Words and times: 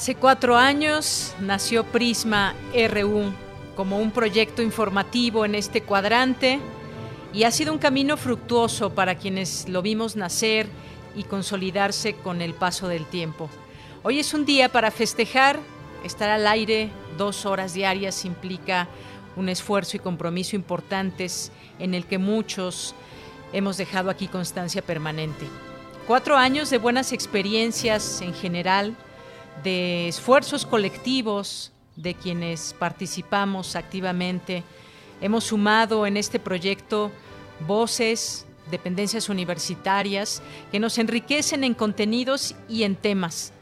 Hace 0.00 0.14
cuatro 0.14 0.56
años 0.56 1.34
nació 1.40 1.84
Prisma 1.84 2.54
RU 2.72 3.34
como 3.76 3.98
un 3.98 4.12
proyecto 4.12 4.62
informativo 4.62 5.44
en 5.44 5.54
este 5.54 5.82
cuadrante 5.82 6.58
y 7.34 7.44
ha 7.44 7.50
sido 7.50 7.70
un 7.70 7.78
camino 7.78 8.16
fructuoso 8.16 8.94
para 8.94 9.16
quienes 9.16 9.68
lo 9.68 9.82
vimos 9.82 10.16
nacer 10.16 10.68
y 11.14 11.24
consolidarse 11.24 12.14
con 12.14 12.40
el 12.40 12.54
paso 12.54 12.88
del 12.88 13.04
tiempo. 13.04 13.50
Hoy 14.02 14.20
es 14.20 14.32
un 14.32 14.46
día 14.46 14.70
para 14.70 14.90
festejar, 14.90 15.60
estar 16.02 16.30
al 16.30 16.46
aire 16.46 16.88
dos 17.18 17.44
horas 17.44 17.74
diarias 17.74 18.24
implica 18.24 18.88
un 19.36 19.50
esfuerzo 19.50 19.98
y 19.98 20.00
compromiso 20.00 20.56
importantes 20.56 21.52
en 21.78 21.92
el 21.92 22.06
que 22.06 22.16
muchos 22.16 22.94
hemos 23.52 23.76
dejado 23.76 24.08
aquí 24.08 24.28
constancia 24.28 24.80
permanente. 24.80 25.46
Cuatro 26.06 26.38
años 26.38 26.70
de 26.70 26.78
buenas 26.78 27.12
experiencias 27.12 28.22
en 28.22 28.32
general, 28.32 28.96
de 29.62 30.08
esfuerzos 30.08 30.66
colectivos 30.66 31.72
de 31.96 32.14
quienes 32.14 32.74
participamos 32.78 33.76
activamente. 33.76 34.62
Hemos 35.20 35.44
sumado 35.44 36.06
en 36.06 36.16
este 36.16 36.38
proyecto 36.38 37.10
voces, 37.66 38.46
dependencias 38.70 39.28
universitarias 39.28 40.42
que 40.70 40.80
nos 40.80 40.98
enriquecen 40.98 41.64
en 41.64 41.74
contenidos 41.74 42.54
y 42.68 42.84
en 42.84 42.96
temas. 42.96 43.52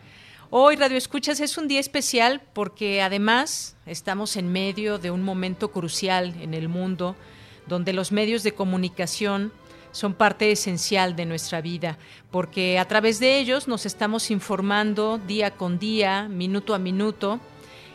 Hoy 0.51 0.77
Radio 0.77 0.97
Escuchas 0.97 1.41
es 1.41 1.59
un 1.59 1.69
día 1.69 1.81
especial 1.81 2.41
porque 2.53 3.03
además 3.03 3.77
estamos 3.85 4.37
en 4.37 4.51
medio 4.51 4.99
de 4.99 5.11
un 5.11 5.23
momento 5.23 5.71
crucial 5.73 6.35
en 6.41 6.55
el 6.55 6.69
mundo 6.69 7.17
donde 7.67 7.93
los 7.93 8.13
medios 8.13 8.43
de 8.43 8.53
comunicación 8.53 9.53
son 9.99 10.15
parte 10.15 10.53
esencial 10.53 11.17
de 11.17 11.27
nuestra 11.27 11.61
vida, 11.61 11.99
porque 12.31 12.79
a 12.79 12.87
través 12.87 13.19
de 13.19 13.41
ellos 13.41 13.67
nos 13.67 13.85
estamos 13.85 14.31
informando 14.31 15.19
día 15.19 15.51
con 15.51 15.81
día, 15.81 16.29
minuto 16.29 16.73
a 16.73 16.79
minuto, 16.79 17.41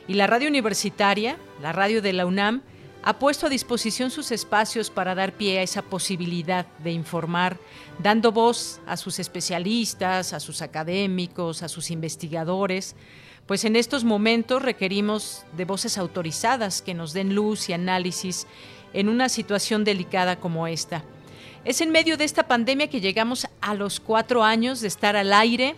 y 0.05 0.16
la 0.16 0.27
radio 0.27 0.50
universitaria, 0.50 1.38
la 1.61 1.72
radio 1.72 2.01
de 2.01 2.11
la 2.11 2.25
UNAM, 2.25 2.61
ha 3.03 3.19
puesto 3.19 3.45
a 3.45 3.50
disposición 3.50 4.11
sus 4.11 4.33
espacios 4.33 4.89
para 4.89 5.16
dar 5.16 5.31
pie 5.31 5.59
a 5.59 5.63
esa 5.63 5.81
posibilidad 5.81 6.66
de 6.79 6.91
informar, 6.91 7.57
dando 8.00 8.33
voz 8.33 8.81
a 8.85 8.97
sus 8.97 9.19
especialistas, 9.19 10.33
a 10.33 10.41
sus 10.41 10.61
académicos, 10.61 11.63
a 11.63 11.69
sus 11.69 11.89
investigadores, 11.89 12.97
pues 13.47 13.63
en 13.63 13.77
estos 13.77 14.03
momentos 14.03 14.61
requerimos 14.61 15.45
de 15.56 15.63
voces 15.63 15.97
autorizadas 15.97 16.81
que 16.81 16.94
nos 16.94 17.13
den 17.13 17.33
luz 17.33 17.69
y 17.69 17.73
análisis 17.73 18.45
en 18.91 19.07
una 19.07 19.29
situación 19.29 19.85
delicada 19.85 20.41
como 20.41 20.67
esta. 20.67 21.06
Es 21.66 21.79
en 21.79 21.91
medio 21.91 22.18
de 22.18 22.25
esta 22.25 22.44
pandemia 22.44 22.90
que 22.90 23.00
llegamos 23.00 23.47
a 23.62 23.74
los 23.74 24.01
cuatro 24.01 24.44
años 24.44 24.81
de 24.81 24.90
estar 24.90 25.16
al 25.16 25.31
aire. 25.31 25.75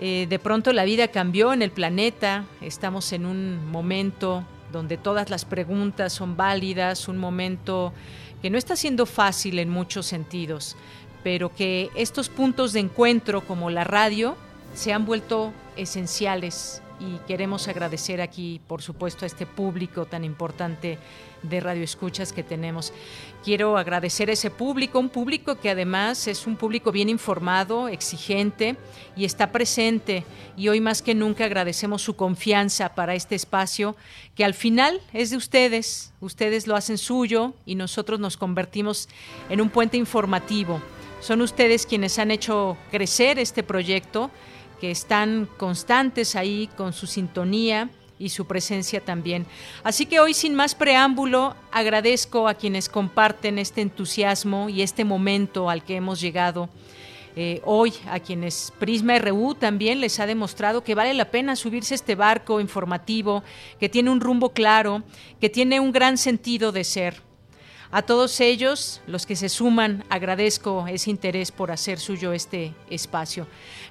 Eh, 0.00 0.26
de 0.28 0.38
pronto 0.40 0.72
la 0.72 0.82
vida 0.82 1.06
cambió 1.06 1.52
en 1.52 1.62
el 1.62 1.70
planeta, 1.70 2.46
estamos 2.60 3.12
en 3.12 3.24
un 3.24 3.70
momento 3.70 4.44
donde 4.72 4.96
todas 4.96 5.30
las 5.30 5.44
preguntas 5.44 6.12
son 6.12 6.36
válidas, 6.36 7.06
un 7.06 7.18
momento 7.18 7.92
que 8.42 8.50
no 8.50 8.58
está 8.58 8.74
siendo 8.74 9.06
fácil 9.06 9.60
en 9.60 9.70
muchos 9.70 10.06
sentidos, 10.06 10.76
pero 11.22 11.54
que 11.54 11.90
estos 11.94 12.28
puntos 12.28 12.72
de 12.72 12.80
encuentro 12.80 13.40
como 13.42 13.70
la 13.70 13.84
radio 13.84 14.36
se 14.74 14.92
han 14.92 15.06
vuelto 15.06 15.52
esenciales 15.76 16.82
y 17.00 17.18
queremos 17.26 17.68
agradecer 17.68 18.20
aquí, 18.20 18.60
por 18.66 18.82
supuesto, 18.82 19.24
a 19.24 19.26
este 19.26 19.46
público 19.46 20.06
tan 20.06 20.24
importante 20.24 20.98
de 21.42 21.60
Radio 21.60 21.84
Escuchas 21.84 22.32
que 22.32 22.42
tenemos. 22.42 22.92
Quiero 23.44 23.76
agradecer 23.76 24.30
a 24.30 24.32
ese 24.32 24.50
público, 24.50 24.98
un 24.98 25.10
público 25.10 25.56
que 25.56 25.70
además 25.70 26.26
es 26.28 26.46
un 26.46 26.56
público 26.56 26.92
bien 26.92 27.08
informado, 27.08 27.88
exigente 27.88 28.76
y 29.16 29.24
está 29.24 29.52
presente. 29.52 30.24
Y 30.56 30.68
hoy 30.68 30.80
más 30.80 31.02
que 31.02 31.14
nunca 31.14 31.44
agradecemos 31.44 32.02
su 32.02 32.16
confianza 32.16 32.94
para 32.94 33.14
este 33.14 33.34
espacio 33.34 33.96
que 34.34 34.44
al 34.44 34.54
final 34.54 35.00
es 35.12 35.30
de 35.30 35.36
ustedes. 35.36 36.12
Ustedes 36.20 36.66
lo 36.66 36.76
hacen 36.76 36.96
suyo 36.96 37.54
y 37.66 37.74
nosotros 37.74 38.20
nos 38.20 38.36
convertimos 38.36 39.08
en 39.50 39.60
un 39.60 39.68
puente 39.68 39.96
informativo. 39.96 40.80
Son 41.20 41.40
ustedes 41.42 41.86
quienes 41.86 42.18
han 42.18 42.30
hecho 42.30 42.76
crecer 42.90 43.38
este 43.38 43.62
proyecto 43.62 44.30
que 44.80 44.90
están 44.90 45.48
constantes 45.56 46.36
ahí 46.36 46.68
con 46.76 46.92
su 46.92 47.06
sintonía 47.06 47.90
y 48.18 48.28
su 48.28 48.46
presencia 48.46 49.00
también. 49.00 49.46
Así 49.82 50.06
que 50.06 50.20
hoy, 50.20 50.34
sin 50.34 50.54
más 50.54 50.74
preámbulo, 50.74 51.56
agradezco 51.72 52.48
a 52.48 52.54
quienes 52.54 52.88
comparten 52.88 53.58
este 53.58 53.80
entusiasmo 53.80 54.68
y 54.68 54.82
este 54.82 55.04
momento 55.04 55.68
al 55.68 55.84
que 55.84 55.96
hemos 55.96 56.20
llegado. 56.20 56.68
Eh, 57.36 57.60
hoy 57.64 57.92
a 58.06 58.20
quienes 58.20 58.72
Prisma 58.78 59.18
RU 59.18 59.56
también 59.56 60.00
les 60.00 60.20
ha 60.20 60.26
demostrado 60.26 60.84
que 60.84 60.94
vale 60.94 61.12
la 61.14 61.32
pena 61.32 61.56
subirse 61.56 61.94
a 61.94 61.96
este 61.96 62.14
barco 62.14 62.60
informativo, 62.60 63.42
que 63.80 63.88
tiene 63.88 64.10
un 64.10 64.20
rumbo 64.20 64.50
claro, 64.50 65.02
que 65.40 65.50
tiene 65.50 65.80
un 65.80 65.90
gran 65.90 66.16
sentido 66.16 66.70
de 66.70 66.84
ser. 66.84 67.23
A 67.96 68.02
todos 68.02 68.40
ellos, 68.40 69.00
los 69.06 69.24
que 69.24 69.36
se 69.36 69.48
suman, 69.48 70.02
agradezco 70.08 70.84
ese 70.88 71.10
interés 71.10 71.52
por 71.52 71.70
hacer 71.70 72.00
suyo 72.00 72.32
este 72.32 72.74
espacio. 72.90 73.46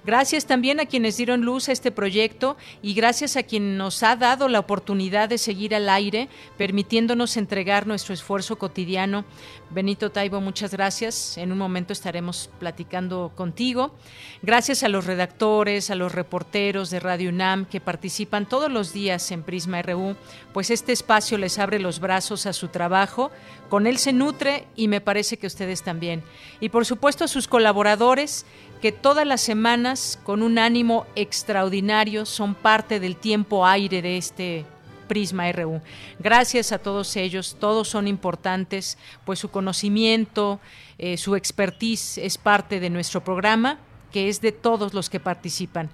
Gracias 0.06 0.46
también 0.46 0.82
a 0.82 0.86
quienes 0.86 1.16
dieron 1.16 1.44
luz 1.46 1.70
a 1.70 1.72
este 1.72 1.90
proyecto 1.90 2.58
y 2.82 2.96
gracias 2.96 3.38
a 3.38 3.44
quien 3.44 3.78
nos 3.78 4.04
ha 4.04 4.18
dado 4.18 4.50
la 4.50 4.60
oportunidad 4.60 5.30
de 5.30 5.38
seguir 5.38 5.74
al 5.74 5.88
aire, 5.88 6.28
permitiéndonos 6.58 7.38
entregar 7.38 7.88
nuestro 7.88 8.14
esfuerzo 8.14 8.58
cotidiano. 8.58 9.24
Benito 9.70 10.12
Taibo, 10.12 10.42
muchas 10.42 10.72
gracias. 10.72 11.38
En 11.38 11.54
un 11.54 11.58
momento 11.58 11.94
estaremos 11.94 12.50
platicando 12.60 13.32
contigo. 13.34 13.96
Gracias 14.42 14.84
a 14.84 14.90
los 14.90 15.06
redactores, 15.06 15.90
a 15.90 15.96
los 15.96 16.12
reporteros 16.12 16.90
de 16.90 17.00
Radio 17.00 17.30
UNAM 17.30 17.66
que 17.66 17.80
participan 17.80 18.50
todos 18.50 18.70
los 18.70 18.92
días 18.92 19.32
en 19.32 19.44
Prisma 19.44 19.82
RU, 19.82 20.18
pues 20.52 20.72
este 20.72 20.92
espacio 20.92 21.38
les 21.38 21.58
abre 21.58 21.80
los 21.80 22.02
brazos 22.02 22.46
a 22.46 22.52
su 22.52 22.68
trabajo. 22.68 23.32
Con 23.70 23.88
él 23.94 24.00
se 24.00 24.12
nutre 24.12 24.66
y 24.76 24.88
me 24.88 25.02
parece 25.02 25.38
que 25.38 25.48
ustedes 25.48 25.84
también. 25.84 26.24
Y 26.60 26.70
por 26.70 26.86
supuesto 26.86 27.24
a 27.24 27.28
sus 27.28 27.48
colaboradores 27.48 28.46
que 28.82 28.92
todas 28.92 29.26
las 29.26 29.40
semanas, 29.40 30.20
con 30.24 30.42
un 30.42 30.58
ánimo 30.58 31.06
extraordinario, 31.16 32.26
son 32.26 32.56
parte 32.56 33.00
del 33.00 33.16
tiempo 33.16 33.66
aire 33.66 34.02
de 34.02 34.18
este 34.18 34.66
Prisma 35.08 35.52
RU. 35.52 35.80
Gracias 36.20 36.72
a 36.72 36.80
todos 36.80 37.16
ellos, 37.16 37.56
todos 37.60 37.88
son 37.88 38.08
importantes, 38.08 38.98
pues 39.26 39.38
su 39.40 39.52
conocimiento, 39.52 40.60
eh, 40.98 41.18
su 41.18 41.36
expertise 41.36 42.18
es 42.18 42.38
parte 42.38 42.80
de 42.80 42.90
nuestro 42.90 43.24
programa, 43.24 43.78
que 44.12 44.28
es 44.28 44.42
de 44.42 44.52
todos 44.52 44.94
los 44.94 45.10
que 45.10 45.20
participan. 45.20 45.90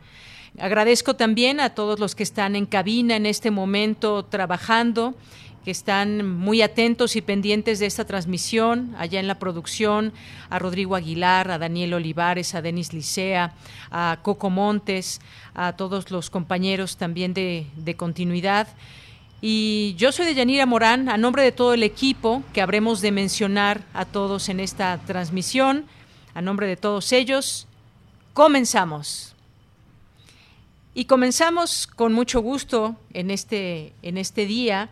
Agradezco 0.58 1.16
también 1.16 1.60
a 1.60 1.76
todos 1.76 2.00
los 2.00 2.16
que 2.16 2.24
están 2.24 2.56
en 2.56 2.66
cabina 2.66 3.18
en 3.18 3.26
este 3.26 3.52
momento 3.52 4.24
trabajando 4.26 5.16
que 5.70 5.74
están 5.74 6.28
muy 6.28 6.64
atentos 6.64 7.16
y 7.16 7.22
pendientes 7.22 7.78
de 7.78 7.86
esta 7.86 8.04
transmisión, 8.04 8.96
allá 8.98 9.20
en 9.20 9.28
la 9.28 9.38
producción, 9.38 10.14
a 10.50 10.58
Rodrigo 10.58 10.96
Aguilar, 10.96 11.52
a 11.52 11.60
Daniel 11.60 11.94
Olivares, 11.94 12.56
a 12.56 12.64
Denis 12.64 12.92
Licea, 12.92 13.54
a 13.92 14.18
Coco 14.24 14.50
Montes, 14.50 15.22
a 15.54 15.74
todos 15.74 16.10
los 16.10 16.32
compañeros 16.32 16.98
también 16.98 17.36
de, 17.36 17.68
de 17.76 17.96
continuidad. 17.96 18.68
Y 19.42 19.94
yo 19.96 20.12
soy 20.12 20.26
de 20.26 20.34
Yanira 20.34 20.66
Morán, 20.66 21.08
a 21.08 21.18
nombre 21.20 21.44
de 21.44 21.52
todo 21.52 21.76
el 21.76 21.84
equipo 21.84 22.42
que 22.52 22.64
habremos 22.64 23.00
de 23.02 23.12
mencionar 23.12 23.84
a 23.94 24.06
todos 24.06 24.50
en 24.50 24.60
esta 24.60 24.98
transmisión, 25.06 25.86
a 26.34 26.42
nombre 26.42 26.66
de 26.66 26.78
todos 26.78 27.12
ellos, 27.12 27.68
comenzamos. 28.34 29.36
Y 30.96 31.06
comenzamos 31.06 31.86
con 31.86 32.12
mucho 32.12 32.42
gusto 32.42 32.96
en 33.14 33.30
este, 33.30 33.94
en 34.02 34.18
este 34.18 34.48
día 34.48 34.90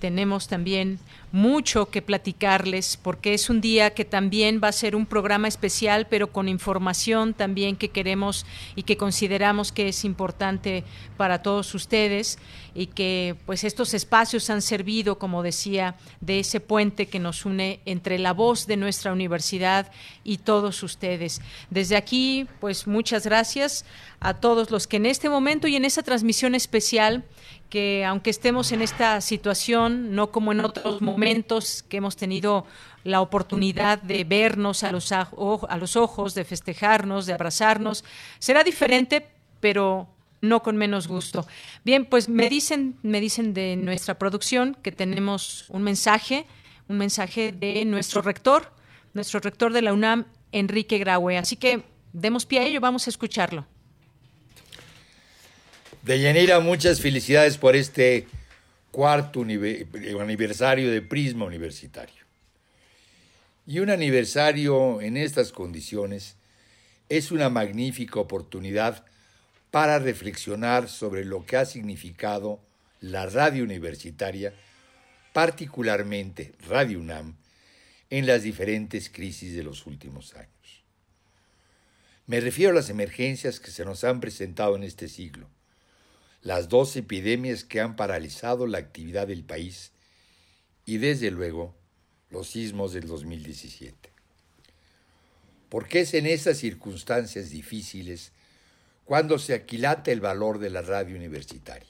tenemos 0.00 0.48
también 0.48 0.98
mucho 1.30 1.90
que 1.90 2.00
platicarles 2.00 2.96
porque 2.96 3.34
es 3.34 3.50
un 3.50 3.60
día 3.60 3.90
que 3.90 4.04
también 4.04 4.60
va 4.62 4.68
a 4.68 4.72
ser 4.72 4.96
un 4.96 5.04
programa 5.04 5.48
especial, 5.48 6.06
pero 6.08 6.32
con 6.32 6.48
información 6.48 7.34
también 7.34 7.76
que 7.76 7.90
queremos 7.90 8.46
y 8.76 8.84
que 8.84 8.96
consideramos 8.96 9.72
que 9.72 9.88
es 9.88 10.04
importante 10.04 10.84
para 11.16 11.42
todos 11.42 11.74
ustedes 11.74 12.38
y 12.74 12.86
que 12.86 13.36
pues 13.44 13.64
estos 13.64 13.92
espacios 13.92 14.48
han 14.50 14.62
servido, 14.62 15.18
como 15.18 15.42
decía, 15.42 15.96
de 16.20 16.40
ese 16.40 16.60
puente 16.60 17.06
que 17.06 17.18
nos 17.18 17.44
une 17.44 17.80
entre 17.84 18.18
la 18.18 18.32
voz 18.32 18.66
de 18.66 18.76
nuestra 18.76 19.12
universidad 19.12 19.90
y 20.24 20.38
todos 20.38 20.82
ustedes. 20.82 21.40
Desde 21.70 21.96
aquí, 21.96 22.46
pues 22.60 22.86
muchas 22.86 23.24
gracias 23.24 23.84
a 24.20 24.34
todos 24.34 24.70
los 24.70 24.86
que 24.86 24.96
en 24.96 25.06
este 25.06 25.28
momento 25.28 25.68
y 25.68 25.76
en 25.76 25.84
esa 25.84 26.02
transmisión 26.02 26.54
especial 26.54 27.24
que 27.68 28.04
aunque 28.04 28.30
estemos 28.30 28.72
en 28.72 28.82
esta 28.82 29.20
situación, 29.20 30.14
no 30.14 30.30
como 30.30 30.52
en 30.52 30.60
otros 30.60 31.02
momentos 31.02 31.84
que 31.88 31.98
hemos 31.98 32.16
tenido 32.16 32.66
la 33.04 33.20
oportunidad 33.20 34.00
de 34.02 34.24
vernos 34.24 34.84
a 34.84 34.92
los, 34.92 35.12
a 35.12 35.76
los 35.78 35.96
ojos, 35.96 36.34
de 36.34 36.44
festejarnos, 36.44 37.26
de 37.26 37.32
abrazarnos, 37.34 38.04
será 38.38 38.64
diferente, 38.64 39.26
pero 39.60 40.08
no 40.40 40.62
con 40.62 40.76
menos 40.76 41.08
gusto. 41.08 41.46
Bien, 41.84 42.04
pues 42.04 42.28
me 42.28 42.48
dicen, 42.48 42.96
me 43.02 43.20
dicen 43.20 43.54
de 43.54 43.76
nuestra 43.76 44.18
producción 44.18 44.76
que 44.82 44.92
tenemos 44.92 45.66
un 45.68 45.82
mensaje, 45.82 46.46
un 46.88 46.98
mensaje 46.98 47.52
de 47.52 47.84
nuestro 47.84 48.22
rector, 48.22 48.72
nuestro 49.14 49.40
rector 49.40 49.72
de 49.72 49.82
la 49.82 49.92
UNAM, 49.92 50.26
Enrique 50.52 50.98
Graue. 50.98 51.38
Así 51.38 51.56
que 51.56 51.82
demos 52.12 52.46
pie 52.46 52.60
a 52.60 52.64
ello, 52.64 52.80
vamos 52.80 53.06
a 53.06 53.10
escucharlo. 53.10 53.66
Deyanira, 56.08 56.58
muchas 56.60 57.02
felicidades 57.02 57.58
por 57.58 57.76
este 57.76 58.26
cuarto 58.90 59.42
aniversario 59.42 60.90
de 60.90 61.02
Prisma 61.02 61.44
Universitario. 61.44 62.24
Y 63.66 63.80
un 63.80 63.90
aniversario 63.90 65.02
en 65.02 65.18
estas 65.18 65.52
condiciones 65.52 66.36
es 67.10 67.30
una 67.30 67.50
magnífica 67.50 68.20
oportunidad 68.20 69.04
para 69.70 69.98
reflexionar 69.98 70.88
sobre 70.88 71.26
lo 71.26 71.44
que 71.44 71.58
ha 71.58 71.66
significado 71.66 72.58
la 73.02 73.26
radio 73.26 73.62
universitaria, 73.62 74.54
particularmente 75.34 76.54
Radio 76.70 77.00
UNAM, 77.00 77.36
en 78.08 78.26
las 78.26 78.44
diferentes 78.44 79.10
crisis 79.10 79.54
de 79.54 79.62
los 79.62 79.84
últimos 79.84 80.32
años. 80.32 80.82
Me 82.26 82.40
refiero 82.40 82.72
a 82.72 82.76
las 82.76 82.88
emergencias 82.88 83.60
que 83.60 83.70
se 83.70 83.84
nos 83.84 84.04
han 84.04 84.20
presentado 84.20 84.74
en 84.74 84.84
este 84.84 85.08
siglo, 85.08 85.50
las 86.42 86.68
dos 86.68 86.96
epidemias 86.96 87.64
que 87.64 87.80
han 87.80 87.96
paralizado 87.96 88.66
la 88.66 88.78
actividad 88.78 89.26
del 89.26 89.44
país 89.44 89.92
y 90.84 90.98
desde 90.98 91.30
luego 91.30 91.74
los 92.30 92.48
sismos 92.48 92.92
del 92.92 93.06
2017. 93.06 94.10
Porque 95.68 96.00
es 96.00 96.14
en 96.14 96.26
esas 96.26 96.58
circunstancias 96.58 97.50
difíciles 97.50 98.32
cuando 99.04 99.38
se 99.38 99.54
aquilata 99.54 100.12
el 100.12 100.20
valor 100.20 100.58
de 100.58 100.70
la 100.70 100.82
radio 100.82 101.16
universitaria, 101.16 101.88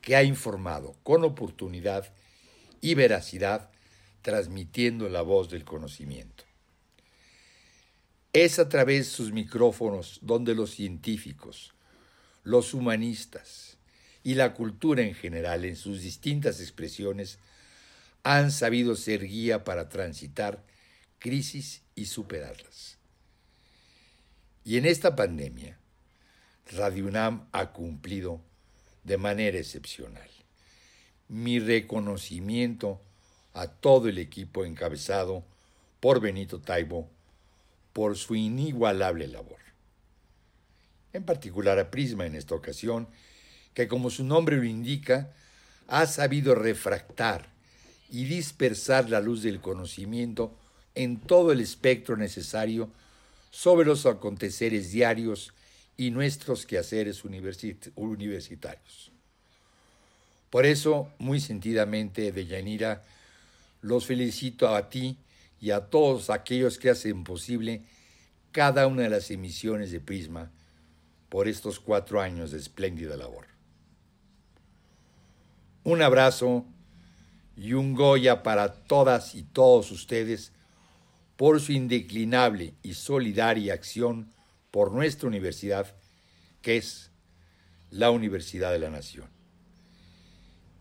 que 0.00 0.14
ha 0.14 0.22
informado 0.22 0.94
con 1.02 1.24
oportunidad 1.24 2.12
y 2.80 2.94
veracidad, 2.94 3.70
transmitiendo 4.22 5.08
la 5.08 5.22
voz 5.22 5.48
del 5.48 5.64
conocimiento. 5.64 6.44
Es 8.32 8.58
a 8.58 8.68
través 8.68 9.06
de 9.06 9.12
sus 9.12 9.32
micrófonos 9.32 10.18
donde 10.22 10.54
los 10.54 10.70
científicos, 10.70 11.74
los 12.48 12.72
humanistas 12.72 13.76
y 14.24 14.34
la 14.34 14.54
cultura 14.54 15.02
en 15.02 15.14
general 15.14 15.66
en 15.66 15.76
sus 15.76 16.00
distintas 16.00 16.60
expresiones 16.60 17.38
han 18.22 18.50
sabido 18.50 18.96
ser 18.96 19.26
guía 19.26 19.64
para 19.64 19.90
transitar 19.90 20.64
crisis 21.18 21.82
y 21.94 22.06
superarlas. 22.06 22.96
Y 24.64 24.78
en 24.78 24.86
esta 24.86 25.14
pandemia, 25.14 25.78
Radio 26.72 27.06
UNAM 27.06 27.46
ha 27.52 27.72
cumplido 27.72 28.40
de 29.04 29.18
manera 29.18 29.58
excepcional. 29.58 30.30
Mi 31.28 31.58
reconocimiento 31.58 32.98
a 33.52 33.68
todo 33.68 34.08
el 34.08 34.16
equipo 34.16 34.64
encabezado 34.64 35.44
por 36.00 36.20
Benito 36.20 36.62
Taibo 36.62 37.10
por 37.92 38.16
su 38.16 38.34
inigualable 38.36 39.28
labor 39.28 39.67
en 41.12 41.24
particular 41.24 41.78
a 41.78 41.90
Prisma 41.90 42.26
en 42.26 42.34
esta 42.34 42.54
ocasión, 42.54 43.08
que 43.74 43.88
como 43.88 44.10
su 44.10 44.24
nombre 44.24 44.56
lo 44.56 44.64
indica, 44.64 45.32
ha 45.86 46.06
sabido 46.06 46.54
refractar 46.54 47.48
y 48.10 48.24
dispersar 48.24 49.08
la 49.10 49.20
luz 49.20 49.42
del 49.42 49.60
conocimiento 49.60 50.54
en 50.94 51.18
todo 51.18 51.52
el 51.52 51.60
espectro 51.60 52.16
necesario 52.16 52.90
sobre 53.50 53.86
los 53.86 54.04
aconteceres 54.06 54.90
diarios 54.92 55.52
y 55.96 56.10
nuestros 56.10 56.66
quehaceres 56.66 57.24
universitarios. 57.24 59.12
Por 60.50 60.64
eso, 60.64 61.10
muy 61.18 61.40
sentidamente, 61.40 62.32
Deyanira, 62.32 63.04
los 63.82 64.06
felicito 64.06 64.74
a 64.74 64.88
ti 64.88 65.18
y 65.60 65.70
a 65.70 65.80
todos 65.80 66.30
aquellos 66.30 66.78
que 66.78 66.90
hacen 66.90 67.24
posible 67.24 67.82
cada 68.52 68.86
una 68.86 69.02
de 69.02 69.10
las 69.10 69.30
emisiones 69.30 69.90
de 69.90 70.00
Prisma 70.00 70.50
por 71.28 71.48
estos 71.48 71.80
cuatro 71.80 72.20
años 72.20 72.50
de 72.50 72.58
espléndida 72.58 73.16
labor. 73.16 73.46
Un 75.84 76.02
abrazo 76.02 76.64
y 77.56 77.72
un 77.72 77.94
Goya 77.94 78.42
para 78.42 78.72
todas 78.72 79.34
y 79.34 79.42
todos 79.42 79.90
ustedes 79.90 80.52
por 81.36 81.60
su 81.60 81.72
indeclinable 81.72 82.74
y 82.82 82.94
solidaria 82.94 83.74
acción 83.74 84.32
por 84.70 84.92
nuestra 84.92 85.28
universidad, 85.28 85.94
que 86.62 86.76
es 86.76 87.10
la 87.90 88.10
Universidad 88.10 88.72
de 88.72 88.80
la 88.80 88.90
Nación, 88.90 89.28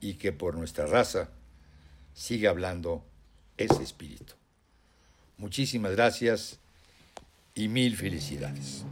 y 0.01 0.15
que 0.15 0.31
por 0.31 0.55
nuestra 0.55 0.85
raza 0.87 1.29
siga 2.13 2.49
hablando 2.49 3.05
ese 3.57 3.83
espíritu. 3.83 4.33
Muchísimas 5.37 5.91
gracias 5.91 6.59
y 7.53 7.67
mil 7.67 7.95
felicidades. 7.95 8.83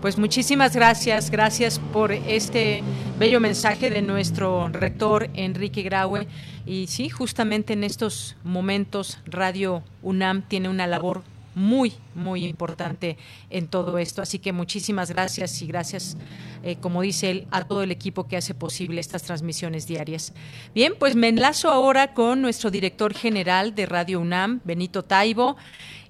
Pues 0.00 0.16
muchísimas 0.16 0.76
gracias, 0.76 1.28
gracias 1.28 1.80
por 1.92 2.12
este 2.12 2.84
bello 3.18 3.40
mensaje 3.40 3.90
de 3.90 4.00
nuestro 4.00 4.68
rector 4.68 5.28
Enrique 5.34 5.82
Graue. 5.82 6.28
Y 6.64 6.86
sí, 6.86 7.08
justamente 7.08 7.72
en 7.72 7.82
estos 7.82 8.36
momentos 8.44 9.18
Radio 9.26 9.82
UNAM 10.02 10.42
tiene 10.42 10.68
una 10.68 10.86
labor 10.86 11.24
muy, 11.56 11.94
muy 12.14 12.44
importante 12.44 13.18
en 13.50 13.66
todo 13.66 13.98
esto. 13.98 14.22
Así 14.22 14.38
que 14.38 14.52
muchísimas 14.52 15.10
gracias 15.10 15.60
y 15.62 15.66
gracias, 15.66 16.16
eh, 16.62 16.76
como 16.76 17.02
dice 17.02 17.32
él, 17.32 17.48
a 17.50 17.64
todo 17.64 17.82
el 17.82 17.90
equipo 17.90 18.28
que 18.28 18.36
hace 18.36 18.54
posible 18.54 19.00
estas 19.00 19.24
transmisiones 19.24 19.88
diarias. 19.88 20.32
Bien, 20.76 20.94
pues 20.96 21.16
me 21.16 21.26
enlazo 21.26 21.70
ahora 21.70 22.14
con 22.14 22.40
nuestro 22.40 22.70
director 22.70 23.14
general 23.14 23.74
de 23.74 23.86
Radio 23.86 24.20
UNAM, 24.20 24.60
Benito 24.62 25.02
Taibo 25.02 25.56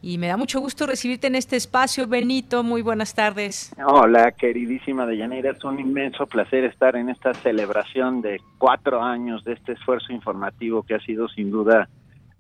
y 0.02 0.18
me 0.18 0.28
da 0.28 0.36
mucho 0.36 0.60
gusto 0.60 0.86
recibirte 0.86 1.26
en 1.26 1.34
este 1.34 1.56
espacio, 1.56 2.06
Benito. 2.06 2.62
Muy 2.62 2.82
buenas 2.82 3.14
tardes. 3.14 3.74
Hola, 3.84 4.32
queridísima 4.32 5.06
Deyanira. 5.06 5.50
Es 5.50 5.64
un 5.64 5.80
inmenso 5.80 6.26
placer 6.26 6.64
estar 6.64 6.96
en 6.96 7.08
esta 7.08 7.34
celebración 7.34 8.20
de 8.22 8.40
cuatro 8.58 9.02
años 9.02 9.44
de 9.44 9.54
este 9.54 9.72
esfuerzo 9.72 10.12
informativo 10.12 10.82
que 10.82 10.94
ha 10.94 11.00
sido 11.00 11.28
sin 11.28 11.50
duda 11.50 11.88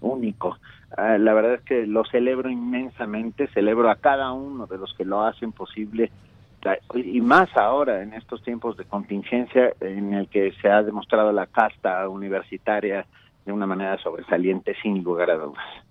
único. 0.00 0.58
Ah, 0.96 1.18
la 1.18 1.34
verdad 1.34 1.54
es 1.54 1.62
que 1.62 1.86
lo 1.86 2.04
celebro 2.04 2.48
inmensamente, 2.48 3.48
celebro 3.48 3.90
a 3.90 3.96
cada 3.96 4.32
uno 4.32 4.66
de 4.66 4.78
los 4.78 4.94
que 4.94 5.04
lo 5.04 5.22
hacen 5.22 5.52
posible 5.52 6.10
y 6.94 7.20
más 7.20 7.56
ahora 7.56 8.02
en 8.02 8.14
estos 8.14 8.42
tiempos 8.42 8.76
de 8.76 8.84
contingencia 8.84 9.72
en 9.80 10.12
el 10.14 10.28
que 10.28 10.52
se 10.60 10.68
ha 10.68 10.82
demostrado 10.82 11.32
la 11.32 11.46
casta 11.46 12.08
universitaria 12.08 13.06
de 13.44 13.52
una 13.52 13.66
manera 13.66 13.96
sobresaliente 13.98 14.74
sin 14.82 15.02
lugar 15.02 15.30
a 15.30 15.36
dudas. 15.36 15.87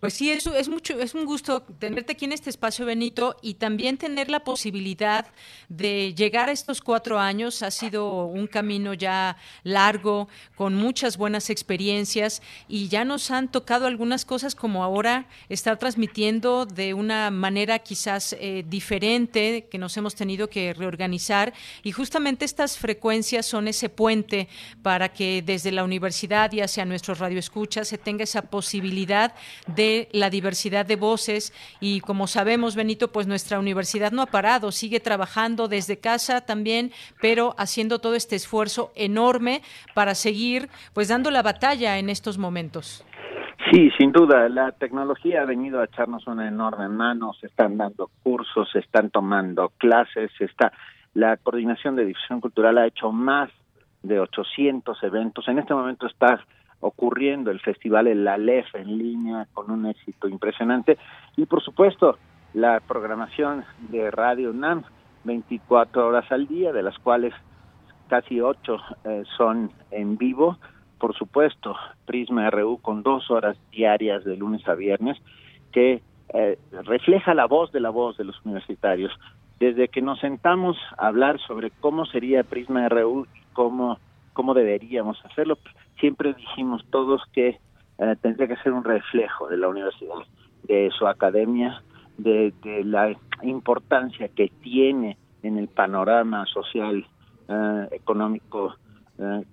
Pues 0.00 0.14
sí, 0.14 0.30
es, 0.30 0.46
es, 0.46 0.70
mucho, 0.70 0.98
es 0.98 1.14
un 1.14 1.26
gusto 1.26 1.60
tenerte 1.78 2.12
aquí 2.12 2.24
en 2.24 2.32
este 2.32 2.48
espacio, 2.48 2.86
Benito, 2.86 3.36
y 3.42 3.54
también 3.54 3.98
tener 3.98 4.30
la 4.30 4.40
posibilidad 4.44 5.26
de 5.68 6.14
llegar 6.14 6.48
a 6.48 6.52
estos 6.52 6.80
cuatro 6.80 7.18
años. 7.18 7.62
Ha 7.62 7.70
sido 7.70 8.24
un 8.24 8.46
camino 8.46 8.94
ya 8.94 9.36
largo, 9.62 10.28
con 10.54 10.74
muchas 10.74 11.18
buenas 11.18 11.50
experiencias, 11.50 12.40
y 12.66 12.88
ya 12.88 13.04
nos 13.04 13.30
han 13.30 13.52
tocado 13.52 13.86
algunas 13.86 14.24
cosas 14.24 14.54
como 14.54 14.82
ahora 14.82 15.26
estar 15.50 15.78
transmitiendo 15.78 16.64
de 16.64 16.94
una 16.94 17.30
manera 17.30 17.78
quizás 17.78 18.34
eh, 18.40 18.64
diferente, 18.66 19.68
que 19.70 19.76
nos 19.76 19.94
hemos 19.98 20.14
tenido 20.14 20.48
que 20.48 20.72
reorganizar, 20.72 21.52
y 21.82 21.92
justamente 21.92 22.46
estas 22.46 22.78
frecuencias 22.78 23.44
son 23.44 23.68
ese 23.68 23.90
puente 23.90 24.48
para 24.82 25.10
que 25.12 25.42
desde 25.44 25.72
la 25.72 25.84
universidad 25.84 26.50
y 26.52 26.62
hacia 26.62 26.86
nuestros 26.86 27.18
radioescuchas 27.18 27.86
se 27.86 27.98
tenga 27.98 28.24
esa 28.24 28.40
posibilidad 28.40 29.34
de 29.66 29.89
la 30.12 30.30
diversidad 30.30 30.86
de 30.86 30.96
voces 30.96 31.52
y 31.80 32.00
como 32.00 32.26
sabemos, 32.26 32.76
Benito, 32.76 33.12
pues 33.12 33.26
nuestra 33.26 33.58
universidad 33.58 34.12
no 34.12 34.22
ha 34.22 34.26
parado, 34.26 34.72
sigue 34.72 35.00
trabajando 35.00 35.68
desde 35.68 35.98
casa 35.98 36.40
también, 36.40 36.92
pero 37.20 37.54
haciendo 37.58 37.98
todo 37.98 38.14
este 38.14 38.36
esfuerzo 38.36 38.92
enorme 38.94 39.62
para 39.94 40.14
seguir 40.14 40.68
pues 40.94 41.08
dando 41.08 41.30
la 41.30 41.42
batalla 41.42 41.98
en 41.98 42.08
estos 42.10 42.38
momentos. 42.38 43.04
Sí, 43.70 43.90
sin 43.98 44.10
duda, 44.10 44.48
la 44.48 44.72
tecnología 44.72 45.42
ha 45.42 45.44
venido 45.44 45.80
a 45.80 45.84
echarnos 45.84 46.26
una 46.26 46.48
enorme 46.48 46.88
mano, 46.88 47.32
se 47.34 47.46
están 47.46 47.76
dando 47.76 48.10
cursos, 48.22 48.68
se 48.72 48.80
están 48.80 49.10
tomando 49.10 49.70
clases, 49.78 50.30
está 50.40 50.72
la 51.14 51.36
coordinación 51.36 51.96
de 51.96 52.06
difusión 52.06 52.40
cultural 52.40 52.78
ha 52.78 52.86
hecho 52.86 53.12
más 53.12 53.50
de 54.02 54.18
800 54.18 55.02
eventos. 55.02 55.46
En 55.48 55.58
este 55.58 55.74
momento 55.74 56.06
está 56.06 56.44
ocurriendo 56.80 57.50
el 57.50 57.60
festival 57.60 58.06
en 58.06 58.24
la 58.24 58.38
LEF 58.38 58.74
en 58.74 58.98
línea 58.98 59.46
con 59.52 59.70
un 59.70 59.86
éxito 59.86 60.28
impresionante 60.28 60.98
y 61.36 61.46
por 61.46 61.62
supuesto 61.62 62.18
la 62.54 62.80
programación 62.80 63.64
de 63.90 64.10
Radio 64.10 64.52
NAM 64.52 64.84
24 65.24 66.06
horas 66.06 66.30
al 66.30 66.46
día, 66.46 66.72
de 66.72 66.82
las 66.82 66.98
cuales 66.98 67.34
casi 68.08 68.40
8 68.40 68.76
eh, 69.04 69.22
son 69.36 69.70
en 69.90 70.16
vivo. 70.16 70.58
Por 70.98 71.14
supuesto, 71.14 71.76
Prisma 72.06 72.50
RU 72.50 72.78
con 72.78 73.02
dos 73.02 73.30
horas 73.30 73.56
diarias 73.70 74.24
de 74.24 74.36
lunes 74.36 74.66
a 74.68 74.74
viernes, 74.74 75.16
que 75.72 76.02
eh, 76.34 76.58
refleja 76.84 77.34
la 77.34 77.46
voz 77.46 77.72
de 77.72 77.80
la 77.80 77.90
voz 77.90 78.16
de 78.16 78.24
los 78.24 78.40
universitarios. 78.44 79.12
Desde 79.58 79.88
que 79.88 80.02
nos 80.02 80.18
sentamos 80.20 80.76
a 80.98 81.08
hablar 81.08 81.38
sobre 81.40 81.70
cómo 81.70 82.06
sería 82.06 82.44
Prisma 82.44 82.88
RU 82.88 83.26
y 83.34 83.40
cómo, 83.52 83.98
cómo 84.32 84.54
deberíamos 84.54 85.22
hacerlo, 85.24 85.58
siempre 86.00 86.34
dijimos 86.34 86.84
todos 86.90 87.22
que 87.32 87.60
eh, 87.98 88.16
tendría 88.20 88.48
que 88.48 88.56
ser 88.62 88.72
un 88.72 88.84
reflejo 88.84 89.48
de 89.48 89.58
la 89.58 89.68
universidad, 89.68 90.16
de 90.64 90.90
su 90.98 91.06
academia, 91.06 91.82
de, 92.18 92.52
la 92.84 93.14
importancia 93.42 94.28
que 94.28 94.50
tiene 94.62 95.16
en 95.42 95.58
el 95.58 95.68
panorama 95.68 96.44
social, 96.46 97.06
eh, 97.48 97.88
económico, 97.92 98.74
eh, 99.18 99.44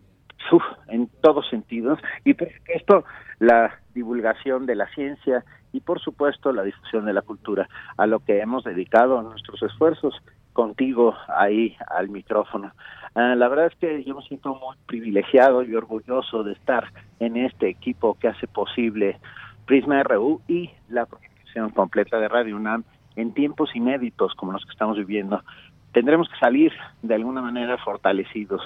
en 0.88 1.10
todos 1.22 1.50
sentidos, 1.50 2.00
y 2.24 2.34
por 2.34 2.48
supuesto 2.54 3.04
la 3.40 3.80
divulgación 3.94 4.66
de 4.66 4.76
la 4.76 4.88
ciencia 4.94 5.44
y 5.74 5.82
por 5.82 6.00
supuesto 6.00 6.54
la 6.54 6.64
difusión 6.64 7.06
de 7.06 7.12
la 7.12 7.22
cultura, 7.22 7.68
a 7.98 8.08
lo 8.08 8.20
que 8.20 8.40
hemos 8.40 8.64
dedicado 8.64 9.22
nuestros 9.22 9.62
esfuerzos 9.64 10.16
contigo 10.58 11.16
ahí 11.28 11.78
al 11.88 12.10
micrófono. 12.10 12.72
Ah, 13.14 13.36
la 13.36 13.48
verdad 13.48 13.68
es 13.68 13.76
que 13.76 14.04
yo 14.04 14.16
me 14.16 14.24
siento 14.24 14.56
muy 14.56 14.76
privilegiado 14.88 15.62
y 15.62 15.76
orgulloso 15.76 16.44
de 16.44 16.54
estar 16.54 16.92
en 17.20 17.38
este 17.38 17.70
equipo 17.70 18.18
que 18.20 18.30
hace 18.30 18.48
posible 18.48 19.20
Prisma 19.68 20.02
RU 20.02 20.42
y 20.48 20.72
la 20.90 21.06
programación 21.06 21.70
completa 21.70 22.18
de 22.18 22.28
Radio 22.28 22.56
UNAM 22.56 22.84
en 23.16 23.36
tiempos 23.36 23.76
inéditos 23.76 24.34
como 24.34 24.52
los 24.52 24.66
que 24.66 24.72
estamos 24.72 24.98
viviendo. 24.98 25.44
Tendremos 25.92 26.28
que 26.28 26.40
salir 26.40 26.74
de 27.04 27.14
alguna 27.14 27.44
manera 27.44 27.78
fortalecidos. 27.78 28.64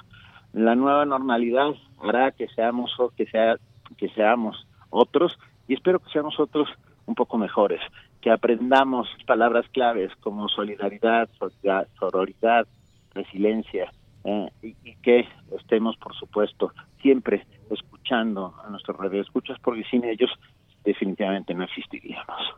La 0.54 0.76
nueva 0.76 1.04
normalidad 1.04 1.72
hará 2.02 2.32
que 2.32 2.48
seamos 2.56 2.96
que 3.18 3.26
sea 3.26 3.58
que 3.98 4.08
seamos 4.12 4.66
otros 4.92 5.38
y 5.68 5.74
espero 5.74 6.00
que 6.00 6.10
seamos 6.10 6.40
otros 6.40 6.70
un 7.06 7.16
poco 7.16 7.38
mejores 7.38 7.82
que 8.22 8.32
aprendamos 8.32 9.08
palabras 9.26 9.66
claves 9.70 10.12
como 10.22 10.48
solidaridad, 10.48 11.30
sororidad, 12.00 12.68
resiliencia, 13.14 13.92
eh, 14.24 14.50
y, 14.62 14.96
que 15.02 15.28
estemos, 15.58 15.98
por 15.98 16.16
supuesto, 16.16 16.74
siempre 17.02 17.46
escuchando 17.72 18.54
a 18.64 18.70
nuestros 18.70 18.98
radioescuchas, 18.98 19.58
porque 19.60 19.84
sin 19.86 20.04
ellos 20.06 20.30
definitivamente 20.84 21.54
no 21.54 21.64
existiríamos. 21.64 22.56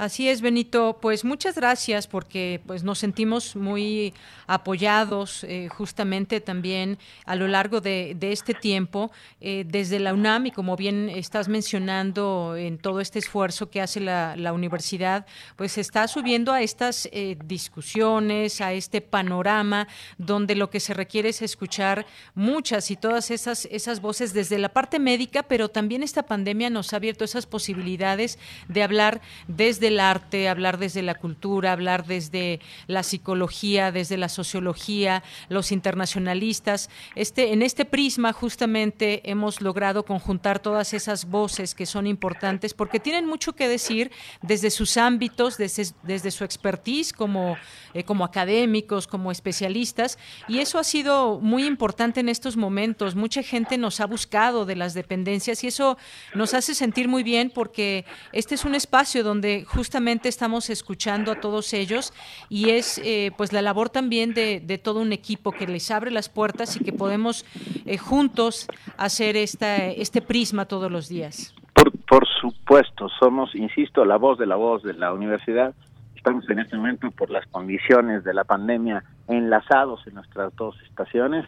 Así 0.00 0.30
es, 0.30 0.40
Benito. 0.40 0.96
Pues 0.98 1.26
muchas 1.26 1.56
gracias 1.56 2.06
porque 2.06 2.62
pues 2.66 2.82
nos 2.82 2.98
sentimos 2.98 3.54
muy 3.54 4.14
apoyados 4.46 5.44
eh, 5.44 5.68
justamente 5.68 6.40
también 6.40 6.96
a 7.26 7.36
lo 7.36 7.46
largo 7.48 7.82
de, 7.82 8.16
este 8.22 8.54
tiempo 8.54 9.12
eh, 9.42 9.64
desde 9.66 10.00
la 10.00 10.14
UNAM 10.14 10.46
y 10.46 10.52
como 10.52 10.74
bien 10.74 11.10
estás 11.10 11.48
mencionando 11.48 12.56
en 12.56 12.78
todo 12.78 13.00
este 13.00 13.18
esfuerzo 13.18 13.68
que 13.68 13.82
hace 13.82 14.00
la, 14.00 14.52
universidad, 14.54 15.26
pues 15.56 15.76
está 15.76 16.08
subiendo 16.08 16.54
a 16.54 16.62
estas 16.62 17.06
eh, 17.12 17.36
discusiones, 17.44 18.62
a 18.62 18.72
este 18.72 19.02
panorama 19.02 19.86
donde 20.16 20.54
lo 20.54 20.70
que 20.70 20.80
se 20.80 20.94
requiere 20.94 21.28
es 21.28 21.42
escuchar 21.42 22.06
muchas 22.34 22.90
y 22.90 22.96
todas 22.96 23.30
esas, 23.30 23.66
esas 23.70 24.00
voces 24.00 24.32
desde 24.32 24.58
la 24.58 24.70
parte 24.70 24.98
médica, 24.98 25.42
pero 25.42 25.68
también 25.68 26.02
esta 26.02 26.22
pandemia 26.22 26.70
nos 26.70 26.94
ha 26.94 26.96
abierto 26.96 27.22
esas 27.24 27.44
posibilidades 27.44 28.38
de 28.66 28.82
hablar 28.82 29.20
desde 29.46 29.89
el 29.90 30.00
arte, 30.00 30.48
hablar 30.48 30.78
desde 30.78 31.02
la 31.02 31.14
cultura, 31.14 31.72
hablar 31.72 32.06
desde 32.06 32.60
la 32.86 33.02
psicología, 33.02 33.92
desde 33.92 34.16
la 34.16 34.28
sociología, 34.28 35.22
los 35.48 35.72
internacionalistas. 35.72 36.90
Este, 37.14 37.52
en 37.52 37.62
este 37.62 37.84
prisma 37.84 38.32
justamente 38.32 39.28
hemos 39.30 39.60
logrado 39.60 40.04
conjuntar 40.04 40.58
todas 40.58 40.94
esas 40.94 41.26
voces 41.26 41.74
que 41.74 41.86
son 41.86 42.06
importantes 42.06 42.74
porque 42.74 43.00
tienen 43.00 43.26
mucho 43.26 43.54
que 43.54 43.68
decir 43.68 44.10
desde 44.42 44.70
sus 44.70 44.96
ámbitos, 44.96 45.56
desde, 45.58 45.92
desde 46.02 46.30
su 46.30 46.44
expertise 46.44 47.12
como, 47.12 47.56
eh, 47.94 48.04
como 48.04 48.24
académicos, 48.24 49.06
como 49.06 49.30
especialistas, 49.30 50.18
y 50.48 50.58
eso 50.58 50.78
ha 50.78 50.84
sido 50.84 51.40
muy 51.40 51.64
importante 51.66 52.20
en 52.20 52.28
estos 52.28 52.56
momentos. 52.56 53.14
Mucha 53.14 53.42
gente 53.42 53.78
nos 53.78 54.00
ha 54.00 54.06
buscado 54.06 54.64
de 54.64 54.76
las 54.76 54.94
dependencias 54.94 55.62
y 55.64 55.66
eso 55.66 55.98
nos 56.34 56.54
hace 56.54 56.74
sentir 56.74 57.08
muy 57.08 57.22
bien 57.22 57.50
porque 57.50 58.04
este 58.32 58.54
es 58.54 58.64
un 58.64 58.74
espacio 58.74 59.22
donde 59.24 59.64
justamente 59.64 59.79
estamos 59.80 60.70
escuchando 60.70 61.32
a 61.32 61.36
todos 61.36 61.72
ellos 61.72 62.12
y 62.48 62.70
es 62.70 63.00
eh, 63.04 63.32
pues 63.36 63.52
la 63.52 63.62
labor 63.62 63.88
también 63.88 64.34
de, 64.34 64.80
todo 64.82 65.00
un 65.00 65.12
equipo 65.12 65.52
que 65.52 65.66
les 65.66 65.90
abre 65.90 66.10
las 66.10 66.28
puertas 66.28 66.76
y 66.76 66.84
que 66.84 66.92
podemos 66.92 67.44
eh, 67.86 67.96
juntos 67.96 68.66
hacer 68.96 69.36
esta, 69.36 69.86
este 69.86 70.20
prisma 70.20 70.66
todos 70.66 70.90
los 70.90 71.08
días. 71.08 71.54
Por, 71.74 71.90
por 72.06 72.26
supuesto, 72.40 73.08
somos, 73.18 73.54
insisto, 73.54 74.04
la 74.04 74.16
voz 74.16 74.38
de 74.38 74.46
la 74.46 74.56
voz 74.56 74.82
de 74.82 74.94
la 74.94 75.12
universidad. 75.12 75.74
Estamos 76.14 76.48
en 76.50 76.58
este 76.58 76.76
momento 76.76 77.10
por 77.10 77.30
las 77.30 77.46
condiciones 77.46 78.24
de 78.24 78.34
la 78.34 78.44
pandemia 78.44 79.02
enlazados 79.28 80.06
en 80.06 80.14
nuestras 80.14 80.54
dos 80.56 80.76
estaciones 80.88 81.46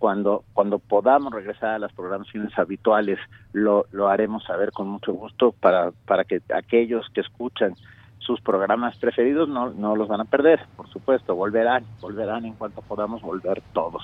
cuando 0.00 0.44
cuando 0.54 0.78
podamos 0.78 1.32
regresar 1.32 1.74
a 1.74 1.78
las 1.78 1.92
programaciones 1.92 2.58
habituales 2.58 3.18
lo, 3.52 3.84
lo 3.92 4.08
haremos 4.08 4.42
saber 4.44 4.72
con 4.72 4.88
mucho 4.88 5.12
gusto 5.12 5.52
para 5.52 5.92
para 6.06 6.24
que 6.24 6.40
aquellos 6.54 7.06
que 7.10 7.20
escuchan 7.20 7.74
sus 8.18 8.40
programas 8.40 8.96
preferidos 8.96 9.48
no 9.48 9.70
no 9.70 9.94
los 9.94 10.08
van 10.08 10.22
a 10.22 10.24
perder 10.24 10.66
por 10.74 10.88
supuesto 10.88 11.36
volverán 11.36 11.84
volverán 12.00 12.46
en 12.46 12.54
cuanto 12.54 12.80
podamos 12.80 13.20
volver 13.20 13.62
todos. 13.74 14.02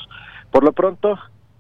Por 0.50 0.65
lo 0.65 0.73
pronto 0.73 1.19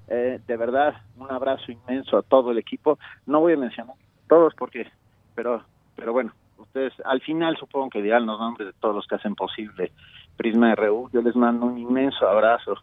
eh, 0.08 0.38
de 0.46 0.56
verdad 0.58 0.94
un 1.16 1.30
abrazo 1.30 1.72
inmenso 1.72 2.18
a 2.18 2.22
todo 2.22 2.52
el 2.52 2.58
equipo. 2.58 2.98
No 3.24 3.40
voy 3.40 3.54
a 3.54 3.56
mencionar 3.56 3.96
todos 4.28 4.54
porque 4.54 4.86
pero 5.34 5.62
pero 5.96 6.12
bueno 6.12 6.32
ustedes 6.58 6.92
al 7.06 7.22
final 7.22 7.56
supongo 7.56 7.88
que 7.88 8.02
dirán 8.02 8.26
los 8.26 8.38
nombres 8.38 8.68
de 8.68 8.74
todos 8.80 8.94
los 8.94 9.06
que 9.06 9.14
hacen 9.14 9.34
posible 9.34 9.92
Prisma 10.36 10.74
RU 10.74 11.08
yo 11.10 11.22
les 11.22 11.34
mando 11.34 11.64
un 11.64 11.78
inmenso 11.78 12.28
abrazo 12.28 12.74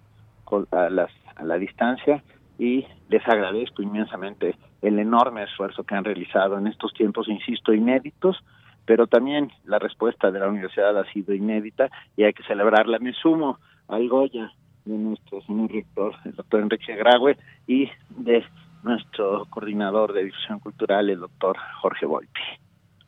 a 0.71 0.89
las 0.89 1.11
a 1.35 1.43
la 1.43 1.57
distancia 1.57 2.23
y 2.59 2.85
les 3.09 3.27
agradezco 3.27 3.81
inmensamente 3.81 4.55
el 4.81 4.99
enorme 4.99 5.43
esfuerzo 5.43 5.83
que 5.83 5.95
han 5.95 6.03
realizado 6.03 6.57
en 6.57 6.67
estos 6.67 6.93
tiempos, 6.93 7.27
insisto, 7.27 7.73
inéditos, 7.73 8.43
pero 8.85 9.07
también 9.07 9.51
la 9.65 9.79
respuesta 9.79 10.29
de 10.29 10.39
la 10.39 10.49
universidad 10.49 10.97
ha 10.97 11.11
sido 11.11 11.33
inédita 11.33 11.89
y 12.17 12.23
hay 12.23 12.33
que 12.33 12.43
celebrarla. 12.43 12.99
Me 12.99 13.13
sumo 13.13 13.59
al 13.87 14.07
Goya 14.09 14.51
de 14.85 14.97
nuestro 14.97 15.41
señor 15.41 15.71
rector, 15.71 16.15
el 16.25 16.35
doctor 16.35 16.61
Enrique 16.61 16.95
Graue, 16.95 17.37
y 17.65 17.89
de 18.09 18.43
nuestro 18.83 19.45
coordinador 19.49 20.11
de 20.11 20.25
difusión 20.25 20.59
cultural, 20.59 21.09
el 21.09 21.19
doctor 21.19 21.57
Jorge 21.81 22.05
Volpi. 22.05 22.41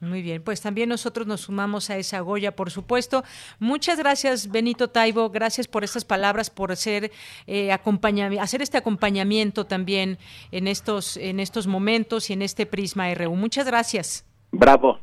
Muy 0.05 0.21
bien, 0.21 0.41
pues 0.43 0.61
también 0.61 0.89
nosotros 0.89 1.27
nos 1.27 1.41
sumamos 1.41 1.89
a 1.89 1.97
esa 1.97 2.19
Goya, 2.19 2.55
por 2.55 2.71
supuesto. 2.71 3.23
Muchas 3.59 3.97
gracias, 3.97 4.51
Benito 4.51 4.89
Taibo, 4.89 5.29
gracias 5.29 5.67
por 5.67 5.83
estas 5.83 6.05
palabras, 6.05 6.49
por 6.49 6.71
hacer, 6.71 7.11
eh, 7.47 7.71
hacer 7.71 8.61
este 8.61 8.77
acompañamiento 8.77 9.65
también 9.65 10.17
en 10.51 10.67
estos, 10.67 11.17
en 11.17 11.39
estos 11.39 11.67
momentos 11.67 12.29
y 12.29 12.33
en 12.33 12.41
este 12.41 12.65
Prisma 12.65 13.13
RU. 13.13 13.35
Muchas 13.35 13.65
gracias. 13.65 14.25
Bravo. 14.51 14.99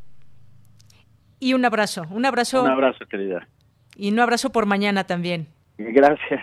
Y 1.38 1.54
un 1.54 1.64
abrazo, 1.64 2.06
un 2.10 2.24
abrazo. 2.24 2.62
Un 2.62 2.70
abrazo, 2.70 3.04
querida. 3.06 3.48
Y 3.96 4.12
un 4.12 4.20
abrazo 4.20 4.50
por 4.50 4.66
mañana 4.66 5.04
también. 5.04 5.48
Gracias. 5.76 6.40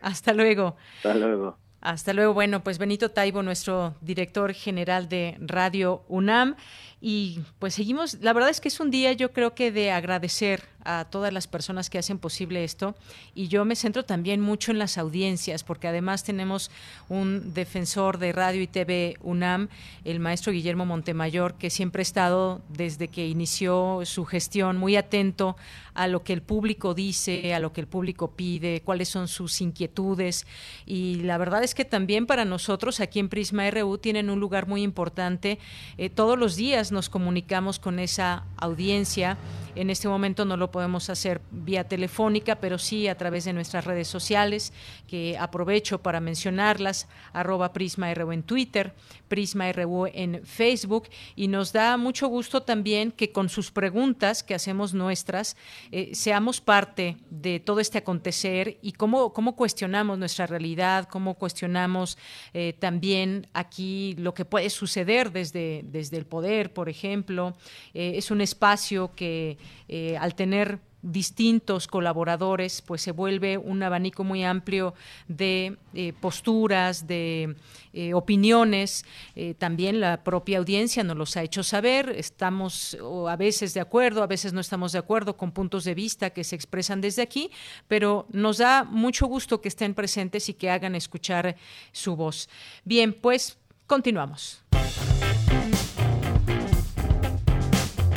Hasta 0.00 0.32
luego. 0.32 0.76
Hasta 0.96 1.14
luego. 1.14 1.58
Hasta 1.80 2.12
luego. 2.12 2.34
Bueno, 2.34 2.60
pues 2.60 2.78
Benito 2.78 3.10
Taibo, 3.10 3.42
nuestro 3.42 3.94
director 4.00 4.52
general 4.52 5.08
de 5.08 5.36
Radio 5.40 6.02
UNAM. 6.08 6.56
Y 7.00 7.40
pues 7.58 7.74
seguimos, 7.74 8.14
la 8.20 8.32
verdad 8.32 8.50
es 8.50 8.60
que 8.60 8.68
es 8.68 8.80
un 8.80 8.90
día 8.90 9.12
yo 9.12 9.32
creo 9.32 9.54
que 9.54 9.70
de 9.70 9.92
agradecer 9.92 10.64
a 10.88 11.04
todas 11.04 11.32
las 11.32 11.46
personas 11.46 11.90
que 11.90 11.98
hacen 11.98 12.18
posible 12.18 12.64
esto 12.64 12.94
y 13.34 13.48
yo 13.48 13.64
me 13.66 13.76
centro 13.76 14.04
también 14.04 14.40
mucho 14.40 14.70
en 14.70 14.78
las 14.78 14.96
audiencias 14.96 15.62
porque 15.62 15.86
además 15.86 16.24
tenemos 16.24 16.70
un 17.10 17.52
defensor 17.52 18.18
de 18.18 18.32
radio 18.32 18.62
y 18.62 18.66
TV 18.66 19.16
UNAM, 19.20 19.68
el 20.04 20.18
maestro 20.18 20.50
Guillermo 20.50 20.86
Montemayor, 20.86 21.54
que 21.54 21.68
siempre 21.68 22.00
ha 22.00 22.02
estado 22.02 22.62
desde 22.70 23.08
que 23.08 23.28
inició 23.28 24.00
su 24.04 24.24
gestión 24.24 24.78
muy 24.78 24.96
atento 24.96 25.56
a 25.92 26.06
lo 26.06 26.22
que 26.22 26.32
el 26.32 26.42
público 26.42 26.94
dice, 26.94 27.52
a 27.54 27.58
lo 27.58 27.72
que 27.72 27.80
el 27.80 27.86
público 27.88 28.30
pide, 28.30 28.80
cuáles 28.82 29.08
son 29.08 29.28
sus 29.28 29.60
inquietudes 29.60 30.46
y 30.86 31.16
la 31.16 31.36
verdad 31.38 31.62
es 31.64 31.74
que 31.74 31.84
también 31.84 32.24
para 32.24 32.44
nosotros 32.46 33.00
aquí 33.00 33.18
en 33.18 33.28
Prisma 33.28 33.70
RU 33.70 33.98
tienen 33.98 34.30
un 34.30 34.40
lugar 34.40 34.66
muy 34.66 34.82
importante. 34.82 35.58
Eh, 35.98 36.08
todos 36.08 36.38
los 36.38 36.56
días 36.56 36.87
nos 36.92 37.08
comunicamos 37.08 37.78
con 37.78 37.98
esa 37.98 38.44
audiencia. 38.56 39.36
En 39.78 39.90
este 39.90 40.08
momento 40.08 40.44
no 40.44 40.56
lo 40.56 40.72
podemos 40.72 41.08
hacer 41.08 41.40
vía 41.52 41.84
telefónica, 41.84 42.56
pero 42.56 42.78
sí 42.78 43.06
a 43.06 43.16
través 43.16 43.44
de 43.44 43.52
nuestras 43.52 43.84
redes 43.84 44.08
sociales, 44.08 44.72
que 45.06 45.38
aprovecho 45.38 46.02
para 46.02 46.18
mencionarlas, 46.18 47.06
arroba 47.32 47.72
Prisma 47.72 48.12
RU 48.12 48.32
en 48.32 48.42
Twitter, 48.42 48.92
Prisma 49.28 49.70
RU 49.70 50.06
en 50.06 50.44
Facebook, 50.44 51.08
y 51.36 51.46
nos 51.46 51.72
da 51.72 51.96
mucho 51.96 52.26
gusto 52.26 52.62
también 52.62 53.12
que 53.12 53.30
con 53.30 53.48
sus 53.48 53.70
preguntas 53.70 54.42
que 54.42 54.56
hacemos 54.56 54.94
nuestras, 54.94 55.56
eh, 55.92 56.10
seamos 56.12 56.60
parte 56.60 57.16
de 57.30 57.60
todo 57.60 57.78
este 57.78 57.98
acontecer 57.98 58.78
y 58.82 58.92
cómo, 58.92 59.32
cómo 59.32 59.54
cuestionamos 59.54 60.18
nuestra 60.18 60.48
realidad, 60.48 61.08
cómo 61.08 61.34
cuestionamos 61.34 62.18
eh, 62.52 62.74
también 62.80 63.46
aquí 63.52 64.16
lo 64.18 64.34
que 64.34 64.44
puede 64.44 64.70
suceder 64.70 65.30
desde, 65.30 65.82
desde 65.84 66.16
el 66.16 66.26
poder, 66.26 66.72
por 66.72 66.88
ejemplo. 66.88 67.56
Eh, 67.94 68.14
es 68.16 68.32
un 68.32 68.40
espacio 68.40 69.12
que 69.14 69.56
al 70.18 70.34
tener 70.34 70.80
distintos 71.02 71.86
colaboradores, 71.86 72.82
pues 72.82 73.02
se 73.02 73.12
vuelve 73.12 73.56
un 73.56 73.82
abanico 73.82 74.24
muy 74.24 74.44
amplio 74.44 74.94
de 75.28 75.76
eh, 75.94 76.12
posturas, 76.12 77.06
de 77.06 77.56
eh, 77.92 78.14
opiniones. 78.14 79.04
Eh, 79.36 79.54
también 79.54 80.00
la 80.00 80.24
propia 80.24 80.58
audiencia 80.58 81.04
nos 81.04 81.16
los 81.16 81.36
ha 81.36 81.42
hecho 81.42 81.62
saber. 81.62 82.10
Estamos 82.10 82.96
a 83.28 83.36
veces 83.36 83.74
de 83.74 83.80
acuerdo, 83.80 84.22
a 84.22 84.26
veces 84.26 84.52
no 84.52 84.60
estamos 84.60 84.92
de 84.92 84.98
acuerdo 84.98 85.36
con 85.36 85.52
puntos 85.52 85.84
de 85.84 85.94
vista 85.94 86.30
que 86.30 86.44
se 86.44 86.56
expresan 86.56 87.00
desde 87.00 87.22
aquí, 87.22 87.50
pero 87.86 88.26
nos 88.30 88.58
da 88.58 88.84
mucho 88.84 89.26
gusto 89.26 89.60
que 89.60 89.68
estén 89.68 89.94
presentes 89.94 90.48
y 90.48 90.54
que 90.54 90.70
hagan 90.70 90.94
escuchar 90.94 91.56
su 91.92 92.16
voz. 92.16 92.48
Bien, 92.84 93.12
pues 93.12 93.58
continuamos. 93.86 94.64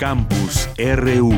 Campus 0.01 0.67
RU. 0.79 1.29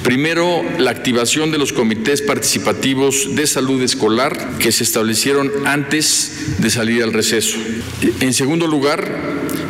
Primero, 0.03 0.61
la 0.79 0.91
activación 0.91 1.49
de 1.51 1.59
los 1.59 1.71
comités 1.71 2.21
participativos 2.21 3.37
de 3.37 3.47
salud 3.47 3.81
escolar 3.81 4.33
que 4.59 4.73
se 4.73 4.83
establecieron 4.83 5.49
antes 5.65 6.61
de 6.61 6.69
salir 6.69 7.01
al 7.01 7.13
receso. 7.13 7.57
En 8.19 8.33
segundo 8.33 8.67
lugar, 8.67 8.99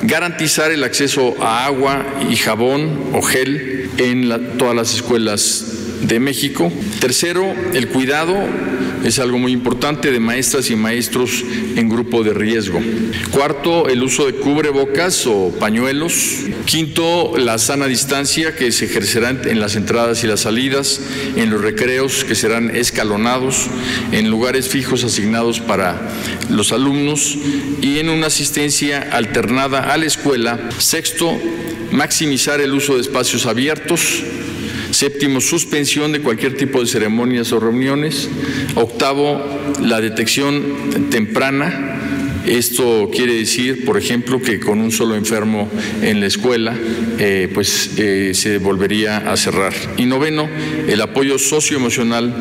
garantizar 0.02 0.72
el 0.72 0.84
acceso 0.84 1.36
a 1.40 1.68
agua 1.68 2.04
y 2.32 2.36
jabón 2.36 3.12
o 3.14 3.22
gel 3.22 3.92
en 4.00 4.58
todas 4.58 4.76
las 4.76 4.96
escuelas 4.96 5.93
de 6.04 6.20
México. 6.20 6.72
Tercero, 7.00 7.54
el 7.74 7.88
cuidado 7.88 8.36
es 9.04 9.20
algo 9.20 9.38
muy 9.38 9.52
importante 9.52 10.12
de 10.12 10.20
maestras 10.20 10.70
y 10.70 10.76
maestros 10.76 11.44
en 11.76 11.90
grupo 11.90 12.24
de 12.24 12.34
riesgo. 12.34 12.80
Cuarto, 13.32 13.90
el 13.90 14.02
uso 14.02 14.26
de 14.26 14.34
cubrebocas 14.34 15.28
o 15.28 15.54
pañuelos. 15.60 16.14
Quinto, 16.66 17.38
la 17.38 17.58
sana 17.58 17.88
distancia 17.88 18.56
que 18.56 18.72
se 18.72 18.86
ejercerá 18.86 19.30
en 19.30 19.60
las 19.60 19.76
entradas 19.76 20.24
y 20.24 20.28
las 20.28 20.42
salidas, 20.42 21.02
en 21.36 21.50
los 21.50 21.62
recreos 21.62 22.24
que 22.24 22.36
serán 22.36 22.74
escalonados, 22.76 23.68
en 24.12 24.30
lugares 24.30 24.70
fijos 24.70 25.04
asignados 25.04 25.60
para 25.60 26.02
los 26.50 26.72
alumnos 26.72 27.38
y 27.82 28.00
en 28.00 28.10
una 28.10 28.28
asistencia 28.28 29.10
alternada 29.12 29.94
a 29.94 29.98
la 29.98 30.06
escuela. 30.06 30.70
Sexto, 30.78 31.38
maximizar 31.92 32.62
el 32.62 32.74
uso 32.74 32.96
de 32.96 33.02
espacios 33.02 33.46
abiertos 33.46 34.24
Séptimo, 35.04 35.42
suspensión 35.42 36.14
de 36.14 36.22
cualquier 36.22 36.56
tipo 36.56 36.80
de 36.80 36.88
ceremonias 36.88 37.52
o 37.52 37.60
reuniones. 37.60 38.30
Octavo, 38.76 39.46
la 39.82 40.00
detección 40.00 41.10
temprana. 41.10 42.00
Esto 42.46 43.12
quiere 43.14 43.34
decir, 43.34 43.84
por 43.84 43.98
ejemplo, 43.98 44.42
que 44.42 44.62
con 44.62 44.80
un 44.80 44.94
solo 44.94 45.18
enfermo 45.18 45.70
en 46.02 46.22
la 46.22 46.28
escuela, 46.28 46.74
eh, 47.20 47.50
pues 47.54 47.96
eh, 47.98 48.32
se 48.34 48.60
volvería 48.60 49.30
a 49.30 49.36
cerrar. 49.36 49.74
Y 49.98 50.06
noveno, 50.06 50.48
el 50.88 51.02
apoyo 51.02 51.38
socioemocional 51.38 52.34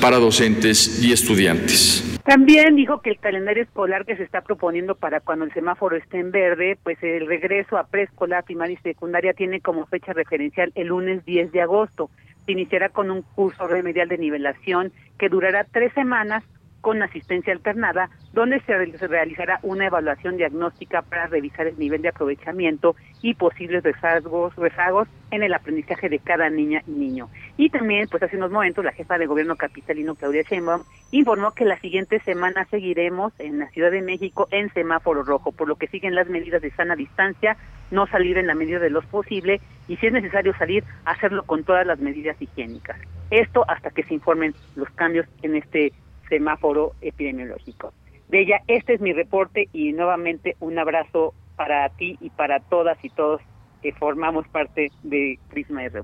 para 0.00 0.16
docentes 0.16 1.00
y 1.02 1.12
estudiantes. 1.12 2.15
También 2.26 2.74
dijo 2.74 3.02
que 3.02 3.10
el 3.10 3.20
calendario 3.20 3.62
escolar 3.62 4.04
que 4.04 4.16
se 4.16 4.24
está 4.24 4.40
proponiendo 4.40 4.96
para 4.96 5.20
cuando 5.20 5.44
el 5.44 5.54
semáforo 5.54 5.94
esté 5.94 6.18
en 6.18 6.32
verde, 6.32 6.76
pues 6.82 7.00
el 7.00 7.24
regreso 7.24 7.78
a 7.78 7.86
preescolar, 7.86 8.42
primaria 8.42 8.74
y 8.74 8.82
secundaria 8.82 9.32
tiene 9.32 9.60
como 9.60 9.86
fecha 9.86 10.12
referencial 10.12 10.72
el 10.74 10.88
lunes 10.88 11.24
10 11.24 11.52
de 11.52 11.62
agosto. 11.62 12.10
Se 12.44 12.50
iniciará 12.50 12.88
con 12.88 13.12
un 13.12 13.22
curso 13.22 13.68
remedial 13.68 14.08
de 14.08 14.18
nivelación 14.18 14.92
que 15.20 15.28
durará 15.28 15.68
tres 15.70 15.92
semanas 15.92 16.42
con 16.86 17.02
asistencia 17.02 17.52
alternada, 17.52 18.10
donde 18.32 18.60
se 18.60 19.08
realizará 19.08 19.58
una 19.64 19.86
evaluación 19.86 20.36
diagnóstica 20.36 21.02
para 21.02 21.26
revisar 21.26 21.66
el 21.66 21.76
nivel 21.80 22.00
de 22.00 22.10
aprovechamiento 22.10 22.94
y 23.22 23.34
posibles 23.34 23.82
rezagos, 23.82 25.08
en 25.32 25.42
el 25.42 25.52
aprendizaje 25.52 26.08
de 26.08 26.20
cada 26.20 26.48
niña 26.48 26.84
y 26.86 26.92
niño. 26.92 27.28
Y 27.56 27.70
también, 27.70 28.06
pues 28.08 28.22
hace 28.22 28.36
unos 28.36 28.52
momentos, 28.52 28.84
la 28.84 28.92
jefa 28.92 29.18
de 29.18 29.26
gobierno 29.26 29.56
capitalino, 29.56 30.14
Claudia 30.14 30.42
Sheinbaum, 30.42 30.84
informó 31.10 31.50
que 31.50 31.64
la 31.64 31.76
siguiente 31.80 32.20
semana 32.20 32.64
seguiremos 32.70 33.32
en 33.40 33.58
la 33.58 33.68
Ciudad 33.70 33.90
de 33.90 34.02
México 34.02 34.46
en 34.52 34.72
semáforo 34.72 35.24
rojo, 35.24 35.50
por 35.50 35.66
lo 35.66 35.74
que 35.74 35.88
siguen 35.88 36.14
las 36.14 36.28
medidas 36.28 36.62
de 36.62 36.70
sana 36.70 36.94
distancia, 36.94 37.56
no 37.90 38.06
salir 38.06 38.38
en 38.38 38.46
la 38.46 38.54
medida 38.54 38.78
de 38.78 38.90
lo 38.90 39.02
posible 39.02 39.60
y 39.88 39.96
si 39.96 40.06
es 40.06 40.12
necesario 40.12 40.56
salir, 40.56 40.84
hacerlo 41.04 41.42
con 41.42 41.64
todas 41.64 41.84
las 41.84 41.98
medidas 41.98 42.40
higiénicas. 42.40 42.96
Esto 43.32 43.64
hasta 43.66 43.90
que 43.90 44.04
se 44.04 44.14
informen 44.14 44.54
los 44.76 44.88
cambios 44.90 45.26
en 45.42 45.56
este 45.56 45.92
semáforo 46.28 46.92
epidemiológico. 47.00 47.92
De 48.28 48.40
ella, 48.40 48.60
este 48.66 48.94
es 48.94 49.00
mi 49.00 49.12
reporte 49.12 49.68
y 49.72 49.92
nuevamente 49.92 50.56
un 50.60 50.78
abrazo 50.78 51.34
para 51.56 51.88
ti 51.90 52.18
y 52.20 52.30
para 52.30 52.60
todas 52.60 53.02
y 53.04 53.10
todos 53.10 53.40
que 53.82 53.92
formamos 53.92 54.46
parte 54.48 54.90
de 55.02 55.38
Prisma 55.48 55.84
R. 55.84 56.02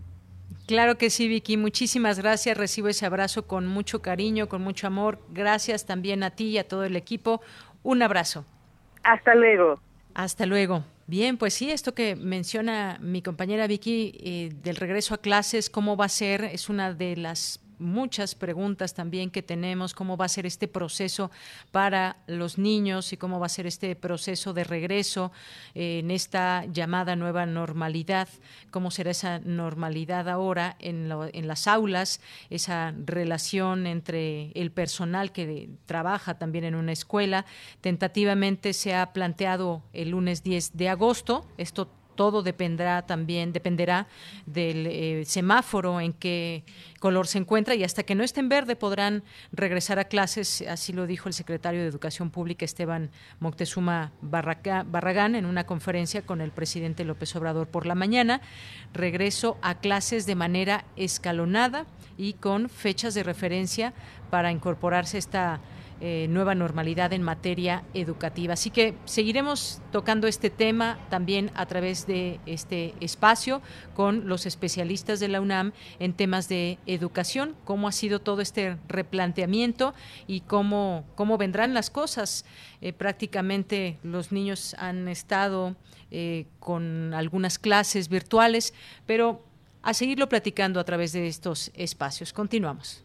Claro 0.66 0.96
que 0.96 1.10
sí, 1.10 1.28
Vicky. 1.28 1.56
Muchísimas 1.56 2.20
gracias. 2.20 2.56
Recibo 2.56 2.88
ese 2.88 3.04
abrazo 3.04 3.46
con 3.46 3.66
mucho 3.66 4.00
cariño, 4.00 4.48
con 4.48 4.62
mucho 4.62 4.86
amor. 4.86 5.18
Gracias 5.30 5.86
también 5.86 6.22
a 6.22 6.30
ti 6.30 6.50
y 6.50 6.58
a 6.58 6.68
todo 6.68 6.84
el 6.84 6.96
equipo. 6.96 7.40
Un 7.82 8.02
abrazo. 8.02 8.44
Hasta 9.02 9.34
luego. 9.34 9.80
Hasta 10.14 10.46
luego. 10.46 10.84
Bien, 11.06 11.36
pues 11.36 11.54
sí, 11.54 11.70
esto 11.70 11.94
que 11.94 12.14
menciona 12.16 12.98
mi 13.00 13.22
compañera 13.22 13.66
Vicky 13.66 14.18
eh, 14.22 14.50
del 14.62 14.76
regreso 14.76 15.14
a 15.14 15.18
clases, 15.18 15.68
cómo 15.68 15.96
va 15.96 16.04
a 16.04 16.08
ser, 16.08 16.44
es 16.44 16.70
una 16.70 16.94
de 16.94 17.16
las 17.16 17.60
muchas 17.82 18.34
preguntas 18.34 18.94
también 18.94 19.30
que 19.30 19.42
tenemos, 19.42 19.94
cómo 19.94 20.16
va 20.16 20.26
a 20.26 20.28
ser 20.28 20.46
este 20.46 20.68
proceso 20.68 21.30
para 21.70 22.16
los 22.26 22.58
niños 22.58 23.12
y 23.12 23.16
cómo 23.16 23.38
va 23.38 23.46
a 23.46 23.50
ser 23.50 23.66
este 23.66 23.94
proceso 23.96 24.52
de 24.52 24.64
regreso 24.64 25.32
eh, 25.74 25.98
en 25.98 26.10
esta 26.10 26.64
llamada 26.66 27.16
nueva 27.16 27.46
normalidad, 27.46 28.28
cómo 28.70 28.90
será 28.90 29.10
esa 29.10 29.40
normalidad 29.40 30.28
ahora 30.28 30.76
en, 30.78 31.10
en 31.32 31.48
las 31.48 31.66
aulas, 31.66 32.20
esa 32.50 32.94
relación 33.04 33.86
entre 33.86 34.52
el 34.52 34.70
personal 34.70 35.32
que 35.32 35.70
trabaja 35.86 36.38
también 36.38 36.64
en 36.64 36.74
una 36.74 36.92
escuela. 36.92 37.44
Tentativamente 37.80 38.72
se 38.72 38.94
ha 38.94 39.12
planteado 39.12 39.82
el 39.92 40.10
lunes 40.10 40.42
10 40.42 40.76
de 40.76 40.88
agosto, 40.88 41.46
esto 41.58 41.88
todo 42.14 42.42
dependerá 42.42 43.02
también, 43.02 43.52
dependerá 43.52 44.06
del 44.46 44.86
eh, 44.86 45.24
semáforo 45.24 46.00
en 46.00 46.12
qué 46.12 46.64
color 47.00 47.26
se 47.26 47.38
encuentra 47.38 47.74
y 47.74 47.84
hasta 47.84 48.02
que 48.02 48.14
no 48.14 48.22
esté 48.22 48.40
en 48.40 48.48
verde 48.48 48.76
podrán 48.76 49.22
regresar 49.52 49.98
a 49.98 50.04
clases, 50.04 50.62
así 50.68 50.92
lo 50.92 51.06
dijo 51.06 51.28
el 51.28 51.34
secretario 51.34 51.80
de 51.80 51.86
Educación 51.86 52.30
Pública 52.30 52.64
Esteban 52.64 53.10
Moctezuma 53.40 54.12
Barragán 54.22 55.34
en 55.34 55.46
una 55.46 55.64
conferencia 55.64 56.22
con 56.22 56.40
el 56.40 56.50
presidente 56.50 57.04
López 57.04 57.34
Obrador 57.36 57.68
por 57.68 57.86
la 57.86 57.94
mañana. 57.94 58.40
Regreso 58.92 59.58
a 59.62 59.76
clases 59.76 60.26
de 60.26 60.34
manera 60.34 60.84
escalonada 60.96 61.86
y 62.16 62.34
con 62.34 62.68
fechas 62.68 63.14
de 63.14 63.22
referencia 63.22 63.92
para 64.30 64.52
incorporarse 64.52 65.18
esta 65.18 65.60
eh, 66.04 66.26
nueva 66.28 66.56
normalidad 66.56 67.12
en 67.12 67.22
materia 67.22 67.84
educativa. 67.94 68.54
Así 68.54 68.70
que 68.70 68.96
seguiremos 69.04 69.80
tocando 69.92 70.26
este 70.26 70.50
tema 70.50 70.98
también 71.10 71.52
a 71.54 71.66
través 71.66 72.08
de 72.08 72.40
este 72.44 72.96
espacio 72.98 73.62
con 73.94 74.26
los 74.26 74.44
especialistas 74.44 75.20
de 75.20 75.28
la 75.28 75.40
UNAM 75.40 75.70
en 76.00 76.12
temas 76.12 76.48
de 76.48 76.80
educación, 76.86 77.54
cómo 77.64 77.86
ha 77.86 77.92
sido 77.92 78.20
todo 78.20 78.40
este 78.40 78.78
replanteamiento 78.88 79.94
y 80.26 80.40
cómo, 80.40 81.04
cómo 81.14 81.38
vendrán 81.38 81.72
las 81.72 81.88
cosas. 81.88 82.44
Eh, 82.80 82.92
prácticamente 82.92 84.00
los 84.02 84.32
niños 84.32 84.74
han 84.80 85.06
estado 85.06 85.76
eh, 86.10 86.46
con 86.58 87.14
algunas 87.14 87.60
clases 87.60 88.08
virtuales, 88.08 88.74
pero 89.06 89.44
a 89.82 89.94
seguirlo 89.94 90.28
platicando 90.28 90.80
a 90.80 90.84
través 90.84 91.12
de 91.12 91.28
estos 91.28 91.70
espacios. 91.74 92.32
Continuamos. 92.32 93.04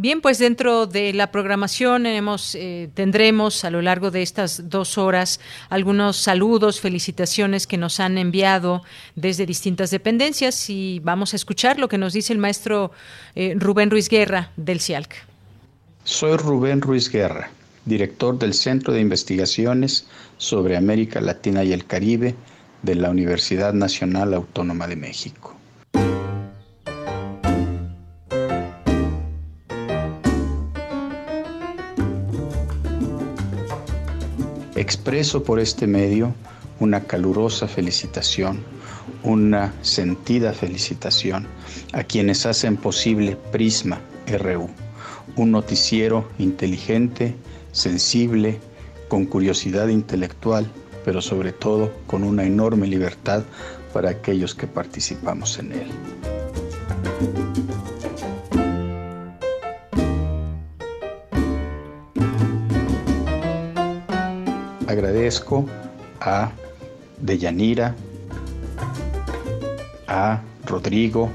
Bien, 0.00 0.20
pues 0.20 0.38
dentro 0.38 0.86
de 0.86 1.12
la 1.12 1.32
programación 1.32 2.06
eh, 2.06 2.88
tendremos 2.94 3.64
a 3.64 3.70
lo 3.70 3.82
largo 3.82 4.12
de 4.12 4.22
estas 4.22 4.70
dos 4.70 4.96
horas 4.96 5.40
algunos 5.70 6.18
saludos, 6.18 6.78
felicitaciones 6.78 7.66
que 7.66 7.78
nos 7.78 7.98
han 7.98 8.16
enviado 8.16 8.84
desde 9.16 9.44
distintas 9.44 9.90
dependencias 9.90 10.70
y 10.70 11.00
vamos 11.00 11.32
a 11.32 11.36
escuchar 11.36 11.80
lo 11.80 11.88
que 11.88 11.98
nos 11.98 12.12
dice 12.12 12.32
el 12.32 12.38
maestro 12.38 12.92
eh, 13.34 13.56
Rubén 13.56 13.90
Ruiz 13.90 14.08
Guerra 14.08 14.52
del 14.56 14.80
CIALC. 14.80 15.16
Soy 16.04 16.36
Rubén 16.36 16.80
Ruiz 16.80 17.10
Guerra, 17.10 17.50
director 17.84 18.38
del 18.38 18.54
Centro 18.54 18.94
de 18.94 19.00
Investigaciones 19.00 20.06
sobre 20.36 20.76
América 20.76 21.20
Latina 21.20 21.64
y 21.64 21.72
el 21.72 21.86
Caribe 21.86 22.36
de 22.82 22.94
la 22.94 23.10
Universidad 23.10 23.72
Nacional 23.72 24.32
Autónoma 24.32 24.86
de 24.86 24.94
México. 24.94 25.56
Expreso 34.88 35.42
por 35.42 35.60
este 35.60 35.86
medio 35.86 36.34
una 36.80 37.04
calurosa 37.04 37.68
felicitación, 37.68 38.58
una 39.22 39.74
sentida 39.82 40.54
felicitación 40.54 41.46
a 41.92 42.04
quienes 42.04 42.46
hacen 42.46 42.78
posible 42.78 43.36
Prisma 43.52 44.00
RU, 44.26 44.70
un 45.36 45.50
noticiero 45.50 46.26
inteligente, 46.38 47.34
sensible, 47.70 48.60
con 49.08 49.26
curiosidad 49.26 49.88
intelectual, 49.88 50.66
pero 51.04 51.20
sobre 51.20 51.52
todo 51.52 51.92
con 52.06 52.24
una 52.24 52.44
enorme 52.44 52.86
libertad 52.86 53.42
para 53.92 54.08
aquellos 54.08 54.54
que 54.54 54.66
participamos 54.66 55.58
en 55.58 55.72
él. 55.72 55.90
Agradezco 64.88 65.66
a 66.20 66.50
Deyanira, 67.20 67.94
a 70.06 70.40
Rodrigo, 70.64 71.28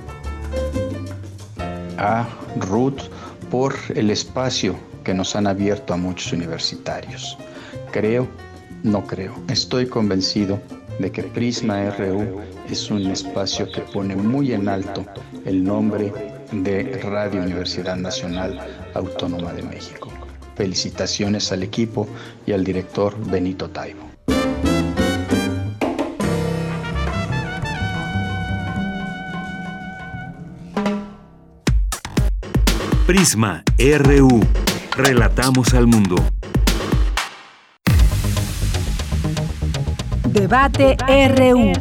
a 2.00 2.28
Ruth 2.60 3.02
por 3.52 3.76
el 3.94 4.10
espacio 4.10 4.76
que 5.04 5.14
nos 5.14 5.36
han 5.36 5.46
abierto 5.46 5.94
a 5.94 5.98
muchos 5.98 6.34
universitarios. 6.34 7.38
Creo, 7.92 8.28
no 8.82 9.06
creo, 9.06 9.36
estoy 9.50 9.86
convencido 9.86 10.60
de 10.98 11.12
que 11.12 11.22
Prisma 11.22 11.92
RU 11.92 12.42
es 12.70 12.90
un 12.90 13.06
espacio 13.12 13.72
que 13.72 13.82
pone 13.82 14.16
muy 14.16 14.54
en 14.54 14.68
alto 14.68 15.06
el 15.46 15.64
nombre 15.64 16.12
de 16.52 17.00
Radio 17.04 17.44
Universidad 17.44 17.98
Nacional 17.98 18.60
Autónoma 18.96 19.54
de 19.54 19.62
México. 19.62 20.13
Felicitaciones 20.56 21.52
al 21.52 21.64
equipo 21.64 22.08
y 22.46 22.52
al 22.54 22.64
director 22.64 23.16
Benito 23.30 23.70
Taibo. 23.70 24.14
Prisma 33.08 33.64
RU. 33.78 34.40
Relatamos 34.96 35.74
al 35.74 35.88
mundo. 35.88 36.16
Debate 40.30 40.98
RU. 41.36 41.74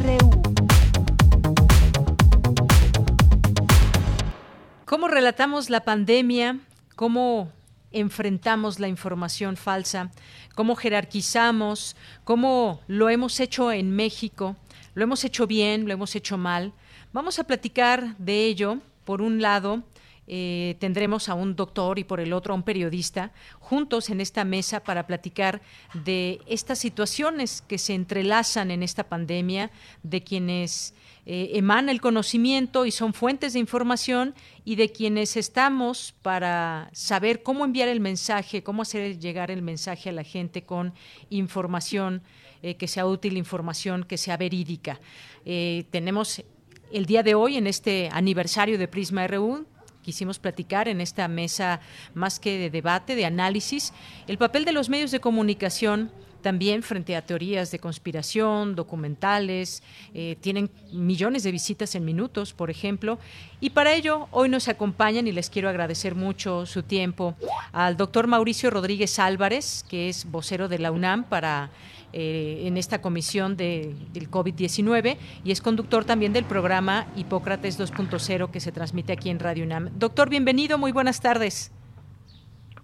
¿Cómo 4.85 5.07
relatamos 5.07 5.69
la 5.69 5.79
pandemia? 5.79 6.59
¿Cómo 6.95 7.49
enfrentamos 7.93 8.79
la 8.79 8.87
información 8.87 9.55
falsa, 9.55 10.11
cómo 10.55 10.75
jerarquizamos, 10.75 11.95
cómo 12.23 12.81
lo 12.87 13.09
hemos 13.09 13.39
hecho 13.39 13.71
en 13.71 13.91
México, 13.91 14.55
lo 14.95 15.03
hemos 15.03 15.23
hecho 15.23 15.47
bien, 15.47 15.87
lo 15.87 15.93
hemos 15.93 16.15
hecho 16.15 16.37
mal. 16.37 16.73
Vamos 17.13 17.39
a 17.39 17.43
platicar 17.45 18.17
de 18.17 18.45
ello. 18.45 18.79
Por 19.05 19.21
un 19.21 19.41
lado, 19.41 19.83
eh, 20.25 20.77
tendremos 20.79 21.27
a 21.27 21.33
un 21.33 21.55
doctor 21.55 21.99
y 21.99 22.05
por 22.05 22.19
el 22.19 22.31
otro 22.31 22.53
a 22.53 22.55
un 22.55 22.63
periodista 22.63 23.31
juntos 23.59 24.09
en 24.09 24.21
esta 24.21 24.45
mesa 24.45 24.81
para 24.81 25.05
platicar 25.05 25.61
de 25.93 26.39
estas 26.47 26.79
situaciones 26.79 27.61
que 27.61 27.77
se 27.77 27.93
entrelazan 27.93 28.71
en 28.71 28.83
esta 28.83 29.03
pandemia, 29.03 29.69
de 30.01 30.23
quienes 30.23 30.93
eh, 31.25 31.51
emana 31.53 31.91
el 31.91 32.01
conocimiento 32.01 32.85
y 32.85 32.91
son 32.91 33.13
fuentes 33.13 33.53
de 33.53 33.59
información 33.59 34.35
y 34.65 34.75
de 34.75 34.91
quienes 34.91 35.37
estamos 35.37 36.13
para 36.21 36.89
saber 36.91 37.43
cómo 37.43 37.63
enviar 37.63 37.87
el 37.87 38.01
mensaje, 38.01 38.61
cómo 38.61 38.81
hacer 38.81 39.19
llegar 39.19 39.49
el 39.49 39.61
mensaje 39.61 40.09
a 40.09 40.13
la 40.13 40.23
gente 40.23 40.63
con 40.63 40.93
información 41.29 42.23
eh, 42.61 42.75
que 42.75 42.87
sea 42.87 43.05
útil, 43.05 43.37
información 43.37 44.03
que 44.03 44.17
sea 44.17 44.35
verídica. 44.35 44.99
Eh, 45.45 45.85
tenemos 45.91 46.43
el 46.91 47.05
día 47.05 47.23
de 47.23 47.35
hoy, 47.35 47.57
en 47.57 47.67
este 47.67 48.09
aniversario 48.11 48.77
de 48.77 48.87
Prisma 48.87 49.25
RU, 49.25 49.65
quisimos 50.01 50.39
platicar 50.39 50.87
en 50.87 51.01
esta 51.01 51.27
mesa 51.27 51.79
más 52.13 52.39
que 52.39 52.57
de 52.57 52.69
debate, 52.69 53.15
de 53.15 53.25
análisis, 53.25 53.93
el 54.27 54.37
papel 54.37 54.65
de 54.65 54.73
los 54.73 54.89
medios 54.89 55.11
de 55.11 55.19
comunicación 55.19 56.11
también 56.43 56.83
frente 56.83 57.15
a 57.15 57.23
teorías 57.23 57.71
de 57.71 57.79
conspiración, 57.79 58.75
documentales, 58.75 59.81
eh, 60.13 60.37
tienen 60.41 60.69
millones 60.91 61.41
de 61.41 61.51
visitas 61.51 61.95
en 61.95 62.05
minutos, 62.05 62.53
por 62.53 62.69
ejemplo, 62.69 63.17
y 63.59 63.71
para 63.71 63.93
ello 63.93 64.27
hoy 64.29 64.49
nos 64.49 64.67
acompañan 64.67 65.25
y 65.25 65.31
les 65.31 65.49
quiero 65.49 65.69
agradecer 65.69 66.13
mucho 66.13 66.67
su 66.67 66.83
tiempo 66.83 67.33
al 67.71 67.97
doctor 67.97 68.27
Mauricio 68.27 68.69
Rodríguez 68.69 69.17
Álvarez, 69.17 69.83
que 69.89 70.09
es 70.09 70.29
vocero 70.29 70.67
de 70.67 70.77
la 70.77 70.91
UNAM 70.91 71.23
para 71.23 71.71
eh, 72.15 72.67
en 72.67 72.77
esta 72.77 73.01
comisión 73.01 73.57
de, 73.57 73.95
del 74.13 74.29
COVID-19 74.29 75.17
y 75.43 75.51
es 75.51 75.61
conductor 75.61 76.05
también 76.05 76.31
del 76.31 76.43
programa 76.43 77.07
Hipócrates 77.15 77.79
2.0 77.79 78.51
que 78.51 78.59
se 78.59 78.71
transmite 78.71 79.13
aquí 79.13 79.31
en 79.31 79.39
Radio 79.39 79.65
UNAM. 79.65 79.89
Doctor, 79.97 80.29
bienvenido, 80.29 80.77
muy 80.77 80.91
buenas 80.91 81.21
tardes. 81.21 81.71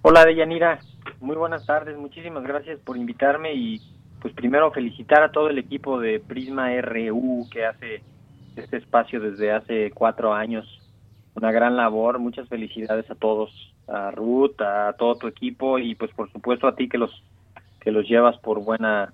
Hola, 0.02 0.26
Deyanira. 0.26 0.80
Muy 1.22 1.36
buenas 1.36 1.66
tardes. 1.66 1.98
Muchísimas 1.98 2.44
gracias 2.44 2.80
por 2.80 2.96
invitarme 2.96 3.54
y 3.54 3.82
pues 4.22 4.34
primero 4.34 4.72
felicitar 4.72 5.22
a 5.22 5.32
todo 5.32 5.50
el 5.50 5.58
equipo 5.58 6.00
de 6.00 6.22
Prisma 6.22 6.70
RU 6.82 7.48
que 7.52 7.66
hace 7.66 8.02
este 8.56 8.78
espacio 8.78 9.20
desde 9.20 9.52
hace 9.52 9.92
cuatro 9.92 10.34
años. 10.34 10.66
Una 11.36 11.52
gran 11.52 11.76
labor. 11.76 12.20
Muchas 12.20 12.48
felicidades 12.48 13.10
a 13.12 13.16
todos, 13.16 13.52
a 13.88 14.12
Ruth, 14.12 14.62
a 14.62 14.94
todo 14.98 15.16
tu 15.16 15.28
equipo 15.28 15.78
y 15.78 15.96
pues 15.96 16.12
por 16.12 16.32
supuesto 16.32 16.68
a 16.68 16.76
ti 16.76 16.88
que 16.88 16.98
los 16.98 17.12
que 17.82 17.92
los 17.92 18.08
llevas 18.08 18.38
por 18.38 18.64
buena 18.64 19.12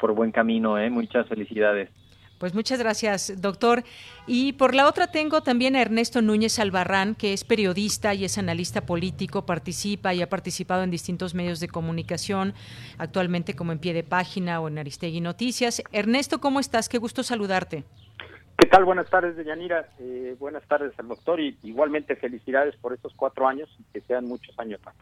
por 0.00 0.12
buen 0.14 0.32
camino. 0.32 0.78
¿eh? 0.78 0.88
Muchas 0.88 1.28
felicidades. 1.28 1.90
Pues 2.38 2.54
muchas 2.54 2.78
gracias, 2.78 3.40
doctor. 3.40 3.82
Y 4.26 4.52
por 4.52 4.74
la 4.74 4.86
otra 4.86 5.08
tengo 5.08 5.42
también 5.42 5.74
a 5.74 5.82
Ernesto 5.82 6.22
Núñez 6.22 6.58
Albarrán, 6.60 7.16
que 7.16 7.32
es 7.32 7.42
periodista 7.42 8.14
y 8.14 8.24
es 8.24 8.38
analista 8.38 8.86
político, 8.86 9.44
participa 9.44 10.14
y 10.14 10.22
ha 10.22 10.28
participado 10.28 10.84
en 10.84 10.90
distintos 10.90 11.34
medios 11.34 11.58
de 11.58 11.68
comunicación, 11.68 12.54
actualmente 12.96 13.54
como 13.54 13.72
en 13.72 13.80
pie 13.80 13.92
de 13.92 14.04
página 14.04 14.60
o 14.60 14.68
en 14.68 14.78
Aristegui 14.78 15.20
Noticias. 15.20 15.82
Ernesto, 15.90 16.40
¿cómo 16.40 16.60
estás? 16.60 16.88
Qué 16.88 16.98
gusto 16.98 17.24
saludarte. 17.24 17.84
¿Qué 18.56 18.66
tal? 18.66 18.84
Buenas 18.84 19.08
tardes, 19.10 19.36
Deyanira. 19.36 19.88
Eh, 19.98 20.36
buenas 20.38 20.66
tardes 20.66 20.92
al 20.98 21.08
doctor 21.08 21.40
y 21.40 21.56
igualmente 21.62 22.16
felicidades 22.16 22.76
por 22.76 22.92
estos 22.92 23.14
cuatro 23.14 23.48
años 23.48 23.68
y 23.78 23.84
que 23.92 24.00
sean 24.00 24.26
muchos 24.26 24.56
años 24.58 24.80
más. 24.84 24.94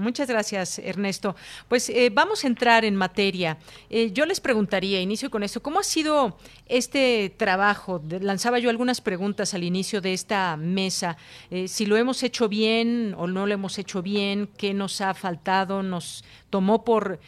Muchas 0.00 0.28
gracias, 0.28 0.78
Ernesto. 0.78 1.36
Pues 1.68 1.90
eh, 1.90 2.08
vamos 2.10 2.44
a 2.44 2.46
entrar 2.46 2.86
en 2.86 2.96
materia. 2.96 3.58
Eh, 3.90 4.10
yo 4.12 4.24
les 4.24 4.40
preguntaría, 4.40 4.98
inicio 4.98 5.30
con 5.30 5.42
esto, 5.42 5.62
¿cómo 5.62 5.78
ha 5.78 5.82
sido 5.82 6.38
este 6.64 7.34
trabajo? 7.36 8.02
lanzaba 8.20 8.58
yo 8.58 8.70
algunas 8.70 9.02
preguntas 9.02 9.52
al 9.52 9.62
inicio 9.62 10.00
de 10.00 10.14
esta 10.14 10.56
mesa. 10.56 11.18
Eh, 11.50 11.68
si 11.68 11.84
lo 11.84 11.98
hemos 11.98 12.22
hecho 12.22 12.48
bien 12.48 13.14
o 13.18 13.26
no 13.26 13.46
lo 13.46 13.52
hemos 13.52 13.78
hecho 13.78 14.00
bien, 14.00 14.48
qué 14.56 14.72
nos 14.72 15.02
ha 15.02 15.12
faltado, 15.12 15.82
nos 15.82 16.24
tomó 16.50 16.84
por, 16.84 17.20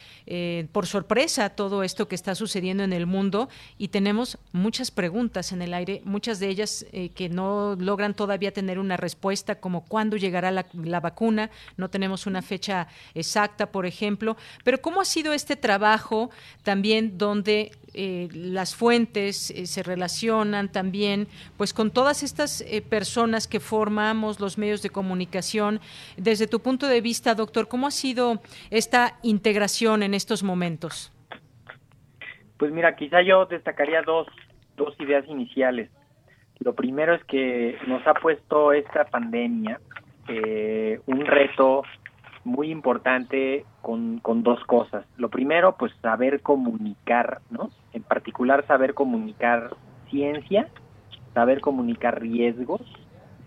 por 0.72 0.86
sorpresa 0.86 1.50
todo 1.50 1.82
esto 1.82 2.08
que 2.08 2.14
está 2.14 2.34
sucediendo 2.34 2.84
en 2.84 2.92
el 2.92 3.06
mundo 3.06 3.48
y 3.78 3.88
tenemos 3.88 4.38
muchas 4.52 4.90
preguntas 4.90 5.52
en 5.52 5.62
el 5.62 5.74
aire, 5.74 6.02
muchas 6.04 6.40
de 6.40 6.48
ellas 6.48 6.84
que 7.14 7.28
no 7.28 7.76
logran 7.76 8.14
todavía 8.14 8.52
tener 8.52 8.78
una 8.78 8.96
respuesta, 8.96 9.56
como 9.56 9.84
cuándo 9.84 10.16
llegará 10.16 10.50
la 10.50 11.00
vacuna, 11.00 11.50
no 11.76 11.88
tenemos 11.88 12.26
una 12.26 12.42
fecha 12.42 12.88
exacta, 13.14 13.70
por 13.70 13.86
ejemplo, 13.86 14.36
pero 14.64 14.80
¿cómo 14.80 15.00
ha 15.00 15.04
sido 15.04 15.32
este 15.32 15.56
trabajo 15.56 16.30
también 16.62 17.18
donde 17.18 17.72
eh, 17.94 18.28
las 18.32 18.74
fuentes 18.74 19.50
eh, 19.50 19.66
se 19.66 19.82
relacionan 19.82 20.72
también 20.72 21.26
pues 21.58 21.74
con 21.74 21.90
todas 21.90 22.22
estas 22.22 22.62
eh, 22.62 22.80
personas 22.80 23.46
que 23.46 23.60
formamos 23.60 24.40
los 24.40 24.56
medios 24.56 24.82
de 24.82 24.88
comunicación. 24.88 25.80
Desde 26.16 26.46
tu 26.46 26.60
punto 26.60 26.86
de 26.86 27.02
vista, 27.02 27.34
doctor, 27.34 27.68
¿cómo 27.68 27.86
ha 27.86 27.90
sido 27.90 28.40
esta 28.70 29.18
integración 29.22 30.02
en 30.02 30.14
estos 30.14 30.42
momentos? 30.42 31.12
Pues 32.56 32.72
mira, 32.72 32.96
quizá 32.96 33.20
yo 33.20 33.44
destacaría 33.44 34.00
dos, 34.02 34.26
dos 34.76 34.98
ideas 34.98 35.26
iniciales. 35.28 35.90
Lo 36.60 36.74
primero 36.74 37.14
es 37.14 37.24
que 37.24 37.76
nos 37.86 38.06
ha 38.06 38.14
puesto 38.14 38.72
esta 38.72 39.04
pandemia 39.04 39.80
un 41.06 41.26
reto 41.26 41.82
muy 42.44 42.70
importante 42.70 43.64
con, 43.80 44.18
con 44.18 44.42
dos 44.42 44.62
cosas. 44.64 45.06
Lo 45.16 45.28
primero, 45.28 45.76
pues 45.76 45.92
saber 46.02 46.40
comunicar, 46.40 47.40
¿no? 47.50 47.70
En 47.92 48.02
particular, 48.02 48.66
saber 48.66 48.94
comunicar 48.94 49.76
ciencia, 50.10 50.68
saber 51.34 51.60
comunicar 51.60 52.20
riesgos, 52.20 52.82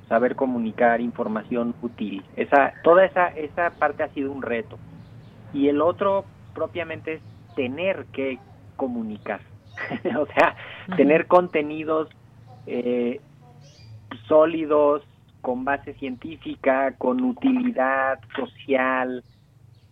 saber 0.07 0.35
comunicar 0.35 1.01
información 1.01 1.75
útil. 1.81 2.23
Esa, 2.35 2.73
toda 2.83 3.05
esa, 3.05 3.27
esa 3.27 3.71
parte 3.71 4.03
ha 4.03 4.09
sido 4.09 4.31
un 4.31 4.41
reto. 4.41 4.77
Y 5.53 5.67
el 5.67 5.81
otro, 5.81 6.25
propiamente, 6.53 7.15
es 7.15 7.21
tener 7.55 8.05
que 8.13 8.39
comunicar. 8.75 9.41
o 10.19 10.25
sea, 10.27 10.55
tener 10.95 11.27
contenidos 11.27 12.09
eh, 12.65 13.19
sólidos, 14.27 15.03
con 15.45 15.63
base 15.63 15.93
científica, 15.93 16.95
con 16.97 17.23
utilidad 17.23 18.19
social, 18.35 19.23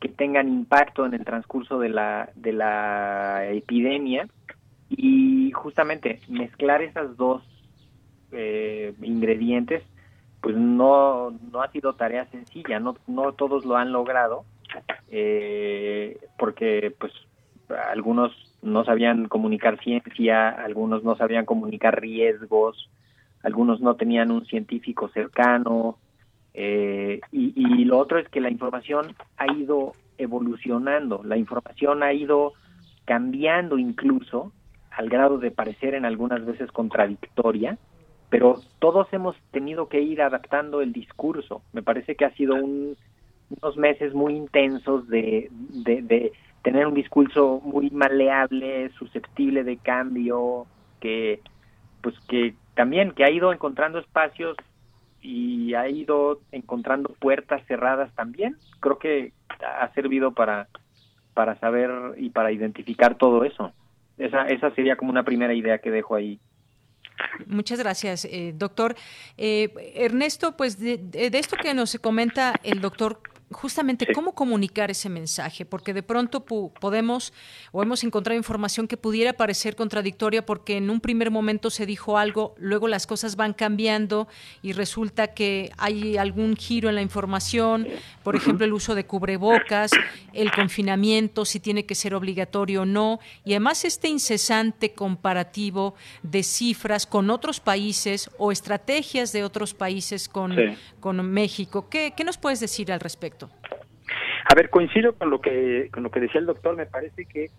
que 0.02 0.10
tengan 0.10 0.48
impacto 0.48 1.06
en 1.06 1.14
el 1.14 1.24
transcurso 1.24 1.78
de 1.78 1.90
la, 1.90 2.32
de 2.34 2.54
la 2.54 3.46
epidemia. 3.52 4.28
Y 4.90 5.52
justamente 5.52 6.22
mezclar 6.28 6.82
esas 6.82 7.16
dos 7.18 7.44
eh, 8.32 8.96
ingredientes 9.04 9.84
pues 10.42 10.56
no, 10.58 11.30
no 11.52 11.62
ha 11.62 11.72
sido 11.72 11.94
tarea 11.94 12.26
sencilla, 12.32 12.80
no, 12.80 12.98
no 13.06 13.34
todos 13.34 13.64
lo 13.64 13.78
han 13.78 13.92
logrado 13.92 14.46
eh, 15.12 16.18
porque 16.40 16.92
pues 17.00 17.14
algunos 17.92 18.32
no 18.64 18.84
sabían 18.86 19.28
comunicar 19.28 19.80
ciencia, 19.84 20.50
algunos 20.50 21.04
no 21.04 21.16
sabían 21.16 21.46
comunicar 21.46 22.02
riesgos, 22.02 22.90
algunos 23.44 23.82
no 23.82 23.96
tenían 23.96 24.32
un 24.32 24.46
científico 24.46 25.10
cercano, 25.10 25.98
eh, 26.54 27.20
y, 27.32 27.86
lo 27.86 27.98
otro 27.98 28.20
es 28.20 28.30
que 28.30 28.40
la 28.40 28.50
información 28.50 29.16
ha 29.38 29.52
ido 29.52 29.94
evolucionando, 30.18 31.22
la 31.24 31.38
información 31.38 32.04
ha 32.04 32.14
ido 32.14 32.54
cambiando 33.06 33.78
incluso 33.78 34.52
al 34.92 35.10
grado 35.10 35.40
de 35.40 35.52
parecer 35.52 35.96
en 35.96 36.06
algunas 36.06 36.46
veces 36.46 36.72
contradictoria, 36.72 37.78
pero 38.30 38.62
todos 38.80 39.08
hemos 39.12 39.36
tenido 39.52 39.90
que 39.90 40.02
ir 40.02 40.22
adaptando 40.22 40.82
el 40.82 40.94
discurso. 40.94 41.64
Me 41.74 41.82
parece 41.82 42.16
que 42.16 42.26
ha 42.26 42.34
sido 42.36 42.56
unos 42.56 43.78
meses 43.78 44.14
muy 44.14 44.36
intensos 44.36 45.08
de, 45.08 45.50
de 45.52 46.32
tener 46.62 46.88
un 46.88 46.94
discurso 46.94 47.62
muy 47.64 47.90
maleable, 47.90 48.90
susceptible 48.98 49.64
de 49.64 49.78
cambio, 49.78 50.66
que 51.00 51.42
pues 52.02 52.16
que 52.28 52.54
también 52.76 53.12
que 53.12 53.24
ha 53.24 53.30
ido 53.30 53.54
encontrando 53.54 54.00
espacios 54.00 54.58
y 55.22 55.74
ha 55.74 55.88
ido 55.88 56.42
encontrando 56.52 57.16
puertas 57.20 57.66
cerradas 57.68 58.14
también. 58.16 58.58
Creo 58.80 59.00
que 59.00 59.32
ha 59.66 59.92
servido 59.94 60.34
para, 60.34 60.68
para 61.34 61.58
saber 61.60 61.90
y 62.18 62.30
para 62.30 62.52
identificar 62.52 63.16
todo 63.18 63.44
eso. 63.46 63.72
Esa, 64.18 64.48
esa 64.48 64.72
sería 64.72 64.96
como 64.96 65.12
una 65.12 65.24
primera 65.24 65.54
idea 65.54 65.80
que 65.80 65.92
dejo 65.92 66.16
ahí. 66.16 66.40
Muchas 67.48 67.80
gracias, 67.80 68.26
eh, 68.26 68.54
doctor. 68.56 68.96
Eh, 69.38 69.74
Ernesto, 69.96 70.58
pues 70.58 70.80
de, 70.80 70.98
de, 70.98 71.38
esto 71.38 71.56
que 71.56 71.74
nos 71.74 71.98
comenta 72.00 72.54
el 72.64 72.82
doctor 72.82 73.20
justamente 73.54 74.12
cómo 74.14 74.34
comunicar 74.34 74.92
ese 74.92 75.10
mensaje, 75.10 75.66
porque 75.66 75.94
de 75.94 76.04
pronto 76.04 76.44
podemos 76.44 77.34
o 77.72 77.82
hemos 77.82 78.04
encontrado 78.04 78.38
información 78.38 78.88
que 78.88 78.98
pudiera 78.98 79.34
parecer 79.34 79.76
contradictoria 79.76 80.46
porque 80.46 80.78
en 80.78 80.90
un 80.90 81.00
primer 81.00 81.32
momento 81.32 81.70
se 81.70 81.86
dijo 81.86 82.18
algo, 82.18 82.56
luego 82.58 82.88
las 82.88 83.08
cosas 83.08 83.36
van 83.36 83.54
cambiando 83.54 84.28
y 84.62 84.74
resulta 84.74 85.28
que 85.34 85.72
hay 85.78 86.18
algún 86.18 86.56
giro 86.56 86.90
en 86.90 86.96
la 86.96 87.02
información, 87.02 87.88
por 88.24 88.36
ejemplo, 88.36 88.66
el 88.66 88.74
uso 88.74 88.96
de 88.96 89.06
cubrebocas, 89.06 89.92
el 90.34 90.52
confinamiento, 90.52 91.46
si 91.46 91.60
tiene 91.60 91.86
que 91.86 91.96
ser 91.96 92.16
obligatorio 92.16 92.82
o 92.82 92.86
no, 92.86 93.20
y 93.46 93.54
además 93.54 93.86
este 93.86 94.08
incesante 94.08 94.94
comparativo 94.94 95.96
de 96.24 96.44
cifras 96.44 97.06
con 97.06 97.30
otros 97.30 97.60
países 97.60 98.30
o 98.38 98.52
estrategias 98.52 99.32
de 99.32 99.44
otros 99.44 99.74
países 99.74 100.28
con, 100.28 100.56
con 101.00 101.26
México. 101.32 101.90
¿Qué, 101.90 102.14
¿Qué 102.16 102.24
nos 102.24 102.38
puedes 102.38 102.60
decir 102.60 102.92
al 102.92 103.00
respecto? 103.00 103.43
A 104.46 104.56
ver, 104.56 104.70
coincido 104.70 105.14
con 105.14 105.30
lo 105.30 105.40
que 105.42 105.90
con 105.92 106.04
lo 106.04 106.12
que 106.12 106.20
decía 106.20 106.40
el 106.40 106.48
doctor. 106.48 106.76
Me 106.76 106.86
parece 106.86 107.26
que 107.26 107.50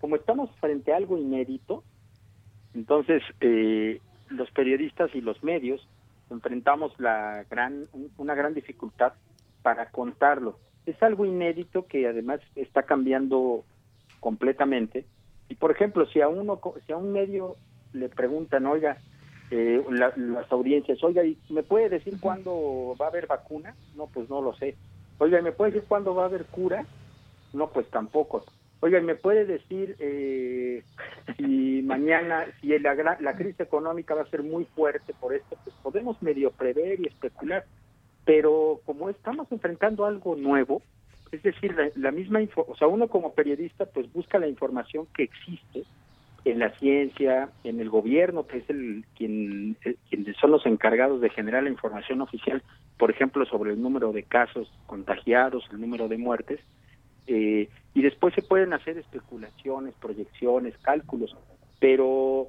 como 0.00 0.16
estamos 0.16 0.50
frente 0.60 0.92
a 0.92 0.96
algo 0.96 1.18
inédito, 1.18 1.84
entonces 2.74 3.22
eh, 3.40 4.00
los 4.28 4.50
periodistas 4.52 5.14
y 5.14 5.20
los 5.20 5.42
medios 5.44 5.86
enfrentamos 6.30 6.98
la 6.98 7.44
gran 7.50 7.86
una 8.16 8.34
gran 8.34 8.54
dificultad 8.54 9.12
para 9.62 9.90
contarlo. 9.90 10.58
Es 10.86 11.02
algo 11.02 11.26
inédito 11.26 11.86
que 11.86 12.06
además 12.06 12.40
está 12.56 12.84
cambiando 12.84 13.64
completamente. 14.20 15.04
Y 15.48 15.56
por 15.56 15.70
ejemplo, 15.70 16.06
si 16.06 16.20
a 16.20 16.28
uno 16.28 16.60
si 16.86 16.92
a 16.92 16.96
un 16.96 17.12
medio 17.12 17.56
le 17.92 18.08
preguntan, 18.08 18.66
oiga, 18.66 18.96
eh, 19.50 19.84
las 19.90 20.50
audiencias, 20.52 21.02
oiga, 21.02 21.22
¿me 21.48 21.62
puede 21.62 21.88
decir 21.88 22.14
cuándo 22.20 22.96
va 23.00 23.06
a 23.06 23.08
haber 23.08 23.26
vacuna? 23.26 23.74
No, 23.96 24.06
pues 24.06 24.30
no 24.30 24.40
lo 24.40 24.54
sé. 24.54 24.76
Oiga, 25.20 25.42
¿me 25.42 25.52
puede 25.52 25.72
decir 25.72 25.86
cuándo 25.86 26.14
va 26.14 26.22
a 26.22 26.26
haber 26.26 26.46
cura? 26.46 26.86
No, 27.52 27.68
pues 27.68 27.86
tampoco. 27.90 28.42
Oiga, 28.80 28.98
¿me 29.02 29.14
puede 29.14 29.44
decir 29.44 29.94
eh, 29.98 30.82
si 31.36 31.82
mañana, 31.82 32.46
si 32.60 32.78
la, 32.78 32.94
la 33.20 33.36
crisis 33.36 33.60
económica 33.60 34.14
va 34.14 34.22
a 34.22 34.30
ser 34.30 34.42
muy 34.42 34.64
fuerte 34.64 35.12
por 35.20 35.34
esto? 35.34 35.58
Pues 35.62 35.76
podemos 35.82 36.22
medio 36.22 36.50
prever 36.50 36.98
y 36.98 37.06
especular, 37.06 37.66
pero 38.24 38.80
como 38.86 39.10
estamos 39.10 39.52
enfrentando 39.52 40.06
algo 40.06 40.36
nuevo, 40.36 40.80
es 41.32 41.42
decir, 41.42 41.76
la, 41.96 42.10
misma, 42.10 42.40
info, 42.40 42.64
o 42.66 42.74
sea, 42.74 42.88
uno 42.88 43.08
como 43.08 43.34
periodista 43.34 43.84
pues 43.84 44.10
busca 44.12 44.38
la 44.38 44.48
información 44.48 45.06
que 45.14 45.24
existe 45.24 45.84
en 46.46 46.58
la 46.58 46.70
ciencia, 46.78 47.50
en 47.62 47.78
el 47.78 47.90
gobierno, 47.90 48.46
que 48.46 48.56
es 48.58 48.70
el 48.70 49.04
quien, 49.18 49.76
el, 49.82 49.98
quien 50.08 50.34
son 50.40 50.52
los 50.52 50.64
encargados 50.64 51.20
de 51.20 51.28
generar 51.28 51.62
la 51.62 51.68
información 51.68 52.22
oficial, 52.22 52.62
por 53.00 53.10
ejemplo, 53.10 53.46
sobre 53.46 53.72
el 53.72 53.80
número 53.80 54.12
de 54.12 54.24
casos 54.24 54.70
contagiados, 54.86 55.64
el 55.72 55.80
número 55.80 56.06
de 56.06 56.18
muertes, 56.18 56.60
eh, 57.26 57.70
y 57.94 58.02
después 58.02 58.34
se 58.34 58.42
pueden 58.42 58.74
hacer 58.74 58.98
especulaciones, 58.98 59.94
proyecciones, 59.94 60.76
cálculos, 60.82 61.34
pero 61.80 62.48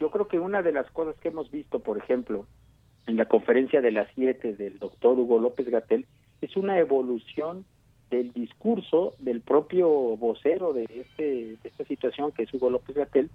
yo 0.00 0.10
creo 0.10 0.28
que 0.28 0.38
una 0.38 0.62
de 0.62 0.72
las 0.72 0.90
cosas 0.92 1.14
que 1.16 1.28
hemos 1.28 1.50
visto, 1.50 1.80
por 1.80 1.98
ejemplo, 1.98 2.46
en 3.06 3.18
la 3.18 3.26
conferencia 3.26 3.82
de 3.82 3.92
las 3.92 4.08
siete 4.14 4.54
del 4.54 4.78
doctor 4.78 5.18
Hugo 5.18 5.38
López 5.40 5.68
Gatel, 5.68 6.06
es 6.40 6.56
una 6.56 6.78
evolución 6.78 7.66
del 8.08 8.32
discurso 8.32 9.12
del 9.18 9.42
propio 9.42 9.90
vocero 10.16 10.72
de, 10.72 10.84
este, 10.84 11.22
de 11.22 11.68
esta 11.68 11.84
situación, 11.84 12.32
que 12.32 12.44
es 12.44 12.54
Hugo 12.54 12.70
López 12.70 12.96
Gatel, 12.96 13.28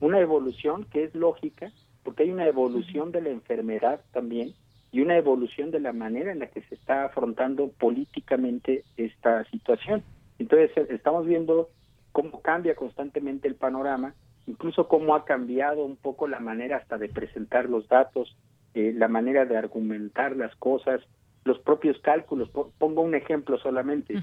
una 0.00 0.20
evolución 0.20 0.84
que 0.84 1.04
es 1.04 1.14
lógica, 1.14 1.72
porque 2.02 2.24
hay 2.24 2.30
una 2.30 2.46
evolución 2.46 3.10
de 3.10 3.22
la 3.22 3.30
enfermedad 3.30 4.02
también 4.12 4.52
y 4.90 5.00
una 5.00 5.16
evolución 5.16 5.70
de 5.70 5.80
la 5.80 5.92
manera 5.92 6.32
en 6.32 6.38
la 6.38 6.46
que 6.46 6.62
se 6.62 6.74
está 6.74 7.04
afrontando 7.04 7.68
políticamente 7.68 8.84
esta 8.96 9.44
situación. 9.44 10.02
Entonces, 10.38 10.70
estamos 10.90 11.26
viendo 11.26 11.68
cómo 12.12 12.40
cambia 12.40 12.74
constantemente 12.74 13.48
el 13.48 13.54
panorama, 13.54 14.14
incluso 14.46 14.88
cómo 14.88 15.14
ha 15.14 15.24
cambiado 15.24 15.84
un 15.84 15.96
poco 15.96 16.26
la 16.26 16.40
manera 16.40 16.78
hasta 16.78 16.96
de 16.96 17.08
presentar 17.08 17.68
los 17.68 17.86
datos, 17.88 18.36
eh, 18.74 18.92
la 18.94 19.08
manera 19.08 19.44
de 19.44 19.56
argumentar 19.56 20.36
las 20.36 20.54
cosas, 20.56 21.02
los 21.44 21.58
propios 21.58 21.98
cálculos. 22.00 22.50
Pongo 22.50 23.02
un 23.02 23.14
ejemplo 23.14 23.58
solamente. 23.58 24.14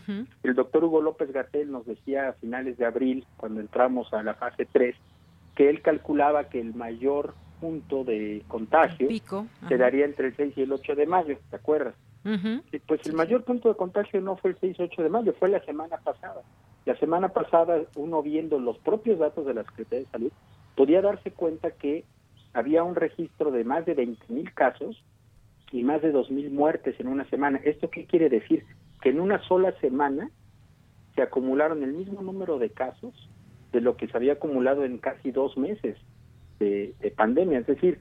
El 0.44 0.56
doctor 0.56 0.84
Hugo 0.84 1.02
López 1.02 1.32
Gatel 1.32 1.72
nos 1.72 1.86
decía 1.86 2.30
a 2.30 2.34
finales 2.34 2.78
de 2.78 2.86
abril, 2.86 3.26
cuando 3.38 3.62
entramos 3.62 4.12
a 4.14 4.24
la 4.24 4.34
fase 4.36 4.68
3, 4.72 4.96
que 5.56 5.70
él 5.70 5.82
calculaba 5.82 6.50
que 6.50 6.60
el 6.60 6.74
mayor 6.74 7.34
punto 7.60 8.04
de 8.04 8.44
contagio 8.48 9.08
se 9.68 9.78
daría 9.78 10.06
entre 10.06 10.28
el 10.28 10.36
6 10.36 10.54
y 10.58 10.62
el 10.62 10.72
8 10.72 10.96
de 10.96 11.06
mayo, 11.06 11.38
¿te 11.50 11.56
acuerdas? 11.56 11.96
Pues 12.88 13.06
el 13.06 13.14
mayor 13.14 13.44
punto 13.44 13.70
de 13.70 13.76
contagio 13.76 14.20
no 14.22 14.36
fue 14.38 14.52
el 14.52 14.60
6-8 14.60 15.04
de 15.04 15.10
mayo, 15.10 15.34
fue 15.40 15.50
la 15.50 15.64
semana 15.64 15.98
pasada. 15.98 16.42
La 16.86 16.96
semana 16.98 17.30
pasada, 17.30 17.82
uno 17.96 18.22
viendo 18.22 18.60
los 18.60 18.78
propios 18.80 19.20
datos 19.20 19.46
de 19.46 19.54
la 19.54 19.64
Secretaría 19.64 20.06
de 20.06 20.12
Salud, 20.12 20.32
podía 20.76 21.02
darse 21.02 21.32
cuenta 21.32 21.72
que 21.72 22.04
había 22.54 22.84
un 22.84 22.96
registro 22.96 23.52
de 23.52 23.64
más 23.64 23.86
de 23.86 23.94
20 23.94 24.34
mil 24.34 24.54
casos 24.54 25.04
y 25.72 25.84
más 25.84 26.02
de 26.02 26.12
2 26.12 26.32
mil 26.32 26.52
muertes 26.52 27.00
en 27.00 27.08
una 27.08 27.30
semana. 27.30 27.60
¿Esto 27.64 27.90
qué 27.90 28.06
quiere 28.06 28.30
decir? 28.30 28.66
Que 29.02 29.10
en 29.10 29.20
una 29.20 29.42
sola 29.48 29.74
semana 29.82 30.32
se 31.16 31.22
acumularon 31.22 31.84
el 31.84 31.94
mismo 31.94 32.22
número 32.22 32.60
de 32.60 32.70
casos 32.70 33.30
de 33.72 33.82
lo 33.82 33.98
que 33.98 34.08
se 34.08 34.18
había 34.18 34.34
acumulado 34.34 34.84
en 34.84 34.98
casi 34.98 35.32
dos 35.32 35.58
meses 35.58 35.98
de, 36.60 36.94
pandemia. 37.16 37.60
Es 37.60 37.68
decir, 37.68 38.00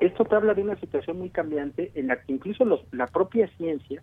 esto 0.00 0.24
te 0.24 0.34
habla 0.34 0.54
de 0.54 0.62
una 0.62 0.76
situación 0.76 1.18
muy 1.18 1.30
cambiante 1.30 1.90
en 1.94 2.08
la 2.08 2.20
que 2.22 2.32
incluso 2.32 2.64
la 2.92 3.06
propia 3.06 3.48
ciencia 3.56 4.02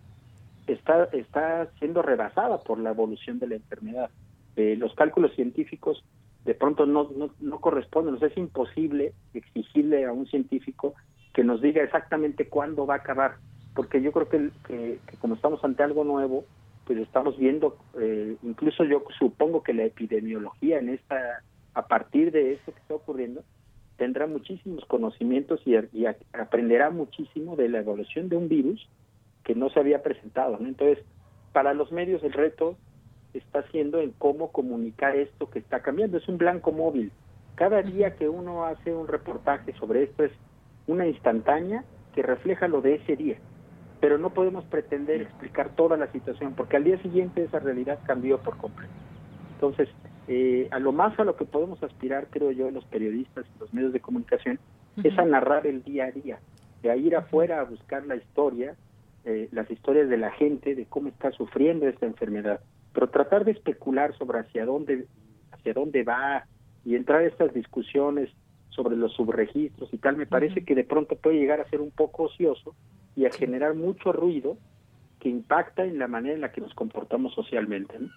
está, 0.66 1.04
está 1.12 1.70
siendo 1.78 2.02
rebasada 2.02 2.58
por 2.58 2.78
la 2.78 2.90
evolución 2.90 3.38
de 3.38 3.48
la 3.48 3.54
enfermedad. 3.56 4.10
Eh, 4.56 4.76
los 4.76 4.94
cálculos 4.94 5.34
científicos 5.34 6.04
de 6.44 6.54
pronto 6.54 6.86
no, 6.86 7.10
no, 7.14 7.30
no 7.40 7.60
corresponden, 7.60 8.16
es 8.22 8.36
imposible 8.36 9.12
exigirle 9.34 10.06
a 10.06 10.12
un 10.12 10.26
científico 10.26 10.94
que 11.34 11.44
nos 11.44 11.60
diga 11.60 11.82
exactamente 11.82 12.48
cuándo 12.48 12.86
va 12.86 12.94
a 12.94 12.98
acabar, 12.98 13.36
porque 13.74 14.00
yo 14.00 14.12
creo 14.12 14.28
que, 14.28 14.50
que, 14.66 14.98
como 15.20 15.34
estamos 15.34 15.62
ante 15.62 15.82
algo 15.82 16.04
nuevo, 16.04 16.44
pues 16.86 16.98
estamos 17.00 17.36
viendo, 17.36 17.76
eh, 18.00 18.36
incluso 18.42 18.82
yo 18.84 19.04
supongo 19.18 19.62
que 19.62 19.74
la 19.74 19.84
epidemiología 19.84 20.78
en 20.78 20.88
esta, 20.88 21.42
a 21.74 21.86
partir 21.86 22.32
de 22.32 22.54
esto 22.54 22.72
que 22.72 22.80
está 22.80 22.94
ocurriendo, 22.94 23.44
tendrá 23.98 24.26
muchísimos 24.26 24.84
conocimientos 24.86 25.60
y, 25.66 25.76
aprenderá 26.32 26.88
muchísimo 26.88 27.56
de 27.56 27.68
la 27.68 27.80
evolución 27.80 28.30
de 28.30 28.36
un 28.36 28.48
virus 28.48 28.88
que 29.44 29.54
no 29.54 29.68
se 29.68 29.80
había 29.80 30.02
presentado. 30.02 30.56
Entonces, 30.60 31.04
para 31.52 31.74
los 31.74 31.92
medios 31.92 32.22
el 32.22 32.32
reto 32.32 32.76
está 33.34 33.62
siendo 33.70 34.00
en 34.00 34.12
cómo 34.12 34.52
comunicar 34.52 35.16
esto 35.16 35.50
que 35.50 35.58
está 35.58 35.80
cambiando. 35.80 36.16
Es 36.16 36.28
un 36.28 36.38
blanco 36.38 36.72
móvil. 36.72 37.12
Cada 37.56 37.82
día 37.82 38.14
que 38.14 38.28
uno 38.28 38.64
hace 38.64 38.94
un 38.94 39.08
reportaje 39.08 39.72
sobre 39.74 40.04
esto 40.04 40.24
es 40.24 40.32
una 40.86 41.06
instantánea 41.06 41.84
que 42.14 42.22
refleja 42.22 42.68
lo 42.68 42.80
de 42.80 42.94
ese 42.94 43.16
día. 43.16 43.36
Pero 44.00 44.16
no 44.16 44.30
podemos 44.30 44.64
pretender 44.66 45.22
explicar 45.22 45.70
toda 45.74 45.96
la 45.96 46.06
situación 46.12 46.54
porque 46.54 46.76
al 46.76 46.84
día 46.84 47.02
siguiente 47.02 47.42
esa 47.42 47.58
realidad 47.58 47.98
cambió 48.06 48.38
por 48.38 48.56
completo. 48.58 48.92
Entonces, 49.54 49.88
eh, 50.28 50.68
a 50.70 50.78
lo 50.78 50.92
más 50.92 51.18
a 51.18 51.24
lo 51.24 51.36
que 51.36 51.46
podemos 51.46 51.82
aspirar, 51.82 52.28
creo 52.30 52.50
yo, 52.50 52.70
los 52.70 52.84
periodistas 52.84 53.46
y 53.46 53.60
los 53.60 53.72
medios 53.72 53.92
de 53.94 54.00
comunicación, 54.00 54.58
es 55.02 55.18
a 55.18 55.24
narrar 55.24 55.66
el 55.66 55.82
día 55.82 56.06
a 56.06 56.10
día, 56.10 56.38
de 56.82 56.96
ir 56.98 57.16
afuera 57.16 57.60
a 57.60 57.64
buscar 57.64 58.06
la 58.06 58.16
historia, 58.16 58.76
eh, 59.24 59.48
las 59.52 59.70
historias 59.70 60.08
de 60.08 60.18
la 60.18 60.30
gente, 60.32 60.74
de 60.74 60.86
cómo 60.86 61.08
está 61.08 61.30
sufriendo 61.32 61.88
esta 61.88 62.06
enfermedad, 62.06 62.60
pero 62.92 63.08
tratar 63.08 63.44
de 63.44 63.52
especular 63.52 64.14
sobre 64.18 64.40
hacia 64.40 64.66
dónde, 64.66 65.06
hacia 65.52 65.72
dónde 65.72 66.02
va 66.02 66.44
y 66.84 66.94
entrar 66.94 67.20
a 67.20 67.26
estas 67.26 67.54
discusiones 67.54 68.28
sobre 68.70 68.96
los 68.96 69.12
subregistros 69.14 69.92
y 69.92 69.98
tal, 69.98 70.16
me 70.16 70.26
parece 70.26 70.64
que 70.64 70.74
de 70.74 70.84
pronto 70.84 71.16
puede 71.16 71.38
llegar 71.38 71.60
a 71.60 71.68
ser 71.70 71.80
un 71.80 71.90
poco 71.90 72.24
ocioso 72.24 72.74
y 73.16 73.24
a 73.24 73.32
generar 73.32 73.74
mucho 73.74 74.12
ruido 74.12 74.58
que 75.20 75.28
impacta 75.28 75.84
en 75.84 75.98
la 75.98 76.06
manera 76.06 76.34
en 76.34 76.40
la 76.42 76.52
que 76.52 76.60
nos 76.60 76.74
comportamos 76.74 77.34
socialmente. 77.34 77.98
¿no? 77.98 78.08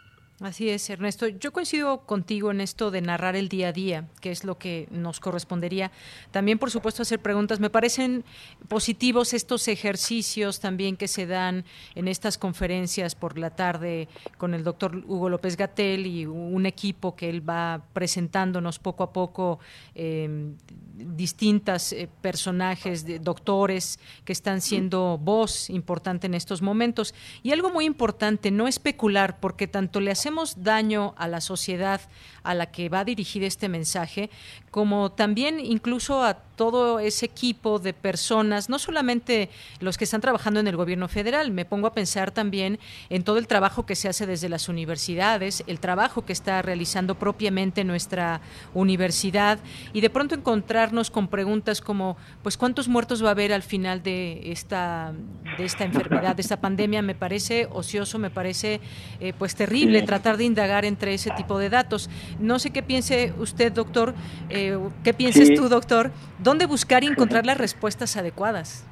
Así 0.42 0.72
es, 0.72 0.90
Ernesto. 0.90 1.28
Yo 1.28 1.54
coincido 1.54 2.00
contigo 2.00 2.50
en 2.50 2.62
esto 2.62 2.90
de 2.90 3.02
narrar 3.02 3.36
el 3.36 3.48
día 3.48 3.68
a 3.68 3.74
día, 3.74 4.08
que 4.22 4.32
es 4.32 4.44
lo 4.44 4.58
que 4.58 4.88
nos 4.90 5.20
correspondería. 5.20 5.92
También, 6.32 6.58
por 6.58 6.72
supuesto, 6.72 7.04
hacer 7.04 7.20
preguntas. 7.20 7.60
Me 7.60 7.70
parecen 7.70 8.24
positivos 8.68 9.36
estos 9.36 9.68
ejercicios 9.68 10.60
también 10.60 10.98
que 10.98 11.08
se 11.08 11.28
dan 11.28 11.64
en 11.94 12.08
estas 12.08 12.40
conferencias 12.40 13.14
por 13.14 13.38
la 13.38 13.52
tarde 13.52 14.08
con 14.40 14.56
el 14.56 14.64
doctor 14.64 14.96
Hugo 14.96 15.30
López 15.30 15.56
Gatel 15.56 16.08
y 16.08 16.26
un 16.26 16.66
equipo 16.66 17.16
que 17.16 17.30
él 17.30 17.48
va 17.48 17.84
presentándonos 17.94 18.80
poco 18.80 19.04
a 19.04 19.14
poco 19.14 19.60
eh, 19.94 20.54
distintas 20.96 21.96
personajes, 22.22 23.06
de 23.06 23.20
doctores 23.20 24.00
que 24.26 24.34
están 24.34 24.62
siendo 24.62 25.20
voz 25.20 25.70
importante 25.70 26.26
en 26.26 26.34
estos 26.34 26.64
momentos. 26.64 27.14
Y 27.44 27.52
algo 27.52 27.70
muy 27.70 27.86
importante, 27.86 28.50
no 28.50 28.68
especular, 28.68 29.40
porque 29.40 29.68
tanto 29.68 30.00
le 30.00 30.10
hacemos 30.10 30.31
daño 30.64 31.14
a 31.18 31.28
la 31.28 31.42
sociedad 31.42 32.02
a 32.44 32.54
la 32.54 32.72
que 32.72 32.90
va 32.90 33.00
dirigir 33.06 33.44
este 33.44 33.70
mensaje, 33.70 34.30
como 34.72 35.12
también 35.12 35.60
incluso 35.60 36.24
a 36.24 36.40
todo 36.62 37.00
ese 37.00 37.26
equipo 37.26 37.80
de 37.80 37.92
personas, 37.92 38.70
no 38.70 38.78
solamente 38.78 39.50
los 39.80 39.98
que 39.98 40.04
están 40.04 40.22
trabajando 40.22 40.60
en 40.60 40.68
el 40.68 40.76
gobierno 40.76 41.08
federal, 41.08 41.50
me 41.50 41.66
pongo 41.66 41.88
a 41.88 41.94
pensar 41.94 42.30
también 42.30 42.78
en 43.10 43.24
todo 43.24 43.40
el 43.40 43.48
trabajo 43.48 43.88
que 43.88 43.96
se 43.96 44.08
hace 44.08 44.28
desde 44.28 44.48
las 44.48 44.70
universidades, 44.70 45.64
el 45.66 45.80
trabajo 45.80 46.24
que 46.24 46.34
está 46.34 46.62
realizando 46.62 47.16
propiamente 47.16 47.84
nuestra 47.84 48.42
universidad 48.76 49.58
y 49.92 50.02
de 50.02 50.12
pronto 50.12 50.36
encontrarnos 50.36 51.10
con 51.10 51.30
preguntas 51.30 51.82
como, 51.82 52.16
pues, 52.44 52.58
¿cuántos 52.58 52.88
muertos 52.88 53.24
va 53.24 53.30
a 53.30 53.32
haber 53.32 53.54
al 53.54 53.64
final 53.64 54.04
de 54.04 54.52
esta, 54.52 55.14
de 55.58 55.66
esta 55.66 55.84
enfermedad, 55.84 56.36
de 56.36 56.44
esta 56.44 56.62
pandemia? 56.62 57.02
Me 57.02 57.16
parece 57.16 57.68
ocioso, 57.72 58.20
me 58.20 58.30
parece, 58.30 58.82
eh, 59.20 59.34
pues, 59.36 59.56
terrible 59.56 60.04
tratar 60.04 60.38
de 60.38 60.44
indagar 60.44 60.86
entre 60.86 61.16
ese 61.16 61.32
tipo 61.32 61.58
de 61.58 61.72
datos. 61.72 62.08
No 62.40 62.60
sé 62.60 62.70
qué 62.70 62.84
piense 62.84 63.34
usted, 63.40 63.72
doctor, 63.72 64.14
eh, 64.52 64.78
qué 65.04 65.16
pienses 65.16 65.56
tú, 65.56 65.68
doctor, 65.68 66.12
¿dónde 66.52 66.66
buscar 66.66 67.02
y 67.06 67.08
encontrar 67.08 67.46
las 67.46 67.58
respuestas 67.58 68.18
adecuadas? 68.18 68.86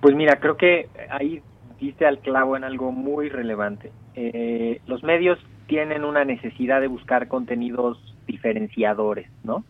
Pues 0.00 0.14
mira, 0.14 0.38
creo 0.38 0.56
que 0.56 0.88
ahí 1.10 1.42
diste 1.80 2.06
al 2.06 2.20
clavo 2.20 2.56
en 2.56 2.62
algo 2.62 2.92
muy 2.92 3.28
relevante. 3.28 3.90
Eh, 4.14 4.80
los 4.86 5.02
medios 5.02 5.40
tienen 5.66 6.04
una 6.04 6.24
necesidad 6.24 6.80
de 6.80 6.86
buscar 6.86 7.26
contenidos 7.26 7.98
diferenciadores, 8.28 9.28
¿no? 9.42 9.64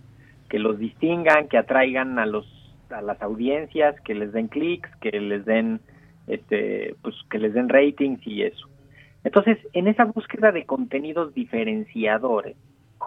Que 0.51 0.59
los 0.59 0.79
distingan, 0.79 1.49
que 1.49 1.57
atraigan 1.57 2.19
a 2.19 2.27
los 2.27 2.47
a 2.91 3.01
las 3.01 3.21
audiencias, 3.23 3.99
que 4.03 4.15
les 4.15 4.33
den 4.33 4.49
clics, 4.49 4.91
que 5.01 5.19
les 5.19 5.47
den 5.47 5.81
este 6.27 6.95
pues 7.01 7.15
que 7.31 7.39
les 7.39 7.55
den 7.55 7.71
ratings 7.71 8.21
y 8.27 8.43
eso. 8.43 8.69
Entonces, 9.25 9.57
en 9.73 9.89
esa 9.89 10.05
búsqueda 10.05 10.53
de 10.53 10.67
contenidos 10.67 11.33
diferenciadores, 11.33 12.57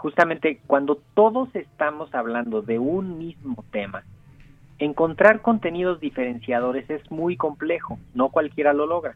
justamente 0.01 0.59
cuando 0.65 0.99
todos 1.13 1.55
estamos 1.55 2.13
hablando 2.15 2.63
de 2.63 2.79
un 2.79 3.19
mismo 3.19 3.63
tema, 3.69 4.03
encontrar 4.79 5.43
contenidos 5.43 5.99
diferenciadores 5.99 6.89
es 6.89 7.11
muy 7.11 7.37
complejo, 7.37 7.99
no 8.15 8.29
cualquiera 8.29 8.73
lo 8.73 8.87
logra. 8.87 9.15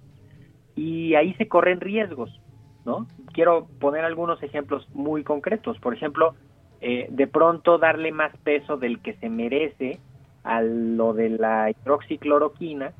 Y 0.75 1.15
ahí 1.15 1.33
se 1.39 1.47
corren 1.47 1.81
riesgos, 1.81 2.39
¿no? 2.85 3.07
Quiero 3.33 3.65
poner 3.79 4.05
algunos 4.05 4.43
ejemplos 4.43 4.87
muy 4.93 5.23
concretos. 5.23 5.79
Por 5.79 5.95
ejemplo, 5.95 6.35
eh, 6.81 7.07
de 7.09 7.25
pronto 7.25 7.79
darle 7.79 8.11
más 8.11 8.37
peso 8.43 8.77
del 8.77 8.99
que 8.99 9.15
se 9.15 9.27
merece 9.27 9.97
a 10.43 10.61
lo 10.61 11.13
de 11.13 11.29
la 11.29 11.71
hidroxicloroquina 11.71 12.93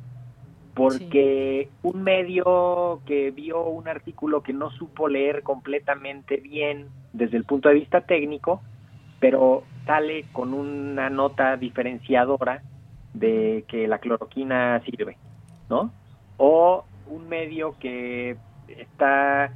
porque 0.76 1.70
un 1.84 2.04
medio 2.04 3.00
que 3.06 3.32
vio 3.32 3.64
un 3.64 3.88
artículo 3.88 4.44
que 4.44 4.54
no 4.54 4.70
supo 4.72 5.08
leer 5.08 5.42
completamente 5.42 6.38
bien 6.38 6.90
desde 7.14 7.38
el 7.38 7.46
punto 7.46 7.70
de 7.70 7.76
vista 7.76 8.02
técnico, 8.02 8.62
pero 9.20 9.64
sale 9.86 10.26
con 10.34 10.54
una 10.54 11.10
nota 11.10 11.56
diferenciadora 11.56 12.62
de 13.14 13.64
que 13.70 13.88
la 13.88 14.00
cloroquina 14.00 14.82
sirve, 14.86 15.18
¿no? 15.70 15.92
O 16.38 16.84
un 17.08 17.30
medio 17.30 17.76
que 17.80 18.36
está 18.68 19.54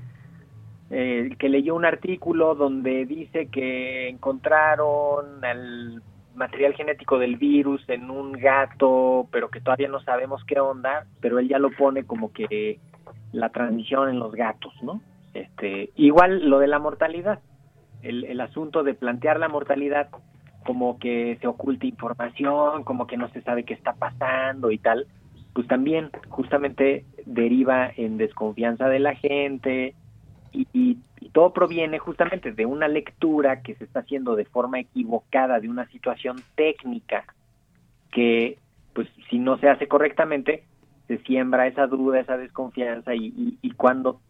eh, 0.89 1.31
que 1.37 1.49
leyó 1.49 1.75
un 1.75 1.83
artículo 1.83 2.55
donde 2.55 3.05
dice 3.05 3.47
que 3.47 4.07
encontraron 4.07 5.43
al 5.43 6.01
material 6.39 6.73
genético 6.73 7.19
del 7.19 7.35
virus 7.35 7.87
en 7.89 8.09
un 8.09 8.31
gato, 8.31 9.27
pero 9.31 9.49
que 9.49 9.61
todavía 9.61 9.89
no 9.89 9.99
sabemos 9.99 10.43
qué 10.45 10.59
onda, 10.59 11.05
pero 11.21 11.37
él 11.37 11.47
ya 11.47 11.59
lo 11.59 11.69
pone 11.71 12.05
como 12.05 12.31
que 12.31 12.79
la 13.33 13.49
transmisión 13.49 14.09
en 14.09 14.17
los 14.17 14.33
gatos, 14.33 14.73
¿no? 14.81 15.01
Este, 15.33 15.91
igual 15.95 16.49
lo 16.49 16.59
de 16.59 16.67
la 16.67 16.79
mortalidad, 16.79 17.39
el, 18.01 18.23
el 18.23 18.41
asunto 18.41 18.81
de 18.83 18.95
plantear 18.95 19.39
la 19.39 19.49
mortalidad 19.49 20.09
como 20.65 20.97
que 20.97 21.37
se 21.41 21.47
oculta 21.47 21.85
información, 21.85 22.83
como 22.83 23.05
que 23.05 23.17
no 23.17 23.29
se 23.29 23.41
sabe 23.41 23.63
qué 23.65 23.73
está 23.73 23.93
pasando 23.93 24.71
y 24.71 24.77
tal, 24.77 25.07
pues 25.53 25.67
también 25.67 26.09
justamente 26.29 27.05
deriva 27.25 27.91
en 27.95 28.17
desconfianza 28.17 28.87
de 28.87 28.99
la 28.99 29.15
gente 29.15 29.95
y, 30.51 30.67
y, 30.73 30.97
todo 31.31 31.53
proviene 31.53 31.99
justamente 31.99 32.51
de 32.51 32.65
una 32.65 32.87
lectura 32.87 33.61
que 33.61 33.75
se 33.75 33.83
está 33.83 33.99
haciendo 33.99 34.35
de 34.35 34.45
forma 34.45 34.79
equivocada 34.79 35.59
de 35.59 35.69
una 35.69 35.87
situación 35.89 36.37
técnica 36.55 37.23
que 38.11 38.57
pues 38.93 39.07
si 39.29 39.37
no 39.37 39.59
se 39.59 39.69
hace 39.69 39.87
correctamente 39.87 40.63
se 41.07 41.19
siembra 41.19 41.67
esa 41.67 41.85
duda, 41.85 42.19
esa 42.19 42.37
desconfianza 42.37 43.13
y, 43.13 43.57
y 43.61 43.71
cuando 43.71 44.21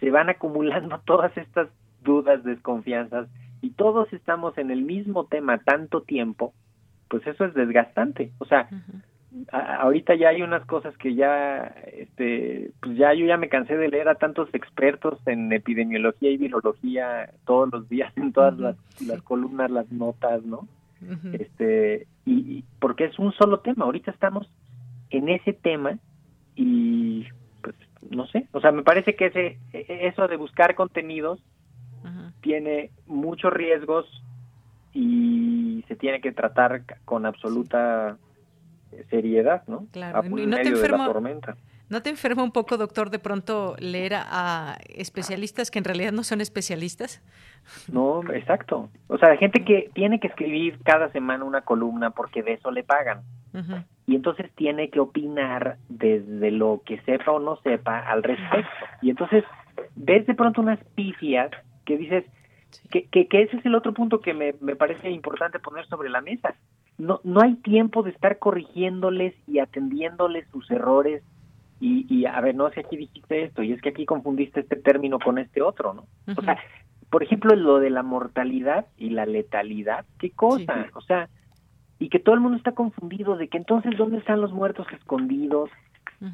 se 0.00 0.10
van 0.10 0.28
acumulando 0.28 1.00
todas 1.06 1.36
estas 1.38 1.68
dudas, 2.02 2.44
desconfianzas 2.44 3.28
y 3.64 3.70
todos 3.70 4.12
estamos 4.12 4.58
en 4.58 4.70
el 4.70 4.82
mismo 4.82 5.24
tema 5.24 5.56
tanto 5.56 6.02
tiempo, 6.02 6.52
pues 7.08 7.26
eso 7.26 7.46
es 7.46 7.54
desgastante. 7.54 8.30
O 8.38 8.44
sea, 8.44 8.68
ahorita 9.50 10.14
ya 10.14 10.28
hay 10.28 10.42
unas 10.42 10.64
cosas 10.66 10.96
que 10.96 11.14
ya, 11.14 11.74
este, 11.92 12.70
pues 12.80 12.96
ya 12.96 13.12
yo 13.14 13.26
ya 13.26 13.36
me 13.36 13.48
cansé 13.48 13.76
de 13.76 13.88
leer 13.88 14.08
a 14.08 14.14
tantos 14.14 14.48
expertos 14.52 15.18
en 15.26 15.52
epidemiología 15.52 16.30
y 16.30 16.36
virología 16.36 17.30
todos 17.44 17.72
los 17.72 17.88
días 17.88 18.12
en 18.16 18.32
todas 18.32 18.56
las, 18.58 18.76
columnas, 19.22 19.70
las 19.70 19.90
notas, 19.90 20.44
¿no? 20.44 20.68
Este, 21.32 22.06
y, 22.24 22.64
porque 22.78 23.04
es 23.04 23.18
un 23.18 23.32
solo 23.32 23.60
tema. 23.60 23.84
Ahorita 23.84 24.10
estamos 24.10 24.48
en 25.10 25.28
ese 25.28 25.52
tema 25.52 25.98
y 26.56 27.26
pues 27.60 27.74
no 28.10 28.26
sé, 28.26 28.46
o 28.52 28.60
sea, 28.60 28.72
me 28.72 28.82
parece 28.82 29.14
que 29.16 29.26
ese 29.26 29.58
e, 29.72 30.06
eso 30.06 30.28
de 30.28 30.36
buscar 30.36 30.74
contenidos 30.74 31.40
tiene 32.40 32.90
muchos 33.06 33.52
riesgos 33.52 34.06
y 34.92 35.82
se 35.88 35.96
tiene 35.96 36.20
que 36.20 36.30
tratar 36.30 36.82
con 37.06 37.24
absoluta 37.24 38.18
seriedad, 39.10 39.62
¿no? 39.66 39.86
Claro, 39.92 40.22
y 40.24 40.46
no 40.46 40.56
te 40.56 40.68
enferma, 40.68 41.12
¿No 41.90 42.02
te 42.02 42.08
enferma 42.08 42.42
un 42.42 42.50
poco, 42.50 42.78
doctor, 42.78 43.10
de 43.10 43.18
pronto 43.18 43.76
leer 43.78 44.14
a, 44.16 44.78
especialistas 44.88 45.70
que 45.70 45.78
en 45.78 45.84
realidad 45.84 46.12
no 46.12 46.24
son 46.24 46.40
especialistas? 46.40 47.22
No, 47.92 48.22
exacto. 48.32 48.88
O 49.06 49.18
sea, 49.18 49.36
gente 49.36 49.64
que 49.64 49.90
tiene 49.92 50.18
que 50.18 50.28
escribir 50.28 50.78
cada 50.82 51.10
semana 51.12 51.44
una 51.44 51.60
columna 51.60 52.10
porque 52.10 52.42
de 52.42 52.54
eso 52.54 52.70
le 52.70 52.84
pagan. 52.84 53.22
Y 54.06 54.16
entonces 54.16 54.50
tiene 54.56 54.90
que 54.90 54.98
opinar 54.98 55.76
desde 55.88 56.50
lo 56.50 56.82
que 56.84 57.00
sepa 57.02 57.30
o 57.30 57.38
no 57.38 57.56
sepa 57.62 58.00
al 58.00 58.24
respecto. 58.24 58.68
Y 59.00 59.10
entonces 59.10 59.44
ves 59.94 60.26
de 60.26 60.34
pronto 60.34 60.60
unas 60.60 60.82
pifias 60.96 61.50
que 61.84 61.96
dices 61.96 62.24
que, 62.90 63.04
que, 63.04 63.28
que, 63.28 63.42
ese 63.42 63.58
es 63.58 63.66
el 63.66 63.76
otro 63.76 63.94
punto 63.94 64.20
que 64.20 64.34
me, 64.34 64.54
me 64.60 64.74
parece 64.74 65.08
importante 65.10 65.60
poner 65.60 65.86
sobre 65.86 66.10
la 66.10 66.20
mesa 66.20 66.56
no, 66.98 67.20
no 67.24 67.40
hay 67.40 67.56
tiempo 67.56 68.02
de 68.02 68.10
estar 68.10 68.38
corrigiéndoles 68.38 69.34
y 69.46 69.58
atendiéndoles 69.58 70.46
sus 70.48 70.70
errores. 70.70 71.22
Y, 71.80 72.06
y 72.08 72.26
a 72.26 72.40
ver, 72.40 72.54
no 72.54 72.68
es 72.68 72.74
que 72.74 72.80
aquí 72.80 72.96
dijiste 72.96 73.44
esto 73.44 73.62
y 73.62 73.72
es 73.72 73.82
que 73.82 73.90
aquí 73.90 74.06
confundiste 74.06 74.60
este 74.60 74.76
término 74.76 75.18
con 75.18 75.38
este 75.38 75.60
otro, 75.60 75.92
¿no? 75.92 76.06
O 76.36 76.42
sea, 76.42 76.58
por 77.10 77.22
ejemplo, 77.22 77.54
lo 77.54 77.78
de 77.78 77.90
la 77.90 78.02
mortalidad 78.02 78.86
y 78.96 79.10
la 79.10 79.26
letalidad, 79.26 80.04
¿qué 80.18 80.30
cosa? 80.30 80.86
O 80.94 81.00
sea, 81.00 81.28
y 81.98 82.08
que 82.08 82.18
todo 82.18 82.34
el 82.34 82.40
mundo 82.40 82.56
está 82.56 82.72
confundido 82.72 83.36
de 83.36 83.48
que 83.48 83.58
entonces 83.58 83.96
dónde 83.96 84.18
están 84.18 84.40
los 84.40 84.52
muertos 84.52 84.86
escondidos, 84.92 85.70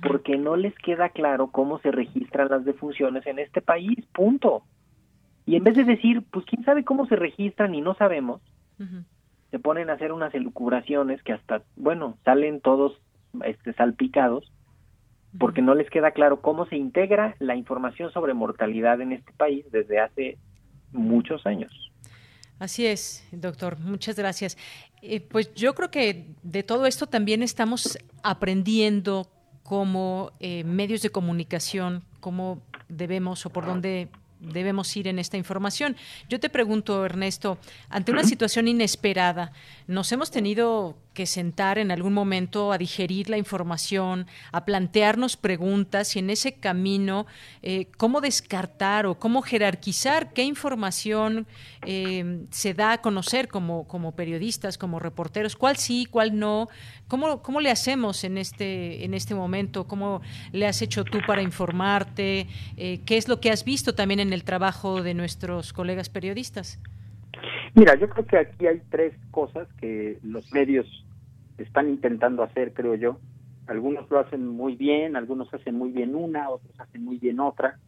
porque 0.06 0.38
no 0.38 0.56
les 0.56 0.74
queda 0.76 1.08
claro 1.08 1.48
cómo 1.48 1.80
se 1.80 1.90
registran 1.90 2.48
las 2.48 2.64
defunciones 2.64 3.26
en 3.26 3.40
este 3.40 3.60
país, 3.60 3.98
punto. 4.12 4.62
Y 5.46 5.56
en 5.56 5.64
vez 5.64 5.74
de 5.74 5.84
decir, 5.84 6.22
pues 6.30 6.46
quién 6.46 6.64
sabe 6.64 6.84
cómo 6.84 7.06
se 7.06 7.16
registran 7.16 7.74
y 7.74 7.80
no 7.80 7.94
sabemos, 7.94 8.40
se 9.50 9.58
ponen 9.58 9.90
a 9.90 9.94
hacer 9.94 10.12
unas 10.12 10.34
elucubraciones 10.34 11.22
que 11.22 11.32
hasta, 11.32 11.62
bueno, 11.76 12.16
salen 12.24 12.60
todos 12.60 12.92
este, 13.44 13.72
salpicados 13.74 14.50
porque 15.38 15.62
no 15.62 15.74
les 15.74 15.88
queda 15.90 16.10
claro 16.10 16.40
cómo 16.40 16.66
se 16.66 16.76
integra 16.76 17.36
la 17.38 17.54
información 17.54 18.12
sobre 18.12 18.34
mortalidad 18.34 19.00
en 19.00 19.12
este 19.12 19.32
país 19.32 19.64
desde 19.70 20.00
hace 20.00 20.38
muchos 20.92 21.46
años. 21.46 21.72
Así 22.58 22.86
es, 22.86 23.26
doctor. 23.32 23.78
Muchas 23.78 24.16
gracias. 24.16 24.58
Eh, 25.02 25.20
pues 25.20 25.54
yo 25.54 25.74
creo 25.74 25.90
que 25.90 26.26
de 26.42 26.62
todo 26.62 26.86
esto 26.86 27.06
también 27.06 27.42
estamos 27.42 27.98
aprendiendo 28.22 29.28
como 29.62 30.32
eh, 30.40 30.64
medios 30.64 31.00
de 31.00 31.10
comunicación, 31.10 32.02
cómo 32.18 32.60
debemos 32.88 33.46
o 33.46 33.50
por 33.50 33.64
dónde 33.64 34.08
debemos 34.40 34.96
ir 34.96 35.08
en 35.08 35.18
esta 35.18 35.36
información. 35.36 35.96
Yo 36.28 36.40
te 36.40 36.48
pregunto, 36.48 37.04
Ernesto, 37.04 37.58
ante 37.88 38.12
una 38.12 38.24
situación 38.24 38.68
inesperada, 38.68 39.52
¿nos 39.86 40.10
hemos 40.12 40.30
tenido 40.30 40.96
que 41.14 41.26
sentar 41.26 41.78
en 41.78 41.90
algún 41.90 42.12
momento 42.12 42.72
a 42.72 42.78
digerir 42.78 43.28
la 43.28 43.38
información, 43.38 44.26
a 44.52 44.64
plantearnos 44.64 45.36
preguntas 45.36 46.16
y 46.16 46.20
en 46.20 46.30
ese 46.30 46.54
camino 46.54 47.26
eh, 47.62 47.86
cómo 47.96 48.20
descartar 48.20 49.06
o 49.06 49.18
cómo 49.18 49.42
jerarquizar 49.42 50.32
qué 50.32 50.44
información 50.44 51.46
eh, 51.86 52.44
se 52.50 52.74
da 52.74 52.92
a 52.92 53.00
conocer 53.00 53.48
como, 53.48 53.86
como 53.86 54.12
periodistas, 54.12 54.78
como 54.78 54.98
reporteros, 54.98 55.56
cuál 55.56 55.76
sí, 55.76 56.06
cuál 56.10 56.38
no, 56.38 56.68
¿Cómo, 57.10 57.42
¿Cómo 57.42 57.60
le 57.60 57.72
hacemos 57.72 58.22
en 58.22 58.38
este, 58.38 59.04
en 59.04 59.14
este 59.14 59.34
momento? 59.34 59.88
¿Cómo 59.88 60.22
le 60.52 60.68
has 60.68 60.80
hecho 60.80 61.02
tú 61.02 61.18
para 61.26 61.42
informarte? 61.42 62.46
Eh, 62.76 63.00
¿Qué 63.04 63.16
es 63.16 63.26
lo 63.26 63.40
que 63.40 63.50
has 63.50 63.64
visto 63.64 63.96
también 63.96 64.20
en 64.20 64.32
el 64.32 64.44
trabajo 64.44 65.02
de 65.02 65.14
nuestros 65.14 65.72
colegas 65.72 66.08
periodistas? 66.08 66.78
Mira, 67.74 67.94
yo 67.96 68.08
creo 68.08 68.26
que 68.26 68.38
aquí 68.38 68.66
hay 68.66 68.80
tres 68.90 69.14
cosas 69.30 69.68
que 69.80 70.18
los 70.22 70.52
medios 70.52 70.86
están 71.58 71.88
intentando 71.88 72.42
hacer, 72.42 72.72
creo 72.72 72.94
yo. 72.94 73.18
Algunos 73.66 74.10
lo 74.10 74.18
hacen 74.18 74.46
muy 74.46 74.74
bien, 74.74 75.16
algunos 75.16 75.52
hacen 75.54 75.76
muy 75.76 75.90
bien 75.90 76.14
una, 76.14 76.50
otros 76.50 76.78
hacen 76.80 77.04
muy 77.04 77.18
bien 77.18 77.38
otra, 77.38 77.78